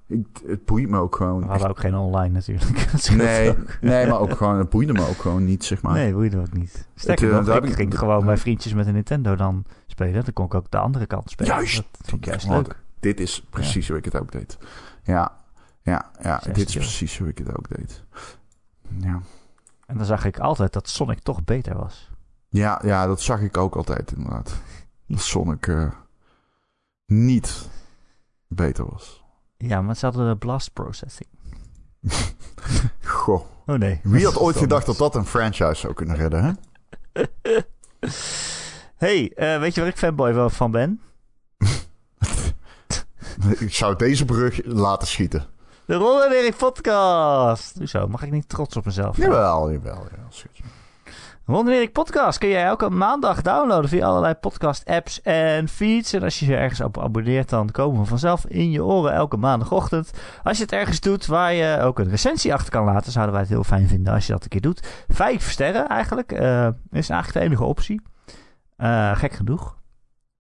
ik- 0.09 0.43
het 0.47 0.65
boeit 0.65 0.89
me 0.89 0.99
ook 0.99 1.11
We 1.19 1.25
gewoon. 1.25 1.43
hadden 1.43 1.69
ook 1.69 1.81
geen 1.81 1.95
online 1.97 2.35
natuurlijk. 2.35 2.87
Nee, 3.17 3.55
nee, 3.81 4.07
maar 4.07 4.19
ook 4.21 4.37
gewoon, 4.37 4.59
het 4.59 4.69
boeide 4.71 4.93
me 4.93 5.09
ook 5.09 5.21
gewoon 5.21 5.45
niet, 5.45 5.65
zeg 5.65 5.83
maar. 5.83 5.93
Nee, 5.93 6.13
boeide 6.13 6.39
ook 6.39 6.53
niet. 6.53 6.89
Sterker 6.95 7.35
Het, 7.35 7.49
eh, 7.49 7.55
nog, 7.55 7.65
ik 7.65 7.71
ik- 7.71 7.75
ging 7.75 7.99
gewoon 7.99 8.25
bij 8.25 8.37
vriendjes 8.37 8.75
met 8.75 8.87
een 8.87 8.95
Nintendo 8.95 9.35
dan 9.37 9.65
spelen. 9.87 10.25
Dan 10.25 10.33
kon 10.33 10.45
ik 10.45 10.55
ook 10.55 10.71
de 10.71 10.79
andere 10.79 11.07
kant 11.07 11.31
spelen. 11.31 11.55
Juist. 11.55 11.77
Dat 11.77 12.09
vond 12.11 12.23
ik 12.23 12.29
juist 12.29 12.49
leuk. 12.49 12.77
Dit 13.01 13.21
is 13.21 13.47
precies 13.51 13.89
hoe 13.89 13.97
ik 13.97 14.05
het 14.05 14.17
ook 14.21 14.33
deed. 14.33 14.59
Ja, 15.03 15.37
ja, 15.83 16.11
ja, 16.23 16.41
dit 16.53 16.69
is 16.69 16.75
precies 16.75 17.19
hoe 17.19 17.29
ik 17.29 17.39
het 17.39 17.57
ook 17.59 17.77
deed. 17.77 18.05
Ja. 19.01 19.21
En 19.87 19.97
dan 19.97 20.05
zag 20.07 20.25
ik 20.25 20.39
altijd 20.39 20.73
dat 20.73 20.89
Sonic 20.89 21.19
toch 21.21 21.45
beter 21.45 21.77
was. 21.77 22.11
Ja, 22.49 22.81
ja, 22.85 23.07
dat 23.07 23.21
zag 23.21 23.41
ik 23.41 23.57
ook 23.57 23.77
altijd 23.77 24.13
inderdaad. 24.17 24.55
Dat 25.07 25.21
Sonic 25.21 25.67
eh, 25.67 25.91
niet 27.07 27.69
beter 28.47 28.87
was. 28.91 29.18
Ja, 29.59 29.83
maar 29.83 29.97
ze 29.97 30.05
hadden 30.07 30.29
de 30.29 30.37
blast 30.37 30.73
processing. 30.73 31.29
Goh, 33.05 33.41
Oh 33.67 33.77
nee. 33.79 34.01
wie 34.03 34.25
had 34.25 34.39
ooit 34.39 34.57
gedacht 34.57 34.87
dat 34.87 34.97
dat 34.99 35.15
een 35.15 35.27
franchise 35.27 35.75
zou 35.75 35.95
kunnen 35.95 36.17
redden, 36.17 36.45
hè? 36.45 36.53
Hey, 38.97 39.33
eh, 39.35 39.61
weet 39.61 39.75
je 39.75 39.81
waar 39.81 39.91
ik 39.91 39.97
fanboy 39.97 40.49
van 40.51 40.71
ben? 40.71 41.01
Ik 43.59 43.75
zou 43.75 43.97
deze 43.97 44.25
brug 44.25 44.61
laten 44.65 45.09
schieten. 45.09 45.47
De 45.85 45.95
Ron 45.95 46.23
en 46.23 46.33
Erik 46.33 46.57
podcast. 46.57 47.79
Hoezo? 47.79 48.09
Mag 48.09 48.23
ik 48.23 48.31
niet 48.31 48.49
trots 48.49 48.77
op 48.77 48.85
mezelf 48.85 49.17
zijn? 49.17 49.31
Jawel, 49.31 49.73
jawel. 49.73 50.07
Erik 51.53 51.93
podcast 51.93 52.39
kun 52.39 52.49
jij 52.49 52.65
elke 52.65 52.91
maandag 52.91 53.43
downloaden 53.43 53.89
via 53.91 54.07
allerlei 54.07 54.35
podcast 54.35 54.85
apps 54.85 55.23
en 55.23 55.69
feeds. 55.69 56.13
En 56.13 56.23
als 56.23 56.39
je 56.39 56.47
je 56.47 56.57
ergens 56.57 56.81
op 56.81 56.99
abonneert, 56.99 57.49
dan 57.49 57.71
komen 57.71 58.01
we 58.01 58.07
vanzelf 58.07 58.47
in 58.47 58.71
je 58.71 58.85
oren 58.85 59.13
elke 59.13 59.37
maandagochtend. 59.37 60.11
Als 60.43 60.57
je 60.57 60.63
het 60.63 60.73
ergens 60.73 61.01
doet 61.01 61.27
waar 61.27 61.53
je 61.53 61.81
ook 61.81 61.99
een 61.99 62.09
recensie 62.11 62.53
achter 62.55 62.71
kan 62.71 62.85
laten, 62.85 63.13
zouden 63.13 63.33
wij 63.35 63.43
het 63.43 63.53
heel 63.53 63.65
fijn 63.65 63.89
vinden 63.89 64.13
als 64.15 64.27
je 64.27 64.33
dat 64.33 64.43
een 64.43 64.49
keer 64.49 64.61
doet. 64.61 65.05
Vijf 65.09 65.51
sterren 65.51 65.89
eigenlijk, 65.89 66.33
eh, 66.33 66.69
is 66.91 67.09
eigenlijk 67.11 67.33
de 67.33 67.41
enige 67.41 67.65
optie. 67.65 68.01
Eh, 68.77 69.17
gek 69.17 69.33
genoeg. 69.33 69.77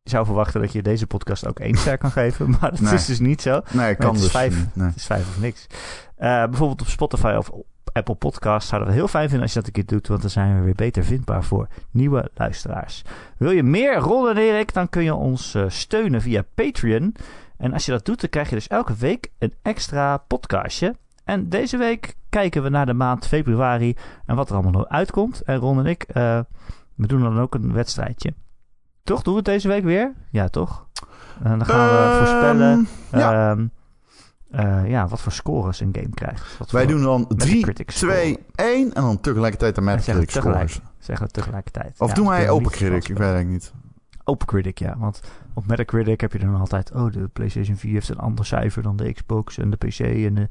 Je 0.02 0.10
zou 0.10 0.24
verwachten 0.26 0.60
dat 0.60 0.72
je 0.72 0.82
deze 0.82 1.06
podcast 1.06 1.46
ook 1.46 1.58
één 1.60 1.76
ster 1.76 1.98
kan 1.98 2.10
geven, 2.10 2.50
maar 2.60 2.70
dat 2.70 2.80
Nee. 2.80 2.94
is 2.94 3.06
dus 3.06 3.18
niet 3.20 3.42
zo. 3.42 3.60
Nee, 3.70 3.94
kan 3.94 4.12
het 4.12 4.20
dus 4.22 4.30
vijf. 4.30 4.56
niet. 4.56 4.76
Nee. 4.76 4.86
Het 4.86 4.96
is 4.96 5.06
vijf 5.06 5.28
of 5.28 5.40
niks. 5.40 5.66
Eh, 6.16 6.44
bijvoorbeeld 6.44 6.80
op 6.80 6.86
Spotify 6.88 7.34
of 7.38 7.50
Apple 7.92 8.14
Podcasts 8.14 8.68
zouden 8.68 8.90
we 8.90 8.96
heel 8.96 9.08
fijn 9.08 9.24
vinden 9.28 9.42
als 9.42 9.52
je 9.52 9.58
dat 9.58 9.66
een 9.66 9.72
keer 9.74 9.86
doet, 9.86 10.08
want 10.08 10.20
dan 10.20 10.30
zijn 10.30 10.56
we 10.58 10.64
weer 10.64 10.74
beter 10.74 11.04
vindbaar 11.04 11.44
voor 11.44 11.68
nieuwe 11.90 12.30
luisteraars. 12.34 13.02
Wil 13.36 13.50
je 13.50 13.62
meer 13.62 13.96
Ron 13.96 14.28
en 14.28 14.36
Erik, 14.36 14.72
dan 14.74 14.88
kun 14.88 15.02
je 15.02 15.14
ons 15.14 15.54
eh, 15.54 15.64
steunen 15.68 16.20
via 16.22 16.42
Patreon. 16.54 17.14
En 17.56 17.72
als 17.72 17.84
je 17.86 17.92
dat 17.92 18.04
doet, 18.04 18.20
dan 18.20 18.30
krijg 18.30 18.48
je 18.48 18.54
dus 18.54 18.66
elke 18.68 18.94
week 18.94 19.30
een 19.38 19.54
extra 19.62 20.16
podcastje. 20.16 20.94
En 21.24 21.48
deze 21.48 21.76
week 21.76 22.14
kijken 22.28 22.62
we 22.62 22.68
naar 22.68 22.86
de 22.86 22.92
maand 22.92 23.26
februari 23.26 23.96
en 24.26 24.36
wat 24.36 24.48
er 24.48 24.54
allemaal 24.54 24.72
nog 24.72 24.88
uitkomt. 24.88 25.40
En 25.42 25.56
Ron 25.56 25.78
en 25.78 25.86
ik, 25.86 26.02
eh, 26.02 26.40
we 26.94 27.06
doen 27.06 27.20
dan 27.22 27.40
ook 27.40 27.54
een 27.54 27.72
wedstrijdje. 27.72 28.34
Toch? 29.04 29.22
Doen 29.22 29.32
we 29.32 29.38
het 29.38 29.48
deze 29.48 29.68
week 29.68 29.84
weer? 29.84 30.14
Ja, 30.30 30.48
toch? 30.48 30.86
En 31.42 31.58
dan 31.58 31.66
gaan 31.66 31.88
we 31.88 31.96
Ehm, 31.96 32.18
voorspellen 32.18 32.88
ja. 33.12 33.50
Ehm, 33.50 33.66
eh, 34.50 34.88
ja, 34.88 35.08
wat 35.08 35.20
voor 35.20 35.32
scores 35.32 35.80
een 35.80 35.88
game 35.92 36.14
krijgt. 36.14 36.58
Wat 36.58 36.70
Wij 36.70 36.82
voor- 36.84 36.92
doen 36.92 37.02
dan 37.02 37.26
3, 37.36 37.54
Metacritic 37.54 37.90
2, 37.90 38.38
1 38.54 38.92
en 38.94 39.02
dan 39.02 39.20
tegelijkertijd 39.20 39.74
de 39.74 39.82
zeggen 39.82 39.96
Metacritic 40.00 40.30
tegelijk. 40.42 40.68
scores. 40.70 40.90
Zeggen 40.98 41.26
we 41.26 41.32
tegelijkertijd. 41.32 41.94
Of 42.00 42.08
Ja, 42.08 42.14
doen 42.14 42.28
wij 42.28 42.50
Open 42.50 42.70
Critic? 42.70 43.08
Ik 43.08 43.18
weet 43.18 43.34
het 43.34 43.46
niet. 43.46 43.72
Open 44.24 44.46
Critic, 44.46 44.78
ja. 44.78 44.94
Want 44.98 45.22
op 45.54 45.66
Metacritic 45.66 46.20
heb 46.20 46.32
je 46.32 46.38
dan 46.38 46.54
altijd... 46.54 46.92
Oh, 46.92 47.12
de 47.12 47.28
PlayStation 47.32 47.76
4 47.76 47.92
heeft 47.92 48.08
een 48.08 48.18
ander 48.18 48.46
cijfer 48.46 48.82
dan 48.82 48.96
de 48.96 49.12
Xbox 49.12 49.58
en 49.58 49.70
de 49.70 49.76
PC. 49.76 49.98
En 49.98 50.34
de, 50.34 50.48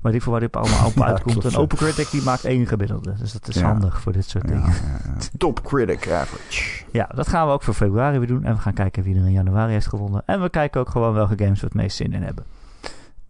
weet 0.00 0.14
ik 0.14 0.22
veel 0.22 0.32
waar 0.32 0.40
dit 0.40 0.56
allemaal 0.56 0.86
op 0.90 0.94
Ja, 0.96 1.04
uitkomt. 1.04 1.44
En. 1.44 1.56
Open 1.56 1.76
Critic 1.78 2.10
die 2.10 2.22
maakt 2.22 2.44
één 2.44 2.66
gemiddelde. 2.66 3.14
Dus 3.18 3.32
dat 3.32 3.48
is 3.48 3.54
Ja. 3.54 3.66
handig 3.66 4.00
voor 4.00 4.12
dit 4.12 4.24
soort 4.28 4.48
dingen. 4.48 4.72
Top 5.38 5.62
Critic 5.64 6.10
Average. 6.10 6.84
Ja, 6.92 7.10
dat 7.14 7.28
gaan 7.28 7.46
we 7.46 7.52
ook 7.52 7.62
voor 7.62 7.74
februari 7.74 8.18
weer 8.18 8.28
doen. 8.28 8.44
En 8.44 8.54
we 8.54 8.60
gaan 8.60 8.72
kijken 8.74 9.02
wie 9.02 9.14
er 9.16 9.24
in 9.26 9.32
januari 9.32 9.72
heeft 9.72 9.86
gewonnen. 9.88 10.22
En 10.26 10.42
we 10.42 10.50
kijken 10.50 10.80
ook 10.80 10.88
gewoon 10.90 11.12
welke 11.14 11.34
games 11.44 11.60
we 11.60 11.66
het 11.66 11.74
meest 11.74 11.96
zin 11.96 12.12
in 12.12 12.22
hebben. 12.22 12.44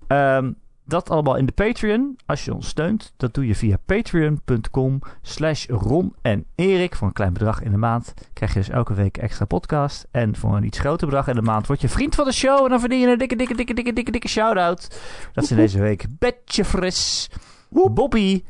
Ehm, 0.06 0.52
dat 0.84 1.10
allemaal 1.10 1.36
in 1.36 1.46
de 1.46 1.52
Patreon. 1.52 2.16
Als 2.26 2.44
je 2.44 2.54
ons 2.54 2.68
steunt, 2.68 3.12
dat 3.16 3.34
doe 3.34 3.46
je 3.46 3.54
via 3.54 3.76
patreon.com 3.86 5.00
slash 5.22 5.66
Ron 5.66 6.14
en 6.22 6.44
Erik. 6.54 6.96
Voor 6.96 7.06
een 7.06 7.12
klein 7.12 7.32
bedrag 7.32 7.62
in 7.62 7.70
de 7.70 7.76
maand 7.76 8.14
krijg 8.32 8.52
je 8.52 8.58
dus 8.58 8.68
elke 8.68 8.94
week 8.94 9.16
extra 9.16 9.44
podcast. 9.44 10.06
En 10.10 10.36
voor 10.36 10.56
een 10.56 10.64
iets 10.64 10.78
groter 10.78 11.06
bedrag 11.06 11.28
in 11.28 11.34
de 11.34 11.42
maand 11.42 11.66
word 11.66 11.80
je 11.80 11.88
vriend 11.88 12.14
van 12.14 12.24
de 12.24 12.32
show. 12.32 12.64
En 12.64 12.70
dan 12.70 12.80
verdien 12.80 13.00
je 13.00 13.06
een 13.06 13.18
dikke, 13.18 13.36
dikke, 13.36 13.54
dikke, 13.54 13.74
dikke, 13.74 13.92
dikke, 13.92 14.10
dikke 14.10 14.28
shout-out. 14.28 15.00
Dat 15.32 15.44
is 15.44 15.50
in 15.50 15.56
deze 15.56 15.80
week 15.80 16.06
Betje 16.18 16.64
Fris, 16.64 17.30
Bobby, 17.68 18.44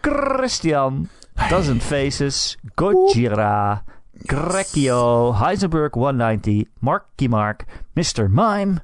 Christian, 0.00 1.08
Dozen 1.48 1.80
Faces, 1.80 2.58
Gojira, 2.74 3.84
Grekio, 4.22 5.34
Heisenberg 5.34 5.94
190, 5.94 6.64
Marky 6.78 7.26
Mark, 7.26 7.64
Mr. 7.92 8.30
Mime, 8.30 8.74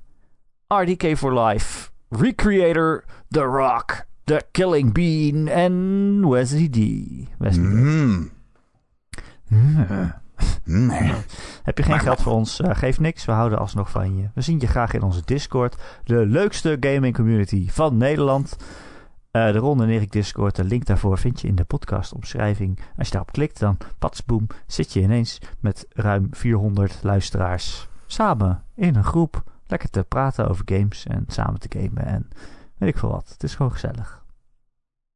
RDK 0.68 1.16
for 1.16 1.40
Life, 1.40 1.90
Recreator, 2.20 3.04
The 3.28 3.42
Rock, 3.42 4.04
The 4.24 4.44
Killing 4.50 4.92
Bean 4.92 5.48
en 5.48 6.28
Wesley 6.28 6.68
D. 6.68 6.78
Wesley 7.38 7.66
D. 7.66 7.74
Mm. 7.74 8.32
Heb 11.62 11.78
je 11.78 11.82
geen 11.82 12.00
geld 12.00 12.22
voor 12.22 12.32
ons? 12.32 12.60
eh, 12.60 12.76
geef 12.76 13.00
niks. 13.00 13.24
We 13.24 13.32
houden 13.32 13.58
alsnog 13.58 13.90
van 13.90 14.16
je. 14.16 14.28
We 14.34 14.40
zien 14.40 14.60
je 14.60 14.66
graag 14.66 14.92
in 14.92 15.02
onze 15.02 15.22
Discord. 15.24 15.76
De 16.04 16.26
leukste 16.26 16.76
gaming 16.80 17.14
community 17.14 17.70
van 17.70 17.96
Nederland. 17.96 18.56
Eh, 19.30 19.52
de 19.52 19.58
Ron 19.58 19.82
en 19.82 19.88
Erik 19.88 20.12
Discord. 20.12 20.56
De 20.56 20.64
link 20.64 20.84
daarvoor 20.84 21.18
vind 21.18 21.40
je 21.40 21.48
in 21.48 21.54
de 21.54 21.64
podcastomschrijving. 21.64 22.78
Als 22.96 23.06
je 23.06 23.12
daarop 23.12 23.32
klikt, 23.32 23.58
dan 23.60 23.76
patsboom, 23.98 24.46
zit 24.66 24.92
je 24.92 25.00
ineens 25.00 25.38
met 25.60 25.86
ruim 25.88 26.28
400 26.30 26.98
luisteraars 27.02 27.88
samen 28.06 28.62
in 28.74 28.94
een 28.96 29.04
groep. 29.04 29.42
Lekker 29.74 29.92
te 29.92 30.05
praten 30.09 30.48
over 30.48 30.62
games 30.64 31.06
en 31.06 31.24
samen 31.28 31.60
te 31.60 31.78
gamen 31.78 32.05
en 32.06 32.28
weet 32.78 32.88
ik 32.88 32.98
veel 32.98 33.10
wat. 33.10 33.28
Het 33.28 33.42
is 33.42 33.55
gewoon 33.55 33.72
gezellig. 33.72 34.24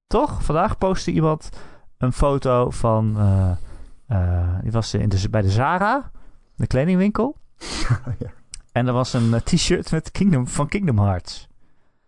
Toch? 0.06 0.44
Vandaag 0.44 0.78
postte 0.78 1.10
iemand 1.10 1.48
een 1.98 2.12
foto 2.12 2.70
van... 2.70 3.14
eh, 3.18 3.50
eh, 4.06 4.58
die 4.62 4.72
was 4.72 4.94
in 4.94 5.08
de, 5.08 5.28
bij 5.30 5.42
de 5.42 5.50
Zara, 5.50 6.10
de 6.56 6.66
kledingwinkel. 6.66 7.36
Ja. 8.18 8.30
En 8.72 8.86
er 8.86 8.92
was 8.92 9.12
een 9.12 9.34
eh, 9.34 9.40
t-shirt 9.40 9.90
met 9.90 10.10
Kingdom, 10.10 10.48
van 10.48 10.68
Kingdom 10.68 10.98
Hearts. 10.98 11.48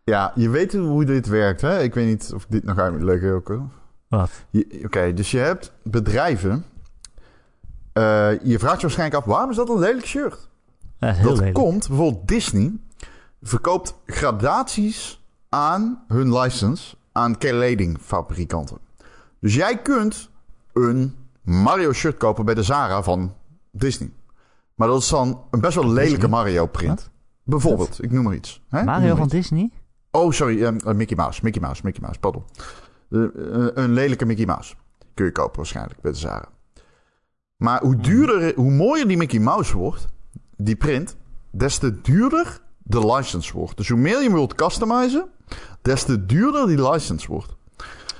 Ja, 0.04 0.32
je 0.34 0.48
weet 0.48 0.72
hoe 0.72 1.04
dit 1.04 1.26
werkt, 1.26 1.60
hè? 1.60 1.82
Ik 1.82 1.94
weet 1.94 2.06
niet 2.06 2.32
of 2.34 2.42
ik 2.42 2.50
dit 2.50 2.64
nog 2.64 2.78
uit 2.78 2.92
moet 2.92 3.02
leggen 3.02 3.34
ook. 3.34 3.60
Wat? 4.08 4.30
Oké, 4.84 5.14
dus 5.14 5.30
je 5.30 5.38
hebt 5.38 5.72
bedrijven. 5.82 6.64
Je 8.42 8.56
vraagt 8.58 8.76
je 8.80 8.86
waarschijnlijk 8.86 9.14
af, 9.14 9.24
waarom 9.24 9.50
is 9.50 9.56
dat 9.56 9.68
een 9.68 9.78
lelijk 9.78 10.06
shirt? 10.06 10.49
Dat 11.00 11.16
lelijk. 11.22 11.54
komt, 11.54 11.88
bijvoorbeeld 11.88 12.28
Disney 12.28 12.72
verkoopt 13.42 13.94
gradaties 14.06 15.24
aan 15.48 16.04
hun 16.08 16.38
license 16.38 16.96
aan 17.12 17.38
kledingfabrikanten. 17.38 18.78
Dus 19.40 19.54
jij 19.54 19.78
kunt 19.78 20.30
een 20.72 21.14
Mario 21.42 21.92
shirt 21.92 22.16
kopen 22.16 22.44
bij 22.44 22.54
de 22.54 22.62
Zara 22.62 23.02
van 23.02 23.34
Disney. 23.70 24.10
Maar 24.74 24.88
dat 24.88 25.00
is 25.00 25.08
dan 25.08 25.42
een 25.50 25.60
best 25.60 25.74
wel 25.74 25.86
lelijke 25.86 26.10
Disney? 26.10 26.30
Mario 26.30 26.66
print. 26.66 27.10
Bijvoorbeeld, 27.42 28.02
ik 28.02 28.10
noem 28.10 28.24
maar 28.24 28.34
iets. 28.34 28.62
Hè? 28.68 28.84
Mario 28.84 29.14
van 29.14 29.24
iets. 29.24 29.34
Disney? 29.34 29.70
Oh, 30.10 30.32
sorry, 30.32 30.64
ehm, 30.64 30.76
eh, 30.76 30.94
Mickey 30.94 31.16
Mouse, 31.16 31.40
Mickey 31.42 31.60
Mouse, 31.60 31.80
Mickey 31.84 32.02
Mouse, 32.02 32.20
pardon. 32.20 32.44
Eh, 33.10 33.22
eh, 33.22 33.68
een 33.74 33.92
lelijke 33.92 34.24
Mickey 34.24 34.46
Mouse 34.46 34.74
kun 35.14 35.24
je 35.24 35.32
kopen 35.32 35.56
waarschijnlijk 35.56 36.00
bij 36.00 36.12
de 36.12 36.18
Zara. 36.18 36.48
Maar 37.56 37.80
hoe 37.82 37.96
duurder, 37.96 38.54
hoe 38.54 38.70
mooier 38.70 39.08
die 39.08 39.16
Mickey 39.16 39.40
Mouse 39.40 39.76
wordt, 39.76 40.06
die 40.64 40.76
print, 40.76 41.16
des 41.50 41.78
te 41.78 42.00
duurder 42.00 42.60
de 42.82 43.06
license 43.14 43.52
wordt. 43.52 43.76
Dus 43.76 43.88
hoe 43.88 43.98
meer 43.98 44.22
je 44.22 44.32
wilt 44.32 44.54
customizen, 44.54 45.26
des 45.82 46.04
te 46.04 46.26
duurder 46.26 46.66
die 46.66 46.90
license 46.90 47.26
wordt. 47.26 47.56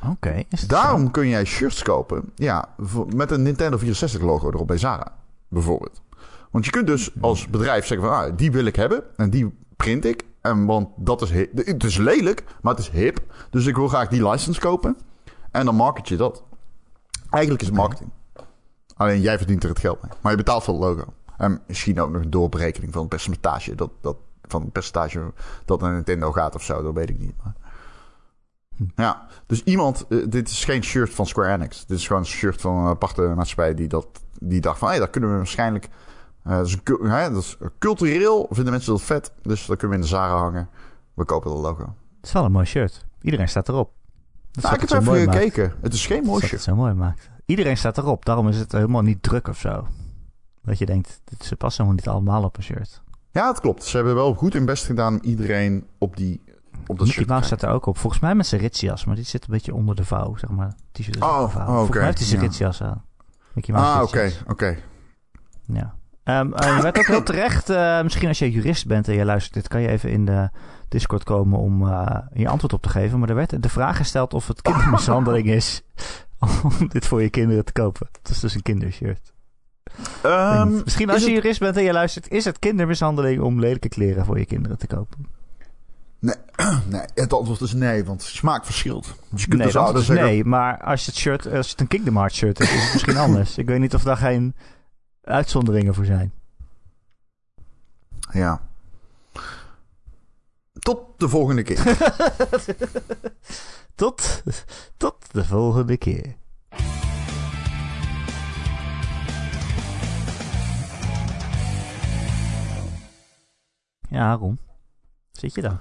Oké. 0.09 0.43
Daarom 0.67 1.11
kun 1.11 1.29
jij 1.29 1.45
shirts 1.45 1.83
kopen, 1.83 2.33
ja, 2.35 2.75
met 3.15 3.31
een 3.31 3.43
Nintendo 3.43 3.79
64 3.79 4.21
logo 4.21 4.49
erop 4.49 4.67
bij 4.67 4.79
Zara, 4.79 5.17
bijvoorbeeld. 5.49 6.03
Want 6.51 6.65
je 6.65 6.71
kunt 6.71 6.87
dus 6.87 7.11
als 7.21 7.49
bedrijf 7.49 7.87
zeggen 7.87 8.09
van, 8.09 8.17
ah, 8.17 8.37
die 8.37 8.53
wil 8.53 8.65
ik 8.65 8.77
hebben 8.77 9.03
en 9.17 9.31
die 9.31 9.55
print 9.77 10.05
ik. 10.05 10.25
En 10.41 10.65
want 10.65 10.89
dat 10.97 11.23
is, 11.23 11.31
hip. 11.31 11.67
het 11.67 11.85
is 11.85 11.97
lelijk, 11.97 12.45
maar 12.63 12.75
het 12.75 12.83
is 12.83 12.91
hip. 12.91 13.21
Dus 13.51 13.67
ik 13.67 13.77
wil 13.77 13.89
graag 13.89 14.09
die 14.09 14.29
license 14.29 14.61
kopen. 14.61 14.97
En 15.51 15.65
dan 15.65 15.75
market 15.75 16.09
je 16.09 16.17
dat. 16.17 16.43
Eigenlijk 17.31 17.63
is 17.63 17.69
het 17.69 17.77
marketing. 17.77 18.11
Alleen 18.97 19.21
jij 19.21 19.39
verdient 19.39 19.63
er 19.63 19.69
het 19.69 19.79
geld 19.79 20.03
mee. 20.03 20.13
Maar 20.21 20.31
je 20.31 20.39
betaalt 20.39 20.65
voor 20.65 20.75
het 20.75 20.83
logo. 20.83 21.13
En 21.41 21.61
misschien 21.67 22.01
ook 22.01 22.11
nog 22.11 22.23
een 22.23 22.31
doorberekening 22.31 22.93
van 22.93 23.01
het 23.01 23.11
percentage. 23.11 23.75
Dat, 23.75 23.91
dat, 24.01 24.17
van 24.43 24.63
het 24.63 24.73
percentage 24.73 25.33
dat 25.65 25.81
naar 25.81 25.93
Nintendo 25.93 26.33
gaat 26.33 26.55
of 26.55 26.63
zo. 26.63 26.83
Dat 26.83 26.95
weet 26.95 27.11
ik 27.11 27.19
niet. 27.19 27.35
Maar... 27.45 27.55
Ja, 28.95 29.27
dus 29.47 29.63
iemand... 29.63 30.07
eh, 30.09 30.19
dit 30.29 30.49
is 30.49 30.65
geen 30.65 30.83
shirt 30.83 31.15
van 31.15 31.27
Square 31.27 31.53
Enix. 31.53 31.87
Dit 31.87 31.99
is 31.99 32.07
gewoon 32.07 32.23
een 32.23 32.29
shirt 32.29 32.61
van 32.61 32.77
een 32.77 32.87
aparte 32.87 33.23
maatschappij... 33.23 33.75
die, 33.75 33.89
dat, 33.89 34.07
die 34.41 34.61
dacht 34.61 34.79
van... 34.79 34.89
hé, 34.89 34.95
hey, 34.95 35.03
dat 35.03 35.13
kunnen 35.13 35.31
we 35.31 35.37
waarschijnlijk... 35.37 35.89
eh, 36.43 36.57
dat, 36.57 36.67
is 36.67 36.79
hè, 37.03 37.31
dat 37.31 37.43
is 37.43 37.57
cultureel 37.79 38.47
vinden 38.51 38.73
mensen 38.73 38.93
dat 38.93 39.03
vet. 39.03 39.33
Dus 39.43 39.67
dat 39.67 39.77
kunnen 39.79 39.97
we 39.99 40.03
in 40.05 40.11
de 40.11 40.15
Zara 40.17 40.37
hangen. 40.37 40.69
We 41.15 41.25
kopen 41.25 41.51
dat 41.51 41.61
logo. 41.61 41.95
Het 42.17 42.27
is 42.27 42.33
wel 42.33 42.45
een 42.45 42.53
mooi 42.53 42.67
shirt. 42.67 43.05
Iedereen 43.23 43.49
staat 43.49 43.69
erop. 43.69 43.93
Dat 44.51 44.63
Nou, 44.63 44.75
ik 44.75 44.81
het 44.81 44.91
heb 44.91 45.01
even 45.01 45.33
gekeken. 45.33 45.69
Maakt. 45.69 45.83
Het 45.83 45.93
is 45.93 46.07
geen 46.07 46.17
Dat 46.17 46.27
mooi 46.27 46.41
wat 46.41 46.49
shirt. 46.49 46.65
het 46.65 46.71
zo 46.71 46.75
mooi 46.77 46.93
maakt. 46.95 47.31
Iedereen 47.47 47.77
staat 47.77 47.99
erop. 47.99 48.25
Daarom 48.25 48.49
is 48.49 48.57
het 48.57 48.73
helemaal 48.73 49.03
niet 49.03 49.23
druk 49.23 49.49
of 49.49 49.59
zo. 49.59 49.87
Dat 50.63 50.79
je 50.79 50.87
denkt, 50.87 51.21
ze 51.41 51.57
passen 51.57 51.85
helemaal 51.85 52.05
niet 52.05 52.15
allemaal 52.15 52.45
op 52.45 52.57
een 52.57 52.63
shirt. 52.63 53.03
Ja, 53.31 53.49
het 53.49 53.61
klopt. 53.61 53.85
Ze 53.85 53.97
hebben 53.97 54.15
wel 54.15 54.35
goed 54.35 54.53
hun 54.53 54.65
best 54.65 54.87
gedaan 54.87 55.15
om 55.15 55.21
iedereen 55.23 55.87
op, 55.99 56.17
die, 56.17 56.43
op 56.87 56.99
dat 56.99 57.07
Mickey 57.07 57.25
Mouse 57.27 57.47
staat 57.47 57.63
er 57.63 57.69
ook 57.69 57.87
op. 57.87 57.99
Volgens 57.99 58.23
mij 58.23 58.35
met 58.35 58.47
zijn 58.47 58.61
ritsjas, 58.61 59.05
maar 59.05 59.15
die 59.15 59.25
zit 59.25 59.43
een 59.43 59.51
beetje 59.51 59.75
onder 59.75 59.95
de 59.97 60.05
vouw, 60.05 60.37
zeg 60.37 60.51
maar. 60.51 60.75
T-shirt 60.93 61.17
is 61.17 61.23
Oh, 61.23 61.43
oh, 61.57 61.67
Volgens 61.67 61.97
mij 61.97 62.05
heeft 62.05 62.19
hij 62.19 62.27
zijn 62.27 62.41
ja. 62.41 62.47
ritsjas 62.47 62.83
aan. 62.83 63.05
Mickey 63.53 63.75
Mouse 63.75 63.91
Ah, 63.91 64.03
oké, 64.03 64.33
oké. 64.47 64.79
Ja. 65.67 65.95
Ehm, 66.23 66.53
eh, 66.53 66.77
je 66.77 66.83
werd 66.83 66.99
ook 66.99 67.07
heel 67.07 67.23
terecht, 67.23 67.71
eh, 67.71 68.03
misschien 68.03 68.29
als 68.29 68.39
je 68.39 68.51
jurist 68.51 68.87
bent 68.87 69.09
en 69.09 69.15
je 69.15 69.25
luistert 69.25 69.55
dit, 69.55 69.69
kan 69.69 69.81
je 69.81 69.89
even 69.89 70.11
in 70.11 70.25
de 70.25 70.51
Discord 70.89 71.25
komen 71.25 71.59
om 71.59 71.89
eh, 71.89 72.17
je 72.33 72.49
antwoord 72.49 72.73
op 72.73 72.83
te 72.83 72.89
geven. 72.89 73.19
Maar 73.19 73.29
er 73.29 73.35
werd 73.35 73.63
de 73.63 73.69
vraag 73.69 73.97
gesteld 73.97 74.35
of 74.35 74.49
het 74.49 74.63
kindermishandeling 74.63 75.47
is 75.49 75.83
om 76.79 76.89
dit 76.89 77.07
voor 77.07 77.23
je 77.23 77.31
kinderen 77.31 77.65
te 77.65 77.73
kopen. 77.73 78.09
Het 78.13 78.31
is 78.31 78.41
dus 78.41 78.55
een 78.55 78.63
kindershirt. 78.63 79.33
Ehm, 80.23 80.81
misschien 80.85 81.09
is 81.09 81.15
als 81.15 81.25
je 81.25 81.31
jurist 81.31 81.61
bent 81.61 81.77
en 81.77 81.83
je 81.83 81.93
luistert, 81.93 82.31
is 82.31 82.45
het 82.45 82.59
kindermishandeling 82.59 83.41
om 83.41 83.61
lelijke 83.61 83.89
kleren 83.89 84.25
voor 84.25 84.39
je 84.39 84.47
kinderen 84.47 84.79
te 84.79 84.87
kopen? 84.87 85.27
Nee, 86.19 86.35
nee, 86.89 87.03
het 87.15 87.33
antwoord 87.33 87.61
is 87.61 87.73
nee, 87.73 88.05
want 88.05 88.23
smaak 88.23 88.65
verschilt. 88.65 89.15
Dus 89.29 89.41
je 89.41 89.49
kunt 89.49 89.63
Nee, 89.63 89.73
dus 89.73 90.07
zeggen... 90.07 90.25
nee, 90.25 90.45
maar 90.45 90.81
als 90.83 91.07
het, 91.07 91.17
shirt, 91.17 91.53
als 91.53 91.71
het 91.71 91.81
een 91.81 91.89
Kingdom 91.89 92.17
Hearts 92.17 92.37
shirt 92.37 92.61
is, 92.61 92.75
is 92.75 92.83
het 92.83 92.93
misschien 92.93 93.17
anders. 93.27 93.59
Ik 93.59 93.67
weet 93.67 93.81
niet 93.81 93.95
of 93.95 94.03
daar 94.03 94.17
geen 94.17 94.55
uitzonderingen 95.23 95.95
voor 95.95 96.05
zijn. 96.05 96.33
Ja. 98.33 98.61
Tot 100.73 101.01
de 101.17 101.29
volgende 101.29 101.63
keer. 101.63 101.83
Tot, 103.95 104.43
tot 104.97 105.17
de 105.31 105.45
volgende 105.45 105.97
keer. 105.97 106.37
Ja, 114.11 114.35
Ron. 114.35 114.59
Zit 115.31 115.55
je 115.55 115.63
dan? 115.63 115.79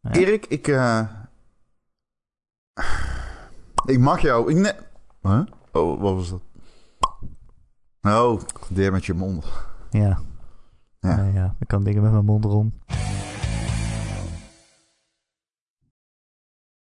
Ja. 0.00 0.10
Erik, 0.10 0.46
ik... 0.46 0.68
eh, 0.68 1.08
ik 3.84 3.98
mag 3.98 4.20
jou... 4.20 4.50
Ik 4.50 4.56
ne 4.56 4.74
huh? 5.22 5.42
Oh, 5.72 6.00
wat 6.00 6.14
was 6.14 6.30
dat? 6.30 6.42
Oh, 8.02 8.40
deer 8.68 8.92
met 8.92 9.04
je 9.06 9.14
mond. 9.14 9.44
Ja. 9.90 10.18
Ja. 11.00 11.16
Ja. 11.16 11.24
ja. 11.24 11.54
Ik 11.58 11.68
kan 11.68 11.84
dingen 11.84 12.02
met 12.02 12.12
mijn 12.12 12.24
mond, 12.24 12.44
Ron. 12.44 12.80